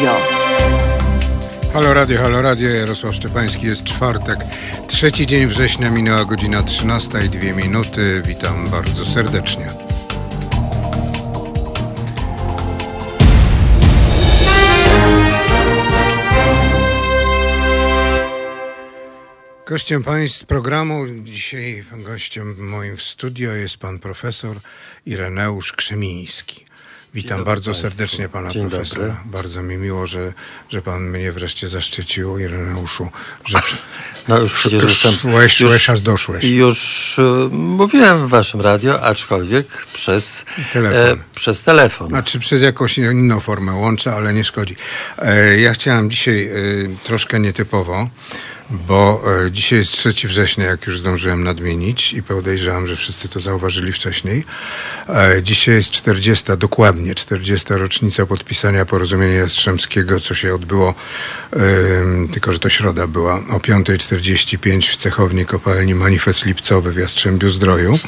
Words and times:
Radio. 0.00 0.20
Halo 1.72 1.94
Radio, 1.94 2.18
Halo 2.18 2.42
Radio, 2.42 2.68
Jarosław 2.68 3.14
Szczepański, 3.14 3.66
jest 3.66 3.84
czwartek, 3.84 4.38
trzeci 4.86 5.26
dzień 5.26 5.46
września, 5.46 5.90
minęła 5.90 6.24
godzina 6.24 6.62
13 6.62 7.24
i 7.26 7.28
dwie 7.28 7.52
minuty. 7.52 8.22
Witam 8.26 8.68
bardzo 8.68 9.06
serdecznie. 9.06 9.66
Gościem 19.66 20.02
państw 20.02 20.46
programu, 20.46 21.04
dzisiaj 21.22 21.84
gościem 21.92 22.68
moim 22.68 22.96
w 22.96 23.02
studio 23.02 23.52
jest 23.52 23.76
pan 23.76 23.98
profesor 23.98 24.56
Ireneusz 25.06 25.72
Krzemiński. 25.72 26.69
Witam 27.14 27.44
bardzo 27.44 27.70
Państwu. 27.70 27.88
serdecznie 27.88 28.28
pana 28.28 28.50
Dzień 28.50 28.70
profesora. 28.70 29.00
dobry. 29.06 29.16
Bardzo 29.24 29.62
mi 29.62 29.76
miło, 29.76 30.06
że, 30.06 30.32
że 30.68 30.82
pan 30.82 31.02
mnie 31.02 31.32
wreszcie 31.32 31.68
zaszczycił, 31.68 32.38
Ireneuszu, 32.38 33.08
że 33.44 33.58
przy- 33.62 33.76
No 34.28 34.38
już 34.38 34.54
przecież 34.54 34.82
jestem... 34.82 35.12
szłeś, 35.32 35.60
już, 35.60 35.90
aż 35.90 36.00
doszłeś. 36.00 36.44
Już 36.44 37.18
e, 37.18 37.48
mówiłem 37.52 38.26
w 38.26 38.30
waszym 38.30 38.60
radio, 38.60 39.02
aczkolwiek 39.02 39.66
przez 39.92 40.44
Telefon. 40.72 41.22
przez 41.34 41.62
telefon. 41.62 42.08
Znaczy 42.08 42.38
przez 42.38 42.62
jakąś 42.62 42.98
inną 42.98 43.40
formę 43.40 43.72
łącza, 43.72 44.16
ale 44.16 44.34
nie 44.34 44.44
szkodzi. 44.44 44.76
E, 45.18 45.60
Ja 45.60 45.72
chciałem 45.72 46.10
dzisiaj 46.10 46.48
e, 46.48 46.52
troszkę 47.04 47.40
nietypowo, 47.40 48.08
bo 48.70 49.22
e, 49.46 49.50
dzisiaj 49.50 49.78
jest 49.78 49.92
3 49.92 50.28
września, 50.28 50.66
jak 50.66 50.86
już 50.86 50.98
zdążyłem 50.98 51.44
nadmienić 51.44 52.12
i 52.12 52.22
podejrzewam, 52.22 52.86
że 52.86 52.96
wszyscy 52.96 53.28
to 53.28 53.40
zauważyli 53.40 53.92
wcześniej. 53.92 54.44
E, 55.08 55.42
Dzisiaj 55.42 55.74
jest 55.74 55.90
40, 55.90 56.44
dokładnie 56.58 57.14
40 57.14 57.66
rocznica 57.74 58.26
podpisania 58.26 58.86
porozumienia 58.86 59.34
Jastrzębskiego, 59.34 60.20
co 60.20 60.34
się 60.34 60.54
odbyło, 60.54 60.94
tylko 62.32 62.52
że 62.52 62.58
to 62.58 62.68
środa 62.68 63.06
była, 63.06 63.34
o 63.34 63.58
5.45 63.58 64.92
w 64.92 64.96
cechowni 64.96 65.46
kopalni 65.46 65.94
Manifest 65.94 66.44
Lipcowy 66.46 66.92
w 66.92 66.96
Jastrzębiu 66.96 67.50
Zdroju. 67.50 67.98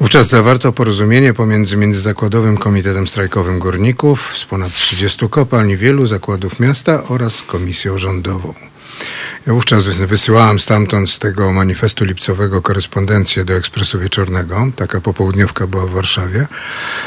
Wówczas 0.00 0.28
zawarto 0.28 0.72
porozumienie 0.72 1.34
pomiędzy 1.34 1.76
Międzyzakładowym 1.76 2.56
Komitetem 2.56 3.06
Strajkowym 3.06 3.58
Górników 3.58 4.36
z 4.36 4.44
ponad 4.44 4.72
30 4.72 5.28
kopalń, 5.28 5.76
wielu 5.76 6.06
zakładów 6.06 6.60
miasta 6.60 7.04
oraz 7.04 7.42
komisją 7.42 7.98
rządową. 7.98 8.54
Ja 9.46 9.52
wówczas 9.52 9.84
wys- 9.84 10.06
wysyłałem 10.06 10.60
stamtąd 10.60 11.10
z 11.10 11.18
tego 11.18 11.52
manifestu 11.52 12.04
lipcowego 12.04 12.62
korespondencję 12.62 13.44
do 13.44 13.54
Ekspresu 13.54 13.98
Wieczornego. 13.98 14.66
Taka 14.76 15.00
popołudniówka 15.00 15.66
była 15.66 15.86
w 15.86 15.90
Warszawie. 15.90 16.46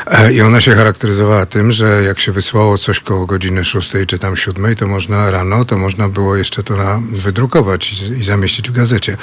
E, 0.08 0.34
I 0.34 0.42
ona 0.42 0.62
się 0.62 0.76
charakteryzowała 0.76 1.46
tym, 1.46 1.72
że 1.72 2.04
jak 2.04 2.20
się 2.20 2.32
wysłało 2.32 2.78
coś 2.78 3.00
koło 3.00 3.26
godziny 3.26 3.66
6 3.66 3.92
czy 4.08 4.20
tam 4.20 4.38
7, 4.38 4.76
to 4.76 4.88
można 4.88 5.32
rano, 5.32 5.66
to 5.66 5.78
można 5.78 6.10
było 6.10 6.36
jeszcze 6.36 6.64
to 6.64 6.78
na, 6.78 7.02
wydrukować 7.12 7.94
i, 7.94 8.20
i 8.20 8.24
zamieścić 8.24 8.70
w 8.70 8.74
gazecie. 8.74 9.18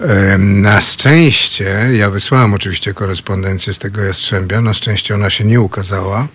E, 0.00 0.38
Na 0.38 0.80
szczęście, 0.80 1.88
ja 1.92 2.10
wysłałem 2.10 2.54
oczywiście 2.54 2.94
korespondencję 2.94 3.74
z 3.74 3.78
tego 3.78 4.02
Jastrzębia, 4.02 4.60
na 4.60 4.74
szczęście 4.74 5.14
ona 5.14 5.30
się 5.30 5.44
nie 5.44 5.60
ukazała. 5.60 6.28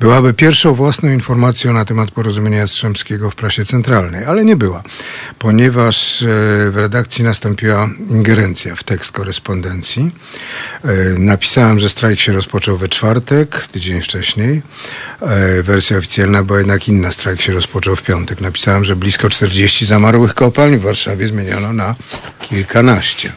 Byłaby 0.00 0.34
pierwszą 0.34 0.74
własną 0.74 1.10
informacją 1.10 1.72
na 1.72 1.84
temat 1.84 2.10
porozumienia 2.10 2.58
Jastrzębskiego 2.58 3.30
w 3.30 3.34
prasie 3.34 3.64
centralnej, 3.64 4.24
ale 4.24 4.44
nie 4.44 4.56
była, 4.56 4.82
ponieważ 5.38 6.22
e, 6.22 6.26
w 6.70 6.76
redakcji 6.76 7.24
nastąpiła 7.24 7.88
ingerencja 8.10 8.76
w 8.76 8.84
tekst 8.84 9.12
korespondencji. 9.12 10.10
E, 10.84 10.88
Napisałem, 11.18 11.80
że 11.80 11.88
strajk 11.88 12.20
się 12.20 12.32
rozpoczął 12.32 12.76
we 12.76 12.88
czwartek, 12.88 13.68
tydzień 13.68 14.02
wcześniej. 14.02 14.62
E, 15.20 15.62
Wersja 15.62 15.98
oficjalna 15.98 16.42
była 16.42 16.58
jednak 16.58 16.88
inna. 16.88 17.12
Strajk 17.12 17.40
się 17.40 17.52
rozpoczął 17.52 17.96
w 17.96 18.02
piątek. 18.02 18.40
Napisałem, 18.40 18.84
że 18.84 18.96
blisko 18.96 19.30
40 19.30 19.86
zamarłych 19.86 20.34
kopalń 20.34 20.76
w 20.76 20.82
Warszawie 20.82 21.28
zmieniono 21.28 21.72
na 21.72 21.94
kilkanaście. 22.40 23.32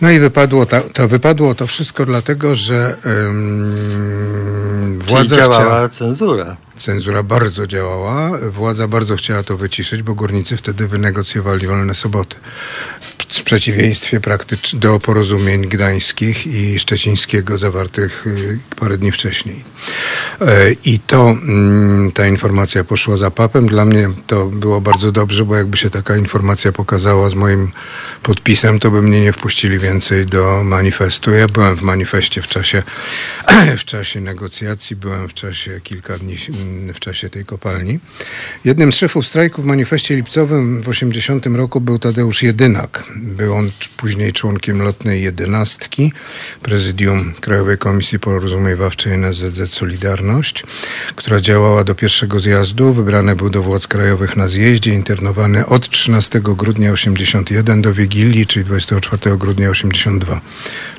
No 0.00 0.10
i 0.10 0.18
wypadło, 0.18 0.66
ta, 0.66 0.80
to 0.80 1.08
wypadło 1.08 1.54
to 1.54 1.66
wszystko 1.66 2.06
dlatego, 2.06 2.54
że 2.54 2.96
Czyli 3.02 4.98
władza 4.98 5.36
działała 5.36 5.54
chciała, 5.56 5.88
cenzura. 5.88 6.56
Cenzura 6.80 7.22
bardzo 7.22 7.66
działała, 7.66 8.38
władza 8.38 8.88
bardzo 8.88 9.16
chciała 9.16 9.42
to 9.42 9.56
wyciszyć, 9.56 10.02
bo 10.02 10.14
górnicy 10.14 10.56
wtedy 10.56 10.88
wynegocjowali 10.88 11.66
wolne 11.66 11.94
soboty. 11.94 12.36
W 13.28 13.42
przeciwieństwie 13.42 14.20
do 14.72 15.00
porozumień 15.00 15.68
gdańskich 15.68 16.46
i 16.46 16.78
szczecińskiego 16.78 17.58
zawartych 17.58 18.26
y, 18.26 18.58
parę 18.76 18.98
dni 18.98 19.12
wcześniej. 19.12 19.64
E, 20.40 20.72
I 20.84 20.98
to 20.98 21.30
mm, 21.30 22.12
ta 22.12 22.26
informacja 22.26 22.84
poszła 22.84 23.16
za 23.16 23.30
papem. 23.30 23.66
Dla 23.66 23.84
mnie 23.84 24.08
to 24.26 24.46
było 24.46 24.80
bardzo 24.80 25.12
dobrze, 25.12 25.44
bo 25.44 25.56
jakby 25.56 25.76
się 25.76 25.90
taka 25.90 26.16
informacja 26.16 26.72
pokazała 26.72 27.30
z 27.30 27.34
moim 27.34 27.72
podpisem, 28.22 28.80
to 28.80 28.90
by 28.90 29.02
mnie 29.02 29.20
nie 29.20 29.32
wpuścili 29.32 29.78
więcej 29.78 30.26
do 30.26 30.64
manifestu. 30.64 31.30
Ja 31.30 31.48
byłem 31.48 31.76
w 31.76 31.82
manifestie 31.82 32.42
w 32.42 32.46
czasie, 32.46 32.82
w 33.82 33.84
czasie 33.84 34.20
negocjacji, 34.20 34.96
byłem 34.96 35.28
w 35.28 35.34
czasie 35.34 35.80
kilka 35.84 36.18
dni 36.18 36.36
mm, 36.48 36.69
w 36.94 37.00
czasie 37.00 37.30
tej 37.30 37.44
kopalni. 37.44 37.98
Jednym 38.64 38.92
z 38.92 38.96
szefów 38.96 39.26
strajku 39.26 39.62
w 39.62 39.66
manifestie 39.66 40.16
lipcowym 40.16 40.82
w 40.82 40.88
80 40.88 41.46
roku 41.46 41.80
był 41.80 41.98
Tadeusz 41.98 42.42
Jedynak. 42.42 43.04
Był 43.16 43.54
on 43.54 43.70
później 43.96 44.32
członkiem 44.32 44.82
lotnej 44.82 45.22
jedenastki, 45.22 46.12
prezydium 46.62 47.32
Krajowej 47.40 47.78
Komisji 47.78 48.18
Porozumiewawczej 48.18 49.12
NSZZ 49.12 49.72
Solidarność, 49.72 50.64
która 51.16 51.40
działała 51.40 51.84
do 51.84 51.94
pierwszego 51.94 52.40
zjazdu. 52.40 52.92
Wybrany 52.92 53.36
był 53.36 53.50
do 53.50 53.62
władz 53.62 53.86
krajowych 53.86 54.36
na 54.36 54.48
zjeździe, 54.48 54.94
internowany 54.94 55.66
od 55.66 55.88
13 55.88 56.40
grudnia 56.40 56.92
81 56.92 57.82
do 57.82 57.94
Wigilii, 57.94 58.46
czyli 58.46 58.64
24 58.64 59.38
grudnia 59.38 59.70
82, 59.70 60.40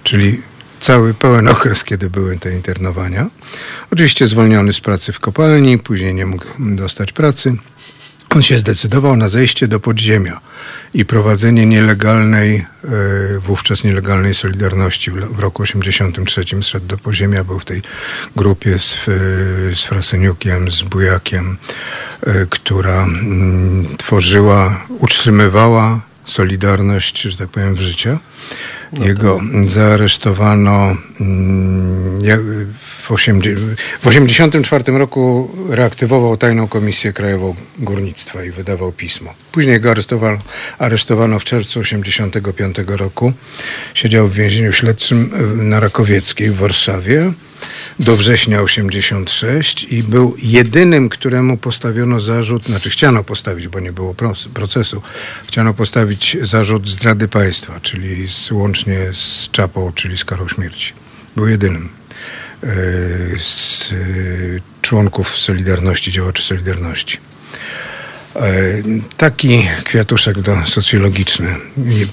czyli 0.03 0.41
cały 0.81 1.13
pełen 1.13 1.47
okres, 1.47 1.83
kiedy 1.83 2.09
były 2.09 2.37
te 2.37 2.53
internowania. 2.53 3.29
Oczywiście 3.91 4.27
zwolniony 4.27 4.73
z 4.73 4.79
pracy 4.79 5.13
w 5.13 5.19
kopalni, 5.19 5.77
później 5.77 6.13
nie 6.13 6.25
mógł 6.25 6.45
dostać 6.59 7.11
pracy. 7.11 7.55
On 8.35 8.43
się 8.43 8.57
zdecydował 8.57 9.15
na 9.15 9.29
zejście 9.29 9.67
do 9.67 9.79
podziemia 9.79 10.39
i 10.93 11.05
prowadzenie 11.05 11.65
nielegalnej, 11.65 12.55
e, 12.55 13.39
wówczas 13.39 13.83
nielegalnej 13.83 14.35
Solidarności. 14.35 15.11
W, 15.11 15.39
roku 15.39 15.63
83 15.63 16.45
zszedł 16.61 16.87
do 16.87 16.97
podziemia, 16.97 17.43
był 17.43 17.59
w 17.59 17.65
tej 17.65 17.81
grupie 18.35 18.79
z, 18.79 18.93
e, 18.93 18.95
z 19.75 19.83
Frasyniukiem, 19.83 20.71
z 20.71 20.81
Bujakiem, 20.81 21.57
e, 22.21 22.45
która 22.49 23.03
mm, 23.03 23.97
tworzyła, 23.97 24.85
utrzymywała 24.89 26.01
Solidarność, 26.31 27.21
że 27.21 27.37
tak 27.37 27.49
powiem, 27.49 27.75
w 27.75 27.79
życiu. 27.79 28.17
Jego 28.93 29.39
zaaresztowano 29.67 30.95
mm, 31.21 32.25
w, 33.01 33.11
80, 33.11 33.73
w 34.01 34.07
84 34.07 34.97
roku 34.97 35.51
reaktywował 35.69 36.37
tajną 36.37 36.67
komisję 36.67 37.13
krajową 37.13 37.55
górnictwa 37.79 38.43
i 38.43 38.51
wydawał 38.51 38.91
pismo. 38.91 39.33
Później 39.51 39.79
go 39.79 39.91
aresztowano, 39.91 40.37
aresztowano 40.79 41.39
w 41.39 41.43
czerwcu 41.43 41.79
85 41.79 42.77
roku. 42.87 43.33
Siedział 43.93 44.27
w 44.27 44.33
więzieniu 44.33 44.73
śledczym 44.73 45.31
na 45.69 45.79
Rakowieckiej 45.79 46.49
w 46.49 46.55
Warszawie 46.55 47.31
do 47.99 48.17
września 48.17 48.61
86 48.61 49.83
i 49.83 50.03
był 50.03 50.35
jedynym, 50.43 51.09
któremu 51.09 51.57
postawiono 51.57 52.21
zarzut, 52.21 52.65
znaczy 52.65 52.89
chciano 52.89 53.23
postawić, 53.23 53.67
bo 53.67 53.79
nie 53.79 53.91
było 53.91 54.15
procesu, 54.53 55.01
chciano 55.47 55.73
postawić 55.73 56.37
zarzut 56.41 56.89
zdrady 56.89 57.27
państwa, 57.27 57.79
czyli 57.79 58.27
z, 58.31 58.51
łącznie 58.51 58.97
z 59.13 59.49
Czapą, 59.51 59.91
czyli 59.95 60.17
z 60.17 60.25
karą 60.25 60.47
śmierci. 60.47 60.93
Był 61.35 61.47
jedynym 61.47 62.00
z 63.39 63.91
e, 63.91 63.95
członków 64.81 65.37
Solidarności, 65.37 66.11
działaczy 66.11 66.43
Solidarności. 66.43 67.17
E, 68.35 68.41
Taki 69.17 69.67
kwiatuszek 69.83 70.39
do 70.39 70.57
socjologiczny. 70.65 71.55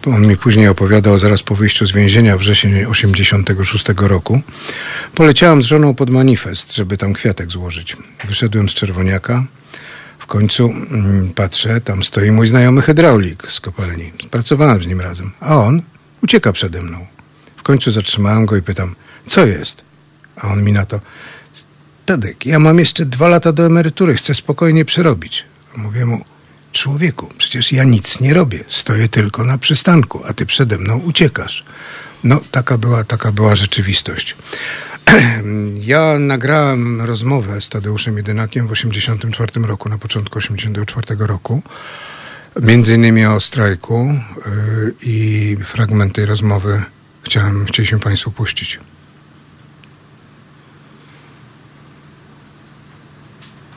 On 0.07 0.27
mi 0.27 0.37
później 0.37 0.69
opowiadał, 0.69 1.19
zaraz 1.19 1.43
po 1.43 1.55
wyjściu 1.55 1.87
z 1.87 1.93
więzienia 1.93 2.37
wrzesień 2.37 2.85
86 2.85 3.85
roku. 3.97 4.41
Poleciałem 5.15 5.63
z 5.63 5.67
żoną 5.67 5.95
pod 5.95 6.11
manifest, 6.11 6.75
żeby 6.75 6.97
tam 6.97 7.13
kwiatek 7.13 7.51
złożyć. 7.51 7.97
Wyszedłem 8.25 8.69
z 8.69 8.75
czerwoniaka. 8.75 9.45
W 10.19 10.27
końcu 10.27 10.65
mm, 10.65 11.33
patrzę, 11.35 11.81
tam 11.81 12.05
stoi 12.05 12.31
mój 12.31 12.49
znajomy 12.49 12.83
hydraulik 12.83 13.51
z 13.51 13.61
kopalni. 13.61 14.13
Pracowałem 14.31 14.83
z 14.83 14.87
nim 14.87 15.01
razem. 15.01 15.31
A 15.41 15.57
on 15.57 15.83
ucieka 16.23 16.53
przede 16.53 16.83
mną. 16.83 17.07
W 17.57 17.63
końcu 17.63 17.91
zatrzymałem 17.91 18.47
go 18.47 18.57
i 18.57 18.63
pytam, 18.63 18.95
co 19.27 19.47
jest? 19.47 19.88
A 20.41 20.49
on 20.49 20.65
mi 20.65 20.73
na 20.73 20.87
to, 20.87 21.01
Tadek, 22.07 22.47
ja 22.47 22.59
mam 22.59 22.79
jeszcze 22.79 23.07
dwa 23.07 23.29
lata 23.29 23.53
do 23.53 23.67
emerytury, 23.67 24.15
chcę 24.15 24.35
spokojnie 24.35 24.85
przerobić. 24.85 25.45
Mówię 25.77 26.07
mu, 26.07 26.25
człowieku, 26.73 27.29
przecież 27.39 27.73
ja 27.73 27.85
nic 27.85 28.21
nie 28.21 28.35
robię, 28.35 28.65
stoję 28.69 29.09
tylko 29.09 29.45
na 29.45 29.59
przystanku, 29.59 30.21
a 30.25 30.33
ty 30.33 30.47
przede 30.47 30.79
mną 30.79 30.99
uciekasz. 30.99 31.65
No, 32.25 32.41
taka 32.51 32.79
była, 32.79 33.05
taka 33.05 33.33
była 33.33 33.57
rzeczywistość. 33.57 34.37
Ja 35.79 36.19
nagrałem 36.19 37.01
rozmowę 37.01 37.61
z 37.61 37.69
Tadeuszem 37.69 38.17
Jedynakiem 38.17 38.67
w 38.67 38.71
1984 38.71 39.67
roku, 39.67 39.89
na 39.89 39.99
początku 39.99 40.41
1984 40.41 41.27
roku. 41.27 41.63
Między 42.63 42.95
innymi 42.95 43.27
o 43.27 43.41
strajku 43.41 44.15
y, 44.47 44.95
i 45.03 45.57
fragment 45.65 46.15
tej 46.15 46.27
rozmowy 46.27 46.83
chciałem, 47.23 47.67
chcieliśmy 47.67 47.99
Państwu 47.99 48.31
puścić. 48.31 48.79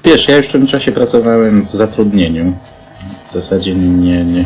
Wiesz, 0.04 0.28
ja 0.28 0.38
już 0.38 0.48
w 0.48 0.52
tym 0.52 0.68
czasie 0.68 0.92
pracowałem 0.92 1.68
w 1.68 1.72
zatrudnieniu. 1.72 2.54
W 3.30 3.34
zasadzie 3.34 3.76
nie, 3.76 4.24
nie 4.24 4.46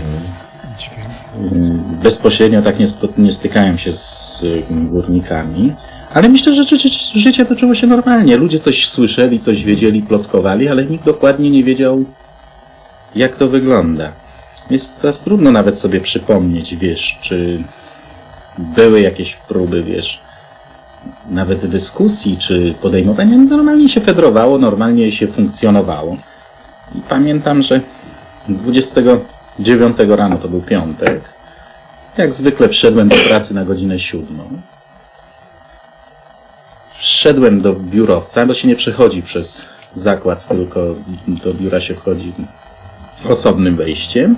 bezpośrednio 2.03 2.61
tak 2.61 2.79
nie, 2.79 2.85
nie 3.17 3.31
stykałem 3.31 3.77
się 3.77 3.93
z 3.93 4.41
y, 4.43 4.63
górnikami. 4.69 5.73
Ale 6.09 6.29
myślę, 6.29 6.53
że 6.53 6.63
życie, 6.63 6.89
życie 7.15 7.45
toczyło 7.45 7.75
się 7.75 7.87
normalnie. 7.87 8.37
Ludzie 8.37 8.59
coś 8.59 8.87
słyszeli, 8.89 9.39
coś 9.39 9.63
wiedzieli, 9.63 10.01
plotkowali, 10.01 10.67
ale 10.67 10.85
nikt 10.85 11.05
dokładnie 11.05 11.49
nie 11.49 11.63
wiedział, 11.63 12.05
jak 13.15 13.35
to 13.35 13.49
wygląda. 13.49 14.11
Jest 14.69 15.01
teraz 15.01 15.23
trudno 15.23 15.51
nawet 15.51 15.79
sobie 15.79 16.01
przypomnieć, 16.01 16.75
wiesz, 16.75 17.17
czy 17.21 17.63
były 18.57 19.01
jakieś 19.01 19.35
próby, 19.47 19.83
wiesz, 19.83 20.21
nawet 21.29 21.65
dyskusji, 21.65 22.37
czy 22.37 22.75
podejmowania. 22.81 23.37
Normalnie 23.37 23.89
się 23.89 24.01
fedrowało, 24.01 24.57
normalnie 24.57 25.11
się 25.11 25.27
funkcjonowało. 25.27 26.17
I 26.95 27.01
pamiętam, 27.09 27.61
że 27.61 27.81
29 28.49 29.97
rano, 30.09 30.37
to 30.37 30.47
był 30.47 30.61
piątek, 30.61 31.33
jak 32.17 32.33
zwykle 32.33 32.69
wszedłem 32.69 33.07
do 33.07 33.15
pracy 33.29 33.53
na 33.53 33.65
godzinę 33.65 33.99
siódmą. 33.99 34.61
Wszedłem 36.97 37.61
do 37.61 37.73
biurowca, 37.73 38.45
bo 38.45 38.53
się 38.53 38.67
nie 38.67 38.75
przechodzi 38.75 39.23
przez 39.23 39.65
zakład, 39.93 40.47
tylko 40.47 40.95
do 41.27 41.53
biura 41.53 41.79
się 41.79 41.95
wchodzi 41.95 42.33
osobnym 43.29 43.75
wejściem. 43.75 44.37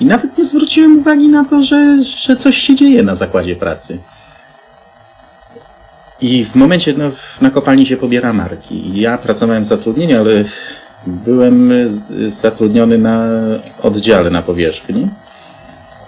I 0.00 0.04
nawet 0.04 0.38
nie 0.38 0.44
zwróciłem 0.44 0.98
uwagi 0.98 1.28
na 1.28 1.44
to, 1.44 1.62
że, 1.62 1.98
że 2.04 2.36
coś 2.36 2.56
się 2.56 2.74
dzieje 2.74 3.02
na 3.02 3.14
zakładzie 3.14 3.56
pracy. 3.56 3.98
I 6.20 6.44
w 6.44 6.54
momencie 6.54 6.94
no, 6.98 7.10
na 7.40 7.50
kopalni 7.50 7.86
się 7.86 7.96
pobiera 7.96 8.32
marki. 8.32 9.00
Ja 9.00 9.18
pracowałem 9.18 9.62
w 9.62 9.66
zatrudnieniu, 9.66 10.20
ale 10.20 10.44
byłem 11.06 11.72
zatrudniony 12.28 12.98
na 12.98 13.28
oddziale 13.82 14.30
na 14.30 14.42
powierzchni. 14.42 15.08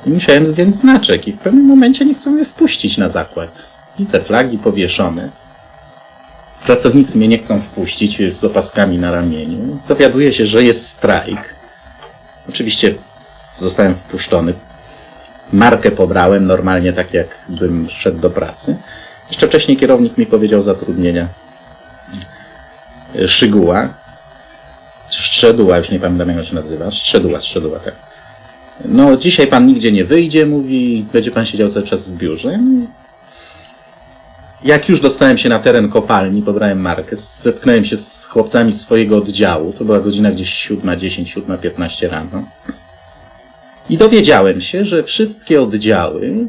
I 0.07 0.11
musiałem 0.11 0.47
zdjąć 0.47 0.75
znaczek 0.75 1.29
i 1.29 1.33
w 1.33 1.39
pewnym 1.39 1.65
momencie 1.65 2.05
nie 2.05 2.15
chcą 2.15 2.31
mnie 2.31 2.45
wpuścić 2.45 2.99
na 2.99 3.09
zakład. 3.09 3.67
Widzę 3.99 4.21
flagi 4.21 4.59
powieszone. 4.59 5.31
Pracownicy 6.67 7.19
mnie 7.19 7.29
nie 7.29 7.39
chcą 7.39 7.61
wpuścić 7.61 8.35
z 8.35 8.45
opaskami 8.45 8.99
na 8.99 9.11
ramieniu. 9.11 9.79
Dowiaduję 9.89 10.33
się, 10.33 10.47
że 10.47 10.63
jest 10.63 10.89
strajk. 10.89 11.55
Oczywiście 12.49 12.95
zostałem 13.57 13.95
wpuszczony. 13.95 14.55
Markę 15.53 15.91
pobrałem 15.91 16.47
normalnie 16.47 16.93
tak, 16.93 17.15
jak 17.15 17.29
bym 17.49 17.89
szedł 17.91 18.19
do 18.19 18.31
pracy. 18.31 18.77
Jeszcze 19.29 19.49
wcześniej 19.49 19.77
kierownik 19.77 20.19
mi 20.19 20.27
powiedział 20.27 20.63
zatrudnienia 20.63 21.29
Szyguła, 23.27 23.95
czy 25.11 25.23
Szczeduła, 25.23 25.79
już 25.79 25.91
nie 25.91 26.01
pamiętam 26.01 26.29
jak 26.29 26.39
on 26.39 26.45
się 26.45 26.55
nazywa. 26.55 26.91
Szczeduła, 26.91 27.41
Szczeduła, 27.41 27.79
tak. 27.79 27.95
No, 28.85 29.17
dzisiaj 29.17 29.47
pan 29.47 29.67
nigdzie 29.67 29.93
nie 29.93 30.05
wyjdzie, 30.05 30.47
mówi, 30.47 31.07
będzie 31.13 31.31
pan 31.31 31.47
siedział 31.47 31.69
cały 31.69 31.87
czas 31.87 32.09
w 32.09 32.17
biurze. 32.17 32.59
Jak 34.65 34.89
już 34.89 35.01
dostałem 35.01 35.39
się 35.39 35.49
na 35.49 35.59
teren 35.59 35.89
kopalni, 35.89 36.43
pobrałem 36.43 36.81
markę, 36.81 37.17
zetknąłem 37.17 37.85
się 37.85 37.97
z 37.97 38.27
chłopcami 38.27 38.73
swojego 38.73 39.17
oddziału, 39.17 39.73
to 39.73 39.85
była 39.85 40.01
godzina 40.01 40.31
gdzieś 40.31 40.71
7.10, 40.71 41.41
7.15 41.43 42.09
rano. 42.09 42.49
I 43.91 43.97
dowiedziałem 43.97 44.61
się, 44.61 44.85
że 44.85 45.05
wszystkie 45.05 45.63
oddziały 45.63 46.49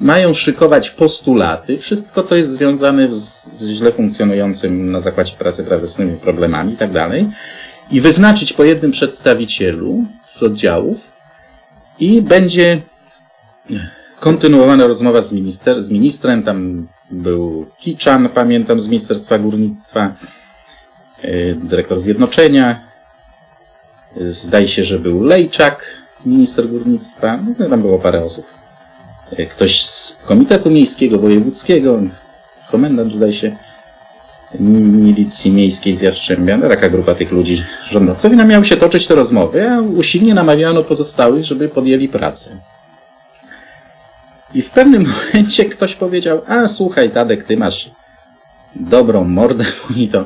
mają 0.00 0.34
szykować 0.34 0.90
postulaty, 0.90 1.78
wszystko 1.78 2.22
co 2.22 2.36
jest 2.36 2.52
związane 2.52 3.14
z 3.14 3.62
źle 3.62 3.92
funkcjonującym 3.92 4.90
na 4.90 5.00
zakładzie 5.00 5.36
pracy 5.36 5.64
prawesnymi 5.64 6.16
problemami 6.16 6.74
i 6.74 6.76
tak 6.76 6.90
i 7.90 8.00
wyznaczyć 8.00 8.52
po 8.52 8.64
jednym 8.64 8.90
przedstawicielu 8.90 10.04
z 10.34 10.42
oddziałów 10.42 10.98
i 12.00 12.22
będzie 12.22 12.82
kontynuowana 14.20 14.86
rozmowa 14.86 15.22
z, 15.22 15.32
minister, 15.32 15.82
z 15.82 15.90
ministrem, 15.90 16.42
tam 16.42 16.88
był 17.10 17.66
Kiczan, 17.78 18.28
pamiętam, 18.28 18.80
z 18.80 18.88
Ministerstwa 18.88 19.38
Górnictwa, 19.38 20.14
yy, 21.22 21.58
dyrektor 21.64 22.00
Zjednoczenia, 22.00 22.88
yy, 24.16 24.32
zdaje 24.32 24.68
się, 24.68 24.84
że 24.84 24.98
był 24.98 25.22
Lejczak, 25.22 25.84
minister 26.26 26.68
górnictwa, 26.68 27.36
no, 27.58 27.68
tam 27.68 27.80
było 27.80 27.98
parę 27.98 28.22
osób. 28.22 28.57
Yy, 29.32 29.46
Ktoś 29.46 29.82
z 29.82 30.16
Komitetu 30.26 30.70
Miejskiego, 30.70 31.18
Wojewódzkiego, 31.18 32.00
komendant, 32.70 33.12
zdaje 33.12 33.32
się, 33.32 33.56
milicji 34.60 35.52
miejskiej 35.52 35.94
z 35.94 36.00
Jastrzębia, 36.00 36.56
no, 36.56 36.68
taka 36.68 36.88
grupa 36.88 37.14
tych 37.14 37.32
ludzi. 37.32 37.64
I 38.32 38.36
nam 38.36 38.48
miały 38.48 38.64
się 38.64 38.76
toczyć 38.76 39.06
te 39.06 39.14
rozmowy, 39.14 39.70
a 39.70 39.80
usilnie 39.80 40.34
namawiano 40.34 40.84
pozostałych, 40.84 41.44
żeby 41.44 41.68
podjęli 41.68 42.08
pracę. 42.08 42.56
I 44.54 44.62
w 44.62 44.70
pewnym 44.70 45.06
momencie 45.32 45.64
ktoś 45.64 45.94
powiedział, 45.94 46.42
a 46.46 46.68
słuchaj 46.68 47.10
Tadek, 47.10 47.44
ty 47.44 47.56
masz 47.56 47.90
dobrą 48.76 49.24
mordę, 49.24 49.64
i 49.96 50.08
to 50.08 50.24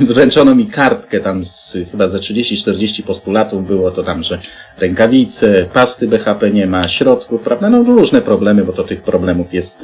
wręczono 0.00 0.54
mi 0.54 0.66
kartkę 0.66 1.20
tam 1.20 1.44
z 1.44 1.76
chyba 1.90 2.08
ze 2.08 2.18
30-40 2.18 3.02
postulatów 3.02 3.66
było 3.66 3.90
to 3.90 4.02
tam, 4.02 4.22
że 4.22 4.38
rękawice, 4.78 5.64
pasty 5.72 6.08
BHP 6.08 6.50
nie 6.50 6.66
ma, 6.66 6.88
środków, 6.88 7.42
prawda, 7.42 7.70
no 7.70 7.82
różne 7.82 8.22
problemy, 8.22 8.64
bo 8.64 8.72
to 8.72 8.84
tych 8.84 9.02
problemów 9.02 9.54
jest 9.54 9.78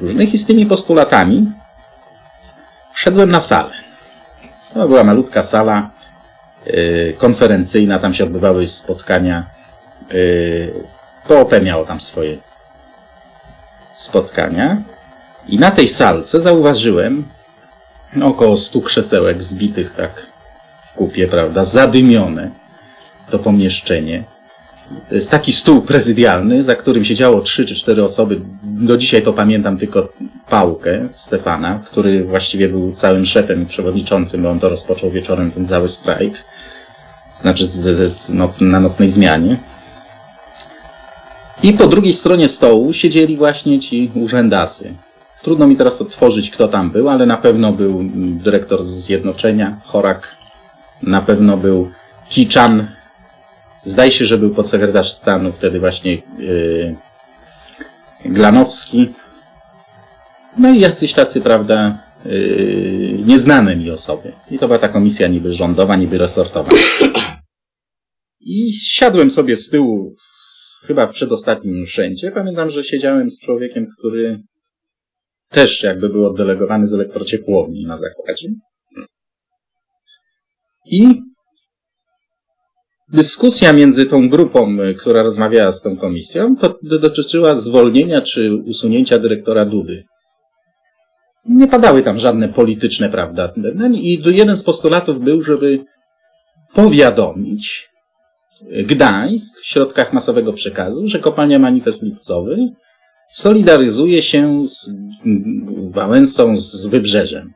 różnych 0.00 0.34
i 0.34 0.38
z 0.38 0.46
tymi 0.46 0.66
postulatami 0.66 1.52
wszedłem 2.94 3.30
na 3.30 3.40
salę. 3.40 3.72
To 4.74 4.88
była 4.88 5.04
malutka 5.04 5.42
sala 5.42 5.90
yy, 6.66 7.14
konferencyjna, 7.18 7.98
tam 7.98 8.14
się 8.14 8.24
odbywały 8.24 8.66
spotkania. 8.66 9.46
Yy, 10.12 11.62
miało 11.62 11.84
tam 11.84 12.00
swoje 12.00 12.38
spotkania. 13.94 14.82
I 15.48 15.58
na 15.58 15.70
tej 15.70 15.88
salce 15.88 16.40
zauważyłem 16.40 17.24
około 18.22 18.56
stu 18.56 18.82
krzesełek 18.82 19.42
zbitych 19.42 19.94
tak 19.96 20.26
w 20.90 20.94
kupie, 20.94 21.28
prawda, 21.28 21.64
zadymione 21.64 22.50
to 23.30 23.38
pomieszczenie. 23.38 24.24
Taki 25.30 25.52
stół 25.52 25.82
prezydialny, 25.82 26.62
za 26.62 26.74
którym 26.74 27.04
siedziało 27.04 27.40
trzy 27.40 27.64
czy 27.64 27.74
cztery 27.74 28.04
osoby. 28.04 28.40
Do 28.62 28.96
dzisiaj 28.96 29.22
to 29.22 29.32
pamiętam 29.32 29.78
tylko 29.78 30.08
Pałkę 30.50 31.08
Stefana, 31.14 31.82
który 31.86 32.24
właściwie 32.24 32.68
był 32.68 32.92
całym 32.92 33.26
szefem 33.26 33.62
i 33.62 33.66
przewodniczącym, 33.66 34.42
bo 34.42 34.50
on 34.50 34.60
to 34.60 34.68
rozpoczął 34.68 35.10
wieczorem 35.10 35.52
ten 35.52 35.66
cały 35.66 35.88
strajk. 35.88 36.44
Znaczy 37.34 37.66
z, 37.66 37.72
z, 37.72 38.12
z 38.12 38.28
noc, 38.28 38.60
na 38.60 38.80
nocnej 38.80 39.08
zmianie. 39.08 39.58
I 41.62 41.72
po 41.72 41.86
drugiej 41.86 42.14
stronie 42.14 42.48
stołu 42.48 42.92
siedzieli 42.92 43.36
właśnie 43.36 43.78
ci 43.78 44.10
urzędasy. 44.14 44.94
Trudno 45.46 45.66
mi 45.66 45.76
teraz 45.76 46.00
odtworzyć, 46.00 46.50
kto 46.50 46.68
tam 46.68 46.90
był, 46.90 47.08
ale 47.08 47.26
na 47.26 47.36
pewno 47.36 47.72
był 47.72 48.00
mm, 48.00 48.38
dyrektor 48.38 48.84
z 48.84 48.88
Zjednoczenia, 48.88 49.80
Chorak. 49.84 50.36
Na 51.02 51.22
pewno 51.22 51.56
był 51.56 51.90
Kiczan. 52.28 52.88
Zdaje 53.84 54.10
się, 54.10 54.24
że 54.24 54.38
był 54.38 54.54
podsekretarz 54.54 55.12
stanu 55.12 55.52
wtedy 55.52 55.80
właśnie 55.80 56.12
yy, 56.38 56.96
Glanowski. 58.24 59.14
No 60.58 60.70
i 60.70 60.80
jacyś 60.80 61.12
tacy, 61.12 61.40
prawda, 61.40 62.02
yy, 62.24 63.18
nieznane 63.26 63.76
mi 63.76 63.90
osoby. 63.90 64.32
I 64.50 64.58
to 64.58 64.66
była 64.66 64.78
ta 64.78 64.88
komisja 64.88 65.28
niby 65.28 65.52
rządowa, 65.52 65.96
niby 65.96 66.18
resortowa. 66.18 66.70
I 68.40 68.72
siadłem 68.72 69.30
sobie 69.30 69.56
z 69.56 69.70
tyłu, 69.70 70.14
chyba 70.86 71.06
w 71.06 71.10
przedostatnim 71.10 71.86
rzędzie. 71.86 72.30
Pamiętam, 72.30 72.70
że 72.70 72.84
siedziałem 72.84 73.30
z 73.30 73.40
człowiekiem, 73.40 73.86
który 73.98 74.40
też 75.48 75.82
jakby 75.82 76.08
był 76.08 76.26
oddelegowany 76.26 76.86
z 76.86 76.94
elektrociepłowni 76.94 77.86
na 77.86 77.96
zakładzie. 77.96 78.48
I 80.90 81.22
dyskusja 83.12 83.72
między 83.72 84.06
tą 84.06 84.28
grupą, 84.28 84.70
która 84.98 85.22
rozmawiała 85.22 85.72
z 85.72 85.82
tą 85.82 85.96
komisją, 85.96 86.56
to 86.56 86.78
do- 86.82 86.98
dotyczyła 86.98 87.54
zwolnienia 87.54 88.20
czy 88.20 88.54
usunięcia 88.66 89.18
dyrektora 89.18 89.64
Dudy. 89.64 90.04
Nie 91.48 91.68
padały 91.68 92.02
tam 92.02 92.18
żadne 92.18 92.48
polityczne, 92.48 93.08
prawda? 93.08 93.52
I 93.92 94.22
jeden 94.24 94.56
z 94.56 94.62
postulatów 94.62 95.20
był, 95.20 95.42
żeby 95.42 95.84
powiadomić 96.74 97.88
Gdańsk 98.86 99.58
w 99.60 99.66
środkach 99.66 100.12
masowego 100.12 100.52
przekazu, 100.52 101.08
że 101.08 101.18
kopalnia 101.18 101.58
Manifest 101.58 102.02
Lipcowy 102.02 102.56
solidaryzuje 103.28 104.22
się 104.22 104.66
z 104.66 104.90
Wałęsą, 105.90 106.56
z 106.56 106.86
Wybrzeżem. 106.86 107.52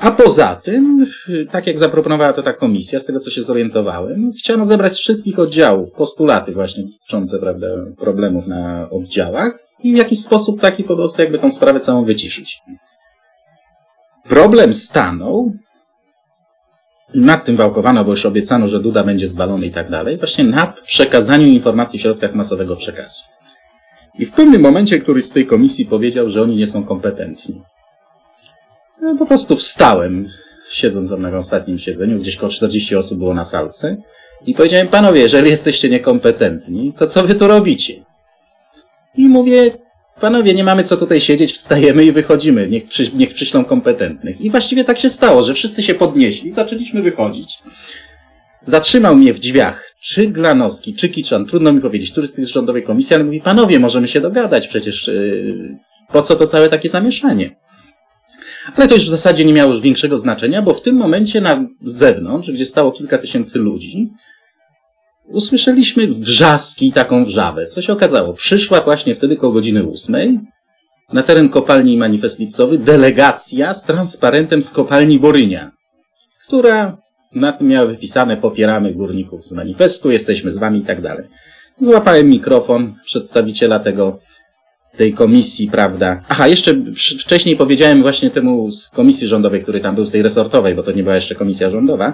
A 0.00 0.10
poza 0.10 0.56
tym, 0.56 1.06
tak 1.50 1.66
jak 1.66 1.78
zaproponowała 1.78 2.32
to 2.32 2.42
ta 2.42 2.52
komisja, 2.52 3.00
z 3.00 3.04
tego 3.04 3.20
co 3.20 3.30
się 3.30 3.42
zorientowałem, 3.42 4.32
chciano 4.38 4.64
zebrać 4.64 4.92
wszystkich 4.92 5.38
oddziałów 5.38 5.92
postulaty 5.92 6.52
właśnie 6.52 6.84
dotyczące 6.84 7.38
prawda, 7.38 7.66
problemów 7.98 8.46
na 8.46 8.90
oddziałach 8.90 9.52
i 9.82 9.92
w 9.92 9.96
jakiś 9.96 10.20
sposób 10.20 10.60
taki 10.60 10.84
po 10.84 10.96
prostu 10.96 11.22
jakby 11.22 11.38
tą 11.38 11.50
sprawę 11.50 11.80
całą 11.80 12.04
wyciszyć. 12.04 12.58
Problem 14.28 14.74
stanął, 14.74 15.52
nad 17.14 17.44
tym 17.44 17.56
wałkowano, 17.56 18.04
bo 18.04 18.10
już 18.10 18.26
obiecano, 18.26 18.68
że 18.68 18.80
Duda 18.80 19.04
będzie 19.04 19.28
zwalony 19.28 19.66
i 19.66 19.72
tak 19.72 19.90
dalej, 19.90 20.18
właśnie 20.18 20.44
na 20.44 20.66
przekazaniu 20.66 21.46
informacji 21.46 21.98
w 21.98 22.02
środkach 22.02 22.34
masowego 22.34 22.76
przekazu. 22.76 23.22
I 24.18 24.26
w 24.26 24.32
pewnym 24.32 24.62
momencie 24.62 24.98
któryś 24.98 25.24
z 25.24 25.30
tej 25.30 25.46
komisji 25.46 25.86
powiedział, 25.86 26.30
że 26.30 26.42
oni 26.42 26.56
nie 26.56 26.66
są 26.66 26.84
kompetentni. 26.84 27.62
No, 29.00 29.16
po 29.18 29.26
prostu 29.26 29.56
wstałem, 29.56 30.28
siedząc 30.70 31.10
na 31.10 31.36
ostatnim 31.36 31.78
siedzeniu, 31.78 32.18
gdzieś 32.18 32.36
około 32.36 32.52
40 32.52 32.96
osób 32.96 33.18
było 33.18 33.34
na 33.34 33.44
salce 33.44 33.96
i 34.46 34.54
powiedziałem, 34.54 34.88
panowie, 34.88 35.20
jeżeli 35.20 35.50
jesteście 35.50 35.90
niekompetentni, 35.90 36.92
to 36.98 37.06
co 37.06 37.22
wy 37.22 37.34
tu 37.34 37.46
robicie? 37.46 38.04
I 39.16 39.28
mówię, 39.28 39.70
panowie, 40.20 40.54
nie 40.54 40.64
mamy 40.64 40.82
co 40.82 40.96
tutaj 40.96 41.20
siedzieć, 41.20 41.52
wstajemy 41.52 42.04
i 42.04 42.12
wychodzimy, 42.12 42.68
niech, 42.68 42.88
przy, 42.88 43.12
niech 43.12 43.34
przyślą 43.34 43.64
kompetentnych. 43.64 44.40
I 44.40 44.50
właściwie 44.50 44.84
tak 44.84 44.98
się 44.98 45.10
stało, 45.10 45.42
że 45.42 45.54
wszyscy 45.54 45.82
się 45.82 45.94
podnieśli, 45.94 46.52
zaczęliśmy 46.52 47.02
wychodzić. 47.02 47.58
Zatrzymał 48.64 49.16
mnie 49.16 49.34
w 49.34 49.40
drzwiach 49.40 49.94
czy 50.02 50.26
Glanowski, 50.26 50.94
czy 50.94 51.08
Kiczan, 51.08 51.46
trudno 51.46 51.72
mi 51.72 51.80
powiedzieć, 51.80 52.12
który 52.12 52.26
z 52.26 52.34
tych 52.34 52.48
rządowej 52.48 52.82
komisji, 52.82 53.14
ale 53.14 53.24
mówi, 53.24 53.40
panowie, 53.40 53.78
możemy 53.78 54.08
się 54.08 54.20
dogadać, 54.20 54.68
przecież 54.68 55.06
yy, 55.06 55.78
po 56.12 56.22
co 56.22 56.36
to 56.36 56.46
całe 56.46 56.68
takie 56.68 56.88
zamieszanie? 56.88 57.56
Ale 58.76 58.88
to 58.88 58.94
już 58.94 59.04
w 59.04 59.10
zasadzie 59.10 59.44
nie 59.44 59.52
miało 59.52 59.72
już 59.72 59.82
większego 59.82 60.18
znaczenia, 60.18 60.62
bo 60.62 60.74
w 60.74 60.82
tym 60.82 60.96
momencie 60.96 61.40
na 61.40 61.66
zewnątrz, 61.82 62.50
gdzie 62.50 62.66
stało 62.66 62.92
kilka 62.92 63.18
tysięcy 63.18 63.58
ludzi, 63.58 64.10
usłyszeliśmy 65.26 66.06
wrzaski 66.06 66.88
i 66.88 66.92
taką 66.92 67.24
wrzawę. 67.24 67.66
Co 67.66 67.82
się 67.82 67.92
okazało? 67.92 68.34
Przyszła 68.34 68.80
właśnie 68.80 69.14
wtedy 69.14 69.36
koło 69.36 69.52
godziny 69.52 69.84
ósmej 69.84 70.40
na 71.12 71.22
teren 71.22 71.48
kopalni 71.48 71.96
Manifest 71.96 72.38
Lipcowy 72.38 72.78
delegacja 72.78 73.74
z 73.74 73.84
transparentem 73.84 74.62
z 74.62 74.70
kopalni 74.70 75.18
Borynia, 75.18 75.70
która 76.46 77.03
na 77.34 77.52
tym 77.52 77.68
miała 77.68 77.86
wypisane 77.86 78.36
popieramy 78.36 78.94
górników 78.94 79.46
z 79.46 79.52
manifestu, 79.52 80.10
jesteśmy 80.10 80.52
z 80.52 80.58
wami 80.58 80.78
i 80.78 80.82
tak 80.82 81.00
dalej. 81.00 81.26
Złapałem 81.80 82.28
mikrofon 82.28 82.94
przedstawiciela 83.04 83.78
tego 83.78 84.18
tej 84.96 85.14
komisji, 85.14 85.70
prawda? 85.70 86.22
Aha, 86.28 86.48
jeszcze 86.48 86.74
wcześniej 87.20 87.56
powiedziałem 87.56 88.02
właśnie 88.02 88.30
temu 88.30 88.70
z 88.70 88.88
komisji 88.88 89.28
rządowej, 89.28 89.62
który 89.62 89.80
tam 89.80 89.94
był, 89.94 90.06
z 90.06 90.10
tej 90.10 90.22
resortowej, 90.22 90.74
bo 90.74 90.82
to 90.82 90.92
nie 90.92 91.02
była 91.02 91.14
jeszcze 91.14 91.34
komisja 91.34 91.70
rządowa, 91.70 92.12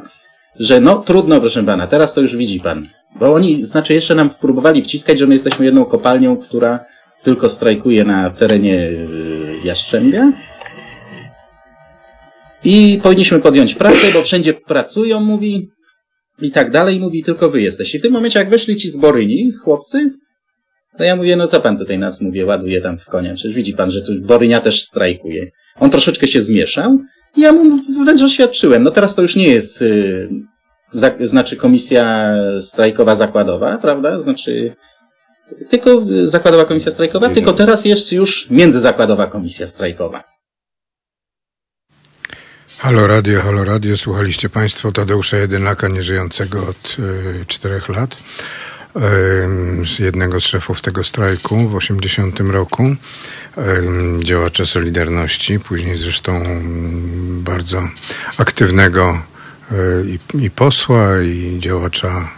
że 0.58 0.80
no 0.80 0.98
trudno, 0.98 1.40
proszę 1.40 1.64
pana, 1.64 1.86
teraz 1.86 2.14
to 2.14 2.20
już 2.20 2.36
widzi 2.36 2.60
pan. 2.60 2.86
Bo 3.18 3.32
oni, 3.32 3.64
znaczy 3.64 3.94
jeszcze 3.94 4.14
nam 4.14 4.30
próbowali 4.30 4.82
wciskać, 4.82 5.18
że 5.18 5.26
my 5.26 5.34
jesteśmy 5.34 5.64
jedną 5.64 5.84
kopalnią, 5.84 6.36
która 6.36 6.84
tylko 7.22 7.48
strajkuje 7.48 8.04
na 8.04 8.30
terenie 8.30 8.74
y, 8.74 9.56
Jastrzębia. 9.64 10.32
I 12.64 13.00
powinniśmy 13.02 13.40
podjąć 13.40 13.74
pracę, 13.74 14.12
bo 14.14 14.22
wszędzie 14.22 14.54
pracują, 14.54 15.20
mówi, 15.20 15.68
i 16.42 16.50
tak 16.50 16.70
dalej, 16.70 17.00
mówi, 17.00 17.24
tylko 17.24 17.50
wy 17.50 17.60
jesteście. 17.60 17.98
I 17.98 18.00
w 18.00 18.02
tym 18.02 18.12
momencie, 18.12 18.38
jak 18.38 18.50
weszli 18.50 18.76
ci 18.76 18.90
z 18.90 18.96
Boryni, 18.96 19.52
chłopcy, 19.64 20.10
to 20.98 21.04
ja 21.04 21.16
mówię, 21.16 21.36
no 21.36 21.46
co 21.46 21.60
pan 21.60 21.78
tutaj 21.78 21.98
nas, 21.98 22.20
mówię, 22.20 22.46
ładuje 22.46 22.80
tam 22.80 22.98
w 22.98 23.04
konia. 23.04 23.34
Przecież 23.34 23.56
widzi 23.56 23.72
pan, 23.72 23.90
że 23.90 24.02
tu 24.02 24.12
Borynia 24.20 24.60
też 24.60 24.82
strajkuje. 24.82 25.50
On 25.80 25.90
troszeczkę 25.90 26.28
się 26.28 26.42
zmieszał 26.42 26.98
i 27.36 27.40
ja 27.40 27.52
mu 27.52 27.78
wręcz 28.04 28.22
oświadczyłem. 28.22 28.82
No 28.82 28.90
teraz 28.90 29.14
to 29.14 29.22
już 29.22 29.36
nie 29.36 29.48
jest, 29.48 29.80
yy, 29.80 30.28
za, 30.90 31.10
znaczy 31.20 31.56
komisja 31.56 32.34
strajkowa 32.60 33.16
zakładowa, 33.16 33.78
prawda? 33.78 34.20
Znaczy, 34.20 34.74
tylko 35.70 36.06
zakładowa 36.24 36.64
komisja 36.64 36.92
strajkowa, 36.92 37.28
tylko 37.28 37.52
teraz 37.52 37.84
jest 37.84 38.12
już 38.12 38.50
międzyzakładowa 38.50 39.26
komisja 39.26 39.66
strajkowa. 39.66 40.24
Halo 42.80 43.06
Radio, 43.06 43.42
Halo 43.42 43.64
Radio. 43.64 43.96
Słuchaliście 43.96 44.48
Państwo 44.48 44.92
Tadeusza 44.92 45.36
Jedynaka, 45.36 45.88
nieżyjącego 45.88 46.68
od 46.68 46.96
y, 46.98 47.46
czterech 47.46 47.88
lat 47.88 48.16
jednego 49.98 50.40
z 50.40 50.44
szefów 50.44 50.80
tego 50.80 51.04
strajku 51.04 51.68
w 51.68 51.74
80 51.74 52.40
roku, 52.40 52.96
działacza 54.24 54.66
Solidarności, 54.66 55.60
później 55.60 55.98
zresztą 55.98 56.42
bardzo 57.22 57.88
aktywnego 58.36 59.22
e, 59.72 59.74
i 60.42 60.50
posła, 60.50 61.22
i 61.22 61.58
działacza 61.60 62.28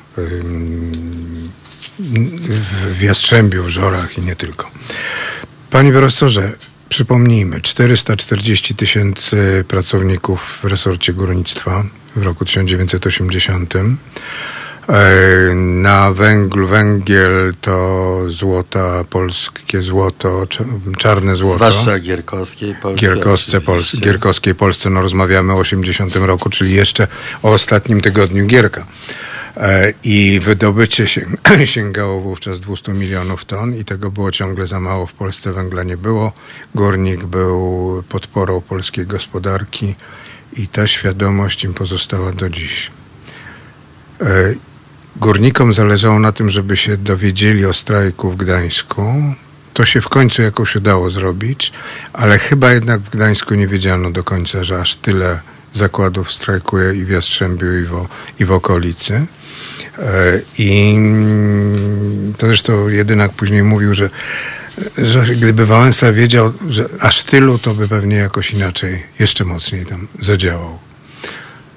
w 2.99 3.02
Jastrzębiu, 3.02 3.62
w 3.62 3.68
Żorach 3.68 4.18
i 4.18 4.20
nie 4.20 4.37
tylko. 4.37 4.70
Panie 5.70 5.92
profesorze, 5.92 6.52
przypomnijmy, 6.92 7.61
440 7.61 8.75
tysięcy 8.75 9.64
pracowników 9.68 10.58
w 10.62 10.64
resorcie 10.64 11.12
górnictwa 11.12 11.84
w 12.16 12.22
roku 12.22 12.44
1980 12.44 13.75
E, 14.88 15.54
na 15.54 16.12
węglu 16.12 16.68
węgiel 16.68 17.54
to 17.61 18.16
złota, 18.28 19.04
polskie 19.11 19.82
złoto, 19.82 20.46
czarne 20.99 21.37
złoto. 21.37 21.56
Zwłaszcza 21.56 21.99
Gierkowskiej 21.99 22.75
Polsce. 22.75 23.06
Gierkowsce, 23.06 23.61
Pols 23.61 23.96
Gierkowskiej 23.96 24.54
Polsce, 24.54 24.90
no 24.90 25.02
rozmawiamy 25.02 25.52
o 25.52 25.56
80 25.56 26.16
roku, 26.16 26.50
czyli 26.50 26.75
jeszcze 26.75 27.08
o 27.42 27.52
ostatnim 27.52 28.00
tygodniu 28.00 28.46
Gierka. 28.46 28.87
E, 29.56 29.92
I 30.04 30.40
wydobycie 30.42 31.06
sięgało 31.64 32.21
wówczas 32.21 32.61
200 32.61 32.92
milionów 32.92 33.44
ton 33.44 33.75
i 33.75 33.85
tego 33.85 34.11
było 34.11 34.30
ciągle 34.30 34.66
za 34.66 34.80
mało. 34.80 35.06
W 35.06 35.12
Polsce 35.12 35.52
węgla 35.52 35.82
nie 35.82 35.97
było. 35.97 36.32
Górnik 36.75 37.25
był 37.25 38.02
podporą 38.09 38.61
polskiej 38.61 39.06
gospodarki 39.06 39.94
i 40.56 40.68
ta 40.68 40.87
świadomość 40.87 41.64
im 41.64 41.75
pozostała 41.75 42.32
do 42.32 42.50
dziś. 42.50 42.90
E, 44.21 44.54
Górnikom 45.16 45.73
zależało 45.73 46.18
na 46.18 46.32
tym, 46.32 46.50
żeby 46.50 46.76
się 46.76 46.97
dowiedzieli 46.97 47.66
o 47.66 47.73
strajku 47.73 48.30
w 48.30 48.37
Gdańsku. 48.37 49.02
To 49.75 49.85
się 49.85 50.00
w 50.00 50.09
końcu 50.09 50.42
jakoś 50.42 50.76
udało 50.76 51.11
zrobić, 51.11 51.73
ale 52.12 52.38
chyba 52.38 52.73
jednak 52.73 53.00
w 53.00 53.11
Gdańsku 53.11 53.54
nie 53.54 53.68
wiedziano 53.68 54.11
do 54.11 54.25
końca, 54.25 54.64
że 54.64 54.80
aż 54.80 54.97
tyle 54.97 55.40
zakładów 55.74 56.32
strajkuje 56.32 56.94
i 56.94 57.04
w 57.04 57.08
Jastrzębiu, 57.08 57.78
i 57.78 57.82
w, 57.82 58.06
i 58.40 58.44
w 58.44 58.52
okolicy. 58.52 59.26
E, 59.98 60.40
I 60.58 60.96
to 62.38 62.46
zresztą 62.46 62.88
jedynak 62.88 63.32
później 63.32 63.62
mówił, 63.62 63.94
że, 63.94 64.10
że 64.98 65.26
gdyby 65.26 65.66
Wałęsa 65.66 66.12
wiedział, 66.12 66.52
że 66.68 66.88
aż 67.00 67.22
tylu, 67.22 67.58
to 67.58 67.74
by 67.74 67.88
pewnie 67.88 68.16
jakoś 68.16 68.50
inaczej, 68.50 69.02
jeszcze 69.18 69.44
mocniej 69.44 69.86
tam 69.86 70.08
zadziałał. 70.20 70.78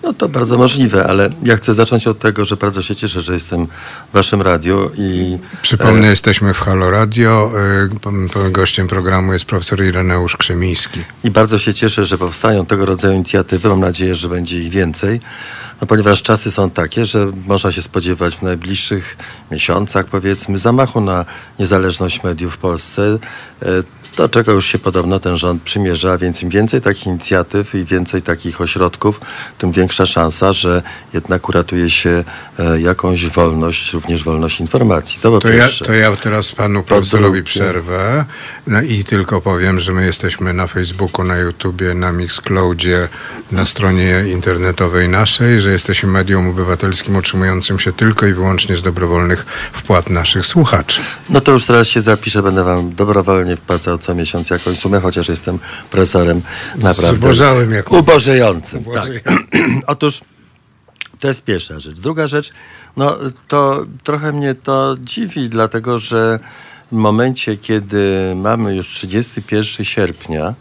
No 0.05 0.13
to 0.13 0.29
bardzo 0.29 0.57
możliwe, 0.57 1.07
ale 1.07 1.29
ja 1.43 1.57
chcę 1.57 1.74
zacząć 1.74 2.07
od 2.07 2.19
tego, 2.19 2.45
że 2.45 2.57
bardzo 2.57 2.81
się 2.81 2.95
cieszę, 2.95 3.21
że 3.21 3.33
jestem 3.33 3.67
w 4.09 4.13
waszym 4.13 4.41
radiu 4.41 4.91
i... 4.97 5.38
Przypomnę, 5.62 6.07
e... 6.07 6.09
jesteśmy 6.09 6.53
w 6.53 6.59
Halo 6.59 6.91
Radio. 6.91 7.51
E, 8.45 8.51
gościem 8.51 8.88
programu 8.88 9.33
jest 9.33 9.45
profesor 9.45 9.83
Ireneusz 9.83 10.38
Krzemiński. 10.38 11.00
I 11.24 11.31
bardzo 11.31 11.59
się 11.59 11.74
cieszę, 11.74 12.05
że 12.05 12.17
powstają 12.17 12.65
tego 12.65 12.85
rodzaju 12.85 13.15
inicjatywy. 13.15 13.69
Mam 13.69 13.79
nadzieję, 13.79 14.15
że 14.15 14.29
będzie 14.29 14.59
ich 14.59 14.69
więcej. 14.69 15.21
No, 15.81 15.88
ponieważ 15.88 16.21
czasy 16.21 16.51
są 16.51 16.69
takie, 16.69 17.05
że 17.05 17.31
można 17.47 17.71
się 17.71 17.81
spodziewać 17.81 18.35
w 18.35 18.41
najbliższych 18.41 19.17
miesiącach, 19.51 20.05
powiedzmy, 20.05 20.57
zamachu 20.57 21.01
na 21.01 21.25
niezależność 21.59 22.24
mediów 22.24 22.53
w 22.53 22.57
Polsce. 22.57 23.17
Do 24.17 24.29
czego 24.29 24.51
już 24.51 24.65
się 24.65 24.79
podobno 24.79 25.19
ten 25.19 25.38
rząd 25.38 25.63
przymierza, 25.63 26.17
więc 26.17 26.41
im 26.41 26.50
więcej 26.50 26.81
takich 26.81 27.07
inicjatyw 27.07 27.75
i 27.75 27.86
więcej 27.86 28.22
takich 28.22 28.62
ośrodków, 28.62 29.22
tym 29.57 29.72
większa 29.72 30.05
szansa, 30.05 30.53
że 30.53 30.81
jednak 31.13 31.50
uratuje 31.50 31.89
się 31.89 32.24
e, 32.60 32.81
jakąś 32.81 33.27
wolność, 33.27 33.93
również 33.93 34.24
wolność 34.24 34.60
informacji. 34.60 35.19
To, 35.22 35.39
to, 35.39 35.50
ja, 35.50 35.67
to 35.86 35.93
ja 35.93 36.15
teraz 36.15 36.51
panu 36.51 36.84
profesorowi 36.84 37.43
przerwę 37.43 38.25
no 38.67 38.81
i 38.81 39.03
tylko 39.03 39.41
powiem, 39.41 39.79
że 39.79 39.93
my 39.93 40.05
jesteśmy 40.05 40.53
na 40.53 40.67
Facebooku, 40.67 41.25
na 41.25 41.38
YouTubie, 41.38 41.93
na 41.93 42.12
Mixcloudzie, 42.12 43.07
na 43.51 43.65
stronie 43.65 44.24
internetowej 44.31 45.10
naszej, 45.10 45.62
że 45.62 45.72
jesteśmy 45.72 46.10
medium 46.10 46.50
obywatelskim 46.50 47.15
utrzymującym 47.15 47.79
się 47.79 47.93
tylko 47.93 48.27
i 48.27 48.34
wyłącznie 48.34 48.77
z 48.77 48.81
dobrowolnych 48.81 49.45
wpłat 49.74 50.10
naszych 50.10 50.45
słuchaczy. 50.45 51.01
No 51.29 51.41
to 51.41 51.51
już 51.51 51.65
teraz 51.65 51.88
się 51.88 52.01
zapiszę, 52.01 52.43
będę 52.43 52.63
wam 52.63 52.95
dobrowolnie 52.95 53.57
wpłacał 53.57 53.98
co 54.05 54.15
miesiąc 54.15 54.50
jakąś 54.50 54.79
sumę, 54.79 55.00
chociaż 55.00 55.27
jestem 55.29 55.59
profesorem 55.91 56.41
naprawdę 56.75 57.17
Zubożałym 57.17 57.71
jak 57.71 57.91
ubożejącym. 57.91 58.83
Tak. 58.83 59.09
Otóż 59.88 60.21
to 61.19 61.27
jest 61.27 61.43
pierwsza 61.43 61.79
rzecz. 61.79 62.00
Druga 62.00 62.27
rzecz, 62.27 62.51
no 62.97 63.17
to 63.47 63.85
trochę 64.03 64.31
mnie 64.31 64.55
to 64.55 64.95
dziwi, 65.00 65.50
dlatego 65.50 66.00
że 66.00 66.39
w 66.91 66.95
momencie, 66.95 67.57
kiedy 67.57 68.33
mamy 68.35 68.75
już 68.75 68.88
31 68.88 69.85
sierpnia, 69.85 70.53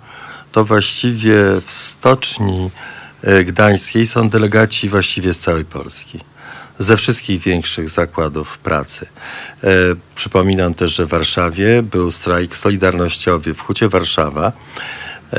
to 0.52 0.64
właściwie 0.64 1.36
w 1.64 1.70
stoczni 1.70 2.70
e, 3.22 3.44
gdańskiej 3.44 4.06
są 4.06 4.28
delegaci 4.28 4.88
właściwie 4.88 5.34
z 5.34 5.38
całej 5.38 5.64
Polski. 5.64 6.20
Ze 6.78 6.96
wszystkich 6.96 7.40
większych 7.40 7.90
zakładów 7.90 8.58
pracy. 8.58 9.06
E, 9.64 9.68
przypominam 10.14 10.74
też, 10.74 10.94
że 10.94 11.06
w 11.06 11.08
Warszawie 11.08 11.82
był 11.82 12.10
strajk 12.10 12.56
solidarnościowy 12.56 13.54
w 13.54 13.60
Hucie 13.60 13.88
Warszawa, 13.88 14.52
e, 15.32 15.36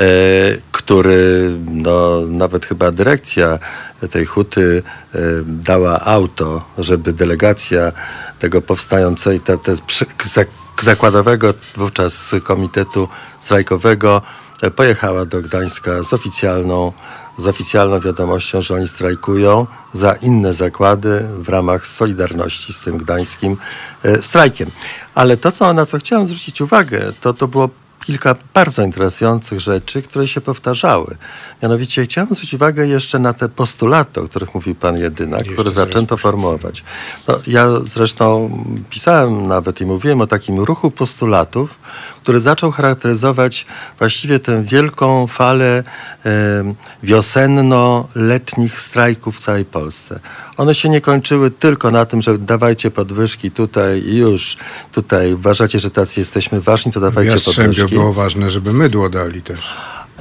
który 0.72 1.50
no, 1.70 2.20
nawet 2.20 2.66
chyba 2.66 2.92
dyrekcja 2.92 3.58
tej 4.10 4.26
huty 4.26 4.82
e, 5.14 5.18
dała 5.46 6.00
auto, 6.00 6.64
żeby 6.78 7.12
delegacja 7.12 7.92
tego 8.38 8.62
powstającej, 8.62 9.40
te, 9.40 9.58
te, 9.58 9.72
przy- 9.86 10.06
zak- 10.24 10.82
zakładowego 10.82 11.54
wówczas 11.76 12.34
komitetu 12.44 13.08
strajkowego 13.40 14.22
e, 14.62 14.70
pojechała 14.70 15.24
do 15.24 15.40
Gdańska 15.42 16.02
z 16.02 16.12
oficjalną, 16.12 16.92
z 17.38 17.46
oficjalną 17.46 18.00
wiadomością, 18.00 18.62
że 18.62 18.74
oni 18.74 18.88
strajkują 18.88 19.66
za 19.92 20.12
inne 20.12 20.52
zakłady 20.52 21.24
w 21.38 21.48
ramach 21.48 21.86
solidarności 21.86 22.72
z 22.72 22.80
tym 22.80 22.98
gdańskim 22.98 23.56
e, 24.02 24.22
strajkiem. 24.22 24.70
Ale 25.14 25.36
to, 25.36 25.52
co, 25.52 25.72
na 25.72 25.86
co 25.86 25.98
chciałem 25.98 26.26
zwrócić 26.26 26.60
uwagę, 26.60 27.12
to, 27.20 27.32
to 27.32 27.48
było 27.48 27.68
kilka 28.06 28.34
bardzo 28.54 28.82
interesujących 28.82 29.60
rzeczy, 29.60 30.02
które 30.02 30.28
się 30.28 30.40
powtarzały. 30.40 31.16
Mianowicie 31.62 32.04
chciałem 32.04 32.26
zwrócić 32.26 32.54
uwagę 32.54 32.86
jeszcze 32.86 33.18
na 33.18 33.32
te 33.32 33.48
postulaty, 33.48 34.20
o 34.20 34.24
których 34.24 34.54
mówił 34.54 34.74
pan 34.74 34.96
Jedynak, 34.96 35.40
Jeszcze 35.40 35.52
które 35.52 35.70
zaczęto 35.70 36.16
formułować. 36.16 36.84
No, 37.28 37.36
ja 37.46 37.68
zresztą 37.82 38.50
pisałem 38.90 39.46
nawet 39.46 39.80
i 39.80 39.86
mówiłem 39.86 40.20
o 40.20 40.26
takim 40.26 40.60
ruchu 40.60 40.90
postulatów, 40.90 41.74
który 42.26 42.40
zaczął 42.40 42.70
charakteryzować 42.70 43.66
właściwie 43.98 44.38
tę 44.38 44.62
wielką 44.62 45.26
falę 45.26 45.84
wiosenno-letnich 47.02 48.80
strajków 48.80 49.36
w 49.36 49.40
całej 49.40 49.64
Polsce. 49.64 50.20
One 50.56 50.74
się 50.74 50.88
nie 50.88 51.00
kończyły 51.00 51.50
tylko 51.50 51.90
na 51.90 52.06
tym, 52.06 52.22
że 52.22 52.38
dawajcie 52.38 52.90
podwyżki 52.90 53.50
tutaj 53.50 54.02
i 54.02 54.16
już, 54.16 54.56
tutaj 54.92 55.32
uważacie, 55.32 55.78
że 55.78 55.90
tacy 55.90 56.20
jesteśmy 56.20 56.60
ważni, 56.60 56.92
to 56.92 57.00
dawajcie 57.00 57.32
Jastrzębiu 57.32 57.70
podwyżki. 57.70 57.94
było 57.94 58.12
ważne, 58.12 58.50
żeby 58.50 58.72
mydło 58.72 59.08
dali 59.08 59.42
też. 59.42 59.76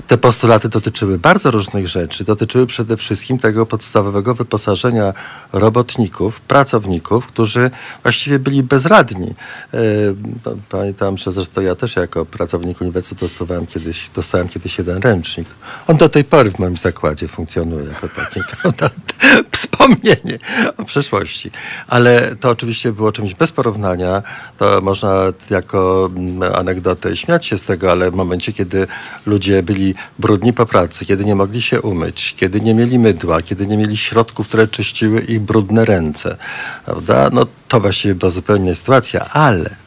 Te 0.08 0.18
postulaty 0.18 0.70
dotyczyły 0.70 1.20
bardzo 1.20 1.52
różnych 1.52 1.88
rzeczy. 1.88 2.24
Dotyczyły 2.24 2.68
przede 2.68 2.98
wszystkim 2.98 3.40
tego 3.40 3.66
podstawowego 3.66 4.36
wyposażenia 4.36 5.14
robotników, 5.54 6.42
pracowników, 6.42 7.28
którzy 7.28 7.72
właściwie 8.04 8.40
byli 8.40 8.64
bezradni. 8.64 9.34
E, 9.74 9.78
no, 10.46 10.52
Pamiętam, 10.70 11.18
że 11.18 11.32
zresztą 11.32 11.62
ja 11.62 11.76
też 11.76 11.96
jako 11.96 12.26
pracownik 12.26 12.82
uniwersytetu 12.82 13.26
dostawałem 13.26 13.68
kiedyś, 13.68 14.10
dostałem 14.16 14.50
kiedyś 14.50 14.78
jeden 14.78 15.02
ręcznik. 15.02 15.48
On 15.88 15.98
do 15.98 16.10
tej 16.10 16.24
pory 16.24 16.52
w 16.52 16.60
moim 16.60 16.78
zakładzie 16.78 17.28
funkcjonuje 17.28 17.86
jako 17.86 18.08
taki 18.10 18.40
wspomnienie 19.52 20.40
o 20.78 20.84
przeszłości. 20.84 21.52
Ale 21.88 22.36
to 22.36 22.50
oczywiście 22.50 22.92
było 22.92 23.12
czymś 23.12 23.34
bez 23.34 23.52
porównania. 23.52 24.24
To 24.58 24.82
można 24.82 25.24
jako 25.50 26.10
mm, 26.16 26.56
anegdotę 26.56 27.16
śmiać 27.16 27.46
się 27.46 27.58
z 27.58 27.64
tego, 27.64 27.92
ale 27.92 28.12
w 28.12 28.14
momencie, 28.14 28.54
kiedy 28.54 28.88
ludzie 29.26 29.64
byli 29.64 29.85
brudni 30.20 30.54
po 30.54 30.66
pracy, 30.66 31.06
kiedy 31.06 31.26
nie 31.26 31.36
mogli 31.36 31.62
się 31.62 31.82
umyć, 31.82 32.36
kiedy 32.38 32.62
nie 32.62 32.74
mieli 32.74 33.00
mydła, 33.00 33.42
kiedy 33.42 33.68
nie 33.68 33.78
mieli 33.78 33.98
środków, 33.98 34.48
które 34.48 34.68
czyściły 34.68 35.22
ich 35.22 35.42
brudne 35.42 35.86
ręce, 35.86 36.38
prawda? 36.86 37.30
No 37.34 37.46
to 37.68 37.80
właściwie 37.80 38.16
była 38.16 38.30
zupełnie 38.30 38.76
sytuacja, 38.76 39.30
ale 39.30 39.86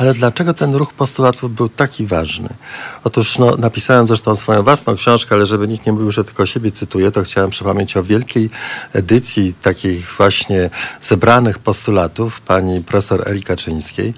ale 0.00 0.14
dlaczego 0.14 0.54
ten 0.54 0.74
ruch 0.74 0.92
postulatów 0.92 1.54
był 1.54 1.68
taki 1.68 2.06
ważny? 2.06 2.48
Otóż 3.04 3.38
no, 3.38 3.56
napisałem 3.56 4.06
zresztą 4.06 4.36
swoją 4.36 4.62
własną 4.62 4.96
książkę, 4.96 5.34
ale 5.34 5.46
żeby 5.46 5.68
nikt 5.68 5.86
nie 5.86 5.92
mówił, 5.92 6.12
że 6.12 6.24
tylko 6.24 6.46
siebie 6.46 6.72
cytuję, 6.72 7.12
to 7.12 7.22
chciałem 7.22 7.50
przypomnieć 7.50 7.96
o 7.96 8.02
wielkiej 8.02 8.50
edycji 8.92 9.54
takich 9.62 10.14
właśnie 10.16 10.70
zebranych 11.02 11.58
postulatów 11.58 12.40
pani 12.40 12.82
profesor 12.84 13.30
Eli 13.30 13.42
Kaczyńskiej, 13.42 14.14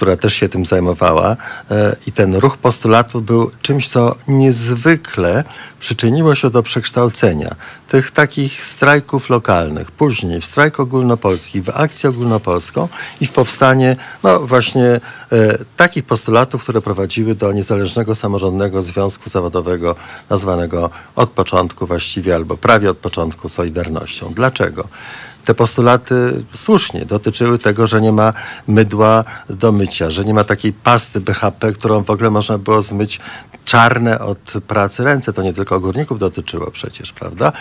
która 0.00 0.16
też 0.16 0.34
się 0.34 0.48
tym 0.48 0.66
zajmowała. 0.66 1.36
E, 1.70 1.96
I 2.06 2.12
ten 2.12 2.34
ruch 2.34 2.56
postulatów 2.56 3.24
był 3.24 3.50
czymś, 3.62 3.88
co 3.88 4.14
niezwykle 4.28 5.44
przyczyniło 5.80 6.34
się 6.34 6.50
do 6.50 6.62
przekształcenia 6.62 7.54
tych 7.88 8.10
takich 8.10 8.64
strajków 8.64 9.30
lokalnych, 9.30 9.90
później 9.90 10.40
w 10.40 10.44
strajk 10.44 10.80
ogólnopolski, 10.80 11.62
w 11.62 11.68
akcję 11.68 12.10
ogólnopolską 12.10 12.88
i 13.20 13.26
w 13.26 13.32
powstanie 13.32 13.96
no 14.22 14.40
właśnie 14.40 14.86
e, 14.86 15.00
takich 15.76 16.04
postulatów, 16.04 16.62
które 16.62 16.80
prowadziły 16.80 17.34
do 17.34 17.52
niezależnego 17.52 18.14
samorządnego 18.14 18.82
związku 18.82 19.30
zawodowego 19.30 19.96
nazwanego 20.30 20.90
od 21.16 21.30
początku 21.30 21.86
właściwie 21.86 22.34
albo 22.34 22.56
prawie 22.56 22.90
od 22.90 22.98
początku 22.98 23.48
Solidarnością. 23.48 24.32
Dlaczego? 24.34 24.88
Te 25.44 25.54
postulaty 25.54 26.44
słusznie 26.54 27.04
dotyczyły 27.06 27.58
tego, 27.58 27.86
że 27.86 28.00
nie 28.00 28.12
ma 28.12 28.32
mydła 28.68 29.24
do 29.50 29.72
mycia, 29.72 30.10
że 30.10 30.24
nie 30.24 30.34
ma 30.34 30.44
takiej 30.44 30.72
pasty 30.72 31.20
BHP, 31.20 31.72
którą 31.72 32.02
w 32.02 32.10
ogóle 32.10 32.30
można 32.30 32.58
było 32.58 32.82
zmyć 32.82 33.20
czarne 33.64 34.18
od 34.18 34.52
pracy 34.66 35.04
ręce. 35.04 35.32
To 35.32 35.42
nie 35.42 35.52
tylko 35.52 35.80
górników 35.80 36.18
dotyczyło 36.18 36.70
przecież, 36.70 37.12
prawda? 37.12 37.52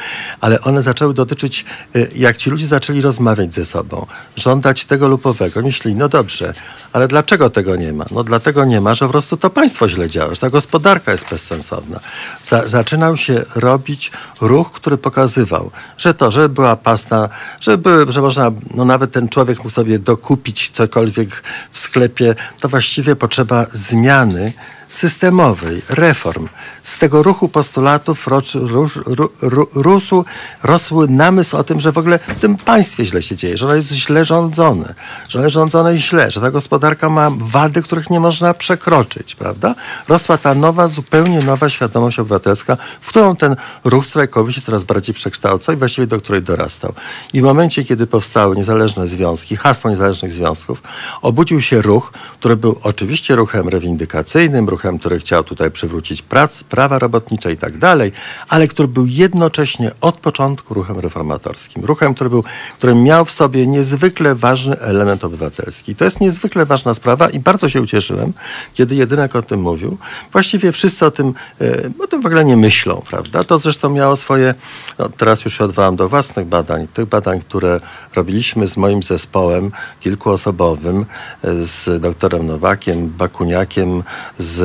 Ale 0.41 0.61
one 0.61 0.81
zaczęły 0.81 1.13
dotyczyć, 1.13 1.65
y, 1.95 2.09
jak 2.15 2.37
ci 2.37 2.49
ludzie 2.49 2.67
zaczęli 2.67 3.01
rozmawiać 3.01 3.53
ze 3.53 3.65
sobą, 3.65 4.05
żądać 4.35 4.85
tego 4.85 5.07
lub 5.07 5.25
owego. 5.25 5.61
No 5.95 6.09
dobrze, 6.09 6.53
ale 6.93 7.07
dlaczego 7.07 7.49
tego 7.49 7.75
nie 7.75 7.93
ma? 7.93 8.05
No 8.11 8.23
dlatego 8.23 8.65
nie 8.65 8.81
ma, 8.81 8.93
że 8.93 9.05
po 9.05 9.11
prostu 9.11 9.37
to 9.37 9.49
państwo 9.49 9.89
źle 9.89 10.09
działa, 10.09 10.33
że 10.33 10.41
ta 10.41 10.49
gospodarka 10.49 11.11
jest 11.11 11.29
bezsensowna. 11.29 11.99
Za, 12.45 12.67
zaczynał 12.67 13.17
się 13.17 13.45
robić 13.55 14.11
ruch, 14.41 14.71
który 14.71 14.97
pokazywał, 14.97 15.71
że 15.97 16.13
to, 16.13 16.31
że 16.31 16.49
była 16.49 16.75
pasta, 16.75 17.29
że, 17.61 17.68
były, 17.77 18.11
że 18.11 18.21
można, 18.21 18.51
no 18.75 18.85
nawet 18.85 19.11
ten 19.11 19.29
człowiek 19.29 19.57
mógł 19.57 19.69
sobie 19.69 19.99
dokupić 19.99 20.69
cokolwiek 20.69 21.43
w 21.71 21.79
sklepie, 21.79 22.35
to 22.59 22.69
właściwie 22.69 23.15
potrzeba 23.15 23.65
zmiany 23.73 24.53
systemowej, 24.89 25.81
reform. 25.89 26.47
Z 26.83 26.99
tego 26.99 27.23
ruchu 27.23 27.49
postulatów 27.49 28.27
roc, 28.27 28.55
rusz, 28.55 28.95
ru, 28.95 29.29
ru, 29.41 29.67
rósł, 29.75 30.25
rosły 30.63 31.07
namysł 31.07 31.57
o 31.57 31.63
tym, 31.63 31.79
że 31.79 31.91
w 31.91 31.97
ogóle 31.97 32.19
w 32.27 32.39
tym 32.39 32.57
państwie 32.57 33.05
źle 33.05 33.21
się 33.21 33.35
dzieje, 33.35 33.57
że 33.57 33.65
ono 33.65 33.75
jest 33.75 33.91
źle 33.91 34.25
rządzone, 34.25 34.93
że 35.29 35.39
ono 35.39 35.45
jest 35.45 35.53
rządzone 35.53 35.97
źle, 35.97 36.31
że 36.31 36.41
ta 36.41 36.51
gospodarka 36.51 37.09
ma 37.09 37.29
wady, 37.37 37.81
których 37.81 38.09
nie 38.09 38.19
można 38.19 38.53
przekroczyć, 38.53 39.35
prawda? 39.35 39.75
Rosła 40.07 40.37
ta 40.37 40.55
nowa, 40.55 40.87
zupełnie 40.87 41.41
nowa 41.41 41.69
świadomość 41.69 42.19
obywatelska, 42.19 42.77
w 43.01 43.09
którą 43.09 43.35
ten 43.35 43.55
ruch 43.83 44.05
strajkowy 44.05 44.53
się 44.53 44.61
coraz 44.61 44.83
bardziej 44.83 45.15
przekształcał 45.15 45.75
i 45.75 45.77
właściwie 45.77 46.07
do 46.07 46.19
której 46.19 46.41
dorastał. 46.41 46.93
I 47.33 47.41
w 47.41 47.43
momencie, 47.43 47.83
kiedy 47.83 48.07
powstały 48.07 48.55
niezależne 48.55 49.07
związki, 49.07 49.55
hasło 49.55 49.89
niezależnych 49.89 50.31
związków, 50.31 50.81
obudził 51.21 51.61
się 51.61 51.81
ruch, 51.81 52.11
który 52.39 52.55
był 52.55 52.79
oczywiście 52.83 53.35
ruchem 53.35 53.69
rewindykacyjnym, 53.69 54.69
ruchem, 54.69 54.78
który 54.79 55.19
chciał 55.19 55.43
tutaj 55.43 55.71
przywrócić 55.71 56.21
prac, 56.21 56.63
prawa 56.63 56.99
robotnicze 56.99 57.51
i 57.51 57.57
tak 57.57 57.77
dalej, 57.77 58.11
ale 58.49 58.67
który 58.67 58.87
był 58.87 59.05
jednocześnie 59.05 59.91
od 60.01 60.17
początku 60.17 60.73
ruchem 60.73 60.99
reformatorskim. 60.99 61.85
Ruchem, 61.85 62.13
który, 62.13 62.29
był, 62.29 62.43
który 62.77 62.95
miał 62.95 63.25
w 63.25 63.31
sobie 63.31 63.67
niezwykle 63.67 64.35
ważny 64.35 64.79
element 64.79 65.23
obywatelski. 65.23 65.95
To 65.95 66.05
jest 66.05 66.21
niezwykle 66.21 66.65
ważna 66.65 66.93
sprawa 66.93 67.29
i 67.29 67.39
bardzo 67.39 67.69
się 67.69 67.81
ucieszyłem, 67.81 68.33
kiedy 68.73 68.95
jedynek 68.95 69.35
o 69.35 69.41
tym 69.41 69.61
mówił. 69.61 69.97
Właściwie 70.31 70.71
wszyscy 70.71 71.05
o 71.05 71.11
tym, 71.11 71.33
e, 71.61 72.03
o 72.03 72.07
tym 72.07 72.21
w 72.21 72.25
ogóle 72.25 72.45
nie 72.45 72.57
myślą, 72.57 73.01
prawda? 73.09 73.43
To 73.43 73.57
zresztą 73.57 73.89
miało 73.89 74.15
swoje, 74.15 74.53
no 74.99 75.09
teraz 75.09 75.45
już 75.45 75.57
się 75.57 75.63
odwołam 75.63 75.95
do 75.95 76.09
własnych 76.09 76.45
badań, 76.47 76.87
tych 76.87 77.05
badań, 77.05 77.39
które 77.39 77.79
robiliśmy 78.15 78.67
z 78.67 78.77
moim 78.77 79.03
zespołem 79.03 79.71
kilkuosobowym, 79.99 81.05
e, 81.43 81.65
z 81.65 82.01
doktorem 82.01 82.47
Nowakiem, 82.47 83.09
Bakuniakiem, 83.09 84.03
z 84.39 84.59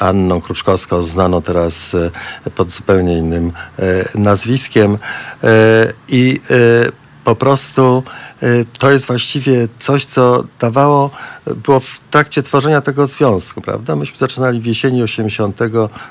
Anną 0.00 0.40
Kruczkowską, 0.40 1.02
znaną 1.02 1.42
teraz 1.42 1.94
e, 1.94 2.50
pod 2.50 2.70
zupełnie 2.70 3.18
innym 3.18 3.52
e, 3.78 4.04
nazwiskiem. 4.14 4.98
E, 5.44 5.92
I 6.08 6.40
e, 6.50 7.08
po 7.28 7.36
prostu 7.36 8.02
e, 8.42 8.46
to 8.78 8.90
jest 8.90 9.06
właściwie 9.06 9.68
coś, 9.78 10.04
co 10.04 10.44
dawało, 10.60 11.10
było 11.46 11.80
w 11.80 12.00
trakcie 12.10 12.42
tworzenia 12.42 12.80
tego 12.80 13.06
związku, 13.06 13.60
prawda? 13.60 13.96
Myśmy 13.96 14.16
zaczynali 14.16 14.60
w 14.60 14.66
jesieni 14.66 15.02
80 15.02 15.60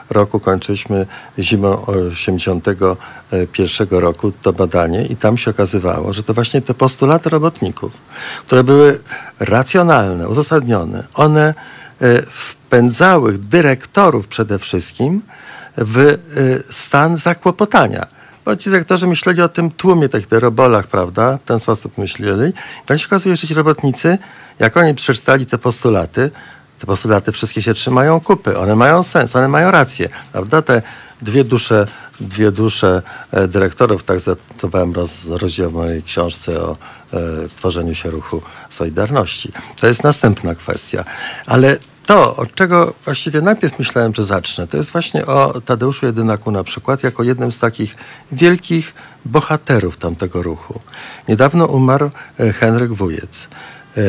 roku, 0.10 0.39
kończyliśmy 0.39 1.06
zimą 1.39 1.86
81 1.86 3.88
roku 3.91 4.32
to 4.41 4.54
badanie 4.54 5.06
i 5.06 5.15
tam 5.15 5.38
się 5.38 5.52
okazywało, 5.52 6.13
że 6.13 6.23
to 6.23 6.34
właśnie 6.34 6.62
te 6.62 6.73
postulaty 6.73 7.30
robotników, 7.30 7.91
które 8.45 8.63
były 8.63 9.00
racjonalne, 9.39 10.28
uzasadnione, 10.28 11.04
one 11.13 11.50
e, 11.50 11.54
wpędzały 12.29 13.38
dyrektorów 13.38 14.27
przede 14.27 14.60
wszystkim 14.60 15.21
w 15.77 15.97
e, 15.99 16.17
stan 16.69 17.17
zakłopotania. 17.17 18.07
Bo 18.45 18.55
ci 18.55 18.69
dyrektorzy 18.69 19.07
myśleli 19.07 19.41
o 19.41 19.49
tym 19.49 19.71
tłumie, 19.71 20.10
tych 20.10 20.27
derobolach, 20.27 20.88
prawda? 20.88 21.38
W 21.38 21.47
ten 21.47 21.60
sposób 21.60 21.97
myśleli. 21.97 22.53
Tak 22.86 22.99
się 22.99 23.05
okazuje, 23.05 23.36
że 23.36 23.47
ci 23.47 23.53
robotnicy, 23.53 24.17
jak 24.60 24.77
oni 24.77 24.93
przeczytali 24.93 25.45
te 25.45 25.57
postulaty, 25.57 26.31
te 26.79 26.88
postulaty 26.88 27.31
wszystkie 27.31 27.62
się 27.62 27.73
trzymają 27.73 28.19
kupy, 28.19 28.57
one 28.57 28.75
mają 28.75 29.03
sens, 29.03 29.36
one 29.36 29.47
mają 29.47 29.71
rację, 29.71 30.10
prawda? 30.31 30.62
Te 30.62 30.81
dwie 31.21 31.43
dusze, 31.43 31.88
dwie 32.19 32.51
dusze 32.51 33.01
e, 33.32 33.47
dyrektorów, 33.47 34.03
tak 34.03 34.19
zacytowałem 34.19 34.93
roz, 34.93 35.25
rozdział 35.25 35.71
mojej 35.71 36.03
książce 36.03 36.62
o 36.62 36.71
e, 37.13 37.17
tworzeniu 37.58 37.95
się 37.95 38.12
ruchu 38.12 38.41
Solidarności. 38.69 39.51
To 39.82 39.88
jest 39.88 40.03
następna 40.03 40.56
kwestia. 40.56 41.06
Ale 41.45 41.77
to, 42.06 42.36
od 42.36 42.56
czego 42.56 42.93
właściwie 43.06 43.41
najpierw 43.41 43.80
myślałem, 43.80 44.15
że 44.15 44.25
zacznę, 44.25 44.67
to 44.67 44.77
jest 44.77 44.91
właśnie 44.91 45.25
o 45.25 45.62
Tadeuszu 45.62 46.06
Jedynaku 46.06 46.51
na 46.51 46.63
przykład, 46.63 47.03
jako 47.03 47.23
jednym 47.23 47.51
z 47.51 47.60
takich 47.60 47.95
wielkich 48.32 48.93
bohaterów 49.25 49.97
tamtego 49.97 50.43
ruchu. 50.43 50.80
Niedawno 51.27 51.65
umarł 51.65 52.12
e, 52.39 52.53
Henryk 52.53 52.93
Wujec. 52.93 53.47
E, 53.97 54.01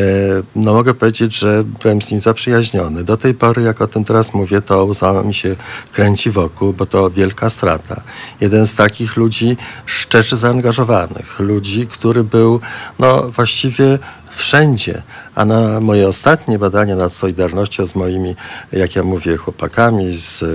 No 0.57 0.73
mogę 0.73 0.95
powiedzieć, 0.95 1.39
że 1.39 1.65
byłem 1.83 2.03
z 2.03 2.11
nim 2.11 2.21
zaprzyjaźniony. 2.21 3.05
Do 3.05 3.17
tej 3.17 3.35
pory, 3.35 3.63
jak 3.63 3.81
o 3.81 3.87
tym 3.87 4.05
teraz 4.05 4.35
mówię, 4.35 4.63
to 4.63 4.85
łza 4.85 5.23
mi 5.23 5.35
się 5.35 5.57
kręci 5.93 6.31
wokół, 6.31 6.73
bo 6.73 6.87
to 6.87 7.11
wielka 7.11 7.51
strata. 7.51 8.01
Jeden 8.41 8.67
z 8.67 8.75
takich 8.75 9.17
ludzi 9.17 9.57
szczerze 9.87 10.37
zaangażowanych, 10.37 11.41
ludzi, 11.41 11.87
który 11.87 12.25
był 12.25 12.61
no, 12.99 13.23
właściwie 13.23 13.99
wszędzie. 14.31 15.03
A 15.35 15.45
na 15.45 15.81
moje 15.81 16.09
ostatnie 16.09 16.59
badania 16.59 16.97
nad 16.97 17.13
Solidarnością 17.13 17.87
z 17.87 17.95
moimi, 17.95 18.37
jak 18.73 18.97
ja 18.97 19.03
mówię, 19.03 19.37
chłopakami, 19.37 20.17
z 20.17 20.43
e, 20.43 20.47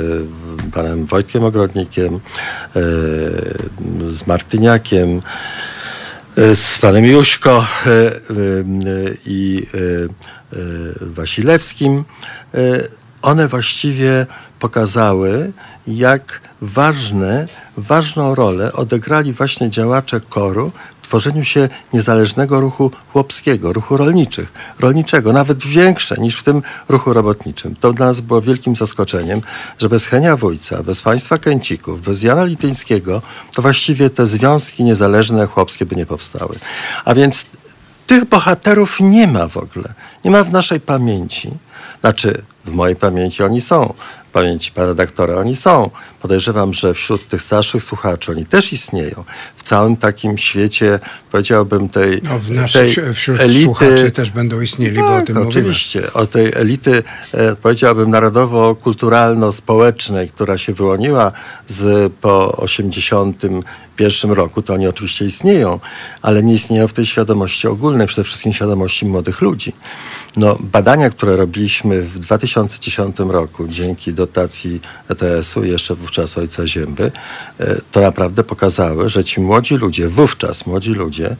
panem 0.72 1.06
Wojtkiem 1.06 1.43
Ogrodnikiem, 1.43 2.15
e, 2.15 2.19
z 4.10 4.28
Martyniakiem, 4.28 5.22
z 6.36 6.80
panem 6.80 7.06
Juśko 7.06 7.65
e, 7.86 7.89
e, 7.89 8.13
i 9.26 9.67
e, 9.74 9.78
e, 9.78 10.60
Wasilewskim, 11.02 12.04
e, 12.54 12.58
one 13.22 13.48
właściwie 13.48 14.26
pokazały, 14.60 15.52
jak 15.88 16.41
ważne, 16.62 17.48
ważną 17.78 18.36
rolę 18.36 18.74
odegrali 18.74 19.34
właśnie 19.34 19.69
działacze 19.69 20.22
koru 20.30 20.72
tworzeniu 21.13 21.43
się 21.43 21.69
niezależnego 21.93 22.60
ruchu 22.60 22.91
chłopskiego, 23.12 23.73
ruchu 23.73 23.97
rolniczych, 23.97 24.54
rolniczego, 24.80 25.34
nawet 25.34 25.63
większe 25.63 26.15
niż 26.17 26.39
w 26.39 26.43
tym 26.43 26.62
ruchu 26.89 27.13
robotniczym. 27.13 27.76
To 27.76 27.93
dla 27.93 28.06
nas 28.06 28.21
było 28.21 28.41
wielkim 28.41 28.76
zaskoczeniem, 28.76 29.41
że 29.80 29.89
bez 29.89 30.06
Henia 30.06 30.38
Wójca, 30.38 30.84
bez 30.84 31.02
państwa 31.02 31.38
Kęcików, 31.38 32.02
bez 32.02 32.23
Jana 32.23 32.43
Lityńskiego, 32.45 33.21
to 33.56 33.62
właściwie 33.62 34.10
te 34.10 34.28
związki 34.28 34.84
niezależne 34.84 35.47
chłopskie 35.47 35.86
by 35.86 35.95
nie 35.95 36.06
powstały. 36.06 36.56
A 37.06 37.13
więc 37.13 37.45
tych 38.08 38.26
bohaterów 38.26 38.99
nie 38.99 39.28
ma 39.28 39.47
w 39.47 39.58
ogóle. 39.58 39.93
Nie 40.26 40.32
ma 40.32 40.43
w 40.43 40.52
naszej 40.52 40.80
pamięci. 40.80 41.52
Znaczy, 42.02 42.41
w 42.65 42.71
mojej 42.71 42.95
pamięci 42.95 43.43
oni 43.43 43.62
są. 43.62 43.93
Pamięci 44.34 44.72
pana 44.72 44.88
redaktora 44.88 45.36
oni 45.36 45.56
są. 45.56 45.89
Podejrzewam, 46.22 46.74
że 46.74 46.93
wśród 46.93 47.28
tych 47.28 47.41
starszych 47.41 47.84
słuchaczy 47.84 48.32
oni 48.32 48.46
też 48.46 48.74
istnieją. 48.74 49.24
W 49.58 49.63
całym 49.63 49.98
takim 49.98 50.38
świecie, 50.38 51.00
powiedziałbym, 51.32 51.89
tej, 51.89 52.22
No, 52.24 52.39
w 52.39 52.52
naszych, 52.52 52.96
tej 52.96 53.13
wśród 53.13 53.39
elity. 53.39 53.63
słuchaczy 53.65 54.12
też 54.12 54.30
będą 54.32 54.62
istnieli, 54.62 54.98
bo 54.98 55.06
o 55.06 55.10
Tak, 55.10 55.26
tym 55.28 55.36
mówimy. 55.36 55.50
oczywiście. 55.50 56.13
O 56.13 56.28
tej 56.28 56.52
elity, 56.56 57.04
e, 57.34 57.56
powiedziałbym, 57.56 58.10
narodowo-kulturalno-społecznej, 58.12 60.30
która 60.30 60.58
się 60.58 60.74
wyłoniła 60.74 61.32
z, 61.67 62.13
po 62.13 62.63
81 63.95 64.32
roku, 64.32 64.62
to 64.62 64.73
oni 64.73 64.88
oczywiście 64.88 65.25
istnieją, 65.25 65.79
ale 66.21 66.43
nie 66.43 66.53
istnieją 66.53 66.88
w 66.88 66.93
tej 66.93 67.06
świadomości 67.06 67.67
ogólnej, 67.67 68.08
przede 68.08 68.23
wszystkim 68.23 68.53
świadomości 68.53 69.06
młodych 69.06 69.41
ludzi. 69.41 69.73
No, 70.38 70.58
badania, 70.60 71.10
które 71.10 71.36
robiliśmy 71.36 72.01
w 72.01 72.19
2010 72.19 73.19
roku 73.19 73.67
dzięki 73.67 74.13
dotacji 74.13 74.82
ETS-u, 75.10 75.63
jeszcze 75.63 75.95
wówczas 75.95 76.38
ojca 76.38 76.67
Zięby, 76.67 77.12
e, 77.60 77.75
to 77.91 78.01
naprawdę 78.01 78.43
pokazały, 78.43 79.10
że 79.10 79.23
ci 79.23 79.41
młodzi 79.41 79.75
ludzie, 79.75 80.08
wówczas 80.08 80.65
młodzi 80.65 80.89
ludzie, 80.89 81.36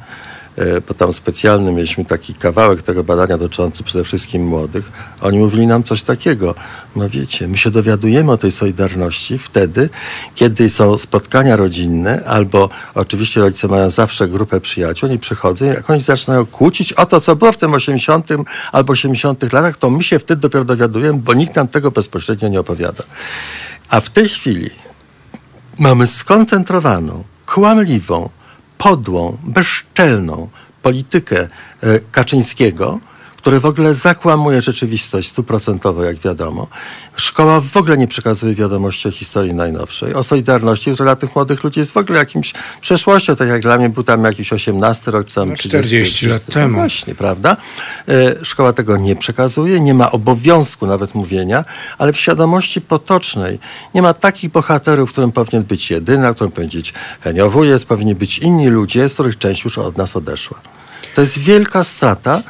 bo 0.88 0.94
tam 0.94 1.14
specjalny 1.14 1.72
mieliśmy 1.72 2.06
taki 2.06 2.34
kawałek 2.34 2.82
tego 2.82 3.04
badania 3.04 3.38
dotyczący 3.38 3.84
przede 3.84 4.04
wszystkim 4.04 4.46
młodych. 4.46 4.92
Oni 5.22 5.38
mówili 5.38 5.68
nam 5.68 5.84
coś 5.84 6.04
takiego. 6.04 6.56
No 6.96 7.10
wiecie, 7.10 7.48
my 7.48 7.58
się 7.58 7.72
dowiadujemy 7.72 8.32
o 8.32 8.38
tej 8.38 8.52
solidarności 8.52 9.38
wtedy, 9.38 9.90
kiedy 10.36 10.70
są 10.70 10.98
spotkania 10.98 11.56
rodzinne, 11.56 12.24
albo 12.26 12.70
oczywiście 12.96 13.42
rodzice 13.42 13.68
mają 13.68 13.90
zawsze 13.90 14.28
grupę 14.28 14.62
przyjaciół, 14.62 15.10
oni 15.10 15.20
przychodzą 15.20 15.66
i 15.66 15.68
jak 15.68 15.90
oni 15.90 16.02
zaczynają 16.02 16.46
kłócić 16.46 16.94
o 16.94 17.06
to, 17.06 17.22
co 17.22 17.36
było 17.36 17.52
w 17.52 17.58
tym 17.58 17.74
80 17.74 18.28
albo 18.72 18.94
80 18.94 19.54
latach, 19.54 19.78
to 19.78 19.90
my 19.90 20.04
się 20.04 20.20
wtedy 20.20 20.42
dopiero 20.42 20.66
dowiadujemy, 20.66 21.20
bo 21.20 21.34
nikt 21.34 21.56
nam 21.56 21.68
tego 21.68 21.92
bezpośrednio 21.92 22.48
nie 22.48 22.60
opowiada. 22.60 23.04
A 23.90 24.02
w 24.02 24.10
tej 24.10 24.30
chwili 24.30 24.70
mamy 25.80 26.08
skoncentrowaną, 26.08 27.24
kłamliwą, 27.46 28.30
podłą, 28.84 29.38
bezczelną 29.44 30.50
politykę 30.82 31.40
e, 31.40 32.00
Kaczyńskiego, 32.12 33.00
który 33.44 33.60
w 33.60 33.66
ogóle 33.66 33.94
zakłamuje 33.94 34.62
rzeczywistość 34.62 35.30
stuprocentowo, 35.30 36.04
jak 36.04 36.18
wiadomo. 36.18 36.68
Szkoła 37.16 37.62
w 37.62 37.78
ogóle 37.78 37.98
nie 37.98 38.08
przekazuje 38.08 38.56
wiadomości 38.56 39.08
o 39.08 39.12
historii 39.12 39.54
najnowszej, 39.54 40.14
o 40.14 40.24
Solidarności, 40.24 40.92
która 40.92 41.06
dla 41.06 41.16
tych 41.16 41.36
młodych 41.36 41.64
ludzi 41.64 41.80
jest 41.80 41.92
w 41.92 41.98
ogóle 41.98 42.20
jakimś 42.20 42.54
przeszłością, 42.82 43.36
tak 43.36 43.48
jak 43.50 43.62
dla 43.62 43.78
mnie 43.78 43.90
był 43.90 44.04
tam 44.04 44.24
jakiś 44.24 44.54
18 44.54 45.12
rok, 45.12 45.28
czy 45.28 45.36
tam 45.36 45.50
No, 45.50 45.56
30, 45.56 45.80
40 45.80 46.28
lat 46.28 46.44
No 46.48 46.54
temu. 46.54 46.74
Właśnie, 46.74 47.16
prawda? 47.16 47.58
E, 48.08 48.46
Szkoła 48.46 48.74
tego 48.74 48.98
nie 48.98 49.16
przekazuje, 49.16 49.80
nie 49.80 49.94
ma 49.94 50.12
obowiązku 50.12 50.88
nawet 50.88 51.16
mówienia, 51.16 51.66
ale 51.98 52.14
w 52.14 52.20
świadomości 52.20 52.82
potocznej 52.82 53.60
nie 53.94 54.02
ma 54.02 54.14
takich 54.14 54.52
bohaterów, 54.52 55.12
którym 55.12 55.32
powinien 55.32 55.64
być 55.64 55.92
jedyna, 55.92 56.34
którym 56.34 56.52
powinien 56.52 56.72
być 56.72 56.94
Henio 57.22 57.50
Wujec, 57.50 57.86
powinni 57.86 58.16
być 58.16 58.38
inni 58.38 58.70
ludzie, 58.70 59.10
z 59.10 59.14
których 59.14 59.38
część 59.38 59.64
już 59.64 59.78
od 59.78 59.98
nas 59.98 60.16
odeszła. 60.16 60.58
To 61.16 61.22
jest 61.22 61.38
wielka 61.38 61.84
strata. 61.84 62.42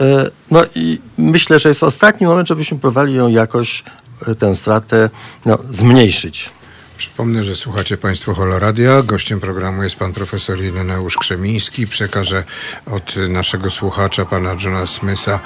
E, 0.00 0.30
No 0.50 0.64
i 0.74 1.00
myślę, 1.18 1.58
że 1.58 1.68
jest 1.68 1.82
ostatni 1.82 2.26
moment, 2.26 2.48
żebyśmy 2.48 2.78
próbowali 2.78 3.14
ją 3.14 3.28
jakoś, 3.28 3.84
e, 4.26 4.34
tę 4.34 4.56
stratę, 4.56 5.10
no, 5.46 5.58
zmniejszyć. 5.70 6.50
Przypomnę, 6.96 7.44
że 7.44 7.56
słuchacie 7.56 7.96
Państwo 7.96 8.34
Holoradia. 8.34 9.02
Gościem 9.02 9.40
programu 9.40 9.82
jest 9.82 9.96
pan 9.96 10.12
profesor 10.12 10.62
Ireneusz 10.62 11.16
Krzemiński. 11.16 11.86
Przekażę 11.86 12.44
od 12.86 13.16
naszego 13.28 13.70
słuchacza, 13.70 14.24
pana 14.24 14.50
Johna 14.64 14.86
Smitha, 14.86 15.40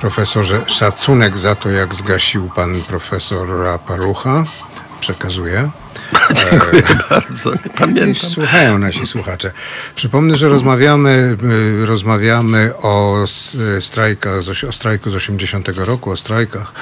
profesorze, 0.00 0.64
szacunek 0.66 1.38
za 1.38 1.54
to, 1.54 1.70
jak 1.70 1.94
zgasił 1.94 2.50
pan 2.54 2.80
profesora 2.80 3.78
Parucha. 3.78 4.44
Przekazuję. 5.00 5.70
Dziękuję 6.50 6.82
bardzo. 7.10 7.50
Nie 7.50 7.70
pamiętam. 7.76 8.30
Słuchają 8.30 8.78
nasi 8.78 9.06
słuchacze. 9.06 9.50
Przypomnę, 9.94 10.36
że 10.36 10.48
rozmawiamy, 10.48 11.36
y, 11.82 11.86
rozmawiamy 11.86 12.72
o 12.82 13.24
strajkach, 13.80 14.32
o 14.68 14.72
strajku 14.72 15.10
z 15.10 15.14
80 15.14 15.68
roku, 15.76 16.10
o 16.10 16.16
strajkach. 16.16 16.72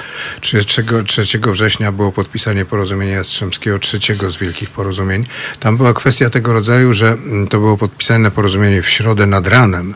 3, 0.41 0.65
3 1.07 1.39
września 1.51 1.91
było 1.91 2.11
podpisanie 2.11 2.65
porozumienia 2.65 3.13
Jastrzębskiego, 3.13 3.79
trzeciego 3.79 4.31
z 4.31 4.37
wielkich 4.37 4.69
porozumień. 4.69 5.25
Tam 5.59 5.77
była 5.77 5.93
kwestia 5.93 6.29
tego 6.29 6.53
rodzaju, 6.53 6.93
że 6.93 7.07
mm, 7.07 7.47
to 7.47 7.59
było 7.59 7.77
podpisane 7.77 8.31
porozumienie 8.31 8.81
w 8.81 8.89
środę 8.89 9.25
nad 9.25 9.47
ranem, 9.47 9.93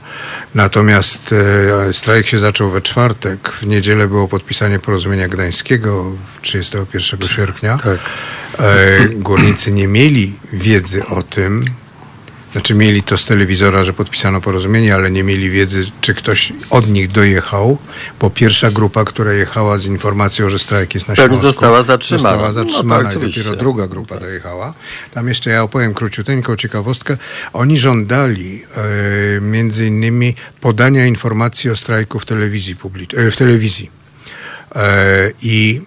natomiast 0.55 1.35
e, 1.89 1.93
strajk 1.93 2.27
się 2.27 2.37
zaczął 2.37 2.71
we 2.71 2.81
czwartek. 2.81 3.49
W 3.49 3.67
niedzielę 3.67 4.07
było 4.07 4.27
podpisanie 4.27 4.79
porozumienia 4.79 5.27
gdańskiego 5.27 6.11
31 6.41 7.29
sierpnia. 7.29 7.77
Tak. 7.77 7.99
E, 8.59 9.09
górnicy 9.09 9.71
nie 9.71 9.87
mieli 9.87 10.33
wiedzy 10.53 11.05
o 11.05 11.23
tym, 11.23 11.61
znaczy 12.51 12.75
mieli 12.75 13.03
to 13.03 13.17
z 13.17 13.25
telewizora, 13.25 13.83
że 13.83 13.93
podpisano 13.93 14.41
porozumienie, 14.41 14.95
ale 14.95 15.11
nie 15.11 15.23
mieli 15.23 15.49
wiedzy, 15.49 15.85
czy 16.01 16.13
ktoś 16.13 16.53
od 16.69 16.87
nich 16.87 17.11
dojechał, 17.11 17.77
bo 18.19 18.29
pierwsza 18.29 18.71
grupa, 18.71 19.05
która 19.05 19.33
jechała 19.33 19.77
z 19.77 19.85
informacją, 19.85 20.49
że 20.49 20.59
strajk 20.59 20.95
jest 20.95 21.07
na 21.07 21.15
Śląsku, 21.15 21.37
została 21.37 21.83
zatrzymana. 21.83 22.29
Została 22.29 22.47
No 22.47 22.53
zatrzymana 22.53 23.09
tak, 23.09 23.17
i 23.23 23.27
dopiero 23.27 23.55
druga 23.55 23.87
grupa 23.87 24.17
dojechała. 24.17 24.73
Tam 25.13 25.27
jeszcze 25.27 25.49
ja 25.49 25.63
opowiem 25.63 25.93
króciuteńką 25.93 26.55
ciekawostkę. 26.55 27.17
Oni 27.53 27.77
żądali 27.77 28.63
e, 29.37 29.41
między 29.41 29.85
innymi 29.87 30.35
podania 30.61 31.05
informacji 31.05 31.69
o 31.69 31.75
strajku 31.75 32.19
w 32.19 32.25
telewizji, 32.25 32.75
publicz- 32.75 33.17
e, 33.19 33.31
w 33.31 33.37
telewizji. 33.37 33.89
E, 34.75 35.31
I 35.41 35.81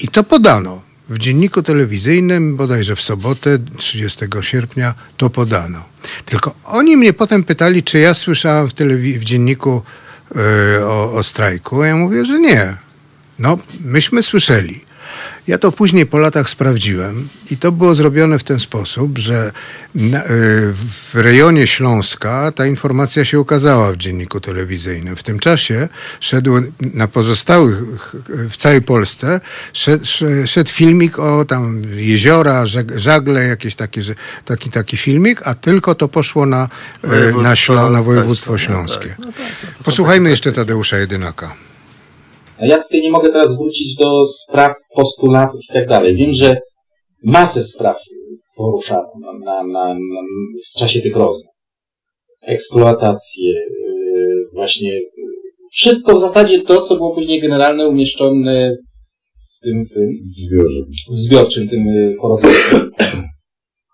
i 0.00 0.08
to 0.08 0.24
podano. 0.24 0.82
W 1.12 1.18
dzienniku 1.18 1.62
telewizyjnym, 1.62 2.56
bodajże 2.56 2.96
w 2.96 3.00
sobotę, 3.00 3.58
30 3.76 4.20
sierpnia, 4.40 4.94
to 5.16 5.30
podano. 5.30 5.84
Tylko 6.24 6.54
oni 6.64 6.96
mnie 6.96 7.12
potem 7.12 7.44
pytali, 7.44 7.82
czy 7.82 7.98
ja 7.98 8.14
słyszałem 8.14 8.68
w, 8.68 8.74
telewi- 8.74 9.18
w 9.18 9.24
dzienniku 9.24 9.82
e, 10.36 10.86
o, 10.86 11.12
o 11.14 11.22
strajku. 11.22 11.84
Ja 11.84 11.96
mówię, 11.96 12.24
że 12.24 12.40
nie. 12.40 12.76
No, 13.38 13.58
myśmy 13.84 14.22
słyszeli. 14.22 14.84
Ja 15.46 15.58
to 15.58 15.72
później 15.72 16.06
po 16.06 16.18
latach 16.18 16.48
sprawdziłem 16.48 17.28
i 17.50 17.56
to 17.56 17.72
było 17.72 17.94
zrobione 17.94 18.38
w 18.38 18.44
ten 18.44 18.60
sposób, 18.60 19.18
że 19.18 19.52
na, 19.94 20.24
y, 20.24 20.28
w 20.74 21.10
rejonie 21.14 21.66
Śląska 21.66 22.52
ta 22.52 22.66
informacja 22.66 23.24
się 23.24 23.40
ukazała 23.40 23.92
w 23.92 23.96
dzienniku 23.96 24.40
telewizyjnym. 24.40 25.16
W 25.16 25.22
tym 25.22 25.38
czasie 25.38 25.88
szedł 26.20 26.54
na 26.94 27.08
pozostałych, 27.08 27.78
w 28.50 28.56
całej 28.56 28.82
Polsce, 28.82 29.40
szedł, 29.72 30.04
szedł 30.46 30.70
filmik 30.70 31.18
o 31.18 31.44
tam 31.44 31.82
jeziora, 31.96 32.64
żeg- 32.64 32.98
żagle, 32.98 33.46
jakieś 33.46 33.74
takie, 33.74 34.02
że- 34.02 34.14
taki, 34.44 34.70
taki 34.70 34.96
filmik, 34.96 35.40
a 35.44 35.54
tylko 35.54 35.94
to 35.94 36.08
poszło 36.08 36.46
na, 36.46 36.68
y, 37.04 37.06
na, 37.06 37.10
Województwo 37.10 37.54
Ślą- 37.54 37.90
na 37.92 38.02
województwo 38.02 38.58
śląskie. 38.58 39.08
tak. 39.08 39.16
Tak, 39.18 39.26
no 39.62 39.68
są 39.78 39.84
Posłuchajmy 39.84 40.30
jeszcze. 40.30 40.52
Tadeusza 40.52 40.98
Jedynaka. 40.98 41.54
Ja 42.62 42.82
tutaj 42.82 43.00
nie 43.00 43.10
mogę 43.10 43.28
teraz 43.28 43.56
wrócić 43.56 43.94
do 43.94 44.26
spraw, 44.26 44.72
postulatów 44.94 45.60
i 45.70 45.72
tak 45.72 45.88
dalej. 45.88 46.16
Wiem, 46.16 46.32
że 46.32 46.60
masę 47.24 47.62
spraw 47.62 47.98
poruszano 48.56 49.12
na, 49.20 49.62
na, 49.62 49.94
na, 49.94 49.94
w 50.74 50.78
czasie 50.78 51.00
tych 51.00 51.16
rozmów. 51.16 51.52
Eksploatację, 52.42 53.50
yy, 53.50 54.48
właśnie 54.52 55.00
wszystko 55.72 56.14
w 56.14 56.20
zasadzie 56.20 56.62
to, 56.62 56.80
co 56.80 56.96
było 56.96 57.14
później 57.14 57.40
generalne 57.40 57.88
umieszczone 57.88 58.76
w 59.58 59.64
tym, 59.64 59.84
w 59.84 59.94
tym 59.94 60.08
w 61.10 61.18
zbiorczym 61.18 61.68
tym 61.68 61.86
yy, 61.86 62.16
porozumieniu. 62.20 62.90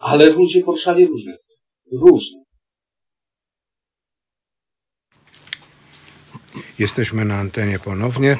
Ale 0.00 0.30
ludzie 0.30 0.62
poruszali 0.62 1.06
różne 1.06 1.36
sprawy. 1.36 1.58
Różne. 1.92 2.47
Jesteśmy 6.78 7.24
na 7.24 7.34
antenie 7.34 7.78
ponownie. 7.78 8.36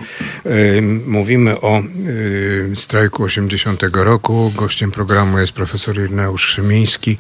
Mówimy 1.07 1.61
o 1.61 1.83
y, 2.07 2.73
strajku 2.77 3.23
80 3.23 3.83
roku. 3.93 4.53
Gościem 4.57 4.91
programu 4.91 5.39
jest 5.39 5.53
profesor 5.53 5.97
Ireneusz 5.97 6.43
Szymiński. 6.43 7.19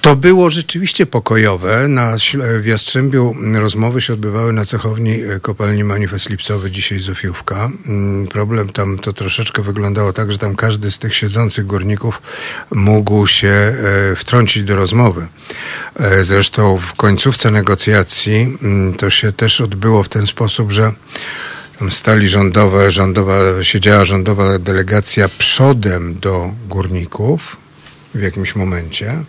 To 0.00 0.16
było 0.16 0.50
rzeczywiście 0.50 1.06
pokojowe. 1.06 1.88
Na 1.88 2.16
w 2.60 2.66
Jastrzębiu 2.66 3.34
rozmowy 3.54 4.00
się 4.00 4.12
odbywały 4.12 4.52
na 4.52 4.64
cechowni 4.64 5.22
e, 5.22 5.40
kopalni 5.40 5.84
Manifest 5.84 6.30
Lipcowy, 6.30 6.70
dzisiaj 6.70 7.00
Zofiówka. 7.00 7.70
Mm, 7.86 8.26
Problem 8.26 8.68
tam 8.68 8.98
to 8.98 9.12
troszeczkę 9.12 9.62
wyglądało 9.62 10.12
tak, 10.12 10.32
że 10.32 10.38
tam 10.38 10.56
każdy 10.56 10.90
z 10.90 10.98
tych 10.98 11.14
siedzących 11.14 11.66
górników 11.66 12.22
mógł 12.70 13.26
się 13.26 13.48
e, 13.48 13.74
wtrącić 14.16 14.62
do 14.62 14.76
rozmowy. 14.76 15.26
E, 15.96 16.24
Zresztą 16.24 16.78
w 16.78 16.92
końcówce 16.94 17.50
negocjacji 17.50 18.56
mm, 18.62 18.94
to 18.94 19.10
się 19.10 19.32
też 19.32 19.60
odbyło 19.60 20.02
w 20.02 20.08
ten 20.08 20.26
sposób, 20.26 20.72
że 20.72 20.92
stali 21.90 22.28
rządowe, 22.28 22.92
rządowa, 22.92 23.34
siedziała 23.62 24.04
rządowa 24.04 24.58
delegacja 24.58 25.28
przodem 25.38 26.14
do 26.20 26.50
górników 26.68 27.56
w 28.14 28.22
jakimś 28.22 28.56
momencie. 28.56 29.24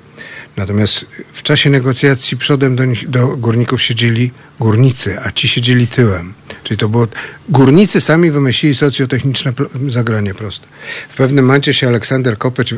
Natomiast 0.60 1.06
w 1.34 1.44
czasie 1.44 1.70
negocjacji 1.70 2.38
przodem 2.38 2.76
do, 2.76 2.86
nich, 2.86 3.10
do 3.10 3.28
górników 3.28 3.82
siedzieli 3.82 4.32
górnicy, 4.60 5.20
a 5.20 5.32
ci 5.32 5.48
siedzieli 5.48 5.88
tyłem. 5.88 6.34
Czyli 6.64 6.78
to 6.78 6.90
było. 6.90 7.08
Górnicy 7.50 8.02
sami 8.02 8.32
wymyślili 8.32 8.76
socjotechniczne 8.76 9.54
zagranie 9.88 10.34
proste. 10.34 10.68
W 11.10 11.16
pewnym 11.16 11.46
momencie 11.46 11.74
się 11.74 11.88
Aleksander 11.88 12.38
Kopeć, 12.38 12.76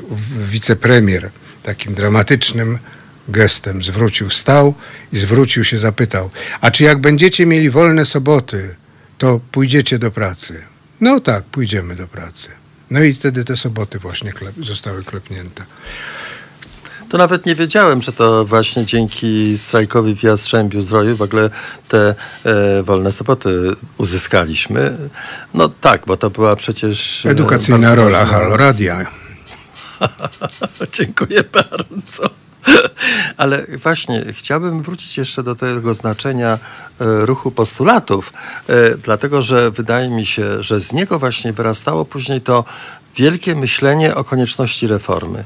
wicepremier, 0.51 1.29
takim 1.63 1.93
dramatycznym 1.93 2.77
gestem 3.29 3.83
zwrócił, 3.83 4.29
wstał 4.29 4.73
i 5.13 5.19
zwrócił 5.19 5.63
się, 5.63 5.77
zapytał: 5.77 6.29
A 6.61 6.71
czy 6.71 6.83
jak 6.83 7.01
będziecie 7.01 7.45
mieli 7.45 7.69
wolne 7.69 8.05
soboty, 8.05 8.75
to 9.17 9.39
pójdziecie 9.51 9.99
do 9.99 10.11
pracy? 10.11 10.61
No 11.01 11.19
tak, 11.19 11.43
pójdziemy 11.43 11.95
do 11.95 12.07
pracy. 12.07 12.47
No 12.91 13.03
i 13.03 13.13
wtedy 13.13 13.45
te 13.45 13.57
soboty 13.57 13.99
właśnie 13.99 14.33
klep, 14.33 14.55
zostały 14.59 15.03
klepnięte. 15.03 15.63
To 17.11 17.17
nawet 17.17 17.45
nie 17.45 17.55
wiedziałem, 17.55 18.01
że 18.01 18.11
to 18.11 18.45
właśnie 18.45 18.85
dzięki 18.85 19.57
strajkowi 19.57 20.15
w 20.15 20.23
Jastrzębiu 20.23 20.81
Zdroju 20.81 21.17
w 21.17 21.21
ogóle 21.21 21.49
te 21.87 22.15
e, 22.45 22.83
wolne 22.83 23.11
soboty 23.11 23.49
uzyskaliśmy. 23.97 24.97
No 25.53 25.69
tak, 25.81 26.05
bo 26.05 26.17
to 26.17 26.29
była 26.29 26.55
przecież... 26.55 27.25
e, 27.25 27.29
Edukacyjna 27.29 27.95
rola 27.95 28.25
Halo 28.25 28.57
Radia. 28.57 29.05
Dziękuję 30.97 31.43
bardzo. 31.43 32.29
Ale 33.37 33.65
właśnie 33.81 34.25
chciałbym 34.31 34.83
wrócić 34.83 35.17
jeszcze 35.17 35.43
do 35.43 35.55
tego 35.55 35.93
znaczenia 35.93 36.53
e, 36.53 36.57
ruchu 37.25 37.51
postulatów, 37.51 38.33
e, 38.69 38.97
dlatego 38.97 39.41
że 39.41 39.71
wydaje 39.71 40.09
mi 40.09 40.25
się, 40.25 40.63
że 40.63 40.79
z 40.79 40.93
niego 40.93 41.19
właśnie 41.19 41.53
wyrastało 41.53 42.05
później 42.05 42.41
to 42.41 42.65
wielkie 43.15 43.55
myślenie 43.55 44.15
o 44.15 44.23
konieczności 44.23 44.87
reformy. 44.87 45.43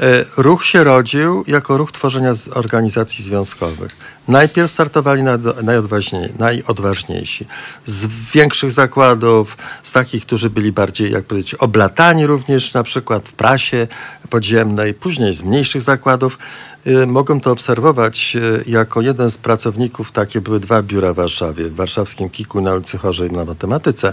E, 0.00 0.24
Ruch 0.36 0.64
się 0.64 0.84
rodził 0.84 1.44
jako 1.46 1.76
ruch 1.76 1.92
tworzenia 1.92 2.34
z- 2.34 2.48
organizacji 2.48 3.24
związkowych. 3.24 3.90
Najpierw 4.28 4.70
startowali 4.72 5.22
najodważniej, 5.62 6.32
najodważniejsi. 6.38 7.46
Z 7.86 8.06
większych 8.34 8.72
zakładów, 8.72 9.56
z 9.82 9.92
takich, 9.92 10.26
którzy 10.26 10.50
byli 10.50 10.72
bardziej, 10.72 11.12
jak 11.12 11.24
powiedzieć, 11.24 11.54
oblatani 11.54 12.26
również 12.26 12.74
na 12.74 12.82
przykład 12.82 13.28
w 13.28 13.32
prasie 13.32 13.86
podziemnej, 14.30 14.94
później 14.94 15.32
z 15.32 15.42
mniejszych 15.42 15.82
zakładów. 15.82 16.38
Y, 16.86 17.06
Mogłem 17.06 17.40
to 17.40 17.50
obserwować 17.52 18.36
y, 18.36 18.64
jako 18.66 19.00
jeden 19.00 19.30
z 19.30 19.38
pracowników, 19.38 20.12
takie 20.12 20.40
były 20.40 20.60
dwa 20.60 20.82
biura 20.82 21.12
w 21.12 21.16
Warszawie, 21.16 21.64
w 21.64 21.74
warszawskim 21.74 22.30
Kiku 22.30 22.60
na 22.60 22.74
ulicy 22.74 22.98
Chorzej 22.98 23.30
na 23.30 23.44
matematyce, 23.44 24.12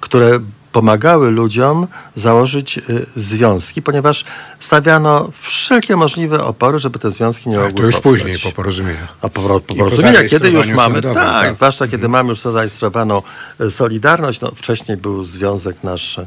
które 0.00 0.40
pomagały 0.74 1.30
ludziom 1.30 1.86
założyć 2.14 2.78
y, 2.78 3.06
związki, 3.16 3.82
ponieważ 3.82 4.24
stawiano 4.60 5.30
wszelkie 5.40 5.96
możliwe 5.96 6.44
opory, 6.44 6.78
żeby 6.78 6.98
te 6.98 7.10
związki 7.10 7.48
nie 7.48 7.56
Ale 7.56 7.66
mogły 7.66 7.80
to 7.80 7.86
już 7.86 7.94
powstać. 7.94 8.12
później 8.22 8.38
po 8.38 8.52
porozumieniach. 8.52 9.16
A 9.22 9.28
po, 9.28 9.60
po 9.60 9.74
porozumieniach, 9.74 10.26
kiedy 10.26 10.50
już 10.50 10.68
mamy, 10.68 11.02
tak, 11.02 11.14
tak. 11.14 11.54
zwłaszcza 11.54 11.88
kiedy 11.88 12.08
mamy 12.08 12.28
już 12.28 12.40
zarejestrowaną 12.40 13.22
e, 13.60 13.70
Solidarność, 13.70 14.40
no 14.40 14.50
wcześniej 14.56 14.96
był 14.96 15.24
związek 15.24 15.76
nasz 15.84 16.18
e, 16.18 16.24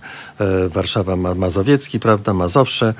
Warszawa 0.70 1.16
Ma- 1.16 1.36
Mazowiecki, 1.36 2.00
prawda, 2.00 2.34
Mazowsze, 2.34 2.94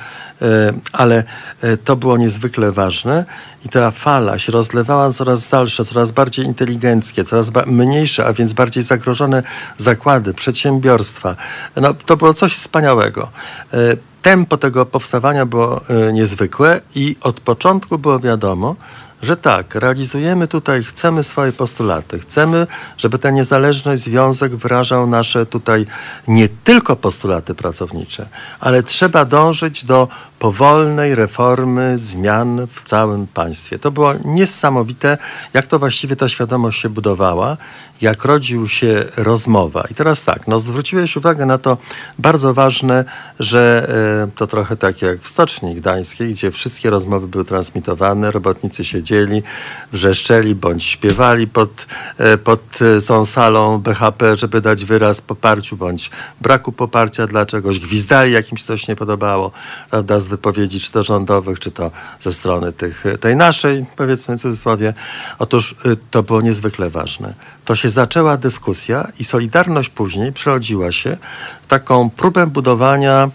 ale 0.94 1.24
e, 1.62 1.78
to 1.78 1.96
było 1.96 2.18
niezwykle 2.18 2.72
ważne 2.72 3.26
i 3.66 3.70
ta 3.70 3.92
fala 3.92 4.40
się 4.40 4.52
rozlewała 4.52 5.12
coraz 5.12 5.50
dalsze, 5.50 5.86
coraz 5.86 6.12
bardziej 6.12 6.46
inteligenckie, 6.46 7.24
coraz 7.24 7.52
mniejsze, 7.66 8.26
a 8.26 8.34
więc 8.34 8.54
bardziej 8.54 8.84
zagrożone 8.84 9.44
zakłady, 9.78 10.34
przedsiębiorstwa. 10.34 11.36
No, 11.76 11.94
to 11.94 12.18
było 12.18 12.34
coś 12.34 12.54
wspaniałego. 12.54 13.30
E, 13.74 13.78
Tempo 14.22 14.58
tego 14.58 14.86
powstawania 14.86 15.46
było 15.46 15.82
e, 15.90 16.14
niezwykłe 16.14 16.82
i 16.96 17.16
od 17.22 17.40
początku 17.40 17.98
było 17.98 18.20
wiadomo, 18.20 18.76
że 19.22 19.38
tak, 19.38 19.76
realizujemy 19.76 20.48
tutaj, 20.48 20.84
chcemy 20.84 21.24
swoje 21.24 21.52
postulaty, 21.52 22.20
chcemy, 22.20 22.68
żeby 22.98 23.20
ten 23.20 23.36
niezależny 23.36 23.98
związek 23.98 24.56
wyrażał 24.56 25.08
nasze 25.08 25.46
tutaj 25.46 25.86
nie 26.28 26.50
tylko 26.50 26.96
postulaty 26.96 27.56
pracownicze, 27.56 28.28
ale 28.60 28.84
trzeba 28.84 29.26
dążyć 29.26 29.86
do 29.86 30.08
powolnej 30.40 31.16
reformy, 31.16 31.98
zmian 31.98 32.68
w 32.74 32.84
całym 32.84 33.28
państwie. 33.28 33.80
To 33.80 33.92
było 33.92 34.14
niesamowite, 34.26 35.18
jak 35.54 35.68
to 35.68 35.80
właściwie 35.80 36.16
ta 36.16 36.30
świadomość 36.30 36.82
się 36.82 36.90
budowała, 36.90 37.58
jak 38.02 38.26
rodził 38.26 38.68
się 38.68 39.06
rozmowa. 39.18 39.84
I 39.92 39.96
teraz 39.96 40.24
tak, 40.24 40.48
no 40.48 40.60
zwróciłeś 40.60 41.16
uwagę 41.16 41.46
na 41.46 41.58
to 41.58 41.78
bardzo 42.20 42.54
ważne, 42.54 43.06
że 43.40 43.90
e, 44.24 44.38
to 44.38 44.48
trochę 44.48 44.78
tak 44.78 45.02
jak 45.02 45.22
w 45.22 45.30
Stoczni 45.30 45.76
Gdańskiej, 45.76 46.34
gdzie 46.34 46.52
wszystkie 46.52 46.90
rozmowy 46.90 47.28
były 47.28 47.46
transmitowane, 47.46 48.32
robotnicy 48.32 48.86
siedzieli, 48.86 49.44
wrzeszczeli 49.92 50.56
bądź 50.56 50.84
śpiewali 50.84 51.48
pod, 51.48 51.86
e, 52.18 52.38
pod 52.38 52.80
tą 53.08 53.26
salą 53.26 53.78
BHP, 53.78 54.38
żeby 54.38 54.62
dać 54.62 54.86
wyraz 54.86 55.22
poparciu 55.22 55.78
bądź 55.78 56.12
braku 56.42 56.72
poparcia 56.72 57.28
dla 57.28 57.46
czegoś, 57.46 57.80
gwizdali, 57.80 58.32
jak 58.32 58.52
im 58.52 58.58
się 58.58 58.66
coś 58.66 58.88
nie 58.88 58.96
podobało, 58.96 59.52
prawda, 59.90 60.20
z 60.20 60.28
wypowiedzi 60.28 60.80
czy 60.80 60.92
to 60.92 61.04
rządowych, 61.04 61.60
czy 61.60 61.72
to 61.72 61.92
ze 62.22 62.34
strony 62.34 62.74
tych, 62.74 63.04
tej 63.20 63.36
naszej, 63.36 63.86
powiedzmy 63.96 64.38
w 64.38 64.42
cudzysłowie. 64.42 64.94
Otóż 65.40 65.76
y, 65.86 65.98
to 66.12 66.24
było 66.24 66.42
niezwykle 66.42 66.90
ważne. 66.90 67.34
To 67.68 67.76
się 67.76 67.90
zaczęła 67.90 68.38
dyskusja 68.38 69.08
i 69.20 69.24
Solidarność 69.24 69.90
później 69.90 70.34
przerodziła 70.34 70.92
się 70.92 71.18
w 71.62 71.68
taką 71.68 72.10
próbę 72.10 72.48
budowania 72.48 73.30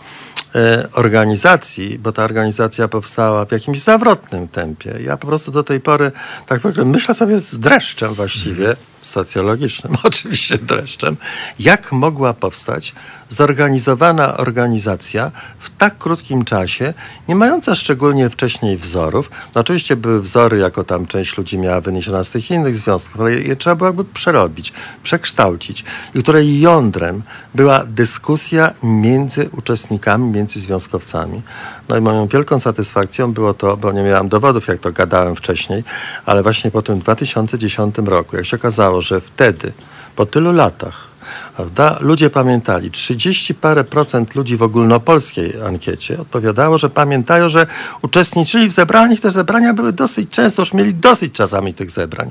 e, 0.55 0.89
organizacji, 0.93 1.99
bo 1.99 2.13
ta 2.13 2.25
organizacja 2.25 2.89
powstała 2.89 3.45
w 3.45 3.53
jakimś 3.53 3.81
zawrotnym 3.81 4.49
tempie. 4.49 4.95
Ja 5.01 5.17
po 5.17 5.27
prostu 5.27 5.51
do 5.51 5.63
tej 5.63 5.81
pory 5.81 6.13
tak 6.47 6.63
myślę 6.85 7.15
sobie 7.15 7.41
z 7.41 7.61
dreszczem 7.61 8.15
właściwie, 8.15 8.77
socjologicznym, 9.03 9.97
oczywiście 10.05 10.59
dreszczem, 10.59 11.17
jak 11.59 11.93
mogła 11.93 12.35
powstać 12.35 12.95
zorganizowana 13.29 14.37
organizacja 14.37 15.31
w 15.59 15.71
tak 15.77 15.99
krótkim 15.99 16.45
czasie, 16.45 16.95
nie 17.29 17.35
mająca 17.35 17.75
szczególnie 17.75 18.31
wcześniej 18.31 18.77
wzorów. 18.77 19.31
No 19.55 19.61
oczywiście 19.61 19.97
były 19.97 20.23
wzory, 20.23 20.59
jako 20.59 20.85
tam 20.85 21.07
część 21.07 21.37
ludzi 21.37 21.59
miała 21.59 21.81
wyniesiona 21.81 22.25
z 22.25 22.31
tych 22.31 22.51
innych 22.51 22.77
związków, 22.77 23.21
ale 23.21 23.33
je 23.33 23.57
trzeba 23.57 23.77
było 23.77 23.89
jakby 23.89 24.05
przerobić, 24.05 24.73
przekształcić 25.03 25.85
i 26.15 26.23
której 26.23 26.61
jądrem 26.61 27.23
była 27.55 27.85
dyskusja 27.85 28.75
między 28.83 29.49
uczestnikami, 29.57 30.31
między 30.31 30.61
związkowcami. 30.61 31.43
No 31.89 31.97
i 31.97 32.01
moją 32.01 32.27
wielką 32.27 32.59
satysfakcją 32.59 33.33
było 33.33 33.55
to, 33.55 33.77
bo 33.77 33.93
nie 33.93 34.03
miałam 34.03 34.29
dowodów, 34.29 34.69
jak 34.69 34.81
to 34.81 34.93
gadałem 34.93 35.37
wcześniej, 35.37 35.85
ale 36.27 36.43
właśnie 36.43 36.71
po 36.71 36.83
tym 36.83 36.99
2010 36.99 37.99
roku, 37.99 38.37
jak 38.37 38.47
się 38.47 38.57
okazało, 38.57 39.01
że 39.01 39.21
wtedy, 39.21 39.73
po 40.17 40.27
tylu 40.27 40.53
latach, 40.53 41.13
Prawda? 41.57 41.99
Ludzie 42.01 42.31
pamiętali. 42.31 42.91
30 42.91 43.55
parę 43.55 43.85
procent 43.85 44.35
ludzi 44.35 44.57
w 44.57 44.63
ogólnopolskiej 44.63 45.55
ankiecie 45.67 46.21
odpowiadało, 46.21 46.79
że 46.79 46.91
pamiętają, 46.91 47.49
że 47.49 47.67
uczestniczyli 48.03 48.69
w 48.69 48.73
zebraniach. 48.73 49.21
Te 49.21 49.31
zebrania 49.31 49.75
były 49.75 49.93
dosyć 49.93 50.31
często, 50.31 50.63
już 50.63 50.75
mieli 50.75 50.95
dosyć 50.95 51.33
czasami 51.33 51.75
tych 51.75 51.91
zebrań. 51.91 52.31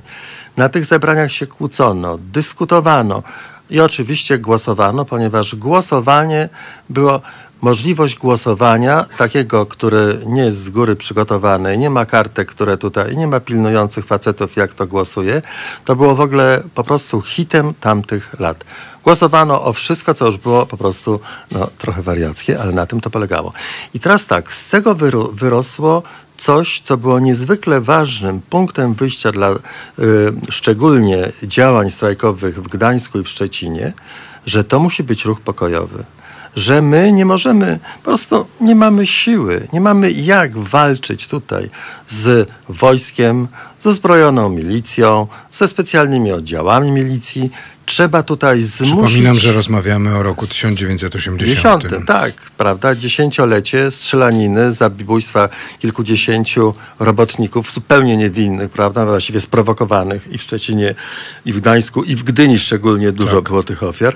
Na 0.57 0.69
tych 0.69 0.85
zebraniach 0.85 1.31
się 1.31 1.47
kłócono, 1.47 2.17
dyskutowano 2.17 3.23
i 3.69 3.79
oczywiście 3.79 4.39
głosowano, 4.39 5.05
ponieważ 5.05 5.55
głosowanie 5.55 6.49
było 6.89 7.21
możliwość 7.61 8.17
głosowania 8.17 9.05
takiego, 9.17 9.65
który 9.65 10.19
nie 10.25 10.41
jest 10.41 10.63
z 10.63 10.69
góry 10.69 10.95
przygotowany, 10.95 11.77
nie 11.77 11.89
ma 11.89 12.05
kartek, 12.05 12.47
które 12.47 12.77
tutaj, 12.77 13.17
nie 13.17 13.27
ma 13.27 13.39
pilnujących 13.39 14.05
facetów, 14.05 14.55
jak 14.55 14.73
to 14.73 14.87
głosuje, 14.87 15.41
to 15.85 15.95
było 15.95 16.15
w 16.15 16.19
ogóle 16.19 16.63
po 16.75 16.83
prostu 16.83 17.21
hitem 17.21 17.73
tamtych 17.79 18.39
lat. 18.39 18.63
Głosowano 19.03 19.63
o 19.63 19.73
wszystko, 19.73 20.13
co 20.13 20.25
już 20.25 20.37
było 20.37 20.65
po 20.65 20.77
prostu 20.77 21.19
no, 21.51 21.67
trochę 21.77 22.01
wariackie, 22.01 22.61
ale 22.61 22.71
na 22.71 22.85
tym 22.85 23.01
to 23.01 23.09
polegało. 23.09 23.53
I 23.93 23.99
teraz 23.99 24.25
tak, 24.25 24.53
z 24.53 24.67
tego 24.67 24.95
wyrosło 25.33 26.03
coś, 26.37 26.81
co 26.81 26.97
było 26.97 27.19
niezwykle 27.19 27.81
ważnym 27.81 28.41
punktem 28.49 28.93
wyjścia 28.93 29.31
dla 29.31 29.51
y, 29.51 29.57
szczególnie 30.49 31.31
działań 31.43 31.91
strajkowych 31.91 32.63
w 32.63 32.67
Gdańsku 32.67 33.19
i 33.19 33.23
w 33.23 33.29
Szczecinie, 33.29 33.93
że 34.45 34.63
to 34.63 34.79
musi 34.79 35.03
być 35.03 35.25
ruch 35.25 35.41
pokojowy 35.41 36.03
że 36.55 36.81
my 36.81 37.11
nie 37.11 37.25
możemy, 37.25 37.79
po 37.97 38.03
prostu 38.03 38.45
nie 38.61 38.75
mamy 38.75 39.07
siły, 39.07 39.67
nie 39.73 39.81
mamy 39.81 40.11
jak 40.11 40.57
walczyć 40.57 41.27
tutaj 41.27 41.69
z 42.07 42.49
wojskiem, 42.69 43.47
z 43.79 43.85
uzbrojoną 43.85 44.49
milicją, 44.49 45.27
ze 45.51 45.67
specjalnymi 45.67 46.31
oddziałami 46.31 46.91
milicji. 46.91 47.51
Trzeba 47.85 48.23
tutaj 48.23 48.61
zmusić... 48.61 48.95
Przypominam, 48.95 49.39
że 49.39 49.53
rozmawiamy 49.53 50.15
o 50.15 50.23
roku 50.23 50.47
1980. 50.47 51.83
10, 51.83 52.05
tak, 52.07 52.33
prawda? 52.57 52.95
Dziesięciolecie 52.95 53.91
strzelaniny, 53.91 54.71
zabójstwa 54.71 55.49
kilkudziesięciu 55.79 56.73
robotników 56.99 57.71
zupełnie 57.71 58.17
niewinnych, 58.17 58.71
prawda? 58.71 59.05
Właściwie 59.05 59.41
sprowokowanych 59.41 60.27
i 60.31 60.37
w 60.37 60.41
Szczecinie, 60.41 60.95
i 61.45 61.53
w 61.53 61.61
Gdańsku, 61.61 62.03
i 62.03 62.15
w 62.15 62.23
Gdyni 62.23 62.59
szczególnie 62.59 63.11
dużo 63.11 63.35
tak. 63.35 63.49
było 63.49 63.63
tych 63.63 63.83
ofiar. 63.83 64.15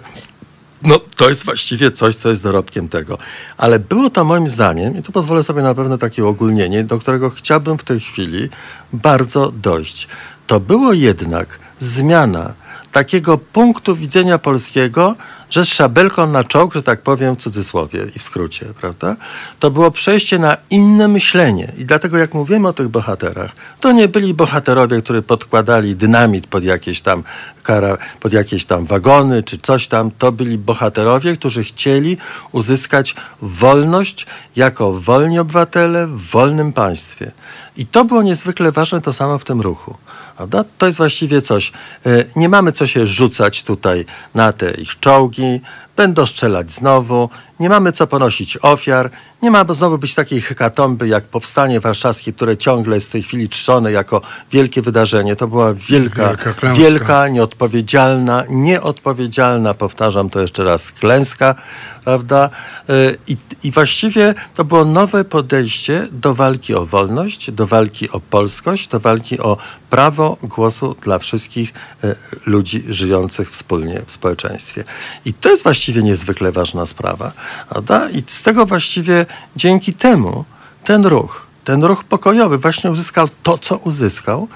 No, 0.85 0.99
to 1.15 1.29
jest 1.29 1.45
właściwie 1.45 1.91
coś, 1.91 2.15
co 2.15 2.29
jest 2.29 2.43
dorobkiem 2.43 2.89
tego. 2.89 3.17
Ale 3.57 3.79
było 3.79 4.09
to 4.09 4.23
moim 4.23 4.47
zdaniem, 4.47 4.97
i 4.97 5.03
tu 5.03 5.11
pozwolę 5.11 5.43
sobie 5.43 5.61
na 5.61 5.73
pewno 5.73 5.97
takie 5.97 6.25
ogólnienie, 6.25 6.83
do 6.83 6.99
którego 6.99 7.29
chciałbym 7.29 7.77
w 7.77 7.83
tej 7.83 7.99
chwili 7.99 8.49
bardzo 8.93 9.51
dojść. 9.51 10.07
To 10.47 10.59
było 10.59 10.93
jednak 10.93 11.59
zmiana 11.79 12.53
takiego 12.91 13.37
punktu 13.37 13.95
widzenia 13.95 14.37
polskiego, 14.37 15.15
że 15.49 15.65
z 15.65 15.67
szabelką 15.67 16.27
na 16.27 16.43
czołg, 16.43 16.73
że 16.73 16.83
tak 16.83 17.01
powiem 17.01 17.35
w 17.35 17.39
cudzysłowie 17.39 18.05
i 18.15 18.19
w 18.19 18.23
skrócie, 18.23 18.65
prawda? 18.81 19.15
To 19.59 19.71
było 19.71 19.91
przejście 19.91 20.39
na 20.39 20.57
inne 20.69 21.07
myślenie. 21.07 21.71
I 21.77 21.85
dlatego 21.85 22.17
jak 22.17 22.33
mówimy 22.33 22.67
o 22.67 22.73
tych 22.73 22.87
bohaterach, 22.87 23.51
to 23.79 23.91
nie 23.91 24.07
byli 24.07 24.33
bohaterowie, 24.33 25.01
którzy 25.01 25.21
podkładali 25.21 25.95
dynamit 25.95 26.47
pod 26.47 26.63
jakieś 26.63 27.01
tam 27.01 27.23
kara, 27.63 27.97
pod 28.19 28.33
jakieś 28.33 28.65
tam 28.65 28.85
wagony 28.85 29.43
czy 29.43 29.57
coś 29.57 29.87
tam. 29.87 30.11
To 30.17 30.31
byli 30.31 30.57
bohaterowie, 30.57 31.37
którzy 31.37 31.63
chcieli 31.63 32.17
uzyskać 32.51 33.15
wolność 33.41 34.25
jako 34.55 34.93
wolni 34.93 35.39
obywatele 35.39 36.07
w 36.07 36.21
wolnym 36.21 36.73
państwie. 36.73 37.31
I 37.77 37.85
to 37.85 38.05
było 38.05 38.23
niezwykle 38.23 38.71
ważne, 38.71 39.01
to 39.01 39.13
samo 39.13 39.37
w 39.37 39.43
tym 39.43 39.61
ruchu. 39.61 39.95
Prawda? 40.37 40.63
To 40.77 40.85
jest 40.85 40.97
właściwie 40.97 41.41
coś. 41.41 41.71
E, 42.05 42.25
nie 42.35 42.49
mamy 42.49 42.71
co 42.71 42.87
się 42.87 43.05
rzucać 43.05 43.63
tutaj 43.63 44.05
na 44.35 44.53
te 44.53 44.71
ich 44.71 44.99
czołgi, 44.99 45.61
będą 45.97 46.25
strzelać 46.25 46.71
znowu, 46.71 47.29
nie 47.59 47.69
mamy 47.69 47.91
co 47.91 48.07
ponosić 48.07 48.57
ofiar, 48.61 49.09
nie 49.41 49.51
ma 49.51 49.65
znowu 49.73 49.97
być 49.97 50.15
takiej 50.15 50.41
hekatomby 50.41 51.07
jak 51.07 51.23
powstanie 51.23 51.79
warszawskie, 51.79 52.33
które 52.33 52.57
ciągle 52.57 52.95
jest 52.95 53.07
w 53.07 53.11
tej 53.11 53.23
chwili 53.23 53.49
czczone 53.49 53.91
jako 53.91 54.21
wielkie 54.51 54.81
wydarzenie. 54.81 55.35
To 55.35 55.47
była 55.47 55.73
wielka, 55.73 56.27
wielka, 56.29 56.73
wielka 56.73 57.27
nieodpowiedzialna, 57.27 58.43
nieodpowiedzialna, 58.49 59.73
powtarzam 59.73 60.29
to 60.29 60.41
jeszcze 60.41 60.63
raz, 60.63 60.91
klęska, 60.91 61.55
prawda? 62.03 62.49
E, 62.89 62.93
I, 63.27 63.37
I 63.63 63.71
właściwie 63.71 64.33
to 64.55 64.65
było 64.65 64.85
nowe 64.85 65.25
podejście 65.25 66.07
do 66.11 66.33
walki 66.33 66.75
o 66.75 66.85
wolność, 66.85 67.51
do 67.51 67.67
walki 67.67 68.09
o 68.09 68.19
polskość, 68.19 68.87
do 68.87 68.99
walki 68.99 69.39
o 69.39 69.57
prawo 69.89 70.37
głosu 70.43 70.95
dla 71.01 71.19
wszystkich 71.19 71.73
e, 72.03 72.15
ludzi 72.45 72.83
żyjących 72.89 73.51
wspólnie 73.51 74.01
w 74.05 74.11
społeczeństwie. 74.11 74.83
I 75.25 75.33
to 75.33 75.49
jest 75.49 75.63
właściwie 75.63 75.84
niezwykle 75.93 76.51
ważna 76.51 76.85
sprawa. 76.85 77.31
Prawda? 77.69 78.09
I 78.09 78.23
z 78.27 78.43
tego 78.43 78.65
właściwie 78.65 79.25
dzięki 79.55 79.93
temu 79.93 80.45
ten 80.83 81.05
ruch, 81.05 81.45
ten 81.63 81.83
ruch 81.83 82.03
pokojowy 82.03 82.57
właśnie 82.57 82.91
uzyskał 82.91 83.27
to, 83.43 83.57
co 83.57 83.77
uzyskał. 83.77 84.47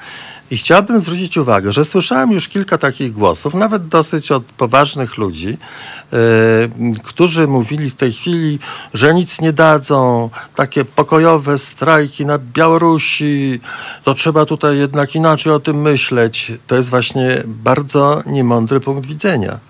I 0.52 0.58
chciałbym 0.58 1.00
zwrócić 1.00 1.38
uwagę, 1.38 1.72
że 1.72 1.86
słyszałem 1.86 2.32
już 2.32 2.48
kilka 2.48 2.78
takich 2.78 3.14
głosów, 3.14 3.54
nawet 3.54 3.88
dosyć 3.88 4.32
od 4.32 4.44
poważnych 4.44 5.18
ludzi, 5.18 5.58
yy, 6.12 6.20
którzy 7.04 7.48
mówili 7.48 7.90
w 7.90 7.96
tej 7.96 8.14
chwili, 8.14 8.60
że 8.94 9.14
nic 9.14 9.42
nie 9.42 9.54
dadzą, 9.54 10.30
takie 10.56 10.86
pokojowe 10.86 11.58
strajki 11.58 12.26
na 12.26 12.40
Białorusi, 12.54 13.62
to 14.04 14.14
trzeba 14.14 14.46
tutaj 14.46 14.78
jednak 14.78 15.16
inaczej 15.16 15.54
o 15.54 15.60
tym 15.60 15.82
myśleć. 15.82 16.52
To 16.68 16.76
jest 16.76 16.90
właśnie 16.90 17.44
bardzo 17.46 18.24
niemądry 18.26 18.80
punkt 18.80 19.08
widzenia. 19.08 19.69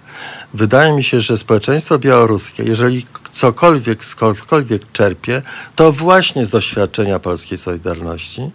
Wydaje 0.53 0.93
mi 0.93 1.03
się, 1.03 1.21
że 1.21 1.37
społeczeństwo 1.37 1.99
białoruskie, 1.99 2.63
jeżeli 2.63 3.05
cokolwiek 3.31 4.05
skądkolwiek 4.05 4.91
czerpie, 4.91 5.41
to 5.75 5.91
właśnie 5.91 6.45
z 6.45 6.49
doświadczenia 6.49 7.19
polskiej 7.19 7.57
Solidarności, 7.57 8.49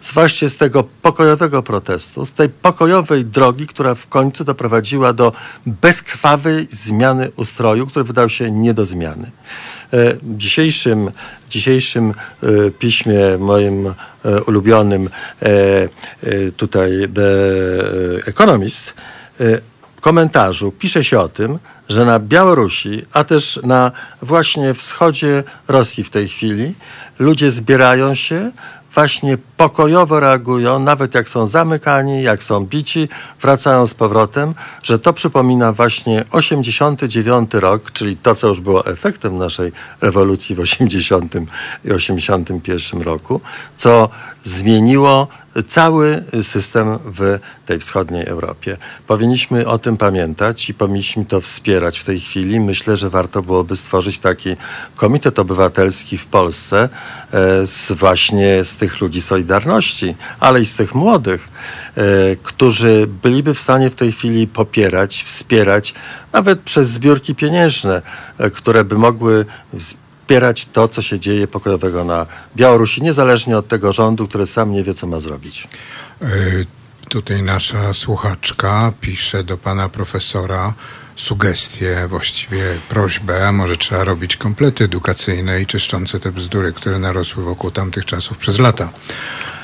zwłaszcza 0.00 0.48
z 0.48 0.56
tego 0.56 0.84
pokojowego 1.02 1.62
protestu, 1.62 2.24
z 2.24 2.32
tej 2.32 2.48
pokojowej 2.48 3.24
drogi, 3.24 3.66
która 3.66 3.94
w 3.94 4.06
końcu 4.06 4.44
doprowadziła 4.44 5.12
do 5.12 5.32
bezkrwawej 5.66 6.66
zmiany 6.70 7.30
ustroju, 7.36 7.86
który 7.86 8.04
wydał 8.04 8.28
się 8.28 8.50
nie 8.50 8.74
do 8.74 8.84
zmiany. 8.84 9.30
E, 9.92 10.14
w 10.14 10.36
dzisiejszym, 10.36 11.10
dzisiejszym 11.50 12.14
e, 12.42 12.70
piśmie 12.70 13.20
moim 13.38 13.86
e, 13.86 14.42
ulubionym 14.42 15.10
tutaj 16.56 17.08
The 17.14 17.30
Economist 18.26 18.94
komentarzu 20.06 20.72
pisze 20.72 21.04
się 21.04 21.20
o 21.20 21.28
tym, 21.28 21.58
że 21.88 22.04
na 22.04 22.18
Białorusi, 22.18 23.02
a 23.12 23.24
też 23.24 23.60
na 23.62 23.92
właśnie 24.22 24.74
wschodzie 24.74 25.44
Rosji 25.68 26.04
w 26.04 26.10
tej 26.10 26.28
chwili, 26.28 26.74
ludzie 27.18 27.50
zbierają 27.50 28.14
się, 28.14 28.50
właśnie 28.94 29.38
pokojowo 29.56 30.20
reagują, 30.20 30.78
nawet 30.78 31.14
jak 31.14 31.28
są 31.28 31.46
zamykani, 31.46 32.22
jak 32.22 32.42
są 32.42 32.66
bici, 32.66 33.08
wracają 33.40 33.86
z 33.86 33.94
powrotem, 33.94 34.54
że 34.82 34.98
to 34.98 35.12
przypomina 35.12 35.72
właśnie 35.72 36.24
89 36.30 37.54
rok, 37.54 37.92
czyli 37.92 38.16
to, 38.16 38.34
co 38.34 38.48
już 38.48 38.60
było 38.60 38.86
efektem 38.86 39.38
naszej 39.38 39.72
rewolucji 40.00 40.54
w 40.54 40.60
80 40.60 41.34
i 41.84 41.92
81 41.92 43.02
roku, 43.02 43.40
co 43.76 44.08
zmieniło 44.44 45.28
cały 45.62 46.24
system 46.42 46.98
w 47.04 47.38
tej 47.66 47.78
wschodniej 47.78 48.26
Europie. 48.26 48.76
Powinniśmy 49.06 49.66
o 49.66 49.78
tym 49.78 49.96
pamiętać 49.96 50.70
i 50.70 50.74
powinniśmy 50.74 51.24
to 51.24 51.40
wspierać 51.40 51.98
w 51.98 52.04
tej 52.04 52.20
chwili. 52.20 52.60
Myślę, 52.60 52.96
że 52.96 53.10
warto 53.10 53.42
byłoby 53.42 53.76
stworzyć 53.76 54.18
taki 54.18 54.56
komitet 54.96 55.38
obywatelski 55.38 56.18
w 56.18 56.26
Polsce 56.26 56.88
e, 57.32 57.66
z 57.66 57.92
właśnie 57.92 58.64
z 58.64 58.76
tych 58.76 59.00
ludzi 59.00 59.22
Solidarności, 59.22 60.16
ale 60.40 60.60
i 60.60 60.66
z 60.66 60.76
tych 60.76 60.94
młodych, 60.94 61.48
e, 61.96 62.02
którzy 62.42 63.06
byliby 63.22 63.54
w 63.54 63.60
stanie 63.60 63.90
w 63.90 63.94
tej 63.94 64.12
chwili 64.12 64.46
popierać, 64.46 65.22
wspierać, 65.26 65.94
nawet 66.32 66.60
przez 66.60 66.88
zbiórki 66.88 67.34
pieniężne, 67.34 68.02
e, 68.38 68.50
które 68.50 68.84
by 68.84 68.98
mogły 68.98 69.46
wspierać 70.26 70.68
to, 70.72 70.88
co 70.88 71.02
się 71.02 71.20
dzieje 71.20 71.46
pokojowego 71.48 72.04
na 72.04 72.26
Białorusi, 72.56 73.02
niezależnie 73.02 73.58
od 73.58 73.68
tego 73.68 73.92
rządu, 73.92 74.28
który 74.28 74.46
sam 74.46 74.72
nie 74.72 74.84
wie, 74.84 74.94
co 74.94 75.06
ma 75.06 75.20
zrobić. 75.20 75.68
E, 76.22 76.26
tutaj 77.08 77.42
nasza 77.42 77.94
słuchaczka 77.94 78.92
pisze 79.00 79.44
do 79.44 79.56
pana 79.58 79.88
profesora 79.88 80.74
sugestie, 81.16 82.06
właściwie 82.08 82.62
prośbę, 82.88 83.52
może 83.52 83.76
trzeba 83.76 84.04
robić 84.04 84.36
komplety 84.36 84.84
edukacyjne 84.84 85.60
i 85.60 85.66
czyszczące 85.66 86.20
te 86.20 86.32
bzdury, 86.32 86.72
które 86.72 86.98
narosły 86.98 87.44
wokół 87.44 87.70
tamtych 87.70 88.04
czasów 88.04 88.38
przez 88.38 88.58
lata. 88.58 88.88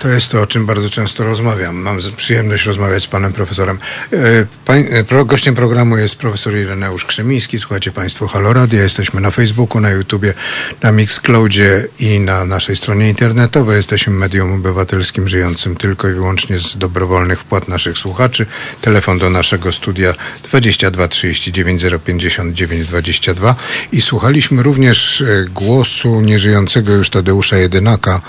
To 0.02 0.08
jest 0.08 0.28
to, 0.28 0.42
o 0.42 0.46
czym 0.46 0.66
bardzo 0.66 0.90
często 0.90 1.24
rozmawiam. 1.24 1.76
Mam 1.76 1.98
przyjemność 2.16 2.66
rozmawiać 2.66 3.02
z 3.02 3.06
panem 3.06 3.32
profesorem. 3.32 3.78
E, 4.12 4.16
pań, 4.64 4.84
pro, 5.08 5.24
gościem 5.24 5.54
programu 5.54 5.98
jest 5.98 6.16
profesor 6.16 6.56
Ireneusz 6.56 7.04
Krzemiński. 7.04 7.60
Słuchajcie 7.60 7.92
państwo 7.92 8.28
Halo 8.28 8.52
Radio. 8.52 8.82
Jesteśmy 8.82 9.20
na 9.20 9.30
Facebooku, 9.30 9.80
na 9.80 9.90
YouTubie, 9.90 10.34
na 10.82 10.92
Mixcloudzie 10.92 11.88
i 12.00 12.20
na 12.20 12.44
naszej 12.44 12.76
stronie 12.76 13.08
internetowej. 13.08 13.76
Jesteśmy 13.76 14.12
medium 14.12 14.52
obywatelskim 14.52 15.28
żyjącym 15.28 15.76
tylko 15.76 16.08
i 16.08 16.12
wyłącznie 16.12 16.58
z 16.58 16.76
dobrowolnych 16.76 17.40
wpłat 17.40 17.68
naszych 17.68 17.98
słuchaczy. 17.98 18.46
Telefon 18.80 19.18
do 19.18 19.30
naszego 19.30 19.72
studia 19.72 20.14
22 20.42 21.08
39 21.08 21.82
059 22.04 22.86
22 22.86 23.54
i 23.92 24.00
słuchaliśmy 24.00 24.62
również 24.62 25.24
głosu 25.50 26.20
nieżyjącego 26.20 26.92
już 26.92 27.10
Tadeusza 27.10 27.56
Jedynaka, 27.56 28.20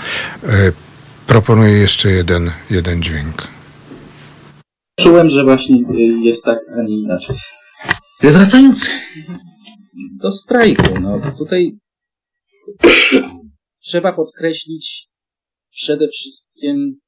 Proponuję 1.26 1.72
jeszcze 1.72 2.10
jeden, 2.10 2.50
jeden 2.70 3.02
dźwięk. 3.02 3.48
Czułem, 5.00 5.30
że 5.30 5.44
właśnie 5.44 5.82
jest 6.22 6.44
tak, 6.44 6.58
a 6.78 6.82
nie 6.82 7.00
inaczej. 7.00 7.36
Wracając 8.22 8.86
do 10.22 10.32
strajku, 10.32 11.00
no 11.00 11.20
tutaj 11.38 11.78
trzeba 13.86 14.12
podkreślić 14.12 15.08
przede 15.70 16.08
wszystkim 16.08 17.00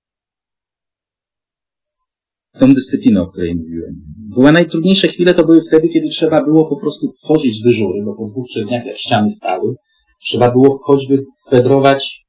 tą 2.59 2.75
dyscyplinę, 2.75 3.23
o 3.23 3.27
której 3.27 3.55
mówiłem. 3.55 3.95
Była 4.17 4.53
najtrudniejsze 4.53 5.09
chwile 5.09 5.35
to 5.35 5.45
były 5.45 5.63
wtedy, 5.63 5.89
kiedy 5.89 6.09
trzeba 6.09 6.45
było 6.45 6.69
po 6.69 6.77
prostu 6.77 7.13
tworzyć 7.25 7.63
dyżury, 7.63 8.03
bo 8.05 8.15
po 8.15 8.31
dwóch, 8.31 8.47
trzech 8.49 8.67
dniach 8.67 8.87
jak 8.87 8.99
ściany 8.99 9.31
stały. 9.31 9.75
Trzeba 10.23 10.51
było 10.51 10.79
choćby 10.83 11.25
fedrować 11.51 12.26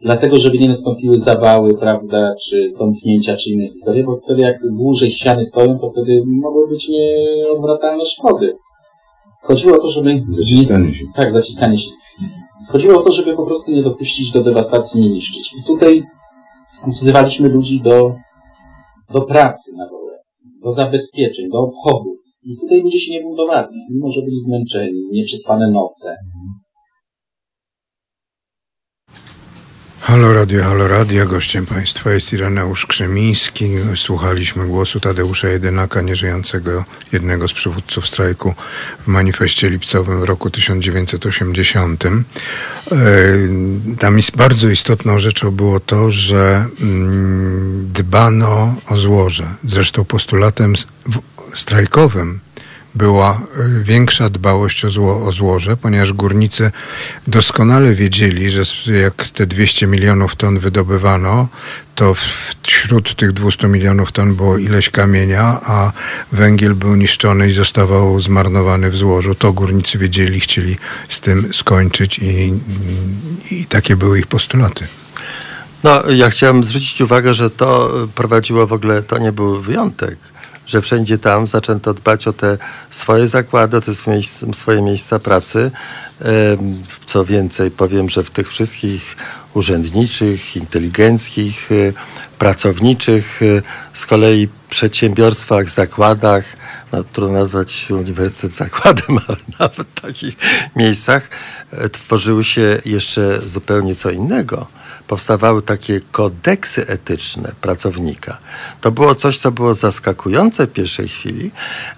dlatego, 0.00 0.38
żeby 0.38 0.58
nie 0.58 0.68
nastąpiły 0.68 1.18
zawały, 1.18 1.78
prawda, 1.78 2.34
czy 2.44 2.72
tąpnięcia, 2.78 3.36
czy 3.36 3.50
inne 3.50 3.68
historie, 3.68 4.04
bo 4.04 4.16
wtedy 4.16 4.42
jak 4.42 4.56
dłużej 4.70 5.10
ściany 5.10 5.44
stoją, 5.44 5.78
to 5.78 5.90
wtedy 5.90 6.22
mogły 6.26 6.68
być 6.68 6.88
nieodwracalne 6.88 8.06
szkody. 8.06 8.56
Chodziło 9.42 9.76
o 9.76 9.80
to, 9.80 9.90
żeby... 9.90 10.22
Zaciskanie 10.28 10.94
się. 10.94 11.04
Tak, 11.16 11.32
zaciskanie 11.32 11.78
się. 11.78 11.90
Chodziło 12.68 13.00
o 13.00 13.02
to, 13.02 13.12
żeby 13.12 13.36
po 13.36 13.46
prostu 13.46 13.70
nie 13.70 13.82
dopuścić 13.82 14.30
do 14.32 14.44
dewastacji, 14.44 15.00
nie 15.00 15.10
niszczyć. 15.10 15.52
I 15.60 15.66
tutaj 15.66 16.02
wzywaliśmy 16.86 17.48
ludzi 17.48 17.80
do, 17.80 18.14
do 19.12 19.20
pracy 19.20 19.72
na 19.76 19.88
dole, 19.88 20.18
do 20.62 20.72
zabezpieczeń, 20.72 21.48
do 21.50 21.58
obchodów. 21.58 22.16
I 22.42 22.56
tutaj 22.60 22.80
ludzie 22.80 22.98
się 22.98 23.12
nie 23.12 23.22
buntowali, 23.22 23.68
mimo 23.90 24.12
że 24.12 24.20
byli 24.22 24.40
zmęczeni, 24.40 25.02
nieprzespane 25.12 25.70
noce. 25.70 26.16
Halo 30.06 30.32
Radio, 30.32 30.64
Halo 30.64 30.88
Radio. 30.88 31.26
Gościem 31.26 31.66
Państwa 31.66 32.12
jest 32.12 32.32
Ireneusz 32.32 32.86
Krzemiński. 32.86 33.70
Słuchaliśmy 33.96 34.66
głosu 34.66 35.00
Tadeusza 35.00 35.48
Jedynaka, 35.48 36.00
nieżyjącego 36.00 36.84
jednego 37.12 37.48
z 37.48 37.52
przywódców 37.52 38.06
strajku 38.06 38.54
w 39.04 39.06
manifestie 39.06 39.70
lipcowym 39.70 40.20
w 40.20 40.24
roku 40.24 40.50
1980. 40.50 42.04
E, 42.04 42.10
tam 43.98 44.16
jest 44.16 44.36
bardzo 44.36 44.68
istotną 44.68 45.18
rzeczą 45.18 45.50
było 45.50 45.80
to, 45.80 46.10
że 46.10 46.66
mm, 46.80 47.90
dbano 47.92 48.74
o 48.88 48.96
złoże. 48.96 49.46
Zresztą 49.64 50.04
postulatem 50.04 50.74
strajkowym 51.54 52.40
była 52.96 53.40
y, 53.80 53.84
większa 53.84 54.30
dbałość 54.30 54.84
o, 54.84 54.90
zło, 54.90 55.26
o 55.26 55.32
złoże, 55.32 55.76
ponieważ 55.76 56.12
górnicy 56.12 56.70
doskonale 57.26 57.94
wiedzieli, 57.94 58.50
że 58.50 58.62
jak 58.92 59.14
te 59.28 59.46
200 59.46 59.86
milionów 59.86 60.36
ton 60.36 60.58
wydobywano, 60.58 61.48
to 61.94 62.14
wśród 62.62 63.14
tych 63.14 63.32
200 63.32 63.68
milionów 63.68 64.12
ton 64.12 64.34
było 64.34 64.58
ileś 64.58 64.90
kamienia, 64.90 65.60
a 65.64 65.92
węgiel 66.32 66.74
był 66.74 66.96
niszczony 66.96 67.48
i 67.48 67.52
zostawał 67.52 68.20
zmarnowany 68.20 68.90
w 68.90 68.96
złożu. 68.96 69.34
To 69.34 69.52
górnicy 69.52 69.98
wiedzieli, 69.98 70.40
chcieli 70.40 70.76
z 71.08 71.20
tym 71.20 71.54
skończyć 71.54 72.18
i, 72.18 72.52
i 73.50 73.64
takie 73.64 73.96
były 73.96 74.18
ich 74.18 74.26
postulaty. 74.26 74.86
No, 75.84 76.10
ja 76.10 76.30
chciałem 76.30 76.64
zwrócić 76.64 77.00
uwagę, 77.00 77.34
że 77.34 77.50
to 77.50 77.92
prowadziło 78.14 78.66
w 78.66 78.72
ogóle, 78.72 79.02
to 79.02 79.18
nie 79.18 79.32
był 79.32 79.60
wyjątek 79.60 80.18
że 80.66 80.82
wszędzie 80.82 81.18
tam 81.18 81.46
zaczęto 81.46 81.94
dbać 81.94 82.28
o 82.28 82.32
te 82.32 82.58
swoje 82.90 83.26
zakłady, 83.26 83.76
o 83.76 83.80
te 83.80 83.92
swoje 84.52 84.82
miejsca 84.82 85.18
pracy. 85.18 85.70
Co 87.06 87.24
więcej, 87.24 87.70
powiem, 87.70 88.10
że 88.10 88.22
w 88.22 88.30
tych 88.30 88.48
wszystkich 88.48 89.16
urzędniczych, 89.54 90.56
inteligenckich, 90.56 91.72
e, 91.72 91.92
pracowniczych, 92.38 93.40
e, 93.42 93.62
z 93.92 94.06
kolei 94.06 94.48
przedsiębiorstwach, 94.70 95.70
zakładach, 95.70 96.44
no, 96.92 97.04
trudno 97.04 97.38
nazwać 97.38 97.90
uniwersytet 97.90 98.54
zakładem, 98.54 99.18
ale 99.28 99.36
nawet 99.60 99.88
w 99.88 100.00
takich 100.00 100.36
miejscach 100.76 101.28
e, 101.72 101.88
tworzyły 101.88 102.44
się 102.44 102.80
jeszcze 102.84 103.40
zupełnie 103.44 103.94
co 103.94 104.10
innego 104.10 104.66
powstawały 105.08 105.62
takie 105.62 106.00
kodeksy 106.12 106.86
etyczne 106.86 107.52
pracownika. 107.60 108.36
To 108.80 108.90
było 108.90 109.14
coś, 109.14 109.38
co 109.38 109.50
było 109.50 109.74
zaskakujące 109.74 110.66
w 110.66 110.72
pierwszej 110.72 111.08
chwili, 111.08 111.50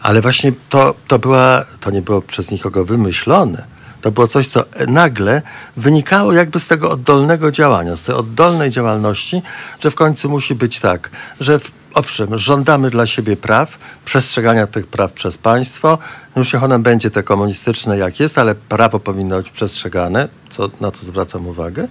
ale 0.03 0.21
właśnie 0.21 0.53
to, 0.69 0.95
to, 1.09 1.19
była, 1.19 1.65
to 1.81 1.91
nie 1.91 2.03
było 2.03 2.23
przez 2.23 2.51
nikogo 2.51 2.85
wymyślone. 2.85 3.65
To 4.01 4.11
było 4.11 4.27
coś, 4.27 4.49
co 4.49 4.65
nagle 4.87 5.43
wynikało 5.77 6.33
jakby 6.33 6.61
z 6.61 6.69
tego 6.69 6.91
oddolnego 6.91 7.53
działania, 7.53 7.97
z 7.97 8.03
tej 8.03 8.15
oddolnej 8.15 8.71
działalności, 8.71 9.43
że 9.81 9.91
w 9.91 9.95
końcu 9.95 10.31
musi 10.31 10.55
być 10.55 10.81
tak, 10.81 11.11
że 11.41 11.59
w 11.59 11.78
owszem, 11.95 12.39
żądamy 12.39 12.91
dla 12.91 13.07
siebie 13.07 13.37
praw, 13.37 13.79
przestrzegania 14.05 14.67
tych 14.67 14.87
praw 14.87 15.13
przez 15.13 15.39
państwo. 15.39 15.99
Już 16.37 16.53
niech 16.53 16.63
ono 16.63 16.79
będzie 16.79 17.11
te 17.11 17.23
komunistyczne 17.23 17.99
jak 17.99 18.21
jest, 18.21 18.39
ale 18.39 18.55
prawo 18.55 19.01
powinno 19.01 19.37
być 19.37 19.51
przestrzegane, 19.51 20.29
co, 20.51 20.71
na 20.81 20.91
co 20.91 21.07
zwracam 21.07 21.47
uwagę. 21.47 21.89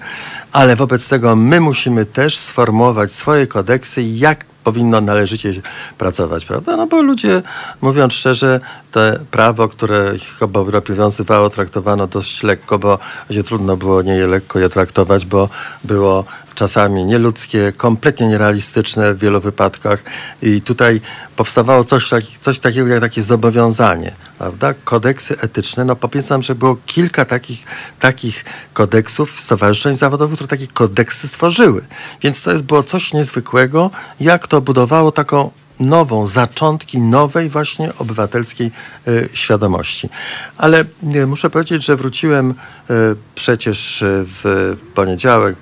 Ale 0.52 0.76
wobec 0.76 1.08
tego 1.10 1.36
my 1.36 1.60
musimy 1.60 2.06
też 2.06 2.38
sformułować 2.38 3.12
swoje 3.12 3.48
kodeksy, 3.48 4.02
jak 4.04 4.46
powinno 4.64 5.02
należycie 5.02 5.54
pracować, 5.98 6.46
prawda? 6.46 6.78
No 6.78 6.88
bo 6.88 7.02
ludzie, 7.02 7.42
mówiąc 7.82 8.14
szczerze, 8.14 8.60
te 8.92 9.20
prawo, 9.32 9.68
które 9.68 10.16
ich 10.16 10.44
obowiązywało, 10.44 11.50
traktowano 11.50 12.08
dość 12.08 12.44
lekko, 12.44 12.80
bo 12.80 13.00
się 13.32 13.44
trudno 13.44 13.78
było 13.78 14.02
nie 14.02 14.16
je 14.16 14.28
lekko 14.28 14.60
je 14.60 14.70
traktować, 14.70 15.26
bo 15.26 15.50
było 15.84 16.26
czasami 16.58 17.06
nieludzkie, 17.06 17.74
kompletnie 17.78 18.28
nierealistyczne 18.28 19.14
w 19.14 19.20
wielu 19.20 19.42
wypadkach. 19.42 20.04
I 20.42 20.62
tutaj 20.62 21.02
powstawało 21.36 21.84
coś, 21.84 22.10
coś 22.42 22.60
takiego 22.60 22.88
jak 22.88 23.02
takie 23.02 23.24
zobowiązanie, 23.24 24.12
prawda? 24.38 24.74
Kodeksy 24.84 25.36
etyczne. 25.42 25.86
No 25.86 25.96
powiedzam, 25.96 26.44
że 26.44 26.56
było 26.56 26.78
kilka 26.86 27.26
takich, 27.26 27.66
takich 28.00 28.46
kodeksów 28.74 29.42
stowarzyszeń 29.42 29.96
zawodowych, 29.96 30.36
które 30.36 30.48
takie 30.48 30.68
kodeksy 30.68 31.28
stworzyły. 31.28 31.82
Więc 32.22 32.42
to 32.42 32.52
jest 32.52 32.64
było 32.64 32.84
coś 32.84 33.14
niezwykłego, 33.14 33.92
jak 34.20 34.48
to 34.48 34.62
budowało 34.62 35.12
taką 35.12 35.52
nową, 35.80 36.26
zaczątki 36.26 37.00
nowej 37.00 37.50
właśnie 37.50 37.92
obywatelskiej 37.98 38.72
y, 39.08 39.30
świadomości. 39.34 40.10
Ale 40.58 40.86
y, 41.16 41.28
muszę 41.28 41.50
powiedzieć, 41.50 41.86
że 41.86 41.96
wróciłem 41.96 42.52
y, 42.52 42.94
przecież 43.36 44.04
w 44.04 44.76
poniedziałek 44.96 45.56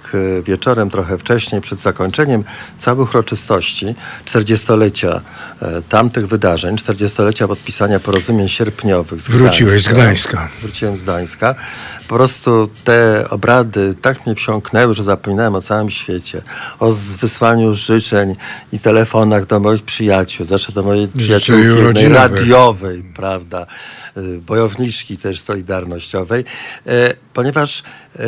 wieczorem, 0.43 0.89
trochę 0.89 1.17
wcześniej, 1.17 1.61
przed 1.61 1.79
zakończeniem 1.79 2.43
całych 2.79 3.09
uroczystości 3.09 3.95
40-lecia 4.25 5.21
tamtych 5.89 6.27
wydarzeń, 6.27 6.75
40-lecia 6.75 7.47
podpisania 7.47 7.99
porozumień 7.99 8.49
sierpniowych 8.49 9.21
z 9.21 9.27
Wróciłeś 9.27 9.83
z 9.83 9.87
Gdańska. 9.87 10.49
Wróciłem 10.61 10.97
z 10.97 11.03
Gdańska. 11.03 11.55
Po 12.07 12.15
prostu 12.15 12.69
te 12.83 13.25
obrady 13.29 13.95
tak 14.01 14.25
mnie 14.25 14.35
wsiąknęły, 14.35 14.93
że 14.93 15.03
zapominałem 15.03 15.55
o 15.55 15.61
całym 15.61 15.89
świecie. 15.89 16.41
O 16.79 16.91
wysłaniu 17.21 17.73
życzeń 17.73 18.35
i 18.73 18.79
telefonach 18.79 19.45
do 19.45 19.59
moich 19.59 19.83
przyjaciół, 19.83 20.45
zawsze 20.45 20.71
do 20.71 20.83
mojej 20.83 21.07
przyjaciółki 21.07 22.07
radiowej, 22.07 23.03
prawda, 23.15 23.65
y, 24.17 24.37
bojowniczki 24.37 25.17
też 25.17 25.41
solidarnościowej, 25.41 26.45
e, 26.87 27.13
ponieważ 27.33 27.83
e, 28.19 28.21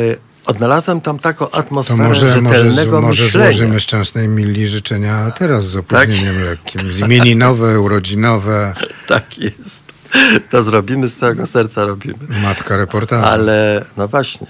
odnalazłem 0.46 1.00
tam 1.00 1.18
taką 1.18 1.50
atmosferę 1.50 1.98
to 1.98 2.08
może, 2.08 2.32
rzetelnego 2.32 3.00
może, 3.00 3.22
myślenia. 3.22 3.46
Może 3.46 3.58
złożymy 3.58 3.80
szczęsnej 3.80 4.28
Mili 4.28 4.68
życzenia 4.68 5.30
teraz 5.38 5.66
z 5.66 5.76
opóźnieniem 5.76 6.34
tak? 6.34 6.44
lekkim. 6.44 6.80
Imieninowe, 7.04 7.80
urodzinowe. 7.80 8.74
tak 9.06 9.38
jest. 9.38 9.87
To 10.50 10.62
zrobimy, 10.62 11.08
z 11.08 11.16
całego 11.16 11.46
serca 11.46 11.84
robimy. 11.84 12.18
Matka 12.42 12.76
reportażu. 12.76 13.26
Ale 13.26 13.84
no 13.96 14.08
właśnie, 14.08 14.46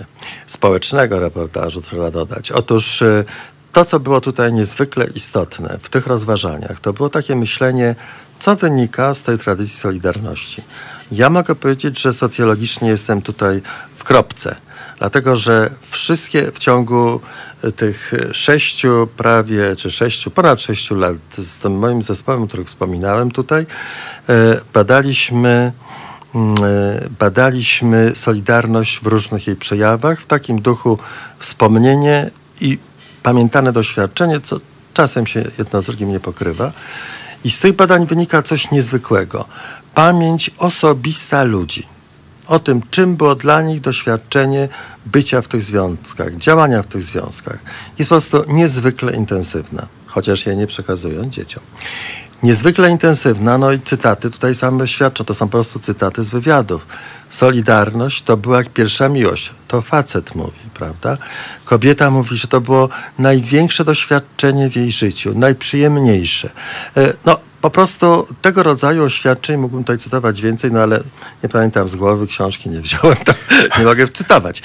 społecznego 0.46 1.20
reportażu 1.20 1.80
trzeba 1.80 2.10
dodać. 2.10 2.50
Otóż 2.52 3.02
y, 3.02 3.24
to, 3.72 3.84
co 3.84 4.00
było 4.00 4.20
tutaj 4.20 4.52
niezwykle 4.52 5.06
istotne 5.14 5.78
w 5.82 5.88
tych 5.88 6.06
rozważaniach, 6.06 6.80
to 6.80 6.92
było 6.92 7.08
takie 7.08 7.36
myślenie, 7.36 7.94
co 8.40 8.56
wynika 8.56 9.14
z 9.14 9.22
tej 9.22 9.38
tradycji 9.38 9.76
Solidarności. 9.76 10.62
Ja 11.12 11.30
mogę 11.30 11.54
powiedzieć, 11.54 12.00
że 12.00 12.12
socjologicznie 12.12 12.88
jestem 12.88 13.22
tutaj 13.22 13.62
w 13.96 14.04
kropce, 14.04 14.56
dlatego 14.98 15.36
że 15.36 15.70
wszystkie 15.90 16.52
w 16.52 16.58
ciągu 16.58 17.20
tych 17.76 18.12
sześciu 18.32 19.08
prawie, 19.16 19.76
czy 19.76 19.90
sześciu, 19.90 20.30
ponad 20.30 20.62
sześciu 20.62 20.94
lat 20.94 21.16
z 21.38 21.58
tym 21.58 21.78
moim 21.78 22.02
zespołem, 22.02 22.42
o 22.42 22.46
których 22.46 22.66
wspominałem 22.66 23.30
tutaj, 23.30 23.66
e, 24.28 24.60
badaliśmy 24.74 25.72
mm, 26.34 26.54
e, 26.64 27.08
badaliśmy 27.18 28.12
Solidarność 28.14 29.00
w 29.00 29.06
różnych 29.06 29.46
jej 29.46 29.56
przejawach, 29.56 30.20
w 30.20 30.26
takim 30.26 30.62
duchu 30.62 30.98
wspomnienie 31.38 32.30
i 32.60 32.78
pamiętane 33.22 33.72
doświadczenie, 33.72 34.40
co 34.40 34.60
czasem 34.94 35.26
się 35.26 35.44
jedno 35.58 35.82
z 35.82 35.86
drugim 35.86 36.12
nie 36.12 36.20
pokrywa. 36.20 36.72
I 37.44 37.50
z 37.50 37.58
tych 37.58 37.76
badań 37.76 38.06
wynika 38.06 38.42
coś 38.42 38.70
niezwykłego. 38.70 39.44
Pamięć 39.94 40.50
osobista 40.58 41.44
ludzi. 41.44 41.97
O 42.48 42.58
tym, 42.58 42.82
czym 42.90 43.16
było 43.16 43.34
dla 43.34 43.62
nich 43.62 43.80
doświadczenie 43.80 44.68
bycia 45.06 45.42
w 45.42 45.48
tych 45.48 45.62
związkach, 45.62 46.36
działania 46.36 46.82
w 46.82 46.86
tych 46.86 47.02
związkach, 47.02 47.58
jest 47.98 48.08
po 48.08 48.14
prostu 48.14 48.52
niezwykle 48.52 49.12
intensywna, 49.12 49.86
chociaż 50.06 50.46
je 50.46 50.56
nie 50.56 50.66
przekazują 50.66 51.30
dzieciom. 51.30 51.62
Niezwykle 52.42 52.90
intensywna, 52.90 53.58
no 53.58 53.72
i 53.72 53.80
cytaty 53.80 54.30
tutaj 54.30 54.54
same 54.54 54.88
świadczą, 54.88 55.24
to 55.24 55.34
są 55.34 55.46
po 55.46 55.52
prostu 55.52 55.78
cytaty 55.78 56.22
z 56.22 56.28
wywiadów. 56.28 56.86
Solidarność 57.30 58.22
to 58.22 58.36
była 58.36 58.58
jak 58.58 58.70
pierwsza 58.70 59.08
miłość. 59.08 59.50
To 59.68 59.82
facet 59.82 60.34
mówi, 60.34 60.58
prawda? 60.74 61.16
Kobieta 61.64 62.10
mówi, 62.10 62.36
że 62.36 62.48
to 62.48 62.60
było 62.60 62.88
największe 63.18 63.84
doświadczenie 63.84 64.70
w 64.70 64.76
jej 64.76 64.92
życiu, 64.92 65.32
najprzyjemniejsze. 65.34 66.50
E, 66.96 67.12
No, 67.24 67.38
po 67.60 67.70
prostu 67.70 68.26
tego 68.42 68.62
rodzaju 68.62 69.04
oświadczeń 69.04 69.56
mógłbym 69.56 69.84
tutaj 69.84 69.98
cytować 69.98 70.40
więcej, 70.40 70.72
no 70.72 70.80
ale 70.80 71.00
nie 71.42 71.48
pamiętam 71.48 71.88
z 71.88 71.96
głowy, 71.96 72.26
książki 72.26 72.70
nie 72.70 72.80
wziąłem, 72.80 73.16
to 73.24 73.34
nie 73.78 73.84
mogę 73.84 74.08
cytować. 74.08 74.62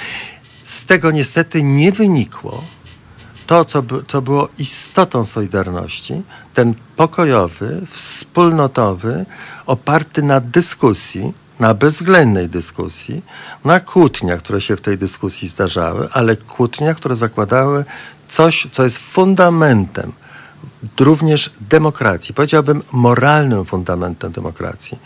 Z 0.64 0.86
tego 0.86 1.12
niestety 1.12 1.64
nie 1.64 1.91
wynikło, 1.91 2.64
to, 3.48 3.66
co, 3.66 3.84
co 4.08 4.22
było 4.22 4.50
istotą 4.60 5.26
Solidarności, 5.26 6.22
ten 6.54 6.74
pokojowy, 6.96 7.82
wspólnotowy, 7.91 9.26
oparty 9.66 10.24
na 10.24 10.39
dyskusji, 10.39 11.34
na 11.60 11.74
bezwzględnej 11.74 12.50
dyskusji, 12.50 13.22
na 13.66 13.80
kłótniach, 13.80 14.39
które 14.39 14.62
się 14.62 14.76
w 14.76 14.82
tej 14.82 14.98
dyskusji 14.98 15.48
zdarzały, 15.48 16.08
ale 16.12 16.36
kłótniach, 16.36 16.98
które 16.98 17.16
zakładały 17.16 17.86
coś, 18.30 18.68
co 18.72 18.84
jest 18.84 18.98
fundamentem 18.98 20.12
również 20.99 21.51
demokracji, 21.70 22.34
powiedziałbym 22.34 22.84
moralnym 22.91 23.66
fundamentem 23.66 24.32
demokracji. 24.32 24.99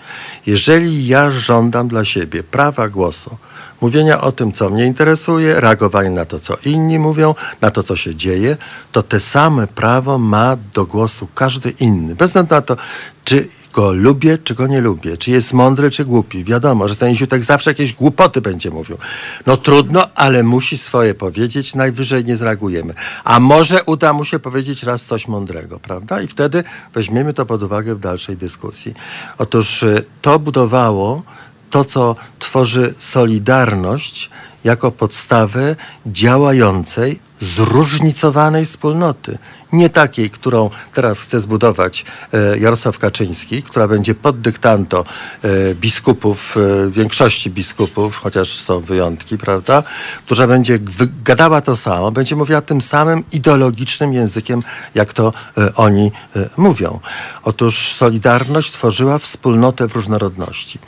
Jeżeli 0.45 1.07
ja 1.07 1.31
żądam 1.31 1.87
dla 1.87 2.05
siebie 2.05 2.43
prawa 2.43 2.89
głosu, 2.89 3.37
mówienia 3.81 4.21
o 4.21 4.31
tym, 4.31 4.53
co 4.53 4.69
mnie 4.69 4.85
interesuje, 4.85 5.59
reagowania 5.59 6.09
na 6.09 6.25
to, 6.25 6.39
co 6.39 6.57
inni 6.65 6.99
mówią, 6.99 7.35
na 7.61 7.71
to, 7.71 7.83
co 7.83 7.95
się 7.95 8.15
dzieje, 8.15 8.57
to 8.91 9.03
te 9.03 9.19
same 9.19 9.67
prawo 9.67 10.17
ma 10.17 10.57
do 10.73 10.85
głosu 10.85 11.27
każdy 11.35 11.69
inny. 11.69 12.15
Bez 12.15 12.29
względu 12.29 12.55
na 12.55 12.61
to, 12.61 12.77
czy 13.23 13.47
go 13.77 13.93
lubię, 13.93 14.37
czy 14.37 14.55
go 14.55 14.67
nie 14.67 14.81
lubię, 14.81 15.17
czy 15.17 15.31
jest 15.31 15.53
mądry, 15.53 15.91
czy 15.91 16.05
głupi. 16.05 16.43
Wiadomo, 16.43 16.87
że 16.87 16.95
ten 16.95 17.15
ziutek 17.15 17.43
zawsze 17.43 17.71
jakieś 17.71 17.93
głupoty 17.93 18.41
będzie 18.41 18.69
mówił. 18.71 18.97
No 19.45 19.57
trudno, 19.57 20.07
ale 20.15 20.43
musi 20.43 20.77
swoje 20.77 21.13
powiedzieć, 21.13 21.75
najwyżej 21.75 22.25
nie 22.25 22.35
zreagujemy. 22.35 22.93
A 23.23 23.39
może 23.39 23.83
uda 23.83 24.13
mu 24.13 24.25
się 24.25 24.39
powiedzieć 24.39 24.83
raz 24.83 25.03
coś 25.03 25.27
mądrego, 25.27 25.79
prawda? 25.79 26.21
I 26.21 26.27
wtedy 26.27 26.63
weźmiemy 26.93 27.33
to 27.33 27.45
pod 27.45 27.63
uwagę 27.63 27.95
w 27.95 27.99
dalszej 27.99 28.37
dyskusji. 28.37 28.93
Otóż 29.37 29.83
y, 29.83 30.03
to 30.21 30.39
budowało 30.39 31.23
to, 31.69 31.85
co 31.85 32.15
tworzy 32.39 32.93
Solidarność 32.99 34.29
jako 34.63 34.91
podstawę 34.91 35.75
działającej, 36.05 37.19
zróżnicowanej 37.41 38.65
wspólnoty. 38.65 39.37
Nie 39.73 39.89
takiej, 39.89 40.29
którą 40.29 40.69
teraz 40.93 41.21
chce 41.21 41.39
zbudować 41.39 42.05
e, 42.33 42.57
Jarosław 42.57 42.99
Kaczyński, 42.99 43.63
która 43.63 43.87
będzie 43.87 44.15
pod 44.15 44.41
dyktanto 44.41 45.05
e, 45.43 45.75
biskupów, 45.75 46.55
e, 46.57 46.91
większości 46.91 47.49
biskupów, 47.49 48.15
chociaż 48.15 48.53
są 48.53 48.79
wyjątki, 48.79 49.37
prawda, 49.37 49.83
która 50.25 50.47
będzie 50.47 50.79
gadała 51.23 51.61
to 51.61 51.75
samo, 51.75 52.11
będzie 52.11 52.35
mówiła 52.35 52.61
tym 52.61 52.81
samym 52.81 53.23
ideologicznym 53.31 54.13
językiem, 54.13 54.61
jak 54.95 55.13
to 55.13 55.33
oni 55.75 56.11
mówią. 56.57 56.99
Otóż 57.43 57.93
Solidarność 57.93 58.71
tworzyła 58.71 59.17
wspólnotę 59.17 59.87
w 59.87 59.95
różnorodności. 59.95 60.79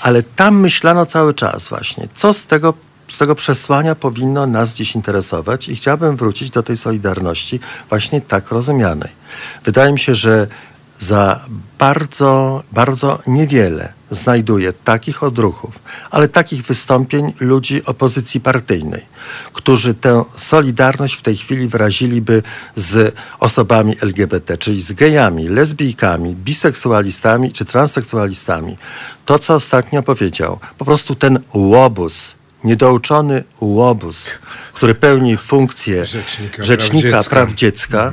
Ale 0.00 0.22
tam 0.22 0.60
myślano 0.60 1.06
cały 1.06 1.34
czas 1.34 1.68
właśnie, 1.68 2.08
co 2.14 2.32
z 2.32 2.46
tego 2.46 2.74
z 3.08 3.18
tego 3.18 3.34
przesłania 3.34 3.94
powinno 3.94 4.46
nas 4.46 4.74
dziś 4.74 4.94
interesować 4.94 5.68
i 5.68 5.76
chciałbym 5.76 6.16
wrócić 6.16 6.50
do 6.50 6.62
tej 6.62 6.76
solidarności 6.76 7.60
właśnie 7.88 8.20
tak 8.20 8.50
rozumianej. 8.50 9.10
Wydaje 9.64 9.92
mi 9.92 9.98
się, 9.98 10.14
że 10.14 10.46
za 10.98 11.40
bardzo, 11.78 12.62
bardzo 12.72 13.18
niewiele 13.26 13.92
znajduję 14.10 14.72
takich 14.72 15.22
odruchów, 15.22 15.78
ale 16.10 16.28
takich 16.28 16.62
wystąpień 16.62 17.32
ludzi 17.40 17.84
opozycji 17.84 18.40
partyjnej, 18.40 19.02
którzy 19.52 19.94
tę 19.94 20.24
solidarność 20.36 21.14
w 21.14 21.22
tej 21.22 21.36
chwili 21.36 21.68
wyraziliby 21.68 22.42
z 22.76 23.14
osobami 23.40 23.96
LGBT, 24.00 24.58
czyli 24.58 24.82
z 24.82 24.92
gejami, 24.92 25.48
lesbijkami, 25.48 26.34
biseksualistami 26.34 27.52
czy 27.52 27.64
transseksualistami. 27.64 28.76
To, 29.26 29.38
co 29.38 29.54
ostatnio 29.54 30.02
powiedział, 30.02 30.58
po 30.78 30.84
prostu 30.84 31.14
ten 31.14 31.38
łobuz, 31.54 32.34
niedouczony 32.64 33.44
łobuz, 33.60 34.30
który 34.72 34.94
pełni 34.94 35.36
funkcję 35.36 36.04
Rzecznika 36.04 36.56
praw 36.56 36.66
rzecznika 36.66 37.18
dziecka. 37.18 37.30
praw 37.30 37.54
dziecka, 37.54 38.12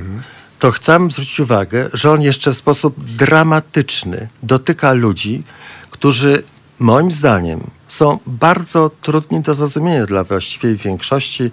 to 0.59 0.71
chcę 0.71 1.07
zwrócić 1.11 1.39
uwagę, 1.39 1.89
że 1.93 2.11
on 2.11 2.21
jeszcze 2.21 2.53
w 2.53 2.57
sposób 2.57 2.95
dramatyczny 3.05 4.27
dotyka 4.43 4.93
ludzi, 4.93 5.43
którzy 5.91 6.43
moim 6.79 7.11
zdaniem 7.11 7.61
są 7.87 8.19
bardzo 8.27 8.91
trudni 9.01 9.41
do 9.41 9.55
zrozumienia 9.55 10.05
dla 10.05 10.23
właściwej 10.23 10.75
większości 10.75 11.43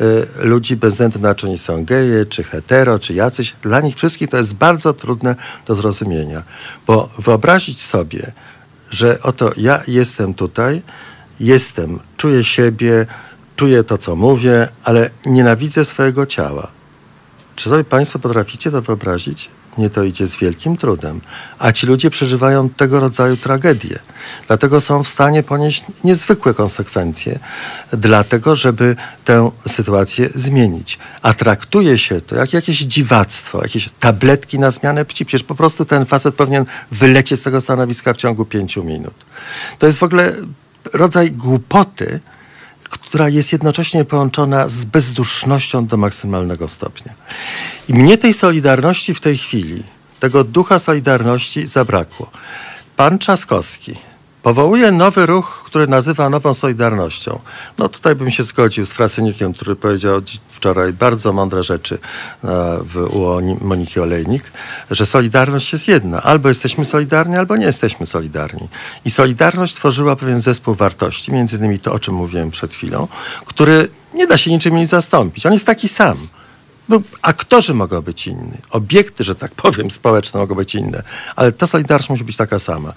y, 0.00 0.26
ludzi, 0.38 0.76
bez 0.76 0.92
względu 0.92 1.18
na 1.18 1.34
to, 1.34 1.40
czy 1.40 1.46
oni 1.46 1.58
są 1.58 1.84
geje, 1.84 2.26
czy 2.26 2.44
hetero, 2.44 2.98
czy 2.98 3.14
jacyś. 3.14 3.54
Dla 3.62 3.80
nich 3.80 3.96
wszystkich 3.96 4.30
to 4.30 4.36
jest 4.36 4.54
bardzo 4.54 4.94
trudne 4.94 5.36
do 5.66 5.74
zrozumienia. 5.74 6.42
Bo 6.86 7.08
wyobrazić 7.18 7.80
sobie, 7.80 8.32
że 8.90 9.22
oto 9.22 9.52
ja 9.56 9.82
jestem 9.86 10.34
tutaj, 10.34 10.82
jestem, 11.40 11.98
czuję 12.16 12.44
siebie, 12.44 13.06
czuję 13.56 13.84
to, 13.84 13.98
co 13.98 14.16
mówię, 14.16 14.68
ale 14.84 15.10
nienawidzę 15.26 15.84
swojego 15.84 16.26
ciała. 16.26 16.68
Czy 17.56 17.68
sobie 17.70 17.84
Państwo 17.84 18.18
potraficie 18.18 18.70
to 18.70 18.82
wyobrazić? 18.82 19.48
Nie 19.78 19.90
to 19.90 20.02
idzie 20.02 20.26
z 20.26 20.36
wielkim 20.36 20.76
trudem. 20.76 21.20
A 21.58 21.72
ci 21.72 21.86
ludzie 21.86 22.10
przeżywają 22.10 22.68
tego 22.68 23.00
rodzaju 23.00 23.36
tragedie. 23.36 23.98
Dlatego 24.46 24.80
są 24.80 25.02
w 25.02 25.08
stanie 25.08 25.42
ponieść 25.42 25.84
niezwykłe 26.04 26.54
konsekwencje, 26.54 27.38
dlatego, 27.92 28.56
żeby 28.56 28.96
tę 29.24 29.50
sytuację 29.68 30.28
zmienić. 30.34 30.98
A 31.22 31.34
traktuje 31.34 31.98
się 31.98 32.20
to 32.20 32.36
jak 32.36 32.52
jakieś 32.52 32.78
dziwactwo, 32.78 33.62
jakieś 33.62 33.88
tabletki 34.00 34.58
na 34.58 34.70
zmianę 34.70 35.04
płci. 35.04 35.24
Przecież 35.26 35.46
po 35.46 35.54
prostu 35.54 35.84
ten 35.84 36.06
facet 36.06 36.34
powinien 36.34 36.64
wylecieć 36.90 37.40
z 37.40 37.42
tego 37.42 37.60
stanowiska 37.60 38.14
w 38.14 38.16
ciągu 38.16 38.44
pięciu 38.44 38.84
minut. 38.84 39.14
To 39.78 39.86
jest 39.86 39.98
w 39.98 40.02
ogóle 40.02 40.32
rodzaj 40.94 41.30
głupoty, 41.30 42.20
która 42.90 43.28
jest 43.28 43.52
jednocześnie 43.52 44.04
połączona 44.04 44.68
z 44.68 44.84
bezdusznością 44.84 45.86
do 45.86 45.96
maksymalnego 45.96 46.68
stopnia. 46.68 47.12
I 47.88 47.94
mnie 47.94 48.18
tej 48.18 48.34
solidarności 48.34 49.14
w 49.14 49.20
tej 49.20 49.38
chwili, 49.38 49.82
tego 50.20 50.44
ducha 50.44 50.78
solidarności 50.78 51.66
zabrakło. 51.66 52.30
Pan 52.96 53.18
Trzaskowski 53.18 53.94
powołuje 54.42 54.92
nowy 54.92 55.26
ruch, 55.26 55.62
który 55.66 55.86
nazywa 55.86 56.30
Nową 56.30 56.54
Solidarnością. 56.54 57.38
No 57.78 57.88
tutaj 57.88 58.14
bym 58.14 58.30
się 58.30 58.42
zgodził 58.42 58.86
z 58.86 58.92
Frasynikiem, 58.92 59.52
który 59.52 59.76
powiedział 59.76 60.20
dzi- 60.20 60.40
wczoraj 60.52 60.92
bardzo 60.92 61.32
mądre 61.32 61.62
rzeczy 61.62 61.94
e, 61.94 61.98
w, 62.82 62.96
u 63.16 63.26
Oni- 63.26 63.56
Moniki 63.60 64.00
Olejnik, 64.00 64.42
że 64.90 65.06
Solidarność 65.06 65.72
jest 65.72 65.88
jedna. 65.88 66.22
Albo 66.22 66.48
jesteśmy 66.48 66.84
solidarni, 66.84 67.36
albo 67.36 67.56
nie 67.56 67.66
jesteśmy 67.66 68.06
solidarni. 68.06 68.68
I 69.04 69.10
Solidarność 69.10 69.74
tworzyła 69.74 70.16
pewien 70.16 70.40
zespół 70.40 70.74
wartości, 70.74 71.32
między 71.32 71.56
innymi 71.56 71.78
to, 71.80 71.92
o 71.92 71.98
czym 71.98 72.14
mówiłem 72.14 72.50
przed 72.50 72.74
chwilą, 72.74 73.08
który 73.46 73.88
nie 74.14 74.26
da 74.26 74.38
się 74.38 74.50
niczym 74.50 74.86
zastąpić. 74.86 75.46
On 75.46 75.52
jest 75.52 75.66
taki 75.66 75.88
sam. 75.88 76.16
No, 76.88 77.00
aktorzy 77.22 77.74
mogą 77.74 78.00
być 78.02 78.26
inni, 78.26 78.52
obiekty, 78.70 79.24
że 79.24 79.34
tak 79.34 79.50
powiem, 79.54 79.90
społeczne 79.90 80.40
mogą 80.40 80.54
być 80.54 80.74
inne, 80.74 81.02
ale 81.36 81.52
ta 81.52 81.66
solidarność 81.66 82.10
musi 82.10 82.24
być 82.24 82.36
taka 82.36 82.58
sama. 82.58 82.92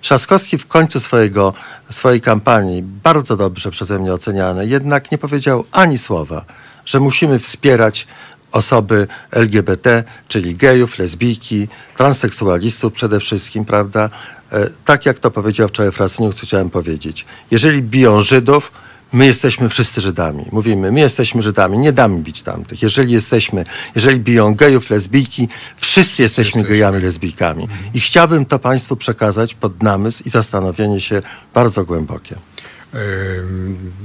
Trzaskowski 0.00 0.58
w 0.58 0.66
końcu 0.66 1.00
swojego, 1.00 1.54
swojej 1.90 2.20
kampanii, 2.20 2.82
bardzo 2.82 3.36
dobrze 3.36 3.70
przeze 3.70 3.98
mnie 3.98 4.12
oceniany, 4.12 4.66
jednak 4.66 5.12
nie 5.12 5.18
powiedział 5.18 5.64
ani 5.72 5.98
słowa, 5.98 6.44
że 6.86 7.00
musimy 7.00 7.38
wspierać 7.38 8.06
osoby 8.52 9.06
LGBT, 9.30 10.04
czyli 10.28 10.56
gejów, 10.56 10.98
lesbijki, 10.98 11.68
transseksualistów 11.96 12.92
przede 12.92 13.20
wszystkim, 13.20 13.64
prawda? 13.64 14.10
E, 14.52 14.70
Tak 14.84 15.06
jak 15.06 15.18
to 15.18 15.30
powiedział 15.30 15.68
wczoraj 15.68 15.92
Frasyniuk, 15.92 16.34
co 16.34 16.46
chciałem 16.46 16.70
powiedzieć. 16.70 17.26
Jeżeli 17.50 17.82
biją 17.82 18.20
Żydów, 18.20 18.72
my 19.12 19.26
jesteśmy 19.26 19.68
wszyscy 19.68 20.00
Żydami. 20.00 20.44
Mówimy, 20.52 20.92
my 20.92 21.00
jesteśmy 21.00 21.42
Żydami, 21.42 21.78
nie 21.78 21.92
damy 21.92 22.18
bić 22.18 22.42
tamtych. 22.42 22.82
Jeżeli 22.82 23.12
jesteśmy, 23.12 23.64
jeżeli 23.94 24.20
biją 24.20 24.54
gejów, 24.54 24.90
lesbijki, 24.90 25.48
wszyscy 25.76 26.22
jesteśmy 26.22 26.62
gejami, 26.62 27.02
lesbijkami. 27.02 27.68
I 27.94 28.00
chciałbym 28.00 28.46
to 28.46 28.58
Państwu 28.58 28.96
przekazać 28.96 29.54
pod 29.54 29.82
namysł 29.82 30.22
i 30.26 30.30
zastanowienie 30.30 31.00
się 31.00 31.22
bardzo 31.54 31.84
głębokie. 31.84 32.36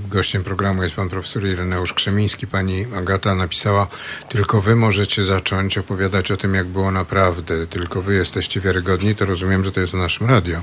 Gościem 0.10 0.44
programu 0.44 0.84
jest 0.84 0.96
pan 0.96 1.10
profesor 1.10 1.46
Ireneusz 1.46 1.94
Krzemiński. 1.94 2.48
Pani 2.48 2.86
Agata 2.96 3.36
napisała, 3.36 3.88
tylko 4.30 4.62
wy 4.62 4.76
możecie 4.76 5.24
zacząć 5.24 5.78
opowiadać 5.78 6.32
o 6.32 6.38
tym, 6.38 6.56
jak 6.56 6.68
było 6.68 6.92
naprawdę. 6.92 7.68
Tylko 7.68 8.02
wy 8.02 8.16
jesteście 8.16 8.62
wiarygodni. 8.62 9.16
To 9.16 9.26
rozumiem, 9.26 9.64
że 9.64 9.72
to 9.72 9.82
jest 9.82 9.94
o 9.94 9.98
naszym 9.98 10.30
radio. 10.30 10.62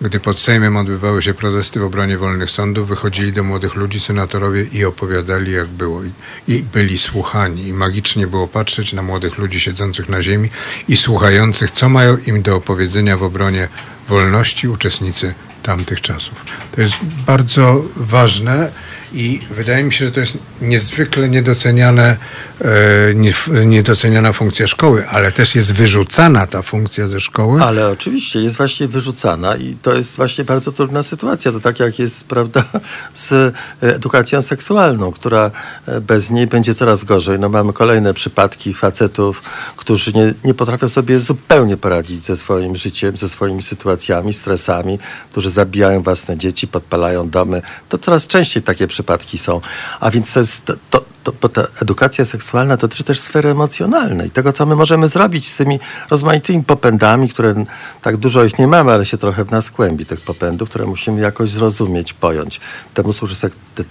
Gdy 0.00 0.20
pod 0.20 0.40
Sejmem 0.40 0.76
odbywały 0.76 1.22
się 1.22 1.34
protesty 1.34 1.80
w 1.80 1.84
obronie 1.84 2.18
wolnych 2.18 2.50
sądów, 2.50 2.88
wychodzili 2.88 3.32
do 3.32 3.42
młodych 3.42 3.74
ludzi 3.74 4.00
senatorowie 4.00 4.64
i 4.72 4.84
opowiadali, 4.84 5.52
jak 5.52 5.66
było. 5.66 6.00
I 6.48 6.62
byli 6.62 6.98
słuchani. 6.98 7.68
I 7.68 7.72
magicznie 7.72 8.26
było 8.26 8.48
patrzeć 8.48 8.92
na 8.92 9.02
młodych 9.02 9.38
ludzi 9.38 9.60
siedzących 9.60 10.08
na 10.08 10.22
ziemi 10.22 10.50
i 10.88 10.96
słuchających, 10.96 11.70
co 11.70 11.88
mają 11.88 12.16
im 12.16 12.42
do 12.42 12.56
opowiedzenia 12.56 13.16
w 13.16 13.22
obronie 13.22 13.68
wolności 14.08 14.68
uczestnicy 14.68 15.34
tamtych 15.64 16.00
czasów. 16.00 16.44
To 16.72 16.80
jest 16.80 16.94
bardzo 17.26 17.82
ważne 17.96 18.70
i 19.14 19.40
wydaje 19.50 19.84
mi 19.84 19.92
się, 19.92 20.04
że 20.04 20.10
to 20.10 20.20
jest 20.20 20.38
niezwykle 20.62 21.28
niedoceniane, 21.28 22.16
e, 22.60 23.14
nie, 23.14 23.34
niedoceniana 23.66 24.32
funkcja 24.32 24.66
szkoły, 24.66 25.06
ale 25.08 25.32
też 25.32 25.54
jest 25.54 25.74
wyrzucana 25.74 26.46
ta 26.46 26.62
funkcja 26.62 27.08
ze 27.08 27.20
szkoły. 27.20 27.62
Ale 27.62 27.88
oczywiście 27.88 28.40
jest 28.40 28.56
właśnie 28.56 28.88
wyrzucana 28.88 29.56
i 29.56 29.76
to 29.82 29.94
jest 29.94 30.16
właśnie 30.16 30.44
bardzo 30.44 30.72
trudna 30.72 31.02
sytuacja. 31.02 31.52
To 31.52 31.60
tak 31.60 31.80
jak 31.80 31.98
jest, 31.98 32.24
prawda, 32.24 32.64
z 33.14 33.32
e, 33.32 33.52
edukacją 33.80 34.42
seksualną, 34.42 35.12
która 35.12 35.50
e, 35.86 36.00
bez 36.00 36.30
niej 36.30 36.46
będzie 36.46 36.74
coraz 36.74 37.04
gorzej. 37.04 37.38
No 37.38 37.48
mamy 37.48 37.72
kolejne 37.72 38.14
przypadki 38.14 38.74
facetów, 38.74 39.42
którzy 39.76 40.12
nie, 40.12 40.34
nie 40.44 40.54
potrafią 40.54 40.88
sobie 40.88 41.20
zupełnie 41.20 41.76
poradzić 41.76 42.26
ze 42.26 42.36
swoim 42.36 42.76
życiem, 42.76 43.16
ze 43.16 43.28
swoimi 43.28 43.62
sytuacjami, 43.62 44.32
stresami, 44.32 44.98
którzy 45.30 45.50
zabijają 45.50 46.02
własne 46.02 46.38
dzieci, 46.38 46.68
podpalają 46.68 47.30
domy. 47.30 47.62
To 47.88 47.98
coraz 47.98 48.26
częściej 48.26 48.62
takie 48.62 48.86
przypadki 48.86 49.03
są. 49.38 49.60
A 50.00 50.10
więc 50.10 50.32
to 50.32 50.40
jest, 50.40 50.72
to, 50.90 51.04
to, 51.24 51.32
bo 51.42 51.48
ta 51.48 51.66
edukacja 51.82 52.24
seksualna 52.24 52.76
dotyczy 52.76 53.04
też 53.04 53.20
sfery 53.20 53.50
emocjonalnej. 53.50 54.30
Tego, 54.30 54.52
co 54.52 54.66
my 54.66 54.76
możemy 54.76 55.08
zrobić 55.08 55.48
z 55.48 55.56
tymi 55.56 55.80
rozmaitymi 56.10 56.64
popędami, 56.64 57.28
które 57.28 57.64
tak 58.02 58.16
dużo 58.16 58.44
ich 58.44 58.58
nie 58.58 58.66
mamy, 58.66 58.92
ale 58.92 59.06
się 59.06 59.18
trochę 59.18 59.44
w 59.44 59.50
nas 59.50 59.70
kłębi, 59.70 60.06
tych 60.06 60.20
popędów, 60.20 60.68
które 60.68 60.86
musimy 60.86 61.20
jakoś 61.20 61.50
zrozumieć, 61.50 62.12
pojąć. 62.12 62.60
Temu 62.94 63.12
służy 63.12 63.34
sek- 63.34 63.84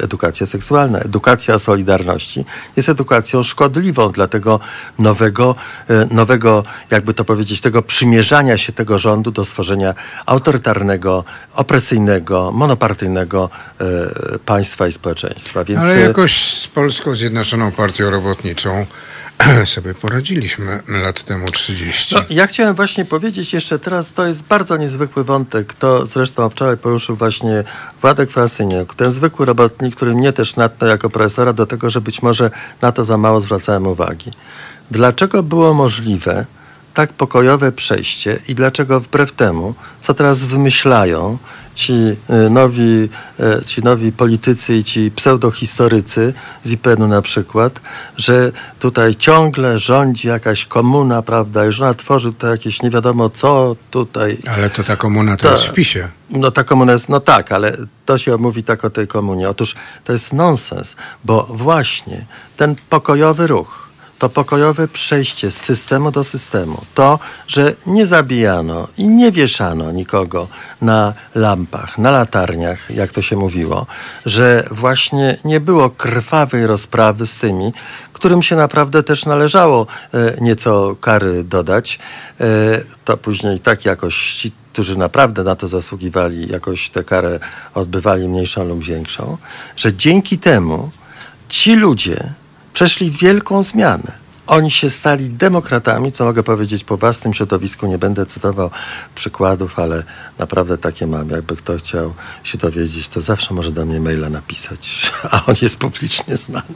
edukacja 0.00 0.46
seksualna. 0.46 0.98
Edukacja 0.98 1.58
solidarności 1.58 2.44
jest 2.76 2.88
edukacją 2.88 3.42
szkodliwą 3.42 4.12
dla 4.12 4.28
tego 4.28 4.60
nowego, 4.98 5.54
e, 5.88 6.14
nowego, 6.14 6.64
jakby 6.90 7.14
to 7.14 7.24
powiedzieć, 7.24 7.60
tego 7.60 7.82
przymierzania 7.82 8.58
się 8.58 8.72
tego 8.72 8.98
rządu 8.98 9.30
do 9.30 9.44
stworzenia 9.44 9.94
autorytarnego, 10.26 11.24
opresyjnego, 11.54 12.52
monopartyjnego 12.52 13.50
e, 13.80 13.84
państwa 14.58 14.86
i 14.86 14.92
społeczeństwa. 14.92 15.64
Więc 15.64 15.80
Ale 15.80 15.94
e, 15.94 16.00
jakoś 16.00 16.54
z 16.54 16.66
Polską 16.66 17.14
Zjednoczoną 17.14 17.72
Partią 17.72 18.10
Robotniczą 18.10 18.86
sobie 19.74 19.94
poradziliśmy 19.94 20.82
lat 20.88 21.22
temu 21.22 21.50
30. 21.50 22.14
No, 22.14 22.22
ja 22.30 22.46
chciałem 22.46 22.74
właśnie 22.74 23.04
powiedzieć 23.04 23.52
jeszcze 23.52 23.78
teraz, 23.78 24.12
to 24.12 24.26
jest 24.26 24.42
bardzo 24.42 24.76
niezwykły 24.76 25.24
wątek. 25.24 25.74
To 25.74 26.06
zresztą 26.06 26.50
wczoraj 26.50 26.76
poruszył 26.76 27.16
właśnie 27.16 27.64
Władek 28.02 28.30
Frasyniuk, 28.30 28.94
ten 28.94 29.12
zwykły 29.12 29.46
robotnik, 29.46 29.96
który 29.96 30.14
mnie 30.14 30.32
też 30.32 30.56
natknął 30.56 30.90
jako 30.90 31.10
profesora 31.10 31.52
do 31.52 31.66
tego, 31.66 31.90
że 31.90 32.00
być 32.00 32.22
może 32.22 32.50
na 32.82 32.92
to 32.92 33.04
za 33.04 33.16
mało 33.16 33.40
zwracałem 33.40 33.86
uwagi. 33.86 34.30
Dlaczego 34.90 35.42
było 35.42 35.74
możliwe 35.74 36.46
tak 36.94 37.12
pokojowe 37.12 37.72
przejście 37.72 38.38
i 38.48 38.54
dlaczego 38.54 39.00
wbrew 39.00 39.32
temu, 39.32 39.74
co 40.00 40.14
teraz 40.14 40.44
wymyślają 40.44 41.38
ci 41.78 41.92
y, 41.92 42.50
nowi, 42.50 43.08
y, 43.40 43.64
ci 43.66 43.82
nowi 43.82 44.12
politycy 44.12 44.76
i 44.76 44.84
ci 44.84 45.10
pseudohistorycy 45.10 46.34
z 46.64 46.72
IPN-u 46.72 47.06
na 47.08 47.22
przykład, 47.22 47.80
że 48.16 48.52
tutaj 48.78 49.14
ciągle 49.14 49.78
rządzi 49.78 50.28
jakaś 50.28 50.64
komuna, 50.64 51.22
prawda, 51.22 51.66
i 51.66 51.72
że 51.72 51.84
ona 51.84 51.94
tworzy 51.94 52.32
to 52.32 52.46
jakieś 52.46 52.82
nie 52.82 52.90
wiadomo 52.90 53.30
co 53.30 53.76
tutaj. 53.90 54.38
Ale 54.56 54.70
to 54.70 54.82
ta 54.82 54.96
komuna 54.96 55.36
to 55.36 55.42
To- 55.42 55.52
jest 55.52 55.64
w 55.64 55.72
PiSie. 55.72 56.08
No 56.30 56.50
ta 56.50 56.64
komuna 56.64 56.92
jest, 56.92 57.08
no 57.08 57.20
tak, 57.20 57.52
ale 57.52 57.76
to 58.06 58.18
się 58.18 58.36
mówi 58.36 58.62
tak 58.64 58.84
o 58.84 58.90
tej 58.90 59.06
komunie. 59.06 59.48
Otóż 59.48 59.74
to 60.04 60.12
jest 60.12 60.32
nonsens, 60.32 60.96
bo 61.24 61.42
właśnie 61.50 62.24
ten 62.56 62.76
pokojowy 62.90 63.46
ruch, 63.46 63.87
to 64.18 64.28
pokojowe 64.28 64.88
przejście 64.88 65.50
z 65.50 65.56
systemu 65.56 66.10
do 66.10 66.24
systemu, 66.24 66.82
to, 66.94 67.18
że 67.46 67.74
nie 67.86 68.06
zabijano 68.06 68.88
i 68.98 69.08
nie 69.08 69.32
wieszano 69.32 69.92
nikogo 69.92 70.48
na 70.82 71.14
lampach, 71.34 71.98
na 71.98 72.10
latarniach, 72.10 72.90
jak 72.90 73.12
to 73.12 73.22
się 73.22 73.36
mówiło, 73.36 73.86
że 74.26 74.64
właśnie 74.70 75.38
nie 75.44 75.60
było 75.60 75.90
krwawej 75.90 76.66
rozprawy 76.66 77.26
z 77.26 77.36
tymi, 77.36 77.72
którym 78.12 78.42
się 78.42 78.56
naprawdę 78.56 79.02
też 79.02 79.26
należało 79.26 79.86
e, 80.14 80.40
nieco 80.40 80.96
kary 81.00 81.44
dodać, 81.44 81.98
e, 82.40 82.44
to 83.04 83.16
później 83.16 83.60
tak 83.60 83.84
jakoś 83.84 84.34
ci, 84.34 84.52
którzy 84.72 84.98
naprawdę 84.98 85.44
na 85.44 85.56
to 85.56 85.68
zasługiwali, 85.68 86.52
jakoś 86.52 86.90
tę 86.90 87.04
karę 87.04 87.40
odbywali 87.74 88.28
mniejszą 88.28 88.64
lub 88.64 88.84
większą, 88.84 89.36
że 89.76 89.94
dzięki 89.94 90.38
temu 90.38 90.90
ci 91.48 91.76
ludzie 91.76 92.32
przeszli 92.78 93.10
wielką 93.10 93.62
zmianę. 93.62 94.12
Oni 94.46 94.70
się 94.70 94.90
stali 94.90 95.30
demokratami, 95.30 96.12
co 96.12 96.24
mogę 96.24 96.42
powiedzieć 96.42 96.84
po 96.84 96.96
własnym 96.96 97.34
środowisku. 97.34 97.86
Nie 97.86 97.98
będę 97.98 98.26
cytował 98.26 98.70
przykładów, 99.14 99.78
ale 99.78 100.02
naprawdę 100.38 100.78
takie 100.78 101.06
mam. 101.06 101.30
Jakby 101.30 101.56
kto 101.56 101.76
chciał 101.76 102.14
się 102.44 102.58
dowiedzieć, 102.58 103.08
to 103.08 103.20
zawsze 103.20 103.54
może 103.54 103.72
do 103.72 103.86
mnie 103.86 104.00
maila 104.00 104.28
napisać, 104.28 105.10
a 105.32 105.46
on 105.46 105.54
jest 105.62 105.76
publicznie 105.76 106.36
znany. 106.36 106.74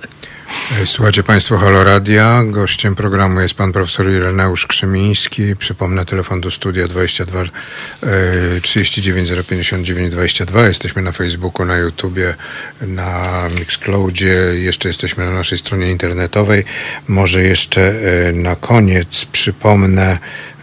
E, 0.82 0.86
Słuchajcie 0.86 1.22
Państwo 1.22 1.58
Halo 1.58 1.84
Radia. 1.84 2.42
Gościem 2.44 2.94
programu 2.94 3.40
jest 3.40 3.54
pan 3.54 3.72
profesor 3.72 4.10
Ireneusz 4.10 4.66
Krzemiński. 4.66 5.56
Przypomnę 5.56 6.06
telefon 6.06 6.40
do 6.40 6.50
studia 6.50 6.88
22 6.88 7.40
e, 7.40 7.48
39 8.62 9.30
059 9.48 10.12
22. 10.12 10.68
Jesteśmy 10.68 11.02
na 11.02 11.12
Facebooku, 11.12 11.66
na 11.66 11.76
YouTubie, 11.76 12.34
na 12.80 13.42
Mixcloudzie. 13.58 14.34
Jeszcze 14.54 14.88
jesteśmy 14.88 15.24
na 15.24 15.30
naszej 15.30 15.58
stronie 15.58 15.90
internetowej. 15.90 16.64
Może 17.08 17.42
jeszcze 17.42 17.94
e, 18.28 18.32
na 18.32 18.56
koniec 18.56 19.24
przypomnę 19.24 20.18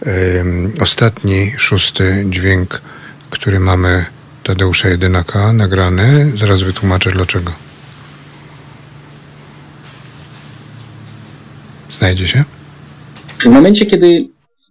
em, 0.06 0.72
ostatni, 0.80 1.52
szósty 1.58 2.24
dźwięk, 2.30 2.80
który 3.30 3.60
mamy 3.60 4.04
Tadeusza 4.44 4.88
Jedynaka 4.88 5.52
nagrany. 5.52 6.32
Zaraz 6.34 6.62
wytłumaczę 6.62 7.10
dlaczego. 7.10 7.69
Znajdzie 12.00 12.28
się? 12.28 12.44
W 13.38 13.46
momencie, 13.46 13.86
kiedy 13.86 14.28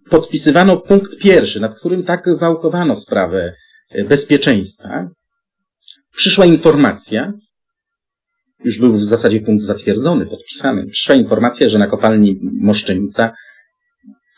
podpisywano 0.09 0.77
punkt 0.77 1.17
pierwszy, 1.17 1.59
nad 1.59 1.75
którym 1.75 2.03
tak 2.03 2.37
wałkowano 2.37 2.95
sprawę 2.95 3.53
e, 3.89 4.03
bezpieczeństwa, 4.03 5.09
przyszła 6.15 6.45
informacja, 6.45 7.33
już 8.63 8.79
był 8.79 8.93
w 8.93 9.03
zasadzie 9.03 9.41
punkt 9.41 9.63
zatwierdzony, 9.63 10.25
podpisany, 10.25 10.87
przyszła 10.87 11.15
informacja, 11.15 11.69
że 11.69 11.77
na 11.77 11.87
kopalni 11.87 12.39
Moszczenica 12.41 13.33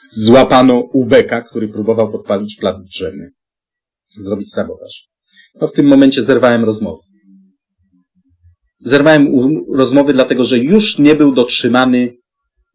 złapano 0.10 0.80
Ubeka, 0.80 1.42
który 1.42 1.68
próbował 1.68 2.12
podpalić 2.12 2.56
plac 2.56 2.84
drzewny, 2.84 3.30
zrobić 4.10 4.52
sabotaż. 4.52 5.08
No 5.62 5.68
w 5.68 5.74
tym 5.74 5.86
momencie 5.86 6.24
zerwałem 6.24 6.64
rozmowę. 6.66 7.02
Zerwałem 8.80 9.28
rozmowy, 9.74 10.14
dlatego 10.14 10.44
że 10.44 10.58
już 10.58 10.98
nie 11.00 11.16
był 11.16 11.34
dotrzymany 11.34 12.21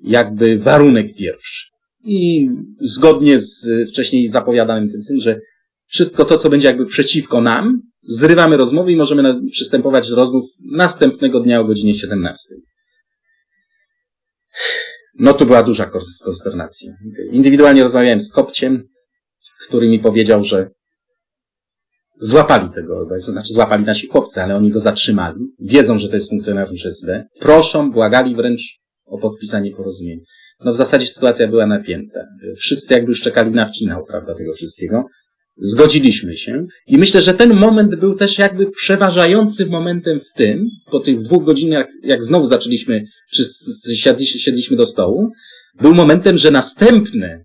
jakby 0.01 0.59
warunek 0.59 1.17
pierwszy. 1.17 1.67
I 2.05 2.49
zgodnie 2.81 3.39
z 3.39 3.67
y, 3.67 3.87
wcześniej 3.87 4.29
zapowiadanym 4.29 4.91
tym, 4.91 5.05
tym, 5.05 5.21
że 5.21 5.41
wszystko 5.87 6.25
to, 6.25 6.39
co 6.39 6.51
będzie 6.51 6.69
jakby 6.69 6.87
przeciwko 6.87 7.41
nam, 7.41 7.81
zrywamy 8.03 8.57
rozmowy 8.57 8.93
i 8.93 8.97
możemy 8.97 9.51
przystępować 9.51 10.09
do 10.09 10.17
rozmów 10.17 10.45
następnego 10.73 11.41
dnia 11.41 11.61
o 11.61 11.65
godzinie 11.65 11.95
17. 11.95 12.55
No 15.19 15.33
to 15.33 15.47
była 15.47 15.63
duża 15.63 15.91
konsternacja. 16.25 16.93
Indywidualnie 17.31 17.83
rozmawiałem 17.83 18.21
z 18.21 18.33
Kopciem, 18.33 18.89
który 19.67 19.89
mi 19.89 19.99
powiedział, 19.99 20.45
że 20.45 20.71
złapali 22.21 22.69
tego, 22.75 23.07
to 23.09 23.31
znaczy 23.31 23.53
złapali 23.53 23.85
nasi 23.85 24.07
chłopcy, 24.07 24.43
ale 24.43 24.57
oni 24.57 24.71
go 24.71 24.81
zatrzymali. 24.81 25.41
Wiedzą, 25.61 25.99
że 25.99 26.09
to 26.09 26.15
jest 26.15 26.31
funkcjonariusz 26.31 26.87
SB. 26.87 27.25
Proszą, 27.41 27.91
błagali 27.91 28.37
wręcz 28.37 28.79
o 29.07 29.19
podpisanie 29.19 29.71
porozumienia. 29.71 30.23
No 30.65 30.73
w 30.73 30.77
zasadzie 30.77 31.07
sytuacja 31.07 31.49
była 31.49 31.67
napięta. 31.67 32.21
Wszyscy 32.57 32.95
jakby 32.95 33.09
już 33.09 33.21
czekali 33.21 33.51
na 33.51 33.67
wcinał, 33.67 34.05
prawda, 34.05 34.35
tego 34.35 34.55
wszystkiego. 34.55 35.05
Zgodziliśmy 35.59 36.37
się 36.37 36.67
i 36.87 36.99
myślę, 36.99 37.23
że 37.23 37.35
ten 37.35 37.55
moment 37.55 37.97
był 37.97 38.15
też 38.15 38.39
jakby 38.39 38.71
przeważającym 38.71 39.69
momentem 39.69 40.21
w 40.21 40.33
tym, 40.33 40.69
po 40.91 41.01
tych 41.01 41.23
dwóch 41.23 41.45
godzinach, 41.45 41.87
jak 42.03 42.25
znowu 42.25 42.47
zaczęliśmy, 42.47 43.05
wszyscy 43.31 43.97
siadliśmy, 43.97 44.41
siedliśmy 44.41 44.77
do 44.77 44.87
stołu, 44.87 45.31
był 45.81 45.95
momentem, 45.95 46.39
że 46.39 46.51
następne, 46.51 47.45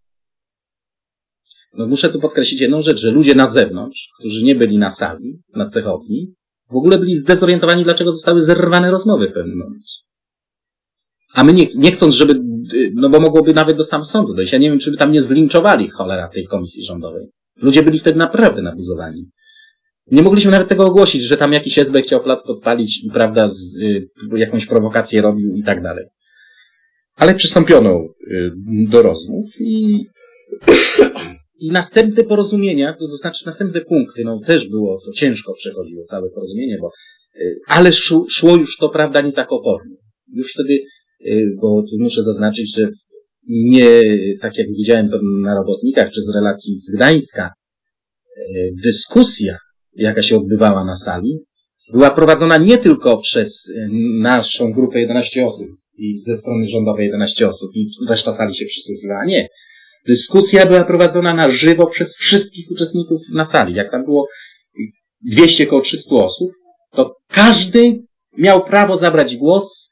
no 1.73 1.87
muszę 1.87 2.09
tu 2.09 2.19
podkreślić 2.19 2.61
jedną 2.61 2.81
rzecz, 2.81 2.99
że 2.99 3.11
ludzie 3.11 3.35
na 3.35 3.47
zewnątrz, 3.47 4.09
którzy 4.19 4.43
nie 4.43 4.55
byli 4.55 4.77
na 4.77 4.91
sali, 4.91 5.39
na 5.55 5.65
cechowni, 5.65 6.33
w 6.71 6.75
ogóle 6.75 6.97
byli 6.97 7.17
zdezorientowani, 7.17 7.83
dlaczego 7.83 8.11
zostały 8.11 8.41
zerwane 8.41 8.91
rozmowy 8.91 9.29
w 9.29 9.33
pewnym 9.33 9.57
momencie. 9.57 10.10
A 11.33 11.43
my 11.43 11.53
nie, 11.53 11.67
nie 11.75 11.91
chcąc, 11.91 12.15
żeby, 12.15 12.33
no 12.93 13.09
bo 13.09 13.19
mogłoby 13.19 13.53
nawet 13.53 13.77
do 13.77 13.83
sam 13.83 14.05
sądu 14.05 14.33
dojść. 14.33 14.53
Ja 14.53 14.59
nie 14.59 14.69
wiem, 14.69 14.79
czy 14.79 14.91
by 14.91 14.97
tam 14.97 15.11
nie 15.11 15.21
zlinczowali 15.21 15.89
cholera 15.89 16.27
tej 16.27 16.45
komisji 16.45 16.85
rządowej. 16.85 17.27
Ludzie 17.61 17.83
byli 17.83 17.99
wtedy 17.99 18.17
naprawdę 18.17 18.61
nabuzowani. 18.61 19.29
Nie 20.11 20.21
mogliśmy 20.21 20.51
nawet 20.51 20.67
tego 20.67 20.85
ogłosić, 20.85 21.23
że 21.23 21.37
tam 21.37 21.53
jakiś 21.53 21.79
SB 21.79 22.01
chciał 22.01 22.23
plac 22.23 22.43
podpalić 22.43 23.03
i 23.03 23.09
prawda, 23.09 23.47
z, 23.47 23.77
y, 23.77 24.09
jakąś 24.35 24.65
prowokację 24.65 25.21
robił 25.21 25.55
i 25.55 25.63
tak 25.63 25.83
dalej. 25.83 26.05
Ale 27.15 27.35
przystąpiono 27.35 27.99
y, 28.31 28.51
do 28.89 29.01
rozmów 29.01 29.45
i, 29.59 30.05
i 31.59 31.71
następne 31.71 32.23
porozumienia, 32.23 32.93
to 32.93 33.07
znaczy 33.07 33.45
następne 33.45 33.81
punkty, 33.81 34.23
no 34.25 34.39
też 34.45 34.69
było, 34.69 34.99
to 35.05 35.11
ciężko 35.11 35.53
przechodziło 35.53 36.03
całe 36.03 36.29
porozumienie, 36.29 36.77
bo, 36.81 36.89
y, 37.35 37.59
ale 37.67 37.93
szło, 37.93 38.25
szło 38.29 38.55
już 38.55 38.77
to, 38.77 38.89
prawda, 38.89 39.21
nie 39.21 39.31
tak 39.31 39.51
opornie. 39.51 39.95
Już 40.33 40.53
wtedy, 40.53 40.79
bo 41.61 41.83
tu 41.89 41.95
muszę 41.99 42.23
zaznaczyć, 42.23 42.75
że 42.75 42.89
nie, 43.47 44.01
tak 44.41 44.57
jak 44.57 44.67
widziałem 44.67 45.09
to 45.09 45.19
na 45.41 45.55
robotnikach, 45.55 46.11
czy 46.11 46.21
z 46.21 46.35
relacji 46.35 46.75
z 46.75 46.95
Gdańska, 46.95 47.49
y, 48.37 48.73
dyskusja, 48.83 49.57
jaka 49.93 50.23
się 50.23 50.35
odbywała 50.35 50.85
na 50.85 50.95
sali, 50.95 51.39
była 51.93 52.09
prowadzona 52.09 52.57
nie 52.57 52.77
tylko 52.77 53.17
przez 53.17 53.69
y, 53.69 53.89
naszą 54.21 54.73
grupę 54.73 54.99
11 54.99 55.45
osób 55.45 55.67
i 55.97 56.17
ze 56.17 56.35
strony 56.35 56.65
rządowej 56.65 57.05
11 57.05 57.47
osób 57.47 57.71
i 57.75 57.89
reszta 58.09 58.33
sali 58.33 58.55
się 58.55 58.65
przysłuchiwała. 58.65 59.25
Nie. 59.25 59.47
Dyskusja 60.07 60.65
była 60.65 60.83
prowadzona 60.83 61.33
na 61.33 61.49
żywo 61.49 61.87
przez 61.87 62.15
wszystkich 62.15 62.71
uczestników 62.71 63.21
na 63.33 63.45
sali. 63.45 63.73
Jak 63.73 63.91
tam 63.91 64.05
było 64.05 64.27
200 65.21 65.65
koło 65.65 65.81
300 65.81 66.15
osób, 66.15 66.51
to 66.91 67.15
każdy 67.27 68.03
miał 68.37 68.63
prawo 68.65 68.97
zabrać 68.97 69.35
głos, 69.35 69.90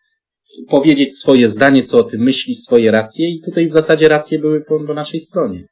powiedzieć 0.69 1.17
swoje 1.17 1.49
zdanie, 1.49 1.83
co 1.83 1.97
o 1.97 2.03
tym 2.03 2.21
myśli, 2.21 2.55
swoje 2.55 2.91
racje 2.91 3.29
i 3.29 3.41
tutaj 3.41 3.67
w 3.67 3.71
zasadzie 3.71 4.07
racje 4.07 4.39
były 4.39 4.61
po, 4.61 4.79
po 4.79 4.93
naszej 4.93 5.19
stronie. 5.19 5.67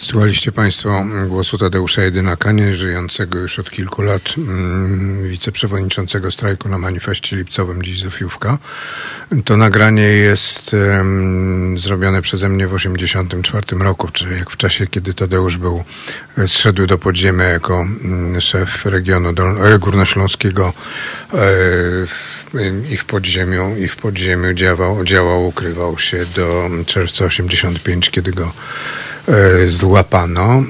Słuchaliście 0.00 0.52
Państwo 0.52 1.04
głosu 1.26 1.58
Tadeusza 1.58 2.02
Jedynaka, 2.02 2.52
nie 2.52 2.76
żyjącego 2.76 3.38
już 3.38 3.58
od 3.58 3.70
kilku 3.70 4.02
lat 4.02 4.22
mm, 4.38 5.28
wiceprzewodniczącego 5.28 6.30
strajku 6.30 6.68
na 6.68 6.78
manifestie 6.78 7.36
lipcowym 7.36 7.82
dziś 7.82 8.00
Zofiówka. 8.00 8.58
To 9.44 9.56
nagranie 9.56 10.02
jest 10.02 10.72
um, 10.72 11.78
zrobione 11.78 12.22
przeze 12.22 12.48
mnie 12.48 12.66
w 12.66 12.70
1984 12.70 13.84
roku, 13.84 14.08
czyli 14.08 14.36
jak 14.36 14.50
w 14.50 14.56
czasie, 14.56 14.86
kiedy 14.86 15.14
Tadeusz 15.14 15.56
był, 15.56 15.84
zszedł 16.46 16.86
do 16.86 16.98
podziemia 16.98 17.44
jako 17.44 17.76
um, 17.76 18.40
szef 18.40 18.86
regionu 18.86 19.28
e, 19.28 19.78
górnośląskiego 19.78 20.68
e, 20.68 20.72
w, 22.06 22.44
i 22.90 22.96
w 22.96 23.04
podziemiu, 23.04 23.76
i 23.76 23.88
w 23.88 23.96
podziemiu 23.96 24.54
działał, 24.54 25.04
działał, 25.04 25.46
ukrywał 25.46 25.98
się 25.98 26.26
do 26.26 26.70
czerwca 26.86 27.24
85, 27.24 28.10
kiedy 28.10 28.32
go 28.32 28.52
złapano. 29.68 30.62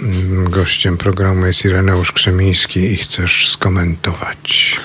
Gościem 0.50 0.96
programu 0.96 1.46
jest 1.46 1.64
Ireneusz 1.64 2.12
Krzemiński 2.12 2.80
i 2.80 2.96
chcesz 2.96 3.48
skomentować. 3.48 4.76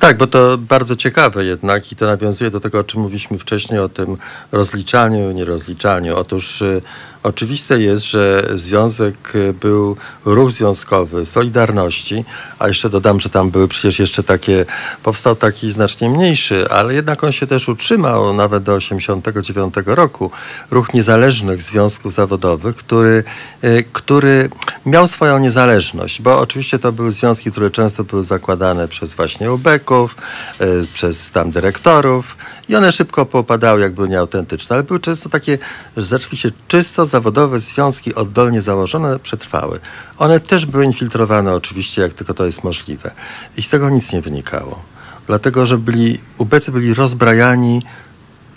Tak, 0.00 0.16
bo 0.16 0.26
to 0.26 0.58
bardzo 0.58 0.96
ciekawe 0.96 1.44
jednak 1.44 1.92
i 1.92 1.96
to 1.96 2.06
nawiązuje 2.06 2.50
do 2.50 2.60
tego, 2.60 2.78
o 2.78 2.84
czym 2.84 3.00
mówiliśmy 3.00 3.38
wcześniej, 3.38 3.80
o 3.80 3.88
tym 3.88 4.16
rozliczaniu, 4.52 5.32
nierozliczaniu. 5.32 6.16
Otóż 6.16 6.62
y, 6.62 6.82
oczywiste 7.22 7.80
jest, 7.80 8.04
że 8.04 8.50
związek 8.54 9.14
y, 9.34 9.52
był 9.52 9.96
ruch 10.24 10.52
związkowy 10.52 11.26
Solidarności, 11.26 12.24
a 12.58 12.68
jeszcze 12.68 12.90
dodam, 12.90 13.20
że 13.20 13.28
tam 13.28 13.50
były 13.50 13.68
przecież 13.68 13.98
jeszcze 13.98 14.22
takie, 14.22 14.66
powstał 15.02 15.36
taki 15.36 15.70
znacznie 15.70 16.08
mniejszy, 16.08 16.70
ale 16.70 16.94
jednak 16.94 17.24
on 17.24 17.32
się 17.32 17.46
też 17.46 17.68
utrzymał 17.68 18.32
nawet 18.34 18.62
do 18.62 18.74
89 18.74 19.74
roku. 19.86 20.30
Ruch 20.70 20.94
niezależnych 20.94 21.62
związków 21.62 22.12
zawodowych, 22.12 22.76
który, 22.76 23.24
y, 23.64 23.84
który 23.92 24.50
miał 24.86 25.06
swoją 25.06 25.38
niezależność, 25.38 26.22
bo 26.22 26.38
oczywiście 26.38 26.78
to 26.78 26.92
były 26.92 27.12
związki, 27.12 27.50
które 27.50 27.70
często 27.70 28.04
były 28.04 28.24
zakładane 28.24 28.88
przez 28.88 29.14
właśnie 29.14 29.52
ubeków, 29.52 30.16
y, 30.60 30.86
przez 30.94 31.30
tam 31.30 31.50
dyrektorów 31.50 32.36
i 32.70 32.76
one 32.76 32.92
szybko 32.92 33.26
popadały, 33.26 33.80
jak 33.80 33.92
były 33.92 34.08
nieautentyczne, 34.08 34.74
ale 34.76 34.82
były 34.82 35.00
często 35.00 35.28
takie 35.28 35.58
rzeczywiście 35.96 36.52
czysto 36.68 37.06
zawodowe 37.06 37.58
związki 37.58 38.14
oddolnie 38.14 38.62
założone, 38.62 39.18
przetrwały. 39.18 39.80
One 40.18 40.40
też 40.40 40.66
były 40.66 40.84
infiltrowane 40.84 41.54
oczywiście, 41.54 42.02
jak 42.02 42.12
tylko 42.12 42.34
to 42.34 42.46
jest 42.46 42.64
możliwe. 42.64 43.10
I 43.56 43.62
z 43.62 43.68
tego 43.68 43.90
nic 43.90 44.12
nie 44.12 44.20
wynikało. 44.20 44.82
Dlatego, 45.26 45.66
że 45.66 45.78
byli, 45.78 46.20
ubecy 46.38 46.72
byli 46.72 46.94
rozbrajani 46.94 47.82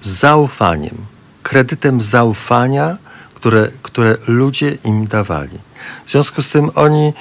zaufaniem, 0.01 0.97
kredytem 1.43 2.01
zaufania, 2.01 2.97
które, 3.35 3.71
które 3.83 4.17
ludzie 4.27 4.77
im 4.83 5.07
dawali. 5.07 5.57
W 6.05 6.11
związku 6.11 6.41
z 6.41 6.49
tym 6.49 6.71
oni, 6.75 7.13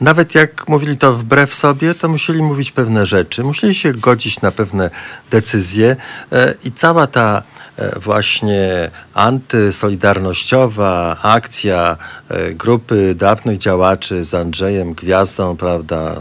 nawet 0.00 0.34
jak 0.34 0.68
mówili 0.68 0.98
to 0.98 1.12
wbrew 1.12 1.54
sobie, 1.54 1.94
to 1.94 2.08
musieli 2.08 2.42
mówić 2.42 2.70
pewne 2.70 3.06
rzeczy, 3.06 3.44
musieli 3.44 3.74
się 3.74 3.92
godzić 3.92 4.40
na 4.40 4.50
pewne 4.50 4.90
decyzje 5.30 5.96
e, 6.32 6.54
i 6.64 6.72
cała 6.72 7.06
ta 7.06 7.42
e, 7.76 7.98
właśnie 7.98 8.90
antysolidarnościowa 9.14 11.16
akcja 11.22 11.96
e, 12.28 12.52
grupy 12.52 13.14
dawnych 13.14 13.58
działaczy 13.58 14.24
z 14.24 14.34
Andrzejem 14.34 14.94
Gwiazdą, 14.94 15.56
prawda, 15.56 16.16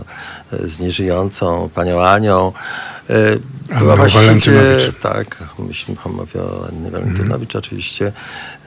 z 0.63 0.79
nieżyjącą 0.79 1.69
panią 1.75 2.01
Anią, 2.01 2.53
była 3.77 3.95
Walentynowicz. 3.95 4.91
tak, 5.01 5.43
myślę, 5.59 5.95
mówię 6.05 6.41
o 6.41 6.67
Annie 6.69 6.91
Walentynowicz 6.91 7.55
oczywiście. 7.55 8.11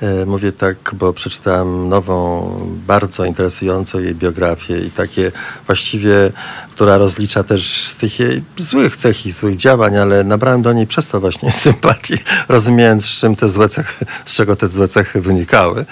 E, 0.02 0.26
Mówię 0.26 0.52
tak, 0.52 0.76
bo 0.92 1.12
przeczytałem 1.12 1.88
nową, 1.88 2.50
bardzo 2.86 3.24
interesującą 3.24 3.98
jej 3.98 4.14
biografię 4.14 4.80
i 4.80 4.90
takie 4.90 5.32
właściwie, 5.66 6.32
która 6.74 6.98
rozlicza 6.98 7.44
też 7.44 7.86
z 7.86 7.94
tych 7.94 8.20
jej 8.20 8.42
złych 8.56 8.96
cech 8.96 9.26
i 9.26 9.32
złych 9.32 9.56
działań, 9.56 9.96
ale 9.96 10.24
nabrałem 10.24 10.62
do 10.62 10.72
niej 10.72 10.86
przez 10.86 11.08
to 11.08 11.20
właśnie 11.20 11.52
sympatii, 11.68 12.18
rozumiejąc 12.48 13.04
z 13.04 13.08
czym 13.08 13.36
te 13.36 13.48
złe 13.48 13.68
cechy, 13.68 14.06
z 14.24 14.32
czego 14.32 14.56
te 14.56 14.68
złe 14.68 14.88
cechy 14.88 15.20
wynikały. 15.20 15.84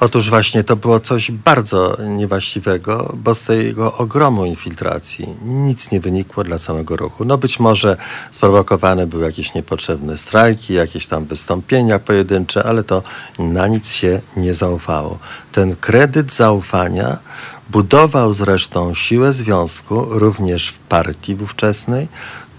Otóż 0.00 0.30
właśnie 0.30 0.64
to 0.64 0.76
było 0.76 1.00
coś 1.00 1.30
bardzo 1.30 1.96
niewłaściwego, 2.16 3.12
bo 3.16 3.34
z 3.34 3.42
tego 3.42 3.96
ogromu 3.96 4.44
infiltracji 4.44 5.28
nic 5.44 5.90
nie 5.90 6.00
wynikło 6.00 6.44
dla 6.44 6.58
całego 6.58 6.96
ruchu. 6.96 7.24
No 7.24 7.38
być 7.38 7.60
może 7.60 7.96
sprowokowane 8.32 9.06
były 9.06 9.24
jakieś 9.24 9.54
niepotrzebne 9.54 10.18
strajki, 10.18 10.74
jakieś 10.74 11.06
tam 11.06 11.24
wystąpienia 11.24 11.98
pojedyncze, 11.98 12.64
ale 12.64 12.84
to 12.84 13.02
na 13.42 13.66
nic 13.66 13.92
się 13.92 14.20
nie 14.36 14.54
zaufało. 14.54 15.18
Ten 15.52 15.76
kredyt 15.76 16.32
zaufania 16.32 17.18
budował 17.70 18.32
zresztą 18.32 18.94
siłę 18.94 19.32
związku 19.32 20.04
również 20.04 20.68
w 20.68 20.78
partii 20.78 21.34
ówczesnej. 21.34 22.08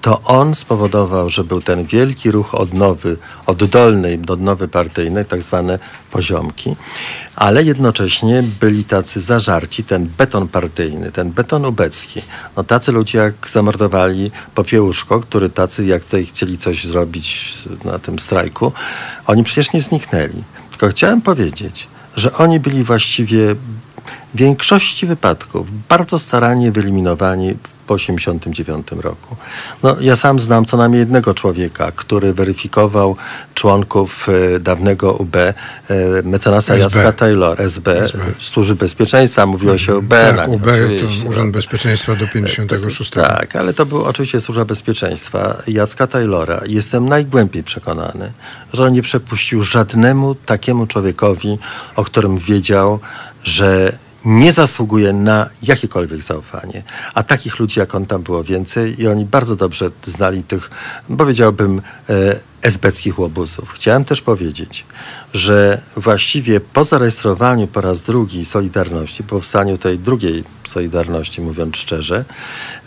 To 0.01 0.21
on 0.21 0.55
spowodował, 0.55 1.29
że 1.29 1.43
był 1.43 1.61
ten 1.61 1.85
wielki 1.85 2.31
ruch 2.31 2.55
odnowy, 2.55 3.17
oddolnej 3.45 4.19
do 4.19 4.33
odnowy 4.33 4.67
partyjnej, 4.67 5.25
tak 5.25 5.41
zwane 5.41 5.79
poziomki, 6.11 6.75
ale 7.35 7.63
jednocześnie 7.63 8.43
byli 8.59 8.83
tacy 8.83 9.21
zażarci, 9.21 9.83
ten 9.83 10.09
beton 10.17 10.47
partyjny, 10.47 11.11
ten 11.11 11.31
beton 11.31 11.65
ubecki. 11.65 12.21
No 12.57 12.63
tacy 12.63 12.91
ludzie 12.91 13.17
jak 13.17 13.49
zamordowali 13.49 14.31
Popiełuszko, 14.55 15.19
który 15.19 15.49
tacy 15.49 15.85
jak 15.85 16.03
tutaj 16.03 16.25
chcieli 16.25 16.57
coś 16.57 16.85
zrobić 16.85 17.57
na 17.85 17.99
tym 17.99 18.19
strajku, 18.19 18.71
oni 19.27 19.43
przecież 19.43 19.73
nie 19.73 19.81
zniknęli. 19.81 20.43
Tylko 20.73 20.87
chciałem 20.87 21.21
powiedzieć, 21.21 21.87
że 22.15 22.33
oni 22.33 22.59
byli 22.59 22.83
właściwie 22.83 23.55
w 23.55 24.35
większości 24.35 25.05
wypadków 25.05 25.87
bardzo 25.87 26.19
starannie 26.19 26.71
wyeliminowani 26.71 27.55
po 27.87 27.97
1989 27.97 29.03
roku. 29.03 29.35
No, 29.83 29.95
ja 29.99 30.15
sam 30.15 30.39
znam 30.39 30.65
co 30.65 30.77
najmniej 30.77 30.99
jednego 30.99 31.33
człowieka, 31.33 31.91
który 31.95 32.33
weryfikował 32.33 33.15
członków 33.53 34.27
e, 34.55 34.59
dawnego 34.59 35.13
UB, 35.13 35.35
e, 35.35 35.53
mecenasa 36.23 36.73
SB. 36.73 36.83
Jacka 36.83 37.11
Taylor, 37.11 37.61
SB, 37.61 38.03
SB. 38.03 38.19
Służby 38.39 38.75
Bezpieczeństwa, 38.75 39.45
mówiło 39.45 39.77
się 39.77 39.97
UB. 39.97 40.09
Tak, 40.09 40.47
UB 40.47 40.65
to 40.65 41.29
Urząd. 41.29 41.53
Bezpieczeństwa 41.53 42.15
do 42.15 42.27
56. 42.27 43.11
Tak, 43.11 43.55
ale 43.55 43.73
to 43.73 43.85
był 43.85 44.03
oczywiście 44.03 44.39
Służba 44.39 44.65
Bezpieczeństwa 44.65 45.63
Jacka 45.67 46.07
Taylora. 46.07 46.61
Jestem 46.65 47.09
najgłębiej 47.09 47.63
przekonany, 47.63 48.31
że 48.73 48.85
on 48.85 48.93
nie 48.93 49.01
przepuścił 49.01 49.63
żadnemu 49.63 50.35
takiemu 50.35 50.87
człowiekowi, 50.87 51.57
o 51.95 52.03
którym 52.03 52.37
wiedział, 52.37 52.99
że 53.43 53.97
nie 54.25 54.53
zasługuje 54.53 55.13
na 55.13 55.49
jakiekolwiek 55.63 56.21
zaufanie. 56.21 56.83
A 57.13 57.23
takich 57.23 57.59
ludzi 57.59 57.79
jak 57.79 57.95
on 57.95 58.05
tam 58.05 58.21
było 58.21 58.43
więcej 58.43 59.01
i 59.01 59.07
oni 59.07 59.25
bardzo 59.25 59.55
dobrze 59.55 59.91
znali 60.05 60.43
tych, 60.43 60.69
powiedziałbym, 61.17 61.81
e, 62.09 62.35
esbeckich 62.61 63.19
łobuzów. 63.19 63.71
Chciałem 63.71 64.05
też 64.05 64.21
powiedzieć, 64.21 64.85
że 65.33 65.81
właściwie 65.97 66.59
po 66.59 66.83
zarejestrowaniu 66.83 67.67
po 67.67 67.81
raz 67.81 68.01
drugi 68.01 68.45
Solidarności, 68.45 69.23
po 69.23 69.29
powstaniu 69.29 69.77
tej 69.77 69.99
drugiej 69.99 70.43
Solidarności, 70.67 71.41
mówiąc 71.41 71.77
szczerze, 71.77 72.25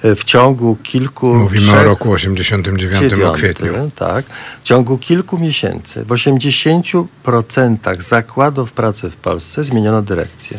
e, 0.02 0.14
w 0.14 0.24
ciągu 0.24 0.76
kilku... 0.82 1.34
Mówimy 1.34 1.70
o 1.70 1.74
trzech- 1.74 1.84
roku 1.84 2.12
89 2.12 3.04
o 3.06 3.08
dziewiąty, 3.08 3.38
kwietniu. 3.38 3.90
Tak. 3.96 4.26
W 4.60 4.62
ciągu 4.62 4.98
kilku 4.98 5.38
miesięcy 5.38 6.04
w 6.04 6.08
80% 6.08 8.02
zakładów 8.02 8.72
pracy 8.72 9.10
w 9.10 9.16
Polsce 9.16 9.64
zmieniono 9.64 10.02
dyrekcję. 10.02 10.58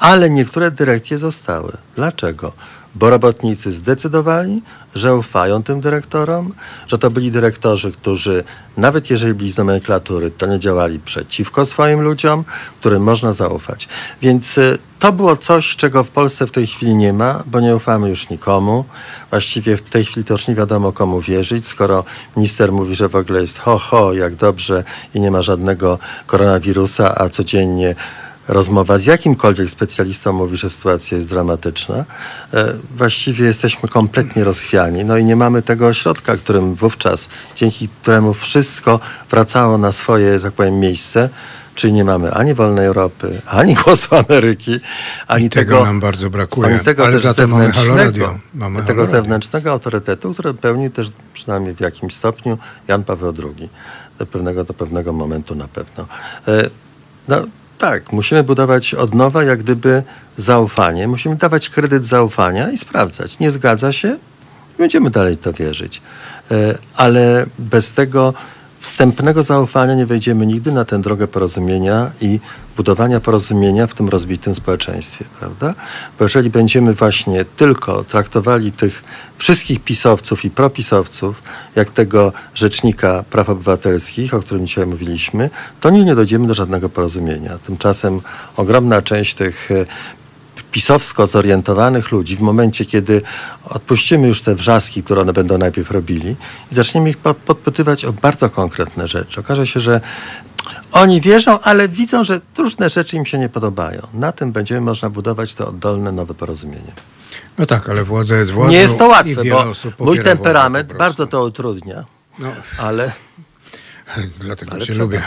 Ale 0.00 0.30
niektóre 0.30 0.70
dyrekcje 0.70 1.18
zostały. 1.18 1.72
Dlaczego? 1.96 2.52
Bo 2.94 3.10
robotnicy 3.10 3.72
zdecydowali, 3.72 4.62
że 4.94 5.16
ufają 5.16 5.62
tym 5.62 5.80
dyrektorom, 5.80 6.52
że 6.86 6.98
to 6.98 7.10
byli 7.10 7.32
dyrektorzy, 7.32 7.92
którzy 7.92 8.44
nawet 8.76 9.10
jeżeli 9.10 9.34
byli 9.34 9.50
z 9.50 9.56
nomenklatury, 9.56 10.30
to 10.30 10.46
nie 10.46 10.58
działali 10.58 10.98
przeciwko 10.98 11.66
swoim 11.66 12.00
ludziom, 12.00 12.44
którym 12.80 13.02
można 13.02 13.32
zaufać. 13.32 13.88
Więc 14.22 14.58
y, 14.58 14.78
to 14.98 15.12
było 15.12 15.36
coś, 15.36 15.76
czego 15.76 16.04
w 16.04 16.10
Polsce 16.10 16.46
w 16.46 16.50
tej 16.50 16.66
chwili 16.66 16.94
nie 16.94 17.12
ma, 17.12 17.42
bo 17.46 17.60
nie 17.60 17.76
ufamy 17.76 18.08
już 18.08 18.28
nikomu. 18.28 18.84
Właściwie 19.30 19.76
w 19.76 19.82
tej 19.82 20.04
chwili 20.04 20.24
to 20.24 20.34
już 20.34 20.48
nie 20.48 20.54
wiadomo 20.54 20.92
komu 20.92 21.20
wierzyć, 21.20 21.66
skoro 21.66 22.04
minister 22.36 22.72
mówi, 22.72 22.94
że 22.94 23.08
w 23.08 23.16
ogóle 23.16 23.40
jest 23.40 23.58
ho, 23.58 23.78
ho, 23.78 24.12
jak 24.12 24.34
dobrze 24.34 24.84
i 25.14 25.20
nie 25.20 25.30
ma 25.30 25.42
żadnego 25.42 25.98
koronawirusa, 26.26 27.18
a 27.18 27.28
codziennie 27.28 27.94
rozmowa 28.50 28.98
z 28.98 29.06
jakimkolwiek 29.06 29.70
specjalistą 29.70 30.32
mówi, 30.32 30.56
że 30.56 30.70
sytuacja 30.70 31.16
jest 31.16 31.28
dramatyczna. 31.28 32.04
E, 32.54 32.74
Właściwie 32.96 33.46
jesteśmy 33.46 33.88
kompletnie 33.88 34.44
rozchwiani. 34.44 35.04
No 35.04 35.16
i 35.16 35.24
nie 35.24 35.36
mamy 35.36 35.62
tego 35.62 35.86
ośrodka, 35.86 36.36
którym 36.36 36.74
wówczas, 36.74 37.28
dzięki 37.56 37.88
któremu 37.88 38.34
wszystko 38.34 39.00
wracało 39.30 39.78
na 39.78 39.92
swoje, 39.92 40.38
że 40.38 40.44
tak 40.44 40.52
powiem, 40.52 40.78
miejsce. 40.80 41.28
Czyli 41.74 41.92
nie 41.92 42.04
mamy 42.04 42.34
ani 42.34 42.54
wolnej 42.54 42.86
Europy, 42.86 43.40
ani 43.46 43.74
głosu 43.84 44.08
Ameryki, 44.16 44.80
ani 45.26 45.46
I 45.46 45.50
tego, 45.50 45.84
nam 45.84 46.00
bardzo 46.00 46.30
brakuje. 46.30 46.68
ani 46.68 46.80
tego 46.80 47.04
Ale 47.04 47.18
za 47.18 47.34
to 47.34 47.48
mamy 47.48 47.64
zewnętrznego, 47.64 47.90
Haloradio. 47.96 48.38
Mamy 48.54 48.76
tego 48.76 48.86
Haloradio. 48.88 49.10
zewnętrznego 49.12 49.70
autorytetu, 49.72 50.32
który 50.32 50.54
pełnił 50.54 50.90
też 50.90 51.12
przynajmniej 51.34 51.74
w 51.74 51.80
jakimś 51.80 52.14
stopniu 52.14 52.58
Jan 52.88 53.04
Paweł 53.04 53.34
II. 53.38 53.68
Do 54.18 54.26
pewnego, 54.26 54.64
do 54.64 54.74
pewnego 54.74 55.12
momentu 55.12 55.54
na 55.54 55.68
pewno. 55.68 56.06
E, 56.48 56.70
No 57.28 57.36
tak, 57.80 58.12
musimy 58.12 58.42
budować 58.42 58.94
od 58.94 59.14
nowa 59.14 59.44
jak 59.44 59.58
gdyby 59.58 60.02
zaufanie. 60.36 61.08
Musimy 61.08 61.36
dawać 61.36 61.68
kredyt 61.68 62.06
zaufania 62.06 62.70
i 62.70 62.78
sprawdzać. 62.78 63.38
Nie 63.38 63.50
zgadza 63.50 63.92
się? 63.92 64.16
Będziemy 64.78 65.10
dalej 65.10 65.36
to 65.36 65.52
wierzyć. 65.52 66.02
E, 66.50 66.78
Ale 66.96 67.46
bez 67.58 67.92
tego 67.92 68.34
wstępnego 68.80 69.42
zaufania 69.42 69.94
nie 69.94 70.06
wejdziemy 70.06 70.46
nigdy 70.46 70.72
na 70.72 70.84
tę 70.84 71.00
drogę 71.00 71.26
porozumienia 71.26 72.10
i 72.20 72.40
budowania 72.80 73.20
porozumienia 73.20 73.86
w 73.86 73.94
tym 73.94 74.08
rozbitym 74.08 74.54
społeczeństwie, 74.54 75.24
prawda? 75.40 75.74
Bo 76.18 76.24
jeżeli 76.24 76.50
będziemy 76.50 76.94
właśnie 76.94 77.44
tylko 77.44 78.04
traktowali 78.04 78.72
tych 78.72 79.04
wszystkich 79.38 79.80
pisowców 79.80 80.44
i 80.44 80.50
propisowców, 80.50 81.42
jak 81.76 81.90
tego 81.90 82.32
rzecznika 82.54 83.24
praw 83.30 83.48
obywatelskich, 83.48 84.34
o 84.34 84.40
którym 84.40 84.66
dzisiaj 84.66 84.86
mówiliśmy, 84.86 85.50
to 85.80 85.90
nigdy 85.90 86.06
nie 86.06 86.14
dojdziemy 86.14 86.46
do 86.46 86.54
żadnego 86.54 86.88
porozumienia. 86.88 87.58
Tymczasem 87.66 88.20
ogromna 88.56 89.02
część 89.02 89.34
tych 89.34 89.70
e, 89.70 89.86
pisowsko 90.72 91.26
zorientowanych 91.26 92.12
ludzi 92.12 92.36
w 92.36 92.40
momencie, 92.40 92.84
kiedy 92.84 93.22
odpuścimy 93.70 94.28
już 94.28 94.42
te 94.42 94.54
wrzaski, 94.54 95.02
które 95.02 95.20
one 95.20 95.32
będą 95.32 95.58
najpierw 95.58 95.90
robili 95.90 96.36
i 96.72 96.74
zaczniemy 96.74 97.10
ich 97.10 97.18
po- 97.18 97.34
podpytywać 97.34 98.04
o 98.04 98.12
bardzo 98.12 98.50
konkretne 98.50 99.08
rzeczy. 99.08 99.40
Okaże 99.40 99.66
się, 99.66 99.80
że 99.80 100.00
oni 100.92 101.20
wierzą, 101.20 101.60
ale 101.60 101.88
widzą, 101.88 102.24
że 102.24 102.40
różne 102.58 102.90
rzeczy 102.90 103.16
im 103.16 103.26
się 103.26 103.38
nie 103.38 103.48
podobają. 103.48 104.06
Na 104.14 104.32
tym 104.32 104.52
będziemy 104.52 104.80
można 104.80 105.10
budować 105.10 105.54
to 105.54 105.68
oddolne 105.68 106.12
nowe 106.12 106.34
porozumienie. 106.34 106.92
No 107.58 107.66
tak, 107.66 107.88
ale 107.88 108.04
władza 108.04 108.36
jest 108.36 108.50
władzą 108.50 108.72
nie 108.72 108.78
jest 108.78 108.98
to 108.98 109.06
łatwe, 109.08 109.44
bo 109.44 109.64
mój 109.98 110.22
temperament 110.22 110.92
bardzo 110.92 111.26
to 111.26 111.44
utrudnia, 111.44 112.04
No, 112.38 112.52
ale 112.78 113.12
dlatego 114.40 114.72
Ale 114.72 114.80
cię 114.80 114.86
trzeba. 114.92 115.04
lubię. 115.04 115.22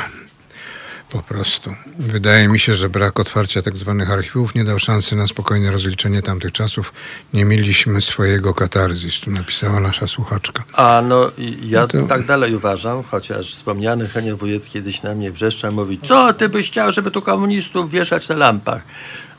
Po 1.13 1.21
prostu. 1.21 1.75
Wydaje 1.99 2.47
mi 2.47 2.59
się, 2.59 2.73
że 2.73 2.89
brak 2.89 3.19
otwarcia 3.19 3.61
tak 3.61 3.77
zwanych 3.77 4.11
archiwów 4.11 4.55
nie 4.55 4.63
dał 4.65 4.79
szansy 4.79 5.15
na 5.15 5.27
spokojne 5.27 5.71
rozliczenie 5.71 6.21
tamtych 6.21 6.51
czasów. 6.51 6.93
Nie 7.33 7.45
mieliśmy 7.45 8.01
swojego 8.01 8.53
katarzis, 8.53 9.19
tu 9.19 9.31
napisała 9.31 9.79
nasza 9.79 10.07
słuchaczka. 10.07 10.63
A 10.73 11.01
no 11.07 11.31
i 11.37 11.69
ja 11.69 11.81
No 11.81 11.87
to- 11.87 12.07
tak 12.07 12.25
dalej 12.25 12.55
uważam, 12.55 13.03
chociaż 13.03 13.53
wspomniany 13.53 14.07
Henio 14.07 14.37
Wójec 14.37 14.69
kiedyś 14.69 15.03
na 15.03 15.13
mnie 15.15 15.31
wrzeszcza 15.31 15.71
mówi, 15.71 15.99
co 16.07 16.33
ty 16.33 16.49
byś 16.49 16.67
chciał, 16.71 16.91
żeby 16.91 17.11
tu 17.11 17.21
komunistów 17.21 17.91
wieszać 17.91 18.29
na 18.29 18.35
lampach. 18.35 18.81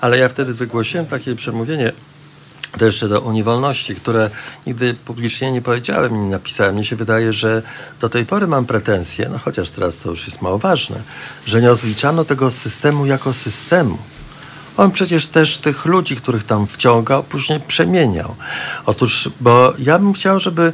Ale 0.01 0.19
ja 0.19 0.29
wtedy 0.29 0.55
wygłosiłem 0.55 1.07
takie 1.07 1.35
przemówienie, 1.37 1.93
to 2.79 2.85
jeszcze 2.85 3.09
do 3.09 3.21
Unii 3.21 3.43
Wolności, 3.43 3.95
które 3.95 4.31
nigdy 4.67 4.95
publicznie 4.95 5.53
nie 5.53 5.63
powiedziałem 5.63 6.25
nie 6.25 6.31
napisałem. 6.31 6.75
Mnie 6.75 6.85
się 6.85 6.97
wydaje, 6.97 7.33
że 7.33 7.63
do 8.01 8.09
tej 8.09 8.27
pory 8.27 8.47
mam 8.47 8.67
pretensje, 8.67 9.29
no 9.29 9.39
chociaż 9.39 9.71
teraz 9.71 9.99
to 9.99 10.11
już 10.11 10.27
jest 10.27 10.43
mało 10.43 10.59
ważne, 10.59 10.97
że 11.47 11.63
nie 11.63 11.69
rozliczano 11.69 12.25
tego 12.25 12.51
systemu 12.51 13.07
jako 13.07 13.33
systemu. 13.33 13.99
On 14.77 14.91
przecież 14.91 15.27
też 15.27 15.59
tych 15.59 15.85
ludzi, 15.85 16.17
których 16.17 16.45
tam 16.45 16.67
wciągał, 16.67 17.23
później 17.23 17.61
przemieniał. 17.61 18.35
Otóż, 18.87 19.29
bo 19.41 19.73
ja 19.79 19.99
bym 19.99 20.13
chciał, 20.13 20.41
żeby 20.41 20.73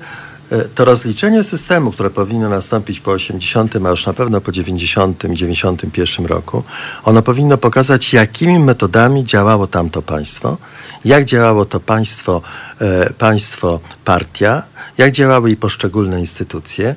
to 0.74 0.84
rozliczenie 0.84 1.42
systemu, 1.42 1.92
które 1.92 2.10
powinno 2.10 2.48
nastąpić 2.48 3.00
po 3.00 3.10
80, 3.10 3.76
a 3.86 3.90
już 3.90 4.06
na 4.06 4.12
pewno 4.12 4.40
po 4.40 4.52
90 4.52 5.24
i 5.24 5.34
91 5.34 6.26
roku, 6.26 6.62
ono 7.04 7.22
powinno 7.22 7.58
pokazać, 7.58 8.12
jakimi 8.12 8.58
metodami 8.58 9.24
działało 9.24 9.66
tamto 9.66 10.02
państwo, 10.02 10.56
jak 11.04 11.24
działało 11.24 11.64
to 11.64 11.80
państwo, 11.80 12.42
e, 12.80 13.12
państwo 13.12 13.80
partia, 14.04 14.62
jak 14.98 15.12
działały 15.12 15.50
i 15.50 15.56
poszczególne 15.56 16.20
instytucje, 16.20 16.94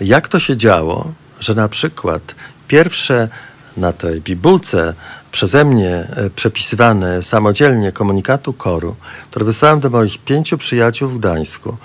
jak 0.00 0.28
to 0.28 0.38
się 0.38 0.56
działo, 0.56 1.12
że 1.40 1.54
na 1.54 1.68
przykład 1.68 2.34
pierwsze 2.68 3.28
na 3.76 3.92
tej 3.92 4.20
bibułce 4.20 4.94
przeze 5.32 5.64
mnie 5.64 5.90
e, 6.16 6.30
przepisywane 6.30 7.22
samodzielnie 7.22 7.92
komunikatu 7.92 8.52
koru, 8.52 8.96
które 9.30 9.44
wysłałem 9.44 9.80
do 9.80 9.90
moich 9.90 10.18
pięciu 10.18 10.58
przyjaciół 10.58 11.08
w 11.08 11.18
Gdańsku 11.18 11.76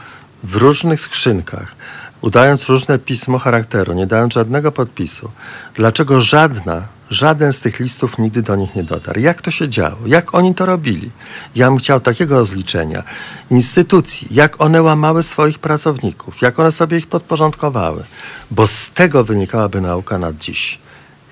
w 0.43 0.55
różnych 0.55 1.01
skrzynkach, 1.01 1.75
udając 2.21 2.65
różne 2.65 2.99
pismo 2.99 3.39
charakteru, 3.39 3.93
nie 3.93 4.07
dając 4.07 4.33
żadnego 4.33 4.71
podpisu. 4.71 5.31
Dlaczego 5.75 6.21
żadna, 6.21 6.81
żaden 7.09 7.53
z 7.53 7.59
tych 7.59 7.79
listów 7.79 8.17
nigdy 8.17 8.41
do 8.41 8.55
nich 8.55 8.75
nie 8.75 8.83
dotarł? 8.83 9.19
Jak 9.19 9.41
to 9.41 9.51
się 9.51 9.69
działo? 9.69 9.97
Jak 10.05 10.35
oni 10.35 10.55
to 10.55 10.65
robili? 10.65 11.09
Ja 11.55 11.69
bym 11.69 11.77
chciał 11.77 11.99
takiego 11.99 12.35
rozliczenia 12.35 13.03
instytucji, 13.51 14.27
jak 14.31 14.61
one 14.61 14.81
łamały 14.81 15.23
swoich 15.23 15.59
pracowników, 15.59 16.41
jak 16.41 16.59
one 16.59 16.71
sobie 16.71 16.97
ich 16.97 17.07
podporządkowały, 17.07 18.03
bo 18.51 18.67
z 18.67 18.89
tego 18.89 19.23
wynikałaby 19.23 19.81
nauka 19.81 20.17
na 20.17 20.33
dziś. 20.33 20.79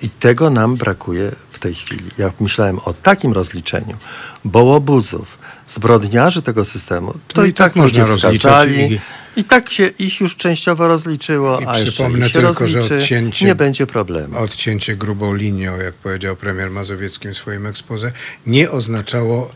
I 0.02 0.10
tego 0.10 0.50
nam 0.50 0.76
brakuje 0.76 1.32
w 1.50 1.58
tej 1.58 1.74
chwili. 1.74 2.10
Ja 2.18 2.30
myślałem 2.40 2.78
o 2.84 2.94
takim 2.94 3.32
rozliczeniu, 3.32 3.96
bo 4.44 4.62
łobuzów, 4.62 5.35
zbrodniarzy 5.68 6.42
tego 6.42 6.64
systemu, 6.64 7.12
to 7.28 7.40
No 7.40 7.46
i, 7.46 7.50
i 7.50 7.54
tak 7.54 7.72
tak 7.72 7.76
można 7.82 8.06
rozliczać 8.06 8.36
wskazali. 8.36 8.92
i- 8.92 9.00
I, 9.40 9.44
tak 9.44 9.70
się 9.70 9.86
ich 9.86 10.20
już 10.20 10.36
częściowo 10.36 10.88
rozliczyło, 10.88 11.60
I 11.60 11.64
a 11.66 11.78
jeszcze 11.78 11.92
przypomnę 11.92 12.26
się 12.30 12.40
tylko, 12.40 12.68
że 12.68 12.78
rozliczy, 12.78 12.94
odcięcie- 13.04 13.46
nie 13.46 13.54
będzie 13.54 13.86
problemu. 13.86 14.38
Odcięcie 14.38 14.96
grubą 14.96 15.34
linią, 15.34 15.76
jak 15.80 15.94
powiedział 15.94 16.36
premier 16.36 16.70
Mazowieckim 16.70 17.32
w 17.32 17.36
swoim 17.36 17.66
ekspoze, 17.66 18.12
nie 18.46 18.70
oznaczało... 18.70 19.50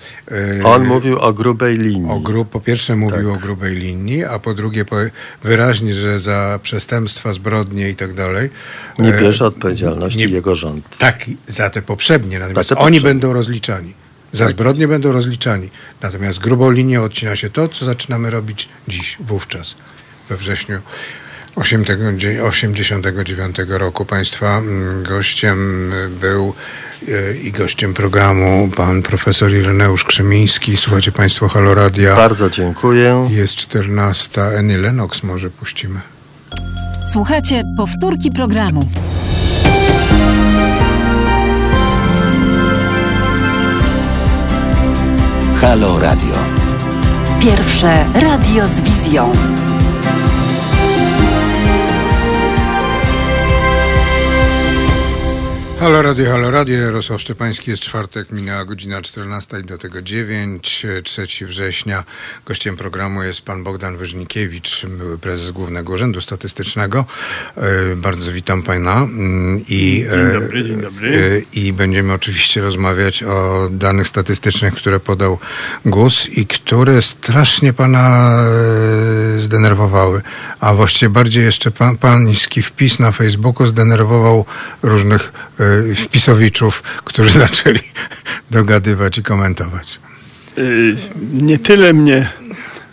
e, 0.60 0.64
On 0.64 0.84
mówił 0.86 1.18
o 1.18 1.32
grubej 1.32 1.78
linii. 1.78 2.10
O 2.10 2.18
gru, 2.20 2.44
po 2.44 2.60
pierwsze 2.60 2.96
mówił 2.96 3.28
Tak. 3.30 3.36
o 3.36 3.40
grubej 3.40 3.74
linii, 3.76 4.24
a 4.24 4.38
po 4.38 4.54
drugie 4.54 4.84
powie- 4.84 5.10
wyraźnie, 5.44 5.94
że 5.94 6.20
za 6.20 6.58
przestępstwa, 6.62 7.32
zbrodnie 7.32 7.88
i 7.90 7.94
tak 7.94 8.14
dalej. 8.14 8.50
nie 8.98 9.14
e, 9.14 9.20
bierze 9.20 9.46
odpowiedzialności 9.46 10.18
nie- 10.18 10.24
jego 10.26 10.54
rząd. 10.54 10.84
Tak, 10.98 11.24
za 11.46 11.70
te 11.70 11.82
poprzednie. 11.82 12.38
Natomiast 12.38 12.68
Za 12.68 12.74
te 12.74 12.80
oni 12.80 12.86
poprzednie. 12.96 13.08
będą 13.10 13.32
rozliczani. 13.32 13.92
Za 14.32 14.48
zbrodnie 14.48 14.88
będą 14.88 15.12
rozliczani. 15.12 15.70
Natomiast 16.02 16.38
grubą 16.38 16.70
linią 16.70 17.04
odcina 17.04 17.36
się 17.36 17.50
to, 17.50 17.68
co 17.68 17.84
zaczynamy 17.84 18.30
robić 18.30 18.68
dziś, 18.88 19.16
wówczas, 19.20 19.74
we 20.28 20.36
wrześniu 20.36 20.80
1989 21.62 23.56
roku. 23.68 24.04
Państwa 24.04 24.58
mm, 24.58 25.02
gościem 25.02 25.90
był 26.20 26.54
e, 27.08 27.36
i 27.36 27.52
gościem 27.52 27.94
programu 27.94 28.70
pan 28.76 29.02
profesor 29.02 29.52
Ireneusz 29.52 30.04
Krzemiński. 30.04 30.76
Słuchajcie 30.76 31.12
Państwo 31.12 31.48
Halo 31.48 31.74
Radia. 31.74 32.16
Bardzo 32.16 32.50
dziękuję. 32.50 33.28
Jest 33.30 33.56
14. 33.56 34.42
Annie 34.58 34.78
Lennox 34.78 35.22
może 35.22 35.50
puścimy. 35.50 36.00
Słuchajcie 37.12 37.62
powtórki 37.76 38.30
programu. 38.30 38.88
Halo 45.60 45.98
Radio. 45.98 46.34
Pierwsze 47.40 48.04
radio 48.14 48.66
z 48.66 48.80
wizją. 48.80 49.32
Halo 55.80 56.02
Radio, 56.02 56.30
Halo 56.30 56.50
Radio, 56.50 56.78
Jarosław 56.78 57.20
Szczepański, 57.20 57.70
jest 57.70 57.82
czwartek, 57.82 58.32
minęła 58.32 58.64
godzina 58.64 59.02
14 59.02 59.60
i 59.60 59.62
do 59.64 59.78
tego 59.78 60.02
9, 60.02 60.86
3 61.04 61.46
września. 61.46 62.04
Gościem 62.46 62.76
programu 62.76 63.22
jest 63.22 63.42
pan 63.42 63.64
Bogdan 63.64 63.96
Wyżnikiewicz, 63.96 64.86
były 64.86 65.18
prezes 65.18 65.50
Głównego 65.50 65.92
Urzędu 65.92 66.20
Statystycznego. 66.20 67.04
E, 67.56 67.96
Bardzo 67.96 68.32
witam 68.32 68.62
pana. 68.62 68.94
Mm, 68.96 69.60
I, 69.68 70.04
Dzień 70.10 70.40
dobry, 70.40 70.64
dzień 70.64 70.80
dobry. 70.80 71.42
e, 71.54 71.58
I 71.60 71.72
będziemy 71.72 72.12
oczywiście 72.12 72.60
rozmawiać 72.60 73.22
o 73.22 73.68
danych 73.70 74.08
statystycznych, 74.08 74.74
które 74.74 75.00
podał 75.00 75.38
GUS 75.84 76.26
i 76.28 76.46
które 76.46 77.02
strasznie 77.02 77.72
pana 77.72 78.30
e, 79.36 79.40
zdenerwowały. 79.40 80.22
A 80.60 80.74
właściwie 80.74 81.10
bardziej 81.10 81.44
jeszcze 81.44 81.70
pan, 81.70 81.96
pański 81.96 82.62
wpis 82.62 82.98
na 82.98 83.12
Facebooku 83.12 83.66
zdenerwował 83.66 84.44
różnych 84.82 85.32
e, 85.60 85.69
wpisowiczów, 85.96 86.82
którzy 86.82 87.38
zaczęli 87.46 87.80
dogadywać 88.50 89.18
i 89.18 89.22
komentować. 89.22 89.98
Y, 90.58 90.96
nie 91.32 91.58
tyle 91.58 91.92
mnie 91.92 92.28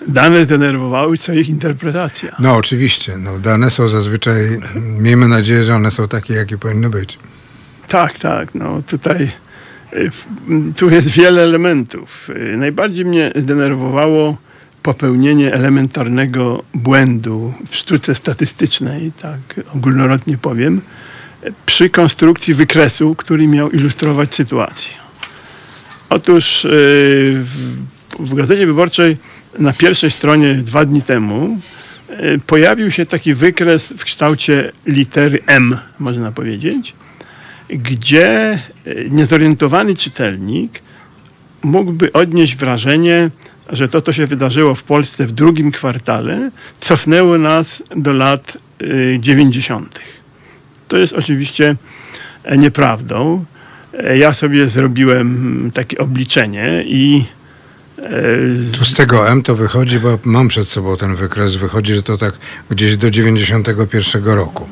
dane 0.07 0.45
denerwowały, 0.45 1.17
co 1.17 1.33
ich 1.33 1.49
interpretacja. 1.49 2.35
No 2.39 2.55
oczywiście, 2.55 3.17
no, 3.17 3.39
dane 3.39 3.69
są 3.69 3.89
zazwyczaj, 3.89 4.59
miejmy 4.99 5.27
nadzieję, 5.27 5.63
że 5.63 5.75
one 5.75 5.91
są 5.91 6.07
takie, 6.07 6.33
jakie 6.33 6.57
powinny 6.57 6.89
być. 6.89 7.19
Tak, 7.87 8.19
tak, 8.19 8.55
no 8.55 8.81
tutaj 8.87 9.31
y, 9.93 10.11
tu 10.77 10.89
jest 10.89 11.07
wiele 11.07 11.41
elementów. 11.41 12.29
Y, 12.29 12.57
Najbardziej 12.57 13.05
mnie 13.05 13.31
zdenerwowało 13.35 14.37
popełnienie 14.83 15.53
elementarnego 15.53 16.63
błędu 16.73 17.53
w 17.69 17.75
sztuce 17.75 18.15
statystycznej, 18.15 19.11
tak 19.19 19.65
ogólnorodnie 19.75 20.37
powiem, 20.37 20.81
przy 21.65 21.89
konstrukcji 21.89 22.53
wykresu, 22.53 23.15
który 23.15 23.47
miał 23.47 23.71
ilustrować 23.71 24.35
sytuację. 24.35 24.93
Otóż 26.09 26.65
y, 26.65 26.69
w, 28.19 28.33
Gazecie 28.33 28.65
Wyborczej 28.65 29.17
na 29.59 29.73
pierwszej 29.73 30.11
stronie 30.11 30.53
dwa 30.55 30.85
dni 30.85 31.01
temu 31.01 31.59
y, 32.09 32.39
pojawił 32.47 32.91
się 32.91 33.05
taki 33.05 33.33
wykres 33.33 33.93
w 33.97 34.03
kształcie 34.03 34.71
litery 34.85 35.39
M, 35.47 35.77
można 35.99 36.31
powiedzieć, 36.31 36.93
gdzie 37.69 38.59
y, 38.87 39.07
niezorientowany 39.11 39.95
czytelnik 39.95 40.81
mógłby 41.63 42.13
odnieść 42.13 42.55
wrażenie, 42.55 43.29
że 43.69 43.87
to, 43.87 44.01
co 44.01 44.13
się 44.13 44.27
wydarzyło 44.27 44.75
w 44.75 44.83
Polsce 44.83 45.27
w 45.27 45.31
drugim 45.31 45.71
kwartale, 45.71 46.51
cofnęło 46.79 47.37
nas 47.37 47.83
do 47.95 48.13
lat 48.13 48.57
y, 48.81 49.17
90. 49.21 49.99
To 50.87 50.97
jest 50.97 51.13
oczywiście 51.13 51.75
e, 52.43 52.57
nieprawdą. 52.57 53.45
E, 53.93 54.17
Ja 54.17 54.33
sobie 54.33 54.69
zrobiłem 54.69 55.21
mm, 55.21 55.71
takie 55.71 55.97
obliczenie 55.97 56.83
i 56.87 57.25
e, 57.97 58.11
Tu 58.77 58.85
z 58.85 58.93
tego 58.93 59.29
M 59.29 59.43
to 59.43 59.55
wychodzi, 59.55 59.99
bo 59.99 60.19
mam 60.23 60.47
przed 60.47 60.67
sobą 60.67 60.97
ten 60.97 61.15
wykres, 61.15 61.55
wychodzi, 61.55 61.93
że 61.93 62.03
to 62.03 62.17
tak 62.17 62.33
gdzieś 62.71 62.97
do 62.97 63.11
91 63.11 64.25
roku. 64.25 64.67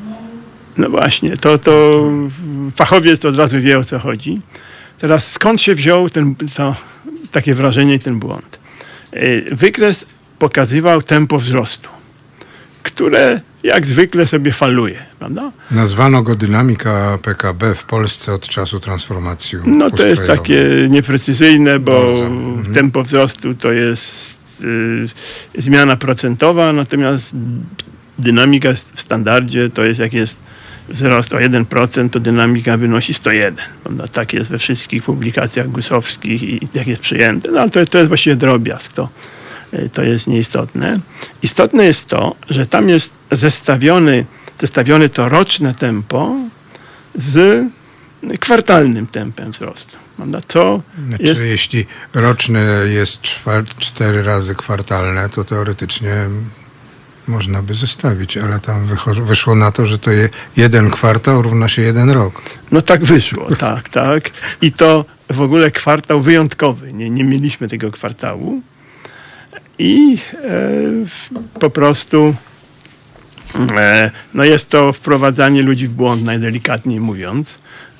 No 0.76 0.90
właśnie, 0.90 1.36
to, 1.36 1.58
to 1.58 2.04
fachowiec 2.76 3.24
od 3.24 3.36
razu 3.36 3.60
wie 3.60 3.78
o 3.78 3.84
co 3.84 3.98
chodzi. 3.98 4.40
Teraz 4.98 5.32
skąd 5.32 5.60
się 5.60 5.74
wziął 5.74 6.10
ten, 6.10 6.34
to, 6.56 6.76
takie 7.32 7.54
wrażenie 7.54 7.94
i 7.94 8.00
ten 8.00 8.18
błąd? 8.18 8.58
Wykres 9.52 10.06
pokazywał 10.38 11.02
tempo 11.02 11.38
wzrostu, 11.38 11.88
które 12.82 13.40
jak 13.66 13.86
zwykle 13.86 14.26
sobie 14.26 14.52
faluje, 14.52 15.02
prawda? 15.18 15.52
Nazwano 15.70 16.22
go 16.22 16.34
dynamika 16.34 17.18
PKB 17.22 17.74
w 17.74 17.84
Polsce 17.84 18.32
od 18.32 18.48
czasu 18.48 18.80
transformacji 18.80 19.58
No 19.66 19.90
to 19.90 20.06
jest 20.06 20.26
takie 20.26 20.86
nieprecyzyjne, 20.90 21.78
bo 21.78 21.92
Bardzo. 21.92 22.26
Mhm. 22.26 22.74
tempo 22.74 23.02
wzrostu 23.02 23.54
to 23.54 23.72
jest 23.72 24.36
y, 24.64 25.62
zmiana 25.62 25.96
procentowa, 25.96 26.72
natomiast 26.72 27.36
dynamika 28.18 28.72
w 28.94 29.00
standardzie 29.00 29.70
to 29.70 29.84
jest 29.84 30.00
jak 30.00 30.12
jest 30.12 30.36
wzrost 30.88 31.32
o 31.32 31.36
1%, 31.36 32.10
to 32.10 32.20
dynamika 32.20 32.76
wynosi 32.76 33.14
101. 33.14 33.64
Prawda? 33.82 34.08
Tak 34.08 34.32
jest 34.32 34.50
we 34.50 34.58
wszystkich 34.58 35.02
publikacjach 35.02 35.68
gusowskich 35.68 36.42
i 36.42 36.68
jak 36.74 36.86
jest 36.86 37.02
przyjęte. 37.02 37.50
No 37.50 37.60
ale 37.60 37.70
to, 37.70 37.84
to 37.84 37.98
jest 37.98 38.08
właściwie 38.08 38.36
drobiazg. 38.36 38.92
To, 38.92 39.08
to 39.92 40.02
jest 40.02 40.26
nieistotne. 40.26 41.00
Istotne 41.42 41.84
jest 41.84 42.06
to, 42.06 42.34
że 42.50 42.66
tam 42.66 42.88
jest 42.88 43.10
zestawiony, 43.30 44.24
zestawione 44.60 45.08
to 45.08 45.28
roczne 45.28 45.74
tempo 45.74 46.36
z 47.14 47.64
kwartalnym 48.40 49.06
tempem 49.06 49.52
wzrostu. 49.52 49.96
Prawda? 50.16 50.40
Co 50.48 50.82
Znaczy, 51.08 51.22
jest, 51.24 51.40
jeśli 51.40 51.86
roczne 52.14 52.60
jest 52.86 53.20
cztery 53.78 54.22
razy 54.22 54.54
kwartalne, 54.54 55.28
to 55.28 55.44
teoretycznie 55.44 56.14
można 57.28 57.62
by 57.62 57.74
zestawić, 57.74 58.36
ale 58.36 58.60
tam 58.60 58.86
wyszło 59.24 59.54
na 59.54 59.72
to, 59.72 59.86
że 59.86 59.98
to 59.98 60.10
je, 60.10 60.28
jeden 60.56 60.90
kwartał 60.90 61.42
równa 61.42 61.68
się 61.68 61.82
jeden 61.82 62.10
rok. 62.10 62.42
no 62.70 62.82
tak 62.82 63.04
wyszło, 63.04 63.54
tak, 63.68 63.88
tak. 63.88 64.30
I 64.62 64.72
to 64.72 65.04
w 65.30 65.40
ogóle 65.40 65.70
kwartał 65.70 66.20
wyjątkowy. 66.20 66.92
Nie, 66.92 67.10
nie 67.10 67.24
mieliśmy 67.24 67.68
tego 67.68 67.90
kwartału. 67.90 68.62
I 69.78 70.18
e, 70.34 71.60
po 71.60 71.70
prostu 71.70 72.34
e, 73.76 74.10
no 74.34 74.44
jest 74.44 74.70
to 74.70 74.92
wprowadzanie 74.92 75.62
ludzi 75.62 75.88
w 75.88 75.92
błąd, 75.92 76.24
najdelikatniej 76.24 77.00
mówiąc. 77.00 77.58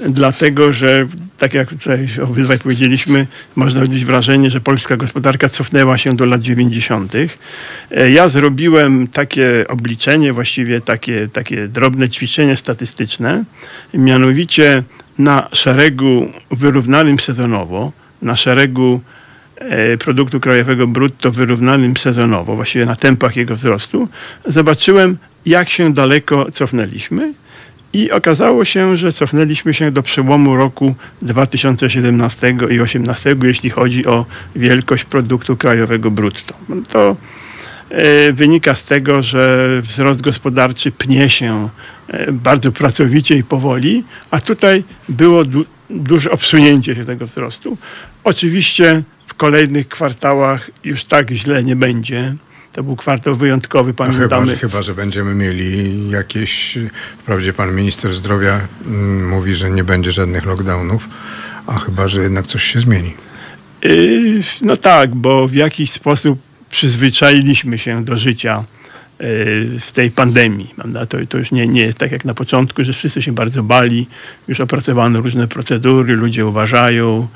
Dlatego, 0.08 0.72
że 0.72 1.06
tak 1.38 1.54
jak 1.54 1.68
tutaj 1.68 2.08
obydwaj 2.24 2.58
powiedzieliśmy, 2.58 3.26
można 3.56 3.82
odnieść 3.82 4.04
wrażenie, 4.04 4.50
że 4.50 4.60
polska 4.60 4.96
gospodarka 4.96 5.48
cofnęła 5.48 5.98
się 5.98 6.16
do 6.16 6.24
lat 6.24 6.40
90. 6.40 7.12
E, 7.90 8.10
Ja 8.10 8.28
zrobiłem 8.28 9.08
takie 9.08 9.64
obliczenie, 9.68 10.32
właściwie 10.32 10.80
takie, 10.80 11.28
takie 11.28 11.68
drobne 11.68 12.08
ćwiczenie 12.08 12.56
statystyczne, 12.56 13.44
mianowicie 13.94 14.82
na 15.18 15.48
szeregu 15.52 16.32
wyrównanym 16.50 17.20
sezonowo, 17.20 17.92
na 18.22 18.36
szeregu 18.36 19.00
produktu 19.98 20.40
krajowego 20.40 20.86
brutto 20.86 21.32
wyrównanym 21.32 21.96
sezonowo, 21.96 22.56
właściwie 22.56 22.86
na 22.86 22.96
tempach 22.96 23.36
jego 23.36 23.56
wzrostu, 23.56 24.08
zobaczyłem, 24.46 25.18
jak 25.46 25.68
się 25.68 25.92
daleko 25.92 26.50
cofnęliśmy. 26.52 27.32
I 27.92 28.10
okazało 28.10 28.64
się, 28.64 28.96
że 28.96 29.12
cofnęliśmy 29.12 29.74
się 29.74 29.90
do 29.90 30.02
przełomu 30.02 30.56
roku 30.56 30.94
2017 31.22 32.50
i 32.50 32.54
2018, 32.54 33.36
jeśli 33.42 33.70
chodzi 33.70 34.06
o 34.06 34.26
wielkość 34.56 35.04
produktu 35.04 35.56
krajowego 35.56 36.10
brutto. 36.10 36.54
To 36.88 37.16
e, 37.90 38.32
wynika 38.32 38.74
z 38.74 38.84
tego, 38.84 39.22
że 39.22 39.68
wzrost 39.82 40.20
gospodarczy 40.20 40.92
pnie 40.92 41.30
się 41.30 41.68
e, 42.08 42.32
bardzo 42.32 42.72
pracowicie 42.72 43.36
i 43.36 43.44
powoli, 43.44 44.04
a 44.30 44.40
tutaj 44.40 44.84
było 45.08 45.44
du- 45.44 45.64
duże 45.90 46.30
obsunięcie 46.30 46.94
się 46.94 47.04
tego 47.04 47.26
wzrostu. 47.26 47.78
Oczywiście 48.24 49.02
kolejnych 49.36 49.88
kwartałach 49.88 50.70
już 50.84 51.04
tak 51.04 51.30
źle 51.30 51.64
nie 51.64 51.76
będzie. 51.76 52.34
To 52.72 52.82
był 52.82 52.96
kwartał 52.96 53.36
wyjątkowy, 53.36 53.94
No 53.98 54.04
chyba, 54.04 54.12
pamiętamy. 54.12 54.50
że, 54.50 54.56
chyba, 54.56 54.82
że 54.82 54.94
będziemy 54.94 55.34
mieli 55.34 56.10
jakieś, 56.10 56.78
wprawdzie 57.18 57.52
pan 57.52 57.74
minister 57.74 58.14
zdrowia 58.14 58.60
mm, 58.86 59.28
mówi, 59.28 59.54
że 59.54 59.70
nie 59.70 59.84
będzie 59.84 60.12
żadnych 60.12 60.44
lockdownów, 60.44 61.08
a 61.66 61.78
chyba, 61.78 62.08
że 62.08 62.22
jednak 62.22 62.46
coś 62.46 62.62
się 62.64 62.80
zmieni. 62.80 63.14
Yy, 63.82 64.40
No 64.62 64.76
tak, 64.76 65.14
bo 65.14 65.48
w 65.48 65.52
jakiś 65.54 65.90
sposób 65.90 66.38
przyzwyczailiśmy 66.70 67.78
się 67.78 68.04
do 68.04 68.16
życia 68.18 68.64
yy, 69.20 69.26
w 69.80 69.92
tej 69.92 70.10
pandemii. 70.10 70.72
Prawda? 70.76 71.06
To, 71.06 71.18
to 71.28 71.38
już 71.38 71.52
nie, 71.52 71.68
nie 71.68 71.82
jest 71.82 71.98
tak 71.98 72.12
jak 72.12 72.24
na 72.24 72.34
początku, 72.34 72.84
że 72.84 72.92
wszyscy 72.92 73.22
się 73.22 73.32
bardzo 73.32 73.62
bali, 73.62 74.06
już 74.48 74.60
opracowano 74.60 75.20
różne 75.20 75.48
procedury, 75.48 76.16
ludzie 76.16 76.46
uważają. 76.46 77.28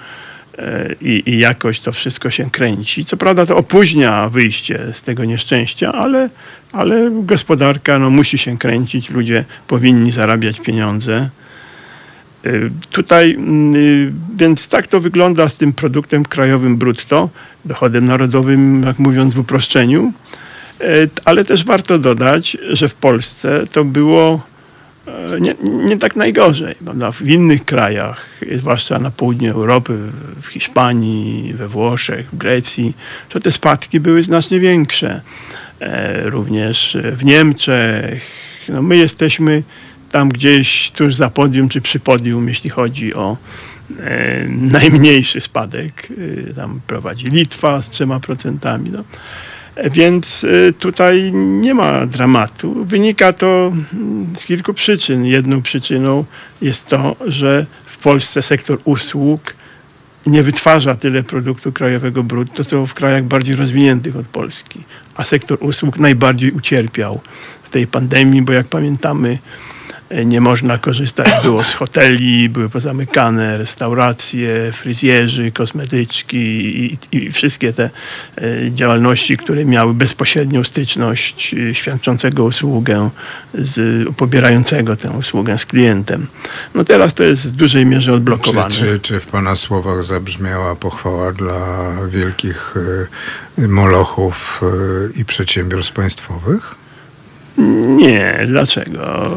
E, 0.61 0.95
i, 1.01 1.23
i 1.27 1.39
jakoś 1.39 1.81
to 1.81 1.93
wszystko 1.93 2.31
się 2.31 2.51
kręci. 2.51 3.05
Co 3.05 3.17
prawda 3.17 3.47
to 3.47 3.57
opóźnia 3.57 4.29
wyjście 4.29 4.81
z 4.93 5.03
tego 5.03 5.25
nieszczęścia, 5.25 5.93
ale, 5.93 6.29
ale 6.73 7.11
gospodarka 7.23 7.99
no, 7.99 8.11
musi 8.11 8.39
się 8.39 8.59
kręcić, 8.59 9.11
ludzie 9.11 9.45
powinni 9.67 10.11
zarabiać 10.11 10.61
pieniądze. 10.61 11.29
Y, 12.47 12.71
Tutaj, 12.91 13.35
mm, 13.35 13.75
y, 13.77 14.13
więc 14.37 14.69
tak 14.69 14.87
to 14.87 15.01
wygląda 15.01 15.49
z 15.49 15.55
tym 15.55 15.73
produktem 15.73 16.25
krajowym 16.25 16.77
brutto, 16.77 17.29
dochodem 17.65 18.07
narodowym, 18.07 18.83
jak 18.87 18.99
mówiąc 18.99 19.35
w 19.35 19.39
uproszczeniu. 19.39 20.13
E, 20.81 20.85
Ale 21.25 21.45
też 21.45 21.65
warto 21.65 21.99
dodać, 21.99 22.57
że 22.71 22.89
w 22.89 22.95
Polsce 22.95 23.67
to 23.73 23.85
było 23.85 24.35
e, 24.35 24.50
nie, 25.41 25.55
nie 25.63 25.99
tak 25.99 26.17
najgorzej. 26.17 26.75
Prawda? 26.85 27.13
W 27.13 27.29
innych 27.29 27.65
krajach, 27.65 28.27
e, 28.53 28.59
zwłaszcza 28.59 28.99
na 28.99 29.11
południu 29.11 29.53
Europy, 29.53 29.99
w 30.43 30.47
Hiszpanii, 30.47 31.53
we 31.53 31.69
Włoszech, 31.69 32.27
w 32.33 32.37
Grecji, 32.37 32.97
to 33.29 33.41
te 33.41 33.53
spadki 33.53 34.01
były 34.01 34.23
znacznie 34.23 34.61
większe. 34.61 35.21
E, 35.81 36.31
Również 36.31 36.99
w 37.13 37.25
Niemczech. 37.25 38.23
No 38.69 38.83
my 38.83 38.97
jesteśmy 38.97 39.63
tam 40.13 40.29
gdzieś 40.29 40.91
tuż 40.91 41.15
za 41.15 41.31
podium, 41.31 41.69
czy 41.69 41.81
przy 41.81 42.01
podium, 42.01 42.49
jeśli 42.49 42.71
chodzi 42.71 43.15
o 43.15 43.37
e, 44.01 44.45
najmniejszy 44.49 45.41
spadek. 45.41 46.09
E, 46.51 46.55
tam 46.55 46.81
prowadzi 46.87 47.27
Litwa 47.27 47.83
z 47.83 47.91
trzema 47.91 48.21
procentami. 48.21 48.91
No. 48.91 49.05
Więc 49.91 50.45
e, 50.45 50.73
tutaj 50.73 51.33
nie 51.35 51.75
ma 51.75 52.07
dramatu. 52.07 52.85
Wynika 52.85 53.33
to 53.33 53.73
mm, 53.93 54.27
z 54.39 54.45
kilku 54.45 54.75
przyczyn. 54.75 55.27
Jedną 55.27 55.63
przyczyną 55.63 56.25
jest 56.63 56.87
to, 56.87 57.17
że 57.27 57.67
w 57.87 57.99
Polsce 57.99 58.43
sektor 58.43 58.79
usług 58.85 59.55
nie 60.27 60.43
wytwarza 60.43 60.95
tyle 60.95 61.23
produktu 61.23 61.73
krajowego 61.73 62.23
brutto, 62.23 62.65
co 62.65 62.87
w 62.87 62.95
krajach 62.95 63.25
bardziej 63.25 63.57
rozwiniętych 63.57 64.17
od 64.17 64.27
Polski. 64.27 64.81
A 65.15 65.25
sektor 65.25 65.59
usług 65.61 65.99
najbardziej 65.99 66.51
ucierpiał 66.53 67.21
w 67.63 67.71
tej 67.71 67.87
pandemii, 67.87 68.43
bo 68.43 68.53
jak 68.53 68.67
pamiętamy, 68.67 69.39
nie 70.25 70.41
można 70.41 70.79
korzystać 70.79 71.29
było 71.43 71.65
z 71.65 71.73
hoteli, 71.73 72.49
były 72.49 72.69
pozamykane 72.69 73.59
restauracje, 73.59 74.73
fryzjerzy, 74.73 75.53
kosmetyczki 75.53 76.37
i, 76.39 76.99
i 77.13 77.31
wszystkie 77.31 77.73
te 77.73 77.91
e, 78.39 78.41
działalności, 78.71 79.37
które 79.37 79.65
miały 79.65 79.95
bezpośrednią 79.95 80.65
styczność 80.65 81.55
e, 81.55 81.75
świadczącego 81.75 82.45
usługę 82.45 83.11
z 83.55 84.09
pobierającego 84.17 84.97
tę 84.97 85.11
usługę 85.11 85.59
z 85.59 85.67
klientem. 85.67 86.27
No 86.75 86.85
teraz 86.85 87.15
to 87.15 87.23
jest 87.23 87.49
w 87.49 87.53
dużej 87.53 87.87
mierze 87.87 88.11
Czy, 88.11 88.17
odblokowane. 88.17 88.75
czy, 88.75 89.01
czy 89.01 89.21
w 89.21 89.27
Pana 89.27 89.57
słowach 89.57 90.05
zabrzmiała 90.05 90.77
pochwała 90.77 91.33
dla 91.33 91.93
wielkich 92.09 92.75
y, 93.59 93.69
molochów 93.69 94.61
i 95.17 95.25
przedsiębiorstw 95.25 95.93
państwowych? 95.93 96.80
Nie, 97.87 98.45
dlaczego? 98.47 99.01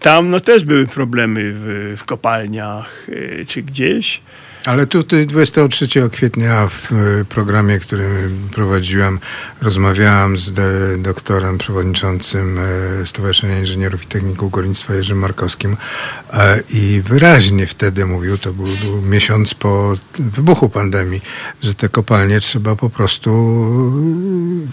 Tam 0.00 0.30
no, 0.30 0.40
też 0.40 0.64
były 0.64 0.86
problemy 0.86 1.52
w, 1.54 1.94
w 1.96 2.04
kopalniach 2.04 3.08
y, 3.08 3.44
czy 3.48 3.62
gdzieś. 3.62 4.20
Ale 4.64 4.86
tutaj 4.86 5.26
23 5.26 5.88
kwietnia 6.12 6.68
w 6.68 6.92
y, 6.92 7.24
programie, 7.24 7.78
który 7.78 8.08
prowadziłem, 8.52 9.18
rozmawiałem 9.62 10.36
z 10.36 10.52
doktorem 11.02 11.58
przewodniczącym 11.58 12.58
y, 13.02 13.06
Stowarzyszenia 13.06 13.58
Inżynierów 13.58 14.02
i 14.02 14.06
Techników 14.06 14.50
Górnictwa 14.50 14.94
Jerzym 14.94 15.18
Markowskim 15.18 15.76
e, 16.32 16.62
i 16.70 17.02
wyraźnie 17.04 17.66
wtedy 17.66 18.06
mówił, 18.06 18.38
to 18.38 18.52
był, 18.52 18.66
był 18.66 19.02
miesiąc 19.02 19.54
po 19.54 19.96
wybuchu 20.18 20.68
pandemii, 20.68 21.22
że 21.62 21.74
te 21.74 21.88
kopalnie 21.88 22.40
trzeba 22.40 22.76
po 22.76 22.90
prostu 22.90 23.30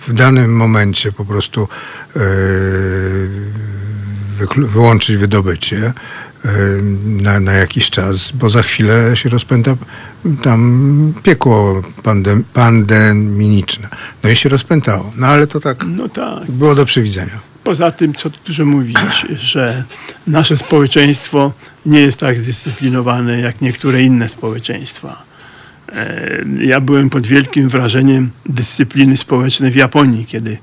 w 0.08 0.14
danym 0.14 0.56
momencie 0.56 1.12
po 1.12 1.26
prostu 1.26 1.68
e, 2.16 2.20
wyłączyć 4.58 5.18
wydobycie 5.18 5.94
na, 7.06 7.40
na 7.40 7.52
jakiś 7.54 7.90
czas, 7.90 8.32
bo 8.32 8.50
za 8.50 8.64
chwilę 8.64 9.16
się 9.16 9.30
rozpęta 9.30 9.76
tam 10.42 11.14
piekło 11.24 11.84
pandem, 12.04 12.44
pandemiczne. 12.54 13.88
No 14.24 14.30
i 14.30 14.36
się 14.36 14.50
rozpętało. 14.50 15.12
No 15.18 15.28
ale 15.28 15.48
to 15.48 15.60
tak 15.60 15.86
No 15.88 16.10
tak. 16.10 16.52
było 16.52 16.76
do 16.76 16.86
przewidzenia. 16.86 17.40
Poza 17.64 17.92
tym, 17.92 18.14
co 18.14 18.30
tu 18.30 18.38
dużo 18.46 18.66
mówić, 18.66 18.98
że 19.54 19.84
nasze 20.28 20.58
społeczeństwo 20.58 21.52
nie 21.86 22.00
jest 22.00 22.18
tak 22.20 22.38
zdyscyplinowane 22.38 23.42
jak 23.42 23.62
niektóre 23.62 24.04
inne 24.04 24.30
społeczeństwa. 24.30 25.24
Ja 26.60 26.82
byłem 26.82 27.10
pod 27.10 27.28
wielkim 27.28 27.70
wrażeniem 27.70 28.30
dyscypliny 28.46 29.18
społecznej 29.18 29.72
w 29.72 29.76
Japonii, 29.76 30.26
kiedy 30.26 30.58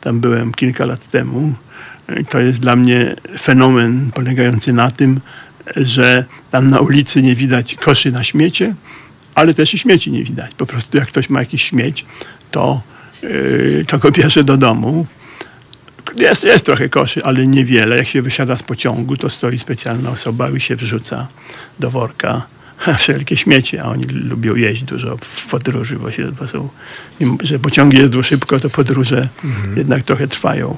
tam 0.00 0.20
byłem 0.20 0.54
kilka 0.54 0.84
lat 0.86 1.10
temu. 1.10 1.54
To 2.28 2.40
jest 2.40 2.58
dla 2.58 2.76
mnie 2.76 3.16
fenomen 3.38 4.10
polegający 4.14 4.72
na 4.72 4.90
tym, 4.90 5.20
że 5.76 6.24
tam 6.50 6.70
na 6.70 6.80
ulicy 6.80 7.22
nie 7.22 7.34
widać 7.34 7.74
koszy 7.74 8.12
na 8.12 8.24
śmiecie, 8.24 8.74
ale 9.34 9.54
też 9.54 9.74
i 9.74 9.78
śmieci 9.78 10.10
nie 10.10 10.24
widać. 10.24 10.54
Po 10.54 10.66
prostu 10.66 10.96
jak 10.96 11.08
ktoś 11.08 11.30
ma 11.30 11.40
jakiś 11.40 11.62
śmieć, 11.62 12.04
to, 12.50 12.80
yy, 13.22 13.84
to 13.88 13.98
go 13.98 14.10
bierze 14.10 14.44
do 14.44 14.56
domu. 14.56 15.06
Jest, 16.16 16.44
jest 16.44 16.64
trochę 16.64 16.88
koszy, 16.88 17.24
ale 17.24 17.46
niewiele. 17.46 17.96
Jak 17.96 18.06
się 18.06 18.22
wysiada 18.22 18.56
z 18.56 18.62
pociągu, 18.62 19.16
to 19.16 19.30
stoi 19.30 19.58
specjalna 19.58 20.10
osoba 20.10 20.50
i 20.50 20.60
się 20.60 20.76
wrzuca 20.76 21.26
do 21.80 21.90
worka 21.90 22.46
wszelkie 22.98 23.36
śmiecie, 23.36 23.82
a 23.82 23.88
oni 23.88 24.04
lubią 24.04 24.54
jeść 24.54 24.82
dużo 24.82 25.16
w 25.20 25.50
podróży, 25.50 25.96
bo, 25.96 26.10
się, 26.10 26.32
bo 26.32 26.48
są, 26.48 26.68
mimo 27.20 27.36
że 27.42 27.58
pociągi 27.58 27.98
jeżdżą 27.98 28.22
szybko, 28.22 28.60
to 28.60 28.70
podróże 28.70 29.28
jednak 29.76 30.02
trochę 30.02 30.28
trwają. 30.28 30.76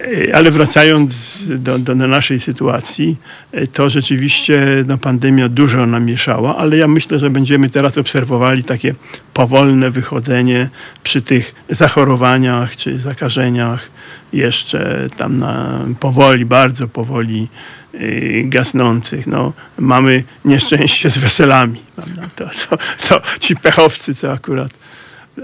E, 0.00 0.36
Ale 0.36 0.50
wracając 0.50 1.38
do, 1.48 1.78
do 1.78 1.94
naszej 1.94 2.40
sytuacji, 2.40 3.16
e, 3.52 3.66
to 3.66 3.90
rzeczywiście 3.90 4.84
no, 4.86 4.98
pandemia 4.98 5.48
dużo 5.48 5.86
namieszała, 5.86 6.56
ale 6.56 6.76
ja 6.76 6.88
myślę, 6.88 7.18
że 7.18 7.30
będziemy 7.30 7.70
teraz 7.70 7.98
obserwowali 7.98 8.64
takie 8.64 8.94
powolne 9.34 9.90
wychodzenie 9.90 10.68
przy 11.02 11.22
tych 11.22 11.54
zachorowaniach 11.68 12.76
czy 12.76 12.98
zakażeniach 12.98 13.88
jeszcze 14.32 15.06
tam 15.16 15.36
na 15.36 15.80
powoli, 16.00 16.44
bardzo 16.44 16.88
powoli 16.88 17.48
y, 17.94 18.42
gasnących. 18.46 19.26
No, 19.26 19.52
mamy 19.78 20.24
nieszczęście 20.44 21.10
z 21.10 21.18
weselami. 21.18 21.80
To, 22.36 22.44
to, 22.44 22.76
to 23.08 23.22
ci 23.40 23.56
pechowcy, 23.56 24.14
co 24.14 24.32
akurat 24.32 24.70
ak- 24.70 24.79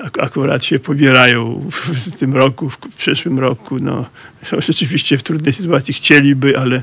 akurat 0.03 0.65
się 0.65 0.79
pobierają 0.79 1.71
w 1.73 2.17
tym 2.17 2.37
roku, 2.37 2.71
w 2.71 2.79
przyszłym 2.79 3.39
roku. 3.39 3.79
No, 3.81 4.07
są 4.51 4.61
rzeczywiście 4.61 5.19
w 5.19 5.23
trudnej 5.23 5.53
sytuacji 5.53 5.95
chcieliby, 5.95 6.59
ale 6.59 6.83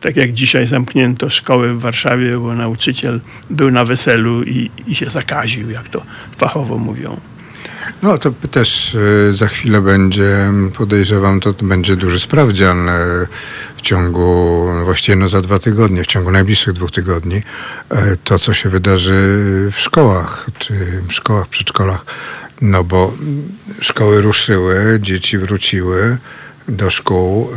tak 0.00 0.16
jak 0.16 0.32
dzisiaj 0.32 0.66
zamknięto 0.66 1.30
szkołę 1.30 1.74
w 1.74 1.80
Warszawie, 1.80 2.38
bo 2.38 2.54
nauczyciel 2.54 3.20
był 3.50 3.70
na 3.70 3.84
weselu 3.84 4.42
i, 4.42 4.70
i 4.86 4.94
się 4.94 5.10
zakaził, 5.10 5.70
jak 5.70 5.88
to 5.88 6.02
fachowo 6.38 6.78
mówią. 6.78 7.20
No 8.02 8.18
to 8.18 8.30
też 8.50 8.94
y, 8.94 9.34
za 9.34 9.48
chwilę 9.48 9.80
będzie, 9.80 10.52
podejrzewam, 10.76 11.40
to 11.40 11.52
będzie 11.62 11.96
duży 11.96 12.20
sprawdzian 12.20 12.88
y, 12.88 12.92
w 13.76 13.80
ciągu, 13.80 14.64
no 14.78 14.84
właściwie 14.84 15.16
no 15.16 15.28
za 15.28 15.40
dwa 15.40 15.58
tygodnie, 15.58 16.02
w 16.02 16.06
ciągu 16.06 16.30
najbliższych 16.30 16.72
dwóch 16.72 16.90
tygodni, 16.90 17.36
y, 17.36 18.16
to 18.24 18.38
co 18.38 18.54
się 18.54 18.68
wydarzy 18.68 19.12
w 19.72 19.80
szkołach, 19.80 20.46
czy 20.58 20.74
w 21.08 21.12
szkołach, 21.12 21.48
przedszkolach. 21.48 22.04
No 22.62 22.84
bo 22.84 23.14
szkoły 23.80 24.22
ruszyły, 24.22 24.98
dzieci 25.02 25.38
wróciły 25.38 26.16
do 26.68 26.90
szkół. 26.90 27.50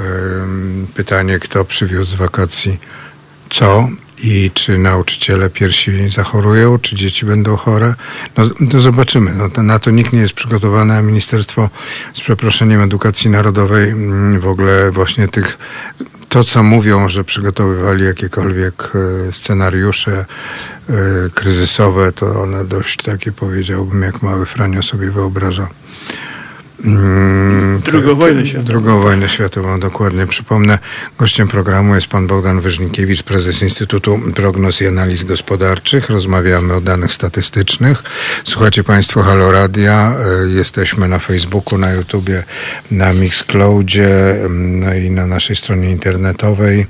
Pytanie, 0.94 1.40
kto 1.40 1.66
przywiózł 1.66 2.12
z 2.12 2.16
wakacji 2.16 2.78
co 3.50 3.88
i 4.24 4.52
czy 4.54 4.78
nauczyciele 4.78 5.50
pierwsi 5.50 6.10
zachorują, 6.10 6.80
czy 6.80 6.96
dzieci 6.96 7.26
będą 7.26 7.56
chore. 7.56 7.94
No 8.38 8.50
to 8.72 8.82
zobaczymy. 8.82 9.34
No, 9.34 9.50
to, 9.50 9.64
na 9.64 9.80
to 9.80 9.92
nikt 9.92 10.14
nie 10.14 10.20
jest 10.20 10.34
przygotowany, 10.34 10.94
a 10.94 11.02
Ministerstwo 11.02 11.70
z 12.14 12.22
przeproszeniem 12.22 12.82
Edukacji 12.82 13.30
Narodowej 13.30 13.90
mm, 13.90 14.40
w 14.40 14.48
ogóle 14.48 14.92
właśnie 14.92 15.28
tych 15.28 15.58
to, 16.34 16.44
co 16.44 16.64
mówią, 16.64 17.10
że 17.10 17.24
przygotowywali 17.24 18.06
jakiekolwiek 18.06 18.92
e, 19.28 19.32
scenariusze 19.32 20.26
e, 20.90 20.96
kryzysowe, 21.34 22.12
to 22.12 22.42
one 22.42 22.66
dość 22.66 22.98
takie 22.98 23.32
powiedziałbym, 23.32 24.02
jak 24.02 24.22
mały 24.22 24.46
Franio 24.46 24.84
sobie 24.84 25.12
wyobraża. 25.12 25.68
Mm, 26.86 27.82
Drugą 27.86 28.08
to- 28.08 28.16
wojnę 28.16 28.46
światową. 28.48 28.68
Drugą 28.68 29.02
wojnę 29.02 29.30
światową, 29.30 29.80
dokładnie. 29.80 30.28
Przypomnę, 30.28 30.80
gościem 31.20 31.48
programu 31.48 31.96
jest 31.96 32.08
pan 32.08 32.28
Bogdan 32.28 32.62
Wyżnikiewicz, 32.62 33.24
prezes 33.24 33.62
Instytutu 33.62 34.20
Prognoz 34.36 34.82
i 34.82 34.88
Analiz 34.88 35.24
Gospodarczych. 35.24 36.10
Rozmawiamy 36.10 36.74
o 36.74 36.82
danych 36.82 37.12
statystycznych. 37.12 38.04
Słuchacie 38.44 38.84
państwo 38.84 39.22
Halo 39.24 39.52
Radia. 39.52 40.14
E, 40.46 40.50
Jesteśmy 40.50 41.08
na 41.08 41.20
Facebooku, 41.20 41.78
na 41.80 41.92
YouTubie, 41.94 42.44
na 42.92 43.14
Mixcloudzie, 43.14 44.36
mm, 44.46 44.80
no 44.80 44.94
i 44.94 45.12
na 45.12 45.28
naszej 45.28 45.56
stronie 45.56 45.92
internetowej. 45.92 46.86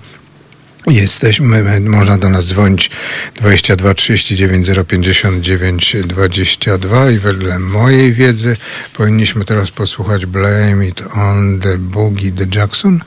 Jesteśmy, 0.88 1.64
my- 1.64 1.80
można 1.80 2.18
do 2.18 2.30
nas 2.30 2.46
dzwonić 2.48 2.92
22 3.36 3.94
39 3.94 4.68
059 4.88 5.96
22 6.08 7.12
i 7.12 7.20
wedle 7.20 7.60
mojej 7.60 8.14
wiedzy 8.14 8.58
powinniśmy 8.94 9.46
teraz 9.46 9.72
posłuchać 9.72 10.26
Blame 10.26 10.88
It 10.88 11.04
On 11.16 11.60
The 11.60 11.78
Boogie 11.78 12.32
The 12.32 12.60
Jackson. 12.60 13.00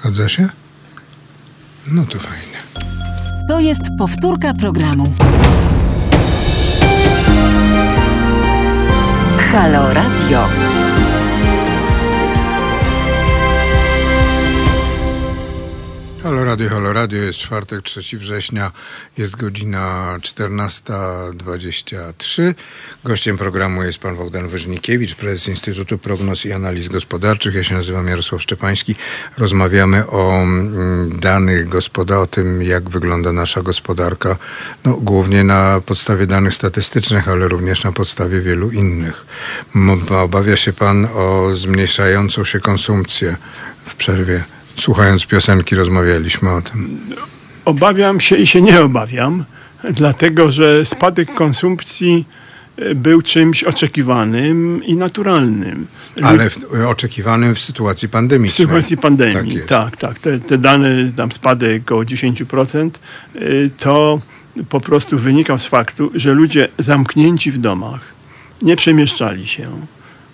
Zgadza 0.00 0.28
się? 0.28 0.48
No 1.90 2.04
to 2.04 2.18
fajnie. 2.18 2.86
To 3.48 3.60
jest 3.60 3.82
powtórka 3.98 4.54
programu. 4.54 5.12
Halo 9.52 9.94
Radio. 9.94 10.48
Halo 16.22 16.44
Radio, 16.44 16.68
Halo 16.68 16.92
Radio, 16.92 17.22
jest 17.22 17.38
czwartek, 17.38 17.82
3 17.82 18.18
września, 18.18 18.72
jest 19.18 19.36
godzina 19.36 20.14
14.23. 20.20 22.54
Gościem 23.04 23.38
programu 23.38 23.82
jest 23.82 23.98
pan 23.98 24.16
Bogdan 24.16 24.48
Wyżnikiewicz, 24.48 25.14
prezes 25.14 25.48
Instytutu 25.48 25.98
Prognoz 25.98 26.44
i 26.44 26.52
Analiz 26.52 26.88
Gospodarczych. 26.88 27.54
Ja 27.54 27.64
się 27.64 27.74
nazywam 27.74 28.06
Jarosław 28.06 28.42
Szczepański. 28.42 28.94
Rozmawiamy 29.38 30.06
o 30.06 30.42
mm, 30.42 31.20
danych 31.20 31.68
gospoda, 31.68 32.18
o 32.18 32.26
tym 32.26 32.62
jak 32.62 32.90
wygląda 32.90 33.32
nasza 33.32 33.62
gospodarka, 33.62 34.36
no, 34.84 34.94
głównie 34.94 35.44
na 35.44 35.80
podstawie 35.86 36.26
danych 36.26 36.54
statystycznych, 36.54 37.28
ale 37.28 37.48
również 37.48 37.84
na 37.84 37.92
podstawie 37.92 38.40
wielu 38.40 38.70
innych. 38.70 39.26
Obawia 40.10 40.56
się 40.56 40.72
pan 40.72 41.08
o 41.14 41.54
zmniejszającą 41.54 42.44
się 42.44 42.60
konsumpcję 42.60 43.36
w 43.86 43.94
przerwie. 43.94 44.44
Słuchając 44.80 45.26
piosenki 45.26 45.74
rozmawialiśmy 45.74 46.50
o 46.50 46.62
tym. 46.62 47.00
Obawiam 47.64 48.20
się 48.20 48.36
i 48.36 48.46
się 48.46 48.62
nie 48.62 48.80
obawiam, 48.80 49.44
dlatego 49.90 50.52
że 50.52 50.86
spadek 50.86 51.34
konsumpcji 51.34 52.26
e, 52.76 52.94
był 52.94 53.22
czymś 53.22 53.64
oczekiwanym 53.64 54.84
i 54.84 54.96
naturalnym. 54.96 55.86
Ale 56.22 56.50
w, 56.50 56.58
oczekiwanym 56.88 57.54
w 57.54 57.58
sytuacji 57.58 58.08
w 58.08 58.10
pandemicznej. 58.10 58.66
sytuacji 58.66 58.96
Tak 58.96 59.02
pandemii. 59.02 59.54
jest. 59.54 59.68
Tak, 59.68 59.96
tak. 59.96 60.18
Te, 60.18 60.38
te 60.38 60.58
dane, 60.58 61.12
tam 61.16 61.32
spadek 61.32 61.82
około 61.82 62.02
10%, 62.02 62.90
y, 63.36 63.70
to 63.78 64.18
po 64.68 64.80
prostu 64.80 65.18
wynikał 65.18 65.58
z 65.58 65.66
faktu, 65.66 66.10
że 66.14 66.34
ludzie 66.34 66.68
zamknięci 66.78 67.52
w 67.52 67.58
domach 67.58 68.00
nie 68.62 68.76
przemieszczali 68.76 69.46
się. 69.46 69.70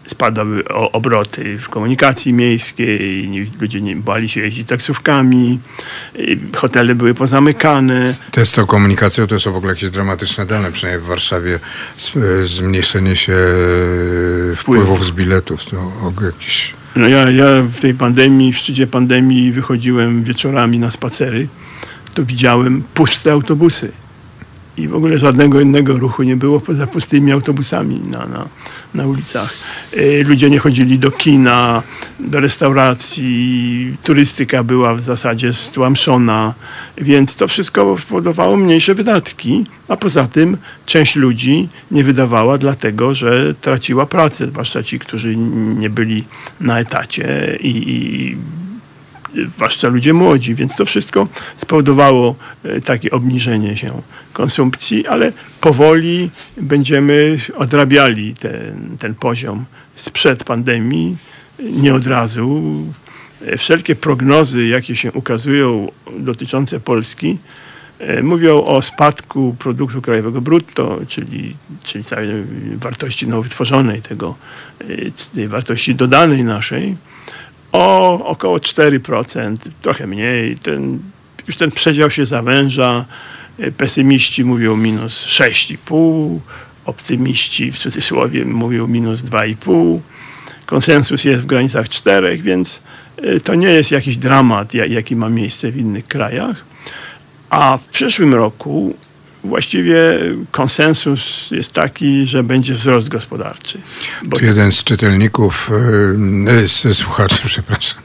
Spadały 0.07 0.65
obroty 0.69 1.59
w 1.59 1.69
komunikacji 1.69 2.33
miejskiej, 2.33 3.51
ludzie 3.61 3.81
nie 3.81 3.97
bali 3.97 4.28
się 4.28 4.41
jeździć 4.41 4.69
taksówkami, 4.69 5.59
hotele 6.57 6.95
były 6.95 7.15
pozamykane. 7.15 8.15
To 8.31 8.47
z 8.47 8.53
tą 8.53 8.66
komunikacją 8.66 9.27
to 9.27 9.41
są 9.41 9.53
w 9.53 9.57
ogóle 9.57 9.73
jakieś 9.73 9.91
dramatyczne 9.91 10.47
dane, 10.47 10.73
przynajmniej 10.73 11.05
w 11.05 11.09
Warszawie 11.09 11.59
e, 12.16 12.47
zmniejszenie 12.47 13.16
się 13.16 13.33
e, 14.53 14.57
wpływów 14.57 15.07
z 15.07 15.11
biletów. 15.11 15.65
To 15.65 15.77
o, 15.77 16.12
jakieś... 16.24 16.74
No 16.97 17.09
ja, 17.09 17.31
ja 17.31 17.47
w 17.62 17.81
tej 17.81 17.95
pandemii, 17.95 18.53
w 18.53 18.59
szczycie 18.59 18.87
pandemii 18.87 19.53
wychodziłem 19.53 20.24
wieczorami 20.24 20.78
na 20.78 20.91
spacery, 20.91 21.49
to 22.15 22.24
widziałem 22.24 22.83
puste 22.95 23.33
autobusy. 23.33 23.93
I 24.77 24.89
w 24.89 24.95
ogóle 24.95 25.19
żadnego 25.19 25.61
innego 25.61 25.99
ruchu 25.99 26.23
nie 26.23 26.37
było 26.37 26.61
poza 26.61 26.87
pustymi 26.87 27.33
autobusami 27.33 28.01
na, 28.01 28.27
na, 28.27 28.49
na 28.97 29.06
ulicach. 29.06 29.55
E, 29.93 30.23
Ludzie 30.23 30.51
nie 30.51 30.59
chodzili 30.59 30.98
do 30.98 31.10
kina, 31.10 31.82
do 32.20 32.40
restauracji, 32.40 33.97
turystyka 34.02 34.64
była 34.64 34.94
w 34.94 35.01
zasadzie 35.01 35.52
stłamszona, 35.52 36.55
więc 36.98 37.36
to 37.36 37.48
wszystko 37.48 37.98
spowodowało 37.98 38.56
mniejsze 38.56 38.94
wydatki, 38.94 39.64
a 39.89 39.97
poza 39.97 40.24
tym 40.24 40.56
część 40.86 41.16
ludzi 41.16 41.68
nie 41.90 42.05
wydawała 42.05 42.59
dlatego, 42.59 43.14
że 43.14 43.55
traciła 43.55 44.06
pracę, 44.06 44.47
zwłaszcza 44.47 44.82
ci, 44.82 44.98
którzy 44.98 45.36
nie 45.77 45.90
byli 45.90 46.24
na 46.60 46.81
etacie 46.81 47.59
i, 47.60 47.68
i 47.68 48.36
zwłaszcza 49.45 49.89
ludzie 49.89 50.13
młodzi, 50.13 50.55
więc 50.55 50.77
to 50.77 50.85
wszystko 50.85 51.29
spowodowało 51.59 52.35
e, 52.65 52.81
takie 52.81 53.11
obniżenie 53.11 53.77
się 53.77 54.03
konsumpcji, 54.33 55.07
ale 55.07 55.33
powoli 55.61 56.31
będziemy 56.57 57.39
odrabiali 57.57 58.35
ten, 58.35 58.97
ten 58.99 59.15
poziom 59.15 59.65
sprzed 59.97 60.45
pandemii, 60.45 61.17
nie 61.59 61.95
od 61.95 62.07
razu. 62.07 62.63
E, 63.47 63.57
Wszelkie 63.57 63.95
prognozy, 63.95 64.67
jakie 64.67 64.97
się 64.97 65.13
ukazują 65.13 65.93
dotyczące 66.19 66.81
Polski, 66.81 67.39
e, 67.99 68.23
mówią 68.23 68.65
o 68.65 68.83
spadku 68.83 69.57
produktu 69.59 70.03
krajowego 70.03 70.41
brutto, 70.41 70.99
czyli, 71.09 71.57
czyli 71.83 72.05
całej 72.05 72.29
wartości 72.77 73.29
nowo 73.29 73.43
wytworzonej, 73.43 74.03
tego, 74.03 74.35
tej 75.35 75.49
wartości 75.49 75.95
dodanej 75.95 76.45
naszej, 76.45 76.97
o 77.77 78.27
około 78.27 78.59
4%, 78.59 79.57
trochę 79.82 80.07
mniej. 80.07 80.57
Ten, 80.57 80.98
już 81.47 81.57
ten 81.57 81.70
przedział 81.70 82.11
się 82.11 82.27
zawęża. 82.27 83.05
E, 83.59 83.70
Pesymiści 83.73 84.44
mówią 84.44 84.77
minus 84.77 85.24
6,5, 85.27 86.39
optymiści 86.85 87.73
w 87.73 87.78
cudzysłowie 87.78 88.44
mówią 88.44 88.86
minus 88.86 89.20
2,5. 89.23 89.98
Konsensus 90.66 91.24
jest 91.24 91.43
w 91.43 91.47
granicach 91.47 91.89
4, 91.89 92.39
więc 92.39 92.81
e, 93.16 93.40
to 93.40 93.55
nie 93.55 93.69
jest 93.69 93.90
jakiś 93.90 94.16
dramat, 94.16 94.74
ja- 94.74 94.86
jaki 94.86 95.16
ma 95.16 95.28
miejsce 95.28 95.70
w 95.70 95.77
innych 95.77 96.07
krajach. 96.09 96.65
A 97.51 97.78
w 97.78 97.85
przyszłym 97.89 98.35
roku 98.35 98.94
właściwie 99.45 100.21
konsensus 100.51 101.49
jest 101.51 101.73
taki, 101.73 102.27
że 102.27 102.43
będzie 102.43 102.75
wzrost 102.75 103.09
gospodarczy. 103.09 103.79
Bo 104.25 104.39
jeden 104.41 104.73
z 104.73 104.85
czytelników, 104.85 105.71
e, 106.49 106.65
e, 106.65 106.69
z 106.69 106.99
słuchaczy, 106.99 107.43
przepraszam, 107.47 108.03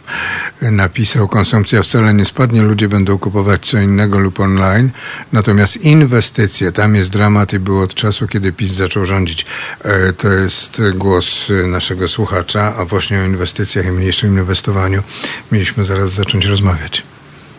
napisał, 0.61 1.27
konsumpcja 1.27 1.83
wcale 1.83 2.13
nie 2.13 2.25
spadnie, 2.25 2.61
ludzie 2.61 2.89
będą 2.89 3.17
kupować 3.17 3.65
co 3.65 3.79
innego 3.79 4.19
lub 4.19 4.39
online, 4.39 4.89
natomiast 5.33 5.77
inwestycje, 5.77 6.71
tam 6.71 6.95
jest 6.95 7.09
dramat 7.09 7.53
i 7.53 7.59
było 7.59 7.83
od 7.83 7.93
czasu, 7.93 8.27
kiedy 8.27 8.51
PiS 8.51 8.71
zaczął 8.71 9.05
rządzić. 9.05 9.45
E, 9.83 10.13
To 10.13 10.27
jest 10.27 10.81
głos 10.95 11.51
naszego 11.67 12.07
słuchacza, 12.07 12.75
a 12.77 12.85
właśnie 12.85 13.19
o 13.19 13.25
inwestycjach 13.25 13.85
i 13.85 13.91
mniejszym 13.91 14.39
inwestowaniu 14.39 15.03
mieliśmy 15.51 15.85
zaraz 15.85 16.13
zacząć 16.13 16.45
rozmawiać. 16.45 17.03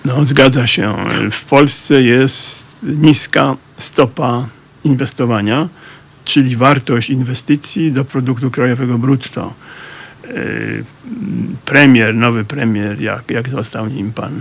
No, 0.05 0.25
zgadza 0.25 0.67
się. 0.67 0.97
W 1.33 1.45
Polsce 1.45 2.03
jest 2.03 2.62
niska 2.83 3.57
stopa 3.79 4.47
inwestowania, 4.85 5.69
czyli 6.25 6.57
wartość 6.57 7.11
inwestycji 7.11 7.93
do 7.93 8.05
produktu 8.05 8.51
krajowego 8.51 8.99
brutto. 8.99 9.55
Yy, 10.25 10.85
Premier, 11.65 12.15
nowy 12.15 12.45
premier, 12.45 13.01
jak, 13.01 13.31
jak 13.31 13.49
został 13.49 13.87
nim 13.87 14.13
pan 14.13 14.41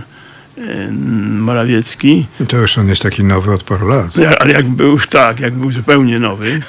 yy, 0.56 0.92
Morawiecki, 1.38 2.26
I 2.40 2.46
to 2.46 2.56
już 2.56 2.78
on 2.78 2.88
jest 2.88 3.02
taki 3.02 3.24
nowy 3.24 3.52
od 3.52 3.62
paru 3.62 3.88
lat. 3.88 4.16
no, 4.16 4.24
ale 4.40 4.52
jak 4.52 4.68
był, 4.68 5.00
tak, 5.00 5.40
jak 5.40 5.54
był 5.54 5.72
zupełnie 5.72 6.18
nowy, 6.18 6.60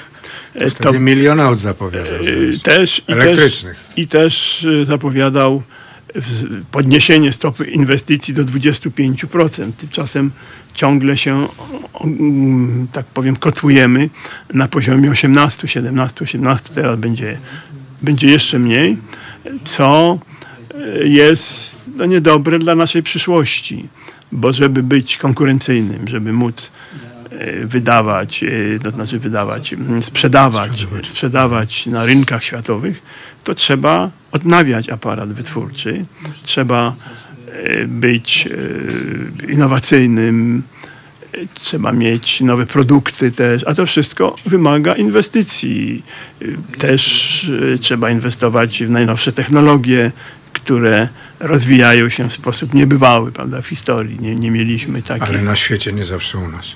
e, 0.55 0.69
Wtedy 0.69 0.99
milion 0.99 1.39
aut 1.39 1.59
zapowiadał. 1.59 2.19
Też, 2.63 3.01
i 3.07 3.11
Elektrycznych. 3.11 3.77
Też, 3.77 3.97
I 3.97 4.07
też 4.07 4.63
y, 4.63 4.85
zapowiadał 4.85 5.63
podniesienie 6.71 7.33
stopy 7.33 7.65
inwestycji 7.65 8.33
do 8.33 8.45
25%. 8.45 9.71
Tymczasem 9.77 10.31
ciągle 10.73 11.17
się, 11.17 11.47
mm, 12.01 12.87
tak 12.91 13.05
powiem, 13.05 13.35
kotłujemy 13.35 14.09
na 14.53 14.67
poziomie 14.67 15.11
18, 15.11 15.67
17, 15.67 16.23
18. 16.23 16.69
Teraz 16.73 16.99
będzie, 16.99 17.37
będzie 18.01 18.27
jeszcze 18.27 18.59
mniej, 18.59 18.97
co 19.63 20.19
jest 21.03 21.75
no, 21.95 22.05
niedobre 22.05 22.59
dla 22.59 22.75
naszej 22.75 23.03
przyszłości. 23.03 23.87
Bo 24.31 24.53
żeby 24.53 24.83
być 24.83 25.17
konkurencyjnym, 25.17 26.07
żeby 26.07 26.33
móc 26.33 26.71
wydawać, 27.63 28.43
e, 28.43 28.79
to 28.79 28.91
znaczy 28.91 29.19
wydawać, 29.19 29.75
sprzedawać, 30.01 30.87
sprzedawać 31.03 31.85
na 31.85 32.05
rynkach 32.05 32.43
światowych, 32.43 33.01
to 33.43 33.53
trzeba 33.53 34.09
odnawiać 34.31 34.89
aparat 34.89 35.33
wytwórczy, 35.33 36.05
trzeba 36.43 36.95
e, 37.51 37.87
być 37.87 38.47
e, 39.47 39.51
innowacyjnym, 39.51 40.63
e, 41.33 41.37
trzeba 41.53 41.91
mieć 41.91 42.41
nowe 42.41 42.65
produkty 42.65 43.31
też, 43.31 43.63
a 43.63 43.73
to 43.73 43.85
wszystko 43.85 44.35
wymaga 44.45 44.95
inwestycji. 44.95 46.03
E, 46.41 46.45
Też 46.77 47.03
e, 47.73 47.77
trzeba 47.77 48.09
inwestować 48.09 48.83
w 48.83 48.89
najnowsze 48.89 49.31
technologie, 49.33 50.11
które 50.53 51.07
rozwijają 51.39 52.09
się 52.09 52.29
w 52.29 52.33
sposób 52.33 52.73
niebywały, 52.73 53.31
prawda, 53.31 53.61
w 53.61 53.67
historii. 53.67 54.19
Nie, 54.19 54.35
nie 54.35 54.51
mieliśmy 54.51 55.01
takich. 55.01 55.29
Ale 55.29 55.41
na 55.41 55.55
świecie 55.55 55.93
nie 55.93 56.05
zawsze 56.05 56.37
u 56.37 56.47
nas. 56.47 56.75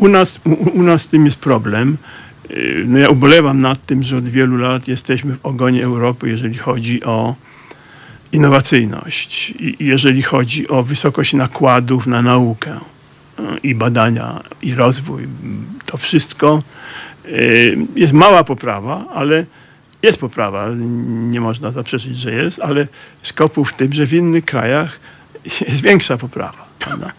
U 0.00 0.08
nas, 0.08 0.40
u, 0.44 0.78
u 0.78 0.82
nas 0.82 1.02
z 1.02 1.06
tym 1.06 1.26
jest 1.26 1.38
problem. 1.38 1.96
Yy, 2.50 2.84
No 2.86 2.98
ja 2.98 3.08
ubolewam 3.08 3.62
nad 3.62 3.86
tym, 3.86 4.02
że 4.02 4.16
od 4.16 4.24
wielu 4.24 4.56
lat 4.56 4.88
jesteśmy 4.88 5.36
w 5.36 5.46
ogonie 5.46 5.84
Europy, 5.84 6.28
jeżeli 6.28 6.56
chodzi 6.58 7.04
o 7.04 7.34
innowacyjność, 8.32 9.50
i- 9.50 9.76
jeżeli 9.80 10.22
chodzi 10.22 10.68
o 10.68 10.82
wysokość 10.82 11.32
nakładów 11.32 12.06
na 12.06 12.22
naukę 12.22 12.70
e, 12.70 12.78
i 13.62 13.74
badania, 13.74 14.40
i 14.62 14.74
rozwój. 14.74 15.22
To 15.86 15.96
wszystko 15.96 16.62
e, 17.24 17.30
jest 17.96 18.12
mała 18.12 18.44
poprawa, 18.44 19.04
ale 19.14 19.44
jest 20.02 20.18
poprawa. 20.18 20.68
Nie 21.30 21.40
można 21.40 21.70
zaprzeczyć, 21.70 22.16
że 22.16 22.32
jest, 22.32 22.60
ale 22.60 22.86
skopu 23.22 23.64
w 23.64 23.72
tym, 23.72 23.92
że 23.92 24.06
w 24.06 24.12
innych 24.12 24.44
krajach 24.44 25.00
jest 25.68 25.80
większa 25.82 26.16
poprawa. 26.16 26.66
Prawda? 26.78 27.12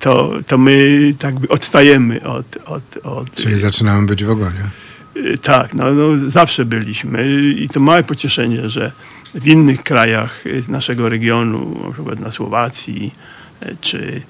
To, 0.00 0.32
to 0.46 0.58
my 0.58 1.14
tak 1.18 1.34
odstajemy 1.48 2.24
od, 2.24 2.56
od, 2.66 2.96
od 3.02 3.34
Czyli 3.34 3.58
zaczynamy 3.58 4.06
być 4.06 4.24
w 4.24 4.30
ogonie. 4.30 4.70
Y, 5.16 5.38
Tak, 5.38 5.74
no, 5.74 5.92
no, 5.94 6.30
zawsze 6.30 6.64
byliśmy 6.64 7.42
i 7.52 7.68
to 7.68 7.80
małe 7.80 8.02
pocieszenie, 8.02 8.70
że 8.70 8.92
w 9.34 9.46
innych 9.46 9.82
krajach 9.82 10.46
y, 10.46 10.62
naszego 10.68 11.08
regionu, 11.08 11.80
na 11.86 11.92
przykład 11.92 12.20
na 12.20 12.30
Słowacji, 12.30 13.12
y, 13.62 13.76
czy 13.80 14.22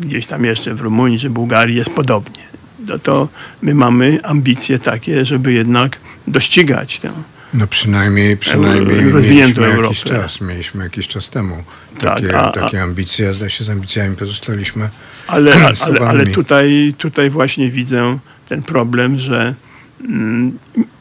gdzieś 0.00 0.26
tam 0.26 0.44
jeszcze 0.44 0.74
w 0.74 0.80
Rumunii, 0.80 1.18
czy 1.18 1.30
Bułgarii 1.30 1.76
jest 1.76 1.90
podobnie. 1.90 2.42
No 2.86 2.98
to 2.98 3.28
my 3.62 3.74
mamy 3.74 4.18
ambicje 4.22 4.78
takie, 4.78 5.24
żeby 5.24 5.52
jednak 5.52 5.98
dościgać 6.26 6.98
tę. 7.00 7.12
No 7.54 7.66
przynajmniej, 7.66 8.36
przynajmniej 8.36 9.04
mieliśmy 9.04 9.42
jakiś 9.42 9.58
Europę. 9.58 9.94
czas, 9.94 10.40
mieliśmy 10.40 10.84
jakiś 10.84 11.08
czas 11.08 11.30
temu 11.30 11.64
Tak, 12.00 12.14
takie, 12.14 12.38
a- 12.38 12.52
takie 12.52 12.82
ambicje, 12.82 13.28
a 13.28 13.32
zdaje 13.32 13.50
się 13.50 13.64
z 13.64 13.70
ambicjami 13.70 14.16
pozostaliśmy 14.16 14.88
Ale, 15.26 15.54
ale, 15.86 16.00
ale 16.08 16.26
tutaj, 16.26 16.94
tutaj 16.98 17.30
właśnie 17.30 17.70
widzę 17.70 18.18
ten 18.48 18.62
problem, 18.62 19.18
że 19.18 19.54
mm, 20.04 20.58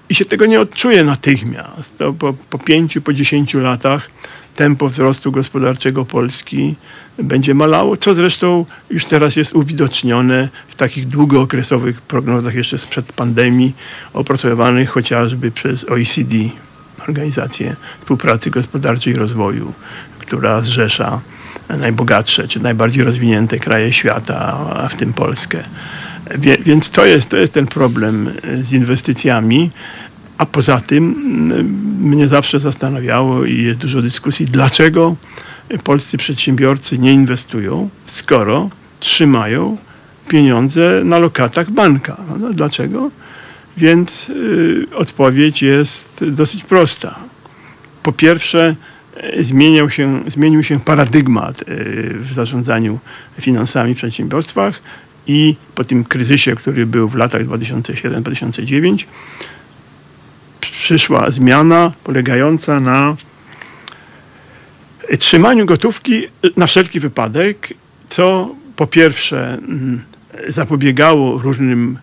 i 0.10 0.16
się 0.16 0.26
tego 0.26 0.46
nie 0.46 0.62
odczuje 0.62 1.04
natychmiast. 1.04 1.98
To 1.98 2.14
po, 2.14 2.34
po 2.50 2.60
pięciu, 2.60 3.02
po 3.02 3.14
dziesięciu 3.14 3.60
latach 3.60 4.10
tempo 4.56 4.90
wzrostu 4.90 5.32
gospodarczego 5.32 6.06
Polski 6.06 6.76
będzie 7.24 7.54
malało, 7.54 7.98
co 7.98 8.14
zresztą 8.14 8.66
już 8.90 9.06
teraz 9.06 9.36
jest 9.36 9.56
uwidocznione 9.56 10.50
w 10.68 10.76
takich 10.76 11.08
długookresowych 11.08 12.02
prognozach 12.02 12.56
jeszcze 12.56 12.78
sprzed 12.78 13.14
pandemii, 13.14 13.74
opracowywanych 14.14 14.90
chociażby 14.90 15.52
przez 15.52 15.90
OECD, 15.90 16.36
Organizację 17.08 17.76
Współpracy 18.00 18.52
Gospodarczej 18.52 19.14
i 19.14 19.16
Rozwoju, 19.16 19.74
która 20.28 20.62
zrzesza 20.62 21.20
najbogatsze 21.70 22.48
czy 22.48 22.60
najbardziej 22.60 23.04
rozwinięte 23.04 23.60
kraje 23.60 23.94
świata, 23.94 24.58
a 24.76 24.88
w 24.88 24.96
tym 24.96 25.14
Polskę. 25.14 25.64
Wie, 26.36 26.58
więc 26.58 26.90
to 26.90 27.06
jest, 27.06 27.30
to 27.30 27.38
jest 27.38 27.54
ten 27.54 27.68
problem 27.68 28.32
e, 28.44 28.64
z 28.64 28.74
inwestycjami. 28.74 29.70
A 30.38 30.46
poza 30.46 30.82
tym 30.82 31.16
m, 31.52 32.10
mnie 32.10 32.28
zawsze 32.28 32.60
zastanawiało 32.60 33.46
i 33.46 33.64
jest 33.64 33.80
dużo 33.80 34.02
dyskusji, 34.02 34.46
dlaczego 34.46 35.16
polscy 35.84 36.18
przedsiębiorcy 36.18 37.00
nie 37.00 37.14
inwestują, 37.14 37.90
skoro 38.06 38.70
trzymają 39.00 39.78
pieniądze 40.28 41.02
na 41.04 41.20
lokatach 41.20 41.72
banka. 41.72 42.18
No, 42.40 42.54
dlaczego? 42.54 43.12
Więc 43.78 44.30
y, 44.30 44.88
odpowiedź 44.96 45.62
jest 45.62 46.26
dosyć 46.28 46.64
prosta. 46.64 47.16
Po 48.04 48.12
pierwsze, 48.12 48.76
zmieniał 49.40 49.90
się, 49.90 50.24
zmienił 50.28 50.64
się 50.64 50.80
paradygmat 50.80 51.62
e, 51.62 51.66
w 52.14 52.34
zarządzaniu 52.34 53.00
finansami 53.42 53.94
w 53.94 53.98
przedsiębiorstwach 53.98 54.82
i 55.28 55.56
po 55.76 55.84
tym 55.84 56.04
kryzysie, 56.04 56.56
który 56.56 56.86
był 56.86 57.10
w 57.10 57.16
latach 57.16 57.46
2007-2009, 57.46 59.06
przyszła 60.62 61.32
zmiana 61.32 61.92
polegająca 62.04 62.80
na 62.80 63.16
trzymaniu 65.20 65.66
gotówki 65.66 66.28
na 66.58 66.68
wszelki 66.68 67.00
wypadek, 67.00 67.74
co 68.10 68.56
po 68.76 68.88
pierwsze 68.88 69.54
mm, 69.54 70.02
zapobiegało 70.48 71.38
różnym 71.38 71.98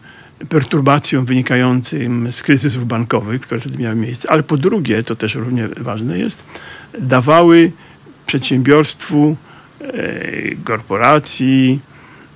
perturbacjom 0.49 1.25
wynikającym 1.25 2.33
z 2.33 2.43
kryzysów 2.43 2.87
bankowych, 2.87 3.41
które 3.41 3.61
wtedy 3.61 3.79
miały 3.79 3.97
miejsce, 3.97 4.31
ale 4.31 4.43
po 4.43 4.57
drugie, 4.57 5.03
to 5.03 5.17
też 5.17 5.35
równie 5.35 5.69
ważne 5.69 6.19
jest, 6.19 6.43
dawały 6.99 7.73
przedsiębiorstwu, 8.27 9.37
e, 9.81 9.87
korporacji, 10.65 11.81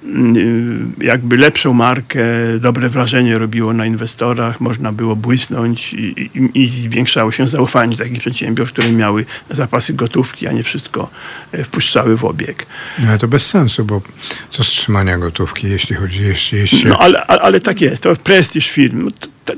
mm, 0.05 0.93
jakby 1.01 1.37
lepszą 1.37 1.73
markę, 1.73 2.21
dobre 2.61 2.89
wrażenie 2.89 3.39
robiło 3.39 3.73
na 3.73 3.87
inwestorach, 3.87 4.61
można 4.61 4.93
było 4.93 5.17
błysnąć 5.17 5.93
i, 5.93 6.31
i, 6.35 6.51
i 6.63 6.69
zwiększało 6.69 7.33
się 7.33 7.47
zaufanie 7.47 7.97
takich 7.97 8.19
przedsiębiorstw, 8.19 8.73
które 8.73 8.93
miały 8.93 9.25
zapasy 9.51 9.95
gotówki, 9.95 10.47
a 10.47 10.53
nie 10.53 10.63
wszystko 10.63 11.11
e, 11.53 11.65
wpuszczały 11.65 12.17
w 12.17 12.25
obieg. 12.25 12.67
No 12.99 13.09
ale 13.09 13.19
to 13.19 13.29
bez 13.29 13.47
sensu, 13.47 13.85
bo 13.85 14.03
co 14.51 14.65
z 14.65 14.69
trzymania 14.69 15.19
gotówki, 15.19 15.69
jeśli 15.69 15.97
chodzi, 15.97 16.23
jeśli, 16.23 16.59
jeśli 16.59 16.85
No 16.85 16.99
ale, 16.99 17.27
ale, 17.27 17.41
ale 17.41 17.61
tak 17.61 17.81
jest, 17.81 18.03
to 18.03 18.17
prestiż 18.17 18.71
firm, 18.71 19.05
no, 19.05 19.11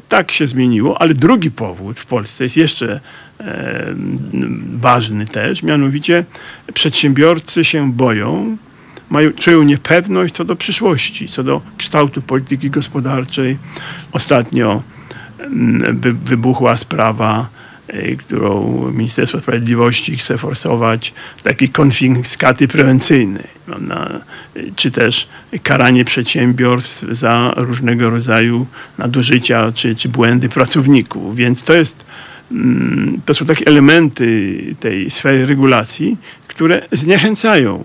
tak 0.08 0.32
się 0.32 0.46
zmieniło, 0.46 1.02
ale 1.02 1.14
drugi 1.14 1.50
powód 1.50 1.98
w 1.98 2.06
Polsce 2.06 2.44
jest 2.44 2.56
jeszcze 2.56 2.92
e, 2.94 3.00
ważny 4.80 5.26
też, 5.26 5.62
mianowicie 5.62 6.24
przedsiębiorcy 6.74 7.64
się 7.64 7.92
boją, 7.92 8.56
mają, 9.10 9.32
czują 9.32 9.62
niepewność 9.62 10.34
co 10.34 10.44
do 10.44 10.56
przyszłości, 10.56 11.28
co 11.28 11.44
do 11.44 11.60
kształtu 11.76 12.22
polityki 12.22 12.70
gospodarczej. 12.70 13.58
Ostatnio 14.12 14.82
mm, 15.38 16.00
wy, 16.00 16.12
wybuchła 16.12 16.76
sprawa, 16.76 17.48
e, 17.88 18.16
którą 18.16 18.84
Ministerstwo 18.92 19.40
Sprawiedliwości 19.40 20.16
chce 20.16 20.38
forsować, 20.38 21.14
takiej 21.42 21.68
konfiskaty 21.68 22.68
prewencyjnej, 22.68 23.60
czy 24.76 24.90
też 24.90 25.28
karanie 25.62 26.04
przedsiębiorstw 26.04 27.04
za 27.10 27.52
różnego 27.56 28.10
rodzaju 28.10 28.66
nadużycia 28.98 29.72
czy, 29.72 29.96
czy 29.96 30.08
błędy 30.08 30.48
pracowników. 30.48 31.36
Więc 31.36 31.64
to 31.64 31.74
jest 31.74 32.09
to 33.24 33.34
są 33.34 33.46
takie 33.46 33.66
elementy 33.66 34.58
tej 34.80 35.10
sfery 35.10 35.46
regulacji, 35.46 36.16
które 36.48 36.82
zniechęcają, 36.92 37.84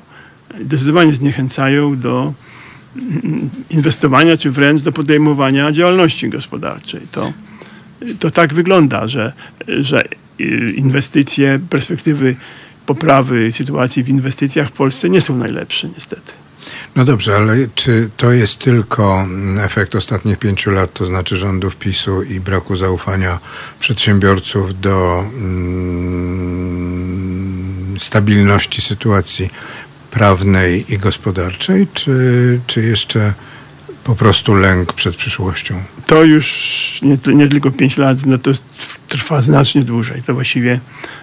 zdecydowanie 0.62 1.12
zniechęcają 1.12 2.00
do 2.00 2.34
mm, 2.96 3.50
inwestowania, 3.70 4.38
czy 4.38 4.52
wręcz 4.52 4.82
do 4.82 4.92
podejmowania 4.92 5.72
działalności 5.72 6.30
gospodarczej. 6.30 7.02
To, 7.12 7.34
to 8.20 8.32
tak 8.32 8.54
wygląda, 8.54 9.08
że, 9.08 9.34
że 9.68 10.04
y, 10.40 10.74
inwestycje, 10.76 11.60
perspektywy 11.70 12.36
poprawy 12.86 13.52
sytuacji 13.52 14.04
w 14.04 14.10
inwestycjach 14.10 14.70
w 14.70 14.72
Polsce 14.72 15.10
nie 15.10 15.22
są 15.22 15.38
najlepsze 15.38 15.90
niestety. 15.96 16.45
No 16.96 17.06
dobrze, 17.06 17.36
ale 17.36 17.56
czy 17.76 18.10
to 18.18 18.32
jest 18.32 18.60
tylko 18.60 19.22
mm, 19.22 19.60
efekt 19.66 19.96
ostatnich 19.96 20.38
pięciu 20.40 20.72
lat, 20.72 20.94
to 20.94 21.06
znaczy 21.06 21.38
rządów 21.38 21.76
PiSu 21.76 22.24
i 22.24 22.40
braku 22.40 22.76
zaufania 22.76 23.40
przedsiębiorców 23.80 24.80
do 24.80 25.26
mm, 25.38 26.36
stabilności 28.00 28.82
sytuacji 28.82 29.50
prawnej 30.12 30.94
i 30.94 30.98
gospodarczej, 30.98 31.88
czy, 31.94 32.60
czy 32.68 32.82
jeszcze 32.82 33.34
po 34.04 34.16
prostu 34.16 34.54
lęk 34.54 34.94
przed 34.94 35.16
przyszłością? 35.16 35.84
to 36.06 36.24
już 36.24 37.00
nie, 37.02 37.18
nie 37.34 37.48
tylko 37.48 37.72
5 37.72 37.98
lat, 37.98 38.26
no 38.26 38.38
to 38.38 38.52
trwa 39.08 39.42
znacznie 39.42 39.84
dłużej. 39.84 40.24
To 40.24 40.34
właściwie 40.34 40.80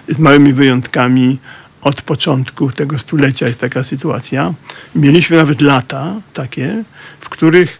z 0.09 0.17
małymi 0.17 0.53
wyjątkami 0.53 1.37
od 1.83 2.01
początku 2.01 2.71
tego 2.71 2.99
stulecia 2.99 3.47
jest 3.47 3.59
taka 3.59 3.83
sytuacja. 3.83 4.53
Mieliśmy 4.95 5.37
nawet 5.37 5.61
lata 5.61 6.15
takie, 6.33 6.83
w 7.19 7.29
których 7.29 7.79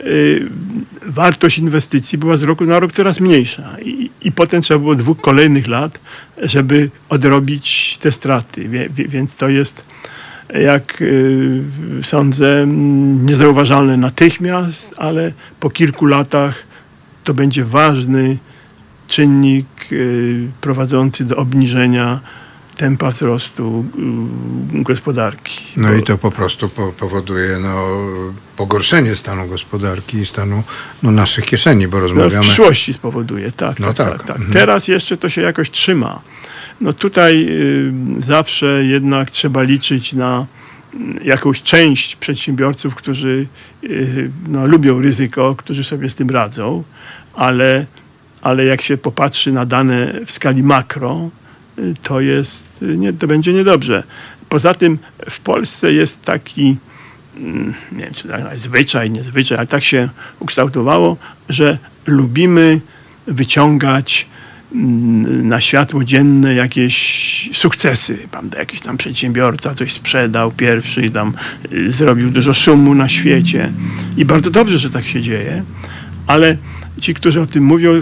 y, 0.00 0.46
wartość 1.06 1.58
inwestycji 1.58 2.18
była 2.18 2.36
z 2.36 2.42
roku 2.42 2.64
na 2.64 2.80
rok 2.80 2.92
coraz 2.92 3.20
mniejsza. 3.20 3.76
I, 3.84 4.10
I 4.22 4.32
potem 4.32 4.62
trzeba 4.62 4.80
było 4.80 4.94
dwóch 4.94 5.20
kolejnych 5.20 5.68
lat, 5.68 5.98
żeby 6.42 6.90
odrobić 7.08 7.98
te 8.00 8.12
straty. 8.12 8.88
Więc 8.90 9.36
to 9.36 9.48
jest, 9.48 9.84
jak 10.54 11.02
y, 11.02 11.62
sądzę, 12.02 12.66
niezauważalne 13.26 13.96
natychmiast, 13.96 14.94
ale 14.96 15.32
po 15.60 15.70
kilku 15.70 16.06
latach 16.06 16.62
to 17.24 17.34
będzie 17.34 17.64
ważny 17.64 18.36
czynnik 19.08 19.66
y, 19.92 20.46
prowadzący 20.60 21.24
do 21.24 21.36
obniżenia 21.36 22.20
tempa 22.78 23.10
wzrostu 23.10 23.84
y, 24.80 24.82
gospodarki. 24.82 25.58
No 25.76 25.92
i 25.92 26.02
to 26.02 26.18
po 26.18 26.30
prostu 26.30 26.68
po, 26.68 26.92
powoduje 26.92 27.58
no, 27.58 27.86
pogorszenie 28.56 29.16
stanu 29.16 29.48
gospodarki 29.48 30.18
i 30.18 30.26
stanu 30.26 30.62
no, 31.02 31.10
naszych 31.10 31.44
kieszeni, 31.44 31.88
bo 31.88 31.96
No, 31.96 32.00
w 32.00 32.02
rozmawiamy... 32.02 32.42
przyszłości 32.42 32.94
spowoduje, 32.94 33.52
tak. 33.52 33.80
No 33.80 33.94
tak, 33.94 33.96
tak. 33.96 34.08
tak, 34.18 34.26
tak. 34.26 34.36
Mhm. 34.36 34.52
Teraz 34.52 34.88
jeszcze 34.88 35.16
to 35.16 35.28
się 35.28 35.40
jakoś 35.42 35.70
trzyma. 35.70 36.20
No 36.80 36.92
tutaj 36.92 37.46
y, 37.50 37.92
zawsze 38.26 38.84
jednak 38.84 39.30
trzeba 39.30 39.62
liczyć 39.62 40.12
na 40.12 40.46
mm, 40.94 41.18
jakąś 41.24 41.62
część 41.62 42.16
przedsiębiorców, 42.16 42.94
którzy 42.94 43.46
y, 43.84 44.30
no, 44.48 44.66
lubią 44.66 45.00
ryzyko, 45.00 45.54
którzy 45.56 45.84
sobie 45.84 46.10
z 46.10 46.14
tym 46.14 46.30
radzą, 46.30 46.84
ale, 47.34 47.86
ale 48.42 48.64
jak 48.64 48.82
się 48.82 48.96
popatrzy 48.96 49.52
na 49.52 49.66
dane 49.66 50.12
w 50.26 50.32
skali 50.32 50.62
makro, 50.62 51.30
to 52.02 52.20
jest, 52.20 52.64
nie, 52.82 53.12
to 53.12 53.26
będzie 53.26 53.52
niedobrze. 53.52 54.02
Poza 54.48 54.74
tym 54.74 54.98
w 55.30 55.40
Polsce 55.40 55.92
jest 55.92 56.22
taki, 56.22 56.76
mm, 57.36 57.74
nie 57.92 58.04
wiem 58.04 58.14
czy 58.14 58.28
tak 58.28 58.58
zwyczaj, 58.58 59.10
nie 59.10 59.22
zwyczaj, 59.22 59.58
ale 59.58 59.66
tak 59.66 59.84
się 59.84 60.08
ukształtowało, 60.40 61.16
że 61.48 61.78
lubimy 62.06 62.80
wyciągać 63.26 64.26
mm, 64.72 65.48
na 65.48 65.60
światło 65.60 66.04
dzienne 66.04 66.54
jakieś 66.54 67.50
sukcesy. 67.52 68.18
Prawda? 68.30 68.58
Jakiś 68.58 68.80
tam 68.80 68.96
przedsiębiorca 68.96 69.74
coś 69.74 69.92
sprzedał 69.92 70.50
pierwszy 70.50 71.10
tam 71.10 71.32
y, 71.72 71.92
zrobił 71.92 72.30
dużo 72.30 72.54
szumu 72.54 72.94
na 72.94 73.08
świecie. 73.08 73.72
I 74.16 74.24
bardzo 74.24 74.50
dobrze, 74.50 74.78
że 74.78 74.90
tak 74.90 75.04
się 75.04 75.22
dzieje, 75.22 75.62
ale 76.26 76.56
ci, 77.00 77.14
którzy 77.14 77.40
o 77.40 77.46
tym 77.46 77.64
mówią, 77.64 78.00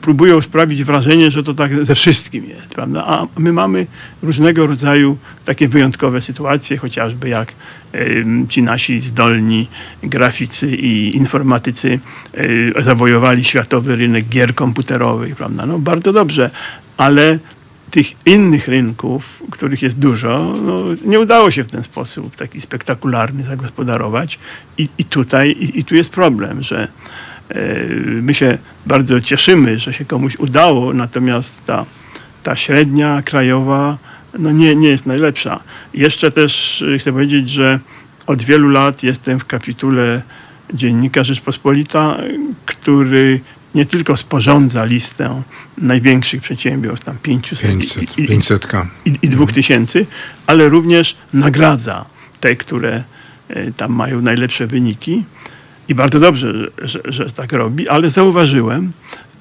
próbują 0.00 0.42
sprawić 0.42 0.84
wrażenie, 0.84 1.30
że 1.30 1.42
to 1.42 1.54
tak 1.54 1.84
ze 1.84 1.94
wszystkim 1.94 2.44
jest, 2.44 2.74
prawda? 2.74 3.04
A 3.06 3.26
my 3.38 3.52
mamy 3.52 3.86
różnego 4.22 4.66
rodzaju 4.66 5.16
takie 5.44 5.68
wyjątkowe 5.68 6.20
sytuacje, 6.20 6.76
chociażby 6.76 7.28
jak 7.28 7.52
ci 8.48 8.62
nasi 8.62 9.00
zdolni 9.00 9.68
graficy 10.02 10.76
i 10.76 11.16
informatycy 11.16 11.98
e, 12.34 12.82
zawojowali 12.82 13.44
światowy 13.44 13.96
rynek 13.96 14.28
gier 14.28 14.54
komputerowych, 14.54 15.36
prawda? 15.36 15.66
No 15.66 15.78
bardzo 15.78 16.12
dobrze, 16.12 16.50
ale 16.96 17.38
tych 17.90 18.26
innych 18.26 18.68
rynków, 18.68 19.42
których 19.50 19.82
jest 19.82 19.98
dużo, 19.98 20.54
no, 20.62 20.82
nie 21.04 21.20
udało 21.20 21.50
się 21.50 21.64
w 21.64 21.70
ten 21.70 21.82
sposób 21.82 22.36
taki 22.36 22.60
spektakularny 22.60 23.42
zagospodarować 23.42 24.38
i, 24.78 24.88
i 24.98 25.04
tutaj, 25.04 25.50
i, 25.50 25.80
i 25.80 25.84
tu 25.84 25.94
jest 25.94 26.10
problem, 26.10 26.62
że 26.62 26.88
My 28.22 28.34
się 28.34 28.58
bardzo 28.86 29.20
cieszymy, 29.20 29.78
że 29.78 29.92
się 29.92 30.04
komuś 30.04 30.36
udało, 30.36 30.94
natomiast 30.94 31.66
ta, 31.66 31.86
ta 32.42 32.56
średnia 32.56 33.22
krajowa 33.24 33.98
no 34.38 34.52
nie, 34.52 34.76
nie 34.76 34.88
jest 34.88 35.06
najlepsza. 35.06 35.60
Jeszcze 35.94 36.30
też 36.30 36.82
e, 36.94 36.98
chcę 36.98 37.12
powiedzieć, 37.12 37.50
że 37.50 37.78
od 38.26 38.42
wielu 38.42 38.68
lat 38.68 39.02
jestem 39.02 39.38
w 39.38 39.44
kapitule 39.44 40.22
Dziennika 40.74 41.24
Rzeczpospolita, 41.24 42.16
e, 42.16 42.28
który 42.66 43.40
nie 43.74 43.86
tylko 43.86 44.16
sporządza 44.16 44.84
listę 44.84 45.42
największych 45.78 46.42
przedsiębiorstw, 46.42 47.06
tam 47.06 47.16
500, 47.22 47.60
500, 47.60 48.18
i, 48.18 48.22
i, 48.22 48.26
500. 48.26 48.68
i, 49.04 49.18
i 49.22 49.28
2000, 49.28 50.04
ale 50.46 50.68
również 50.68 51.16
nagradza 51.34 52.04
te, 52.40 52.56
które 52.56 53.02
e, 53.48 53.72
tam 53.72 53.92
mają 53.92 54.22
najlepsze 54.22 54.66
wyniki. 54.66 55.24
I 55.90 55.94
bardzo 55.94 56.20
dobrze, 56.20 56.52
że, 56.52 56.70
że, 56.82 57.00
że 57.12 57.30
tak 57.30 57.52
robi, 57.52 57.88
ale 57.88 58.10
zauważyłem, 58.10 58.92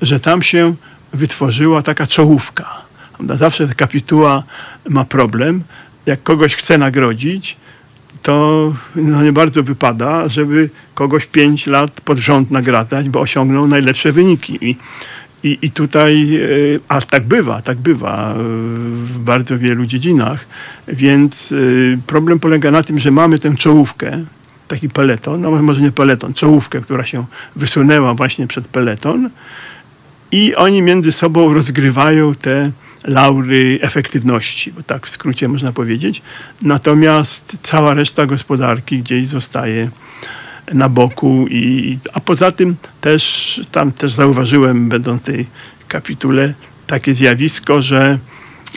że 0.01 0.19
tam 0.19 0.41
się 0.41 0.75
wytworzyła 1.13 1.81
taka 1.81 2.07
czołówka. 2.07 2.81
Zawsze 3.33 3.67
kapituła 3.67 4.43
ma 4.89 5.05
problem. 5.05 5.63
Jak 6.05 6.23
kogoś 6.23 6.55
chce 6.55 6.77
nagrodzić, 6.77 7.57
to 8.23 8.73
no 8.95 9.23
nie 9.23 9.33
bardzo 9.33 9.63
wypada, 9.63 10.27
żeby 10.27 10.69
kogoś 10.95 11.25
pięć 11.25 11.67
lat 11.67 12.01
pod 12.01 12.17
rząd 12.17 12.51
nagradzać, 12.51 13.09
bo 13.09 13.19
osiągnął 13.19 13.67
najlepsze 13.67 14.11
wyniki. 14.11 14.57
I, 14.61 14.77
i, 15.43 15.57
i 15.61 15.71
tutaj, 15.71 16.35
e, 16.35 16.39
a 16.87 17.01
tak 17.01 17.23
bywa, 17.23 17.61
tak 17.61 17.77
bywa 17.77 18.31
e, 18.31 18.35
w 19.03 19.19
bardzo 19.19 19.57
wielu 19.57 19.85
dziedzinach, 19.85 20.45
więc 20.87 21.51
e, 21.51 21.55
problem 22.07 22.39
polega 22.39 22.71
na 22.71 22.83
tym, 22.83 22.99
że 22.99 23.11
mamy 23.11 23.39
tę 23.39 23.55
czołówkę, 23.55 24.25
taki 24.69 24.89
peleton, 24.89 25.41
no 25.41 25.51
może 25.51 25.81
nie 25.81 25.91
peleton, 25.91 26.33
czołówkę, 26.33 26.81
która 26.81 27.03
się 27.03 27.25
wysunęła 27.55 28.13
właśnie 28.13 28.47
przed 28.47 28.67
peleton 28.67 29.29
i 30.31 30.55
oni 30.55 30.81
między 30.81 31.11
sobą 31.11 31.53
rozgrywają 31.53 32.35
te 32.35 32.71
laury 33.03 33.79
efektywności, 33.81 34.71
bo 34.71 34.83
tak 34.83 35.07
w 35.07 35.09
skrócie 35.09 35.47
można 35.47 35.71
powiedzieć. 35.71 36.21
Natomiast 36.61 37.57
cała 37.63 37.93
reszta 37.93 38.25
gospodarki 38.25 38.99
gdzieś 38.99 39.27
zostaje 39.27 39.89
na 40.73 40.89
boku 40.89 41.45
i, 41.49 41.97
a 42.13 42.19
poza 42.19 42.51
tym 42.51 42.75
też 43.01 43.61
tam 43.71 43.91
też 43.91 44.13
zauważyłem, 44.13 44.89
będąc 44.89 45.21
w 45.21 45.25
tej 45.25 45.45
kapitule, 45.87 46.53
takie 46.87 47.13
zjawisko, 47.13 47.81
że 47.81 48.17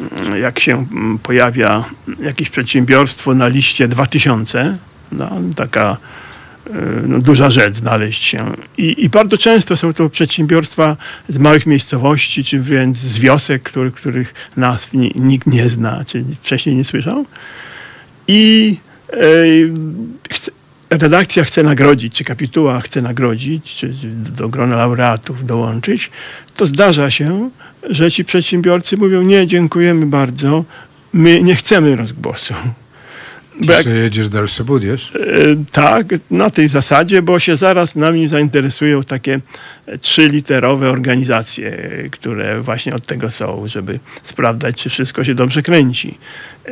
mm, 0.00 0.40
jak 0.40 0.60
się 0.60 0.86
mm, 0.92 1.18
pojawia 1.18 1.84
jakieś 2.20 2.50
przedsiębiorstwo 2.50 3.34
na 3.34 3.48
liście 3.48 3.88
2000, 3.88 4.78
no, 5.12 5.30
taka 5.56 5.96
e, 6.66 6.72
no, 7.06 7.18
duża 7.18 7.50
rzecz 7.50 7.76
znaleźć 7.76 8.22
się. 8.22 8.52
I, 8.78 9.04
I 9.04 9.08
bardzo 9.08 9.38
często 9.38 9.76
są 9.76 9.94
to 9.94 10.10
przedsiębiorstwa 10.10 10.96
z 11.28 11.38
małych 11.38 11.66
miejscowości, 11.66 12.44
czy 12.44 12.60
wręcz 12.60 12.96
z 12.96 13.18
wiosek, 13.18 13.62
który, 13.62 13.90
których 13.90 14.34
nazw 14.56 14.92
ni, 14.92 15.12
nikt 15.14 15.46
nie 15.46 15.68
zna, 15.68 16.04
czy 16.06 16.24
wcześniej 16.42 16.76
nie 16.76 16.84
słyszał. 16.84 17.26
I 18.28 18.76
chce, 20.30 20.50
redakcja 20.90 21.44
chce 21.44 21.62
nagrodzić, 21.62 22.14
czy 22.14 22.24
kapituła 22.24 22.80
chce 22.80 23.02
nagrodzić, 23.02 23.74
czy 23.74 23.94
do 24.36 24.48
grona 24.48 24.76
laureatów 24.76 25.46
dołączyć, 25.46 26.10
to 26.56 26.66
zdarza 26.66 27.10
się, 27.10 27.50
że 27.90 28.10
ci 28.10 28.24
przedsiębiorcy 28.24 28.96
mówią, 28.96 29.22
nie, 29.22 29.46
dziękujemy 29.46 30.06
bardzo, 30.06 30.64
my 31.12 31.42
nie 31.42 31.56
chcemy 31.56 31.96
rozgłosu. 31.96 32.54
Bo 33.60 33.72
jak- 33.72 33.86
jedziesz 33.86 34.28
dalszy 34.28 34.64
budiesz? 34.64 35.12
E, 35.16 35.20
Tak, 35.72 36.06
na 36.30 36.50
tej 36.50 36.68
zasadzie, 36.68 37.22
bo 37.22 37.38
się 37.38 37.56
zaraz 37.56 37.94
nami 37.96 38.28
zainteresują 38.28 39.04
takie 39.04 39.40
trzyliterowe 40.00 40.90
organizacje, 40.90 41.78
które 42.10 42.60
właśnie 42.60 42.94
od 42.94 43.06
tego 43.06 43.30
są, 43.30 43.62
żeby 43.68 43.98
sprawdzać, 44.24 44.76
czy 44.76 44.90
wszystko 44.90 45.24
się 45.24 45.34
dobrze 45.34 45.62
kręci. 45.62 46.18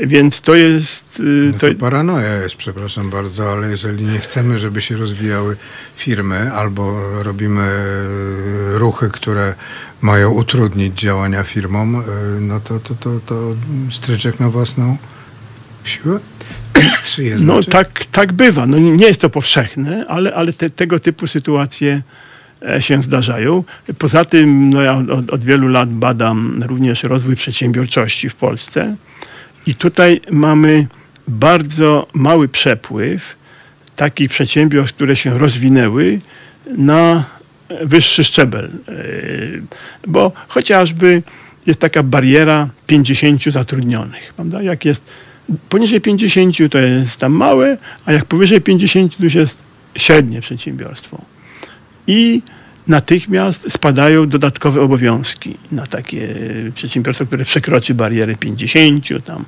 Więc 0.02 0.40
to 0.40 0.54
jest. 0.54 1.04
e, 1.20 1.22
No 1.22 1.58
To, 1.58 1.68
to 1.68 1.74
paranoja 1.74 2.34
jest, 2.42 2.56
przepraszam 2.56 3.10
bardzo, 3.10 3.52
ale 3.52 3.70
jeżeli 3.70 4.04
nie 4.04 4.18
chcemy, 4.18 4.58
żeby 4.58 4.80
się 4.80 4.96
rozwijały 4.96 5.56
firmy 5.96 6.52
albo 6.52 7.00
robimy 7.22 7.62
e, 7.62 8.78
ruchy, 8.78 9.10
które 9.12 9.54
mają 10.02 10.30
utrudnić 10.30 11.00
działania 11.00 11.42
firmom, 11.42 12.02
no 12.40 12.60
to, 12.60 12.78
to, 12.78 12.94
to, 12.94 13.20
to 13.26 13.54
stryczek 13.90 14.40
na 14.40 14.48
własną 14.48 14.96
siłę? 15.84 16.20
Jest 17.18 17.44
no 17.44 17.62
tak, 17.62 18.04
tak 18.12 18.32
bywa. 18.32 18.66
No, 18.66 18.78
nie 18.78 19.06
jest 19.06 19.20
to 19.20 19.30
powszechne, 19.30 20.04
ale, 20.08 20.34
ale 20.34 20.52
te, 20.52 20.70
tego 20.70 21.00
typu 21.00 21.26
sytuacje 21.26 22.02
e, 22.62 22.82
się 22.82 23.02
zdarzają. 23.02 23.64
Poza 23.98 24.24
tym 24.24 24.70
no 24.70 24.82
ja 24.82 24.96
od, 24.98 25.30
od 25.30 25.44
wielu 25.44 25.68
lat 25.68 25.88
badam 25.90 26.62
również 26.66 27.02
rozwój 27.02 27.36
przedsiębiorczości 27.36 28.28
w 28.28 28.34
Polsce 28.34 28.96
i 29.66 29.74
tutaj 29.74 30.20
mamy 30.30 30.86
bardzo 31.28 32.08
mały 32.14 32.48
przepływ 32.48 33.36
takich 33.96 34.30
przedsiębiorstw, 34.30 34.96
które 34.96 35.16
się 35.16 35.38
rozwinęły 35.38 36.18
na 36.76 37.24
wyższy 37.82 38.24
szczebel. 38.24 38.70
E, 38.88 38.92
Bo 40.06 40.32
chociażby 40.48 41.22
jest 41.66 41.80
taka 41.80 42.02
bariera 42.02 42.68
50 42.86 43.44
zatrudnionych. 43.44 44.32
Prawda? 44.36 44.62
Jak 44.62 44.84
jest 44.84 45.02
poniżej 45.68 46.00
50 46.00 46.56
to 46.70 46.78
jest 46.78 47.16
tam 47.16 47.32
małe, 47.32 47.78
a 48.06 48.12
jak 48.12 48.24
powyżej 48.24 48.60
50 48.60 49.16
to 49.16 49.24
już 49.24 49.34
jest 49.34 49.56
średnie 49.96 50.40
przedsiębiorstwo. 50.40 51.20
I 52.06 52.42
natychmiast 52.86 53.72
spadają 53.72 54.28
dodatkowe 54.28 54.80
obowiązki 54.80 55.56
na 55.72 55.86
takie 55.86 56.28
przedsiębiorstwo, 56.74 57.26
które 57.26 57.44
przekroczy 57.44 57.94
barierę 57.94 58.36
50, 58.36 59.06
tam 59.24 59.44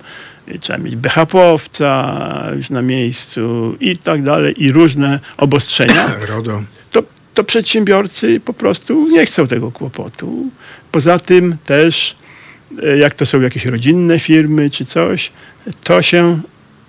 y, 0.49 0.59
trzeba 0.59 0.79
mieć 0.79 0.97
BHP-owca 0.97 2.57
już 2.57 2.71
na 2.71 2.83
miejscu 2.83 3.77
i 3.81 3.99
tak 3.99 4.23
dalej, 4.23 4.65
i 4.65 4.73
różne 4.73 5.21
obostrzenia 5.37 6.09
RODO. 6.29 6.63
to, 6.93 7.03
to 7.35 7.45
przedsiębiorcy 7.45 8.41
po 8.41 8.53
prostu 8.53 9.09
nie 9.09 9.27
chcą 9.27 9.47
tego 9.47 9.71
kłopotu. 9.71 10.47
Poza 10.93 11.19
tym 11.19 11.57
też, 11.65 12.11
e, 12.11 12.22
jak 12.99 13.15
to 13.15 13.27
są 13.27 13.41
jakieś 13.41 13.67
rodzinne 13.67 14.19
firmy 14.19 14.71
czy 14.71 14.85
coś, 14.85 15.33
to 15.85 16.03
się 16.03 16.41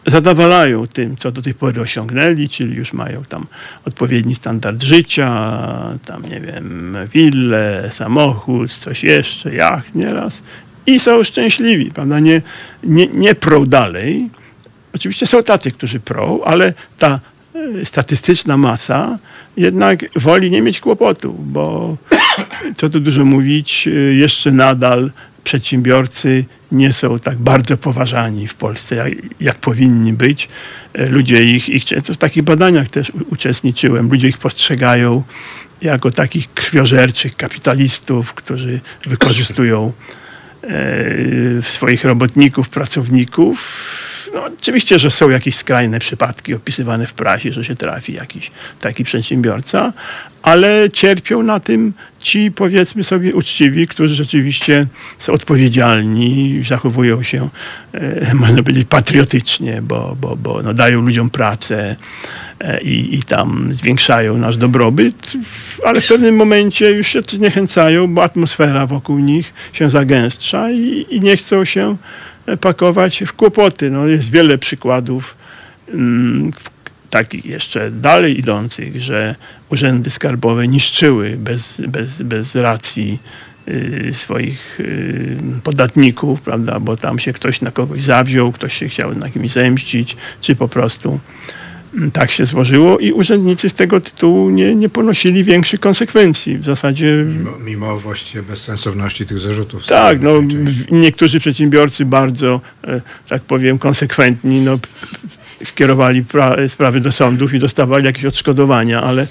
zadowalają 0.05 0.88
tym, 0.88 1.18
co 1.18 1.31
do 1.31 1.41
tej 1.41 1.53
pory 1.53 1.81
osiągnęli, 1.81 2.49
czyli 2.49 2.76
już 2.76 2.93
mają 2.93 3.23
tam 3.23 3.45
odpowiedni 3.85 4.35
standard 4.35 4.84
życia, 4.84 5.30
tam 6.05 6.22
nie 6.30 6.39
wiem, 6.39 6.97
willę, 7.14 7.89
samochód, 7.93 8.73
coś 8.73 9.03
jeszcze, 9.03 9.55
jacht 9.55 9.95
nieraz 9.95 10.41
i 10.85 10.99
są 10.99 11.23
szczęśliwi, 11.23 11.91
prawda? 11.91 12.19
Nie, 12.19 12.41
nie, 12.84 13.07
nie 13.07 13.35
prą 13.35 13.65
dalej. 13.65 14.30
Oczywiście 14.95 15.27
są 15.27 15.43
tacy, 15.43 15.72
którzy 15.72 15.99
prą, 15.99 16.41
ale 16.45 16.73
ta 16.99 17.19
e, 17.55 17.85
statystyczna 17.85 18.57
masa 18.57 19.18
jednak 19.57 20.05
woli 20.15 20.51
nie 20.51 20.61
mieć 20.61 20.80
kłopotu, 20.80 21.34
bo 21.39 21.97
co 22.77 22.89
tu 22.89 22.99
dużo 22.99 23.26
mówić, 23.26 23.88
y, 23.88 24.15
jeszcze 24.19 24.51
nadal 24.51 25.11
przedsiębiorcy 25.44 26.45
nie 26.72 26.94
są 26.94 27.20
tak 27.20 27.38
bardzo 27.38 27.78
poważani 27.78 28.48
w 28.48 28.56
Polsce, 28.56 28.95
jak, 28.95 29.14
jak 29.40 29.57
powinni 29.57 30.14
być. 30.14 30.49
E, 30.94 31.10
Ludzie 31.10 31.44
ich, 31.44 31.70
ich, 31.70 31.84
w 31.84 32.18
takich 32.18 32.44
badaniach 32.44 32.90
też 32.90 33.11
uczestniczyłem, 33.30 34.10
ludzie 34.10 34.28
ich 34.28 34.38
postrzegają 34.38 35.24
jako 35.82 36.11
takich 36.11 36.53
krwiożerczych 36.53 37.36
kapitalistów, 37.36 38.34
którzy 38.34 38.80
wykorzystują 39.06 39.91
swoich 41.61 42.06
robotników, 42.06 42.69
pracowników. 42.69 43.84
No, 44.34 44.45
oczywiście, 44.60 44.99
że 44.99 45.11
są 45.11 45.30
jakieś 45.30 45.56
skrajne 45.56 45.99
przypadki 45.99 46.53
opisywane 46.53 47.07
w 47.07 47.14
prasie, 47.14 47.52
że 47.52 47.65
się 47.65 47.76
trafi 47.76 48.14
jakiś 48.14 48.52
taki 48.81 49.03
przedsiębiorca, 49.03 49.94
ale 50.41 50.90
cierpią 50.94 51.44
na 51.44 51.60
tym 51.60 51.94
ci, 52.19 52.52
powiedzmy 52.52 53.03
sobie, 53.03 53.35
uczciwi, 53.35 53.88
którzy 53.88 54.15
rzeczywiście 54.15 54.85
są 55.19 55.34
odpowiedzialni, 55.34 56.64
zachowują 56.69 57.23
się, 57.23 57.49
e, 57.94 58.34
można 58.34 58.64
powiedzieć, 58.64 58.88
patriotycznie, 58.90 59.81
bo, 59.81 60.18
bo, 60.22 60.35
bo 60.35 60.61
no, 60.61 60.73
dają 60.73 61.02
ludziom 61.02 61.30
pracę 61.30 61.95
i, 62.81 63.15
i 63.15 63.23
tam 63.23 63.73
zwiększają 63.73 64.38
nasz 64.38 64.57
dobrobyt, 64.57 65.34
ale 65.85 66.02
w 66.02 66.07
pewnym 66.07 66.35
momencie 66.35 66.91
już 66.91 67.07
się 67.07 67.22
zniechęcają, 67.22 68.14
bo 68.14 68.23
atmosfera 68.23 68.88
wokół 68.88 69.19
nich 69.19 69.53
się 69.73 69.90
zagęszcza 69.90 70.72
i, 70.72 71.06
i 71.10 71.22
nie 71.22 71.38
chcą 71.38 71.65
się 71.65 71.95
pakować 72.61 73.23
w 73.27 73.34
kłopoty. 73.34 73.91
No, 73.91 74.07
jest 74.07 74.30
wiele 74.30 74.57
przykładów 74.57 75.35
mm, 75.94 76.52
takich 77.10 77.45
jeszcze 77.45 77.91
dalej 77.91 78.40
idących, 78.40 79.02
że 79.02 79.35
urzędy 79.69 80.10
skarbowe 80.10 80.68
niszczyły 80.68 81.38
bez, 81.38 81.81
bez, 81.88 82.22
bez 82.22 82.56
racji 82.56 83.19
y, 83.68 84.11
swoich 84.14 84.80
y, 84.80 85.38
podatników, 85.64 86.41
prawda, 86.41 86.80
bo 86.80 86.98
tam 86.98 87.19
się 87.19 87.34
ktoś 87.34 87.61
na 87.61 87.72
kogoś 87.72 88.03
zawziął, 88.03 88.52
ktoś 88.52 88.77
się 88.77 88.90
chciał 88.90 89.15
na 89.15 89.30
kimś 89.30 89.52
zemścić, 89.52 90.18
czy 90.41 90.56
po 90.56 90.68
prostu 90.68 91.19
tak 92.14 92.32
się 92.32 92.45
złożyło 92.45 92.99
i 92.99 93.11
urzędnicy 93.11 93.70
z 93.70 93.74
tego 93.74 94.02
tytułu 94.02 94.49
nie, 94.49 94.76
nie 94.76 94.90
ponosili 94.90 95.44
większych 95.44 95.80
konsekwencji. 95.80 96.57
W 96.57 96.65
zasadzie 96.65 97.26
Mimo, 97.38 97.52
mimo 97.65 97.98
właściwie 97.99 98.44
bezsensowności 98.44 99.26
tych 99.26 99.40
zarzutów. 99.40 99.86
tak, 99.86 100.22
no, 100.22 100.32
niektórzy 100.91 101.40
przedsiębiorcy 101.40 102.06
bardzo, 102.06 102.61
e, 102.88 103.02
tak 103.30 103.41
powiem, 103.41 103.80
konsekwentni, 103.80 104.61
no, 104.61 104.80
skierowali 105.65 106.24
pra- 106.24 106.70
sprawy 106.70 107.02
do 107.02 107.11
sądów 107.11 107.53
i 107.53 107.60
dostawali 107.60 108.06
jakieś 108.06 108.26
odszkodowania, 108.26 109.02
ale, 109.03 109.28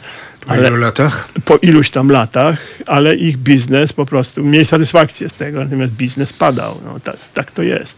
Po 0.47 0.51
ale 0.53 0.69
ilu 0.69 0.77
latach? 0.77 1.29
po 1.45 1.57
iluś 1.57 1.91
tam 1.91 2.09
latach, 2.11 2.59
ale 2.87 3.17
ich 3.17 3.37
biznes 3.37 3.93
po 3.93 4.07
prostu, 4.07 4.45
mieli 4.45 4.67
satysfakcję 4.67 5.29
z 5.29 5.33
tego, 5.33 5.65
natomiast 5.65 5.93
biznes 5.93 6.33
padał. 6.33 6.81
No, 6.85 7.01
tak, 7.01 7.17
tak 7.35 7.51
to 7.51 7.63
jest. 7.63 7.97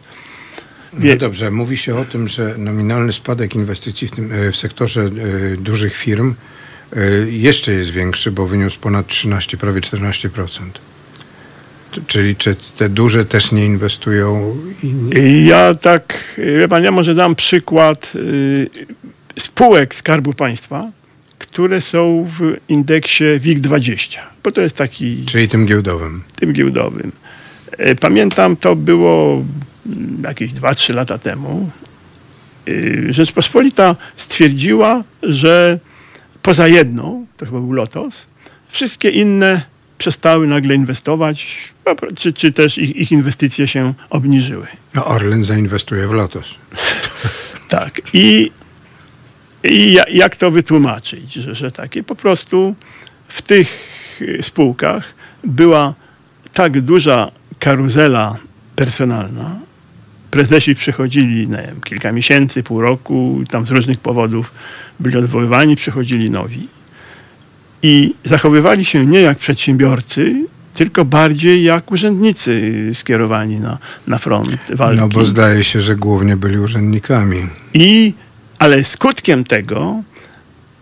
No 0.98 1.16
dobrze, 1.16 1.50
mówi 1.50 1.76
się 1.76 1.96
o 1.96 2.04
tym, 2.04 2.28
że 2.28 2.54
nominalny 2.58 3.12
spadek 3.12 3.54
inwestycji 3.54 4.08
w, 4.08 4.10
tym, 4.10 4.32
e, 4.32 4.52
w 4.52 4.56
sektorze 4.56 5.00
e, 5.02 5.56
dużych 5.56 5.96
firm 5.96 6.34
e, 6.96 7.00
jeszcze 7.30 7.72
jest 7.72 7.90
większy, 7.90 8.32
bo 8.32 8.46
wyniósł 8.46 8.80
ponad 8.80 9.06
13, 9.06 9.56
prawie 9.56 9.80
14%. 9.80 10.48
T- 11.94 12.00
Czyli 12.06 12.36
czy 12.36 12.56
te 12.76 12.88
duże 12.88 13.24
też 13.24 13.52
nie 13.52 13.66
inwestują 13.66 14.56
i 14.82 14.86
nie, 14.86 15.44
Ja 15.46 15.74
tak, 15.74 16.34
wie 16.58 16.68
pan, 16.68 16.84
ja 16.84 16.90
może 16.90 17.14
dam 17.14 17.34
przykład 17.34 18.12
y, 18.16 18.70
spółek 19.38 19.94
Skarbu 19.94 20.32
Państwa, 20.34 20.90
które 21.38 21.80
są 21.80 22.30
w 22.38 22.56
indeksie 22.68 23.24
WIG20, 23.24 24.18
bo 24.44 24.52
to 24.52 24.60
jest 24.60 24.76
taki 24.76 25.24
czyli 25.26 25.48
tym 25.48 25.66
giełdowym. 25.66 26.22
tym 26.36 26.52
giełdowym. 26.52 27.12
E, 27.78 27.94
Pamiętam, 27.94 28.56
to 28.56 28.76
było 28.76 29.44
jakieś 30.22 30.52
2-3 30.52 30.94
lata 30.94 31.18
temu. 31.18 31.70
Y, 32.68 33.06
Rzeczpospolita 33.10 33.96
stwierdziła, 34.16 35.02
że 35.22 35.78
poza 36.42 36.68
jedną, 36.68 37.26
to 37.36 37.46
chyba 37.46 37.58
był 37.60 37.72
Lotos, 37.72 38.26
wszystkie 38.68 39.10
inne 39.10 39.62
przestały 39.98 40.46
nagle 40.46 40.74
inwestować, 40.74 41.46
czy, 42.16 42.32
czy 42.32 42.52
też 42.52 42.78
ich, 42.78 42.96
ich 42.96 43.12
inwestycje 43.12 43.68
się 43.68 43.94
obniżyły. 44.10 44.66
No 44.94 45.04
Orlen 45.06 45.44
zainwestuje 45.44 46.08
w 46.08 46.12
Lotos. 46.12 46.54
Tak. 47.68 48.00
I, 48.12 48.50
i 49.64 49.92
ja- 49.92 50.04
jak 50.10 50.36
to 50.36 50.50
wytłumaczyć, 50.50 51.32
że, 51.32 51.54
że 51.54 51.70
takie 51.70 52.02
po 52.02 52.14
prostu 52.14 52.74
w 53.28 53.42
tych 53.42 53.68
y, 54.20 54.38
spółkach 54.42 55.04
była 55.44 55.94
tak 56.52 56.80
duża 56.80 57.30
karuzela 57.64 58.36
personalna. 58.76 59.56
Prezesi 60.30 60.74
przychodzili 60.74 61.48
nie 61.48 61.56
wiem, 61.56 61.80
kilka 61.84 62.12
miesięcy, 62.12 62.62
pół 62.62 62.80
roku, 62.80 63.40
tam 63.50 63.66
z 63.66 63.70
różnych 63.70 63.98
powodów 63.98 64.52
byli 65.00 65.16
odwoływani, 65.16 65.76
przychodzili 65.76 66.30
nowi. 66.30 66.68
I 67.82 68.14
zachowywali 68.24 68.84
się 68.84 69.06
nie 69.06 69.20
jak 69.20 69.38
przedsiębiorcy, 69.38 70.34
tylko 70.74 71.04
bardziej 71.04 71.62
jak 71.62 71.92
urzędnicy 71.92 72.72
skierowani 72.94 73.60
na, 73.60 73.78
na 74.06 74.18
front 74.18 74.58
walki. 74.70 75.00
No 75.00 75.08
bo 75.08 75.24
zdaje 75.24 75.64
się, 75.64 75.80
że 75.80 75.96
głównie 75.96 76.36
byli 76.36 76.58
urzędnikami. 76.58 77.46
I, 77.74 78.14
ale 78.58 78.84
skutkiem 78.84 79.44
tego 79.44 80.02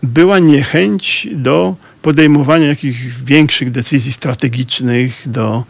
była 0.03 0.39
niechęć 0.39 1.29
do 1.33 1.77
podejmowania 2.03 2.67
jakichś 2.67 2.99
większych 3.25 3.71
decyzji 3.71 4.13
strategicznych, 4.13 5.23
do 5.27 5.65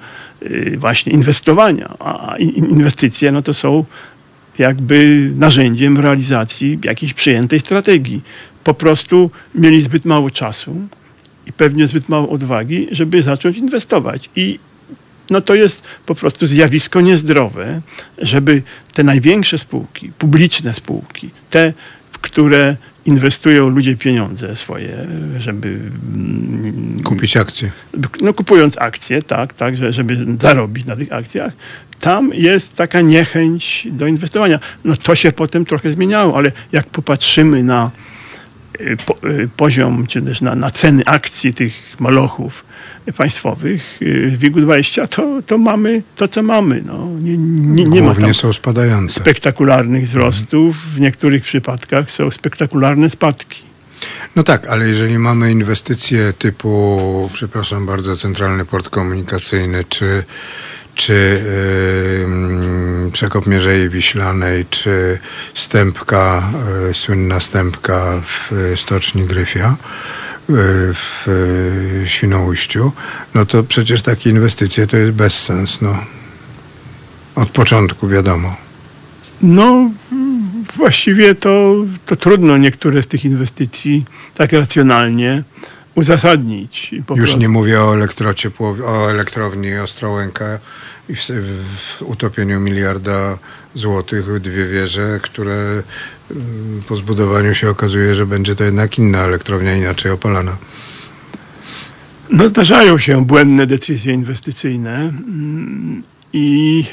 właśnie 0.76 1.12
inwestowania. 1.12 1.94
A 1.98 2.36
in- 2.38 2.70
inwestycje 2.70 3.32
no 3.32 3.42
to 3.42 3.54
są 3.54 3.84
jakby 4.58 5.30
narzędziem 5.36 5.98
realizacji 5.98 6.78
jakiejś 6.84 7.14
przyjętej 7.14 7.60
strategii. 7.60 8.20
Po 8.64 8.74
prostu 8.74 9.30
mieli 9.54 9.82
zbyt 9.82 10.04
mało 10.04 10.30
czasu 10.30 10.76
i 11.46 11.52
pewnie 11.52 11.86
zbyt 11.86 12.08
mało 12.08 12.28
odwagi, 12.28 12.88
żeby 12.90 13.22
zacząć 13.22 13.56
inwestować. 13.56 14.30
I 14.36 14.58
no 15.30 15.40
to 15.40 15.54
jest 15.54 15.82
po 16.06 16.14
prostu 16.14 16.46
zjawisko 16.46 17.00
niezdrowe, 17.00 17.80
żeby 18.18 18.62
te 18.94 19.04
największe 19.04 19.58
spółki, 19.58 20.10
publiczne 20.18 20.74
spółki, 20.74 21.30
te, 21.50 21.72
w 22.12 22.18
które 22.18 22.76
inwestują 23.04 23.68
ludzie 23.68 23.96
pieniądze 23.96 24.56
swoje, 24.56 25.06
żeby 25.38 25.68
mm, 25.68 27.02
Kupić 27.22 27.36
akcje. 27.36 27.70
no, 28.20 28.34
kupując 28.34 28.78
akcje, 28.78 29.22
tak, 29.22 29.54
tak, 29.54 29.76
że, 29.76 29.92
żeby 29.92 30.26
zarobić 30.40 30.86
na 30.86 30.96
tych 30.96 31.12
akcjach, 31.12 31.52
tam 32.00 32.30
jest 32.34 32.76
taka 32.76 33.00
niechęć 33.00 33.88
do 33.90 34.06
inwestowania. 34.06 34.58
No 34.84 34.96
to 34.96 35.14
się 35.14 35.32
potem 35.32 35.64
trochę 35.64 35.92
zmieniało, 35.92 36.36
ale 36.36 36.52
jak 36.72 36.86
popatrzymy 36.86 37.62
na 37.62 37.90
y, 38.80 38.96
po, 39.06 39.28
y, 39.28 39.48
poziom, 39.56 40.06
czy 40.06 40.22
też 40.22 40.40
na, 40.40 40.54
na 40.54 40.70
ceny 40.70 41.02
akcji 41.06 41.54
tych 41.54 41.96
malochów 41.98 42.64
państwowych 43.16 44.02
y, 44.02 44.30
w 44.30 44.38
WIG-20, 44.38 45.08
to, 45.08 45.42
to 45.46 45.58
mamy 45.58 46.02
to, 46.16 46.28
co 46.28 46.42
mamy. 46.42 46.82
No, 46.86 47.06
nie, 47.20 47.36
nie, 47.36 47.84
nie 47.84 48.02
ma 48.02 48.14
Głównie 48.14 48.34
są 48.34 48.52
spadające. 48.52 49.20
spektakularnych 49.20 50.08
wzrostów, 50.08 50.76
w 50.94 51.00
niektórych 51.00 51.42
przypadkach 51.42 52.12
są 52.12 52.30
spektakularne 52.30 53.10
spadki. 53.10 53.71
No 54.36 54.42
tak, 54.42 54.66
ale 54.66 54.88
jeżeli 54.88 55.18
mamy 55.18 55.50
inwestycje 55.50 56.32
typu, 56.32 57.30
przepraszam 57.32 57.86
bardzo, 57.86 58.16
Centralny 58.16 58.64
Port 58.64 58.88
Komunikacyjny, 58.88 59.84
czy, 59.88 60.24
czy 60.94 61.42
yy, 63.04 63.10
przekop 63.10 63.46
Mierzei 63.46 63.88
Wiślanej, 63.88 64.66
czy 64.70 65.18
stępka, 65.54 66.52
yy, 66.86 66.94
słynna 66.94 67.40
stępka 67.40 68.22
w 68.26 68.52
y, 68.52 68.76
Stoczni 68.76 69.24
Gryfia, 69.24 69.76
yy, 70.48 70.56
w 70.94 71.26
Świnoujściu, 72.06 72.92
no 73.34 73.46
to 73.46 73.64
przecież 73.64 74.02
takie 74.02 74.30
inwestycje 74.30 74.86
to 74.86 74.96
jest 74.96 75.12
bezsens, 75.12 75.80
no. 75.80 75.98
Od 77.34 77.50
początku 77.50 78.08
wiadomo. 78.08 78.56
No, 79.42 79.90
właściwie 80.76 81.34
to, 81.34 81.74
to 82.06 82.16
trudno 82.16 82.56
niektóre 82.56 83.02
z 83.02 83.06
tych 83.06 83.24
inwestycji 83.24 84.04
tak 84.34 84.52
racjonalnie 84.52 85.42
uzasadnić. 85.94 86.92
Już 86.92 87.06
prostu. 87.06 87.38
nie 87.38 87.48
mówię 87.48 87.80
o 87.80 87.96
elektrociepłow- 87.96 88.84
o 88.84 89.10
elektrowni 89.10 89.74
Ostrołęka 89.74 90.58
i 91.08 91.14
w, 91.14 91.20
w 91.76 92.02
utopieniu 92.02 92.60
miliarda 92.60 93.38
złotych 93.74 94.24
w 94.24 94.40
dwie 94.40 94.66
wieże, 94.66 95.20
które 95.22 95.82
mm, 96.30 96.82
po 96.88 96.96
zbudowaniu 96.96 97.54
się 97.54 97.70
okazuje, 97.70 98.14
że 98.14 98.26
będzie 98.26 98.54
to 98.54 98.64
jednak 98.64 98.98
inna 98.98 99.18
elektrownia, 99.18 99.76
inaczej 99.76 100.12
opalana. 100.12 100.56
No, 102.30 102.48
zdarzają 102.48 102.98
się 102.98 103.24
błędne 103.24 103.66
decyzje 103.66 104.14
inwestycyjne 104.14 104.94
mm, 104.98 106.02
i, 106.32 106.84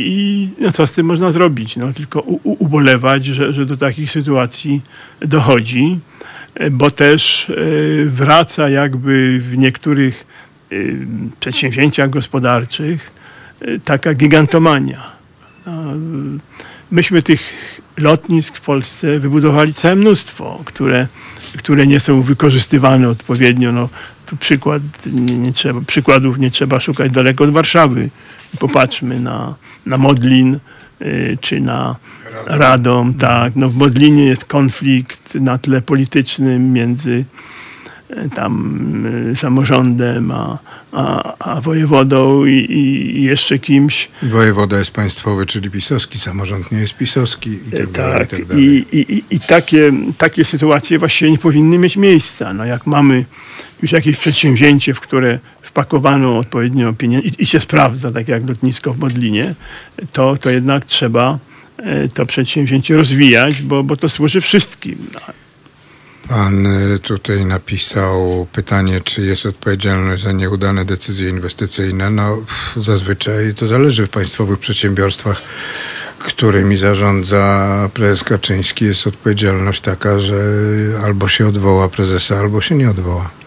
i 0.00 0.48
no, 0.60 0.72
co 0.72 0.86
z 0.86 0.92
tym 0.92 1.06
można 1.06 1.32
zrobić? 1.32 1.76
No, 1.76 1.92
tylko 1.92 2.20
u, 2.20 2.34
u, 2.34 2.64
ubolewać, 2.64 3.24
że, 3.24 3.52
że 3.52 3.66
do 3.66 3.76
takich 3.76 4.12
sytuacji 4.12 4.80
dochodzi, 5.20 5.98
bo 6.70 6.90
też 6.90 7.50
e, 7.50 7.54
wraca 8.04 8.68
jakby 8.68 9.38
w 9.38 9.56
niektórych 9.58 10.26
e, 10.72 10.76
przedsięwzięciach 11.40 12.10
gospodarczych 12.10 13.10
e, 13.60 13.78
taka 13.78 14.14
gigantomania. 14.14 15.10
No, 15.66 15.72
myśmy 16.90 17.22
tych 17.22 17.40
lotnisk 17.96 18.56
w 18.56 18.60
Polsce 18.60 19.18
wybudowali 19.18 19.74
całe 19.74 19.96
mnóstwo, 19.96 20.62
które, 20.64 21.06
które 21.58 21.86
nie 21.86 22.00
są 22.00 22.22
wykorzystywane 22.22 23.08
odpowiednio. 23.08 23.72
No, 23.72 23.88
tu 24.26 24.36
przykład, 24.36 24.82
nie, 25.06 25.38
nie 25.38 25.52
trzeba, 25.52 25.80
przykładów 25.80 26.38
nie 26.38 26.50
trzeba 26.50 26.80
szukać 26.80 27.12
daleko 27.12 27.44
od 27.44 27.50
Warszawy. 27.50 28.10
Popatrzmy 28.58 29.20
na, 29.20 29.54
na 29.86 29.98
Modlin 29.98 30.58
y, 31.02 31.38
czy 31.40 31.60
na 31.60 31.96
Radom. 32.46 33.14
Tak, 33.14 33.52
no 33.56 33.68
w 33.68 33.74
Modlinie 33.74 34.24
jest 34.24 34.44
konflikt 34.44 35.34
na 35.34 35.58
tle 35.58 35.82
politycznym 35.82 36.72
między 36.72 37.24
y, 38.10 38.30
tam 38.34 39.06
y, 39.32 39.36
samorządem 39.36 40.30
a, 40.30 40.58
a, 40.92 41.34
a 41.38 41.60
wojewodą 41.60 42.44
i, 42.44 42.52
i 43.18 43.22
jeszcze 43.22 43.58
kimś. 43.58 44.08
Wojewoda 44.22 44.78
jest 44.78 44.90
państwowy, 44.90 45.46
czyli 45.46 45.70
pisowski, 45.70 46.18
samorząd 46.18 46.72
nie 46.72 46.78
jest 46.78 46.96
pisowski 46.96 47.50
i 47.50 47.76
tak, 47.76 47.90
dalej, 47.90 48.24
i 48.24 48.46
tak. 48.46 48.58
I, 48.58 48.84
i, 48.92 49.12
i- 49.14 49.24
i 49.30 49.40
takie, 49.40 49.92
takie 50.18 50.44
sytuacje 50.44 50.98
właściwie 50.98 51.30
nie 51.30 51.38
powinny 51.38 51.78
mieć 51.78 51.96
miejsca. 51.96 52.52
No 52.54 52.64
jak 52.64 52.86
mamy 52.86 53.24
już 53.82 53.92
jakieś 53.92 54.16
przedsięwzięcie, 54.16 54.94
w 54.94 55.00
które 55.00 55.38
wpakowano 55.70 56.38
odpowiednio 56.38 56.92
pieniędzy 56.92 57.28
i, 57.28 57.42
i 57.42 57.46
się 57.46 57.60
sprawdza, 57.60 58.12
tak 58.12 58.28
jak 58.28 58.48
lotnisko 58.48 58.92
w 58.92 58.98
Modlinie, 58.98 59.54
to, 60.12 60.36
to 60.36 60.50
jednak 60.50 60.84
trzeba 60.84 61.38
e, 61.78 62.08
to 62.08 62.26
przedsięwzięcie 62.26 62.96
rozwijać, 62.96 63.62
bo, 63.62 63.82
bo 63.82 63.96
to 63.96 64.08
służy 64.08 64.40
wszystkim. 64.40 64.96
Pan 66.28 66.66
y, 66.66 66.98
tutaj 66.98 67.44
napisał 67.44 68.46
pytanie, 68.52 69.00
czy 69.04 69.22
jest 69.22 69.46
odpowiedzialność 69.46 70.22
za 70.22 70.32
nieudane 70.32 70.84
decyzje 70.84 71.28
inwestycyjne. 71.28 72.10
No, 72.10 72.38
zazwyczaj 72.76 73.54
to 73.54 73.66
zależy 73.66 74.06
w 74.06 74.10
państwowych 74.10 74.58
przedsiębiorstwach, 74.58 75.42
którymi 76.18 76.76
zarządza 76.76 77.90
prezes 77.94 78.24
Kaczyński. 78.24 78.84
Jest 78.84 79.06
odpowiedzialność 79.06 79.80
taka, 79.80 80.20
że 80.20 80.34
albo 81.04 81.28
się 81.28 81.48
odwoła 81.48 81.88
prezesa, 81.88 82.38
albo 82.38 82.60
się 82.60 82.74
nie 82.74 82.90
odwoła. 82.90 83.39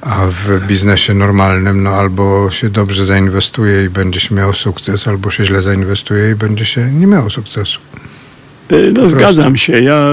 A 0.00 0.26
w 0.26 0.66
biznesie 0.66 1.14
normalnym, 1.14 1.82
no 1.82 1.90
albo 1.90 2.50
się 2.50 2.70
dobrze 2.70 3.06
zainwestuje 3.06 3.84
i 3.84 3.88
będzie 3.88 4.20
się 4.20 4.34
miał 4.34 4.52
sukces, 4.54 5.08
albo 5.08 5.30
się 5.30 5.46
źle 5.46 5.62
zainwestuje 5.62 6.30
i 6.30 6.34
będzie 6.34 6.64
się 6.64 6.90
nie 6.92 7.06
miało 7.06 7.30
sukcesu. 7.30 7.80
E, 8.70 8.76
No 8.92 9.08
zgadzam 9.08 9.56
się. 9.56 9.82
Ja 9.82 10.06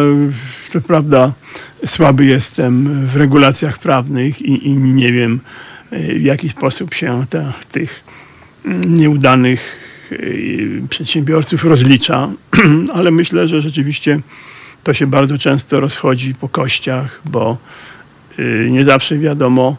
to 0.71 0.81
prawda 0.81 1.31
słaby 1.85 2.25
jestem 2.25 3.05
w 3.07 3.15
regulacjach 3.15 3.79
prawnych 3.79 4.41
i, 4.41 4.67
i 4.67 4.73
nie 4.73 5.11
wiem 5.11 5.39
e, 5.91 6.13
w 6.13 6.21
jaki 6.21 6.49
sposób 6.49 6.93
się 6.93 7.25
tych 7.71 8.03
mm, 8.65 8.97
nieudanych 8.97 9.79
e, 10.11 10.17
przedsiębiorców 10.89 11.63
rozlicza, 11.63 12.29
ale 12.97 13.11
myślę, 13.11 13.47
że 13.47 13.61
rzeczywiście 13.61 14.19
to 14.83 14.93
się 14.93 15.07
bardzo 15.07 15.37
często 15.37 15.79
rozchodzi 15.79 16.35
po 16.35 16.49
kościach, 16.49 17.21
bo 17.25 17.57
nie 18.69 18.85
zawsze 18.85 19.17
wiadomo, 19.17 19.77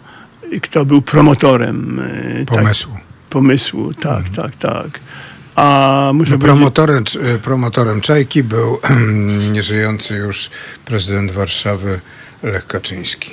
kto 0.63 0.85
był 0.85 1.03
promotorem 1.03 2.01
e, 2.01 2.45
tak, 2.47 2.59
Pomysłu. 2.59 2.93
pomysłu. 3.31 3.95
Tak, 3.95 4.29
tak, 4.37 4.57
tak. 4.57 5.01
A 5.55 6.11
muszę 6.15 6.31
No, 6.33 6.39
powiedzieć, 6.39 6.57
promotorem, 6.57 7.05
c- 7.05 7.19
promotorem 7.43 8.01
Czajki 8.01 8.43
był 8.43 8.79
nieżyjący 9.53 10.15
już 10.15 10.51
prezydent 10.85 11.31
Warszawy 11.33 12.01
Lech 12.43 12.67
Kaczyński. 12.67 13.31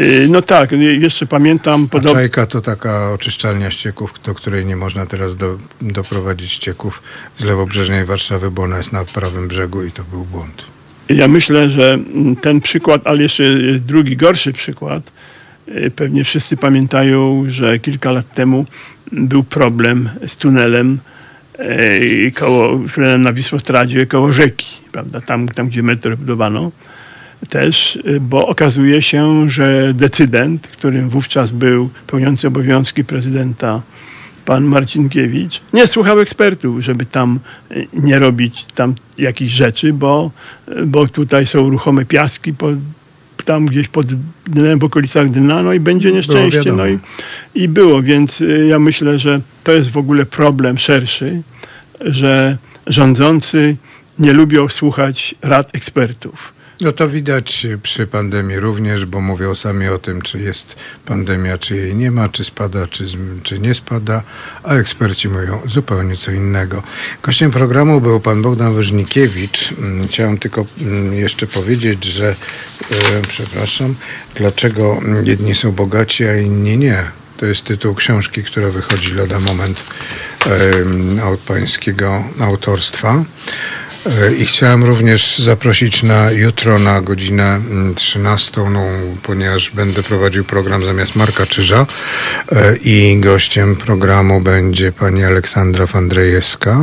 Y, 0.00 0.26
No 0.30 0.42
tak, 0.42 0.72
y, 0.72 0.76
jeszcze 0.76 1.26
pamiętam 1.26 1.84
A 1.84 1.92
podobnie. 1.92 2.14
Czajka 2.20 2.46
to 2.46 2.60
taka 2.60 3.10
oczyszczalnia 3.12 3.70
ścieków, 3.70 4.14
do 4.24 4.34
której 4.34 4.66
nie 4.66 4.76
można 4.76 5.06
teraz 5.06 5.36
do, 5.36 5.58
doprowadzić 5.80 6.52
ścieków 6.52 7.02
z 7.38 7.44
lewobrzeżnej 7.44 8.04
Warszawy, 8.04 8.50
bo 8.50 8.62
ona 8.62 8.76
jest 8.78 8.92
na 8.92 9.04
prawym 9.04 9.48
brzegu 9.48 9.84
i 9.84 9.92
to 9.92 10.04
był 10.04 10.24
błąd. 10.24 10.64
Ja 11.14 11.28
myślę, 11.28 11.70
że 11.70 11.92
mm, 11.92 12.36
ten 12.36 12.60
przykład, 12.60 13.06
ale 13.06 13.22
jeszcze 13.22 13.42
jest 13.42 13.84
drugi, 13.84 14.16
gorszy 14.16 14.52
przykład. 14.52 15.12
Y, 15.68 15.90
Pewnie 15.96 16.24
wszyscy 16.24 16.56
pamiętają, 16.56 17.44
że 17.48 17.78
kilka 17.78 18.10
lat 18.10 18.34
temu 18.34 18.66
był 19.12 19.44
problem 19.44 20.08
z 20.26 20.36
tunelem 20.36 20.98
y, 21.60 22.32
koło, 22.34 22.80
na 23.18 23.32
Wisłostradzie 23.32 24.06
koło 24.06 24.32
rzeki, 24.32 24.66
prawda, 24.92 25.20
tam, 25.20 25.48
tam 25.48 25.68
gdzie 25.68 25.82
metro 25.82 26.16
budowano 26.16 26.72
też, 27.48 27.96
y, 27.96 28.20
bo 28.20 28.46
okazuje 28.46 29.02
się, 29.02 29.50
że 29.50 29.94
decydent, 29.94 30.68
którym 30.68 31.08
wówczas 31.08 31.50
był 31.50 31.90
pełniący 32.06 32.48
obowiązki 32.48 33.04
prezydenta 33.04 33.80
pan 34.50 34.64
Marcinkiewicz, 34.64 35.60
nie 35.72 35.86
słuchał 35.86 36.20
ekspertów, 36.20 36.80
żeby 36.80 37.06
tam 37.06 37.38
y, 37.70 37.86
nie 37.92 38.18
robić 38.18 38.66
tam 38.74 38.94
jakichś 39.18 39.52
rzeczy, 39.52 39.92
bo, 39.92 40.30
y, 40.68 40.86
bo 40.86 41.06
tutaj 41.08 41.46
są 41.46 41.70
ruchome 41.70 42.04
piaski 42.04 42.54
pod, 42.54 42.74
tam 43.44 43.66
gdzieś 43.66 43.88
pod 43.88 44.06
dnem, 44.46 44.78
w 44.78 44.84
okolicach 44.84 45.30
dna, 45.30 45.62
no 45.62 45.72
i 45.72 45.80
będzie 45.80 46.12
nieszczęście. 46.12 46.72
No 46.72 46.86
i, 46.86 46.98
i 47.54 47.68
było, 47.68 48.02
więc 48.02 48.40
y, 48.40 48.66
ja 48.66 48.78
myślę, 48.78 49.18
że 49.18 49.40
to 49.64 49.72
jest 49.72 49.90
w 49.90 49.96
ogóle 49.96 50.26
problem 50.26 50.78
szerszy, 50.78 51.42
że 52.00 52.56
rządzący 52.86 53.76
nie 54.18 54.32
lubią 54.32 54.68
słuchać 54.68 55.34
rad 55.42 55.68
ekspertów. 55.72 56.52
No 56.80 56.92
to 56.92 57.08
widać 57.08 57.66
przy 57.82 58.06
pandemii 58.06 58.56
również, 58.56 59.06
bo 59.06 59.20
mówią 59.20 59.54
sami 59.54 59.88
o 59.88 59.98
tym, 59.98 60.22
czy 60.22 60.40
jest 60.40 60.76
pandemia, 61.06 61.58
czy 61.58 61.76
jej 61.76 61.94
nie 61.94 62.10
ma, 62.10 62.28
czy 62.28 62.44
spada, 62.44 62.86
czy, 62.86 63.04
czy 63.42 63.58
nie 63.58 63.74
spada, 63.74 64.22
a 64.62 64.74
eksperci 64.74 65.28
mówią 65.28 65.60
zupełnie 65.66 66.16
co 66.16 66.30
innego. 66.30 66.82
Gościem 67.22 67.50
programu 67.50 68.00
był 68.00 68.20
pan 68.20 68.42
Bogdan 68.42 68.74
Wyżnikiewicz. 68.74 69.72
Mm, 69.72 70.08
Chciałem 70.08 70.38
tylko 70.38 70.66
mm, 70.80 71.12
jeszcze 71.14 71.46
powiedzieć, 71.46 72.04
że, 72.04 72.28
e, 72.90 72.94
przepraszam, 73.28 73.94
dlaczego 74.34 75.00
jedni 75.24 75.54
są 75.54 75.72
bogaci, 75.72 76.24
a 76.24 76.36
inni 76.36 76.78
nie. 76.78 77.04
To 77.36 77.46
jest 77.46 77.64
tytuł 77.64 77.94
książki, 77.94 78.44
która 78.44 78.70
wychodzi 78.70 79.14
lada 79.14 79.40
moment 79.40 79.80
od 81.32 81.40
pańskiego 81.40 82.24
autorstwa. 82.40 83.24
I 84.38 84.46
chciałem 84.46 84.84
również 84.84 85.38
zaprosić 85.38 86.02
na 86.02 86.30
jutro 86.30 86.78
na 86.78 87.00
godzinę 87.00 87.54
mm, 87.54 87.94
13, 87.94 88.60
no, 88.70 88.86
ponieważ 89.22 89.70
będę 89.70 90.02
prowadził 90.02 90.44
program 90.44 90.84
zamiast 90.84 91.16
Marka 91.16 91.46
Czyża 91.46 91.86
E, 92.52 92.76
i 92.76 93.20
gościem 93.20 93.76
programu 93.76 94.40
będzie 94.40 94.92
pani 94.92 95.24
Aleksandra 95.24 95.86
Fandrejewska, 95.86 96.78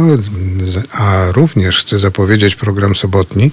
a 0.91 1.31
również 1.31 1.79
chcę 1.79 1.99
zapowiedzieć 1.99 2.55
program 2.55 2.95
sobotni, 2.95 3.51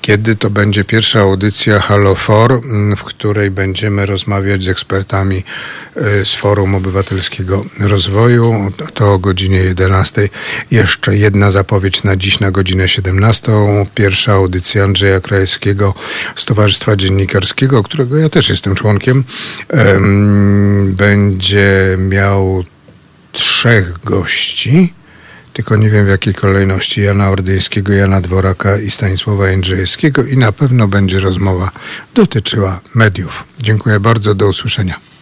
kiedy 0.00 0.36
to 0.36 0.50
będzie 0.50 0.84
pierwsza 0.84 1.20
audycja 1.20 1.80
Halo 1.80 2.14
For, 2.14 2.52
mm, 2.52 2.96
w 2.96 3.04
której 3.04 3.50
będziemy 3.50 4.06
rozmawiać 4.06 4.64
z 4.64 4.68
ekspertami 4.68 5.44
e, 5.96 6.24
z 6.24 6.34
Forum 6.34 6.74
Obywatelskiego 6.74 7.64
Rozwoju. 7.80 8.72
To 8.94 9.12
o 9.12 9.18
godzinie 9.18 9.58
11. 9.58 10.28
Jeszcze 10.70 11.16
jedna 11.16 11.50
zapowiedź 11.50 12.02
na 12.02 12.16
dziś 12.16 12.40
na 12.40 12.50
godzinę 12.50 12.88
17. 12.94 13.52
Pierwsza 13.94 14.32
audycja 14.32 14.84
Andrzeja 14.84 15.20
Krajewskiego 15.20 15.94
z 16.36 16.44
Towarzystwa 16.44 16.96
Dziennikarskiego, 16.96 17.82
którego 17.82 18.16
ja 18.16 18.28
też 18.28 18.48
jestem 18.48 18.74
członkiem. 18.74 19.24
em, 19.68 20.94
Będzie 20.94 21.96
miał 21.98 22.64
trzech 23.32 24.00
gości. 24.04 24.92
Tylko 25.52 25.76
nie 25.76 25.90
wiem 25.90 26.06
w 26.06 26.08
jakiej 26.08 26.34
kolejności 26.34 27.02
Jana 27.02 27.30
Ordyńskiego, 27.30 27.92
Jana 27.92 28.20
Dworaka 28.20 28.78
i 28.78 28.90
Stanisława 28.90 29.48
Jędrzejewskiego 29.48 30.24
i 30.24 30.36
na 30.36 30.52
pewno 30.52 30.88
będzie 30.88 31.20
rozmowa 31.20 31.70
dotyczyła 32.14 32.80
mediów. 32.94 33.44
Dziękuję 33.62 34.00
bardzo, 34.00 34.34
do 34.34 34.48
usłyszenia. 34.48 35.13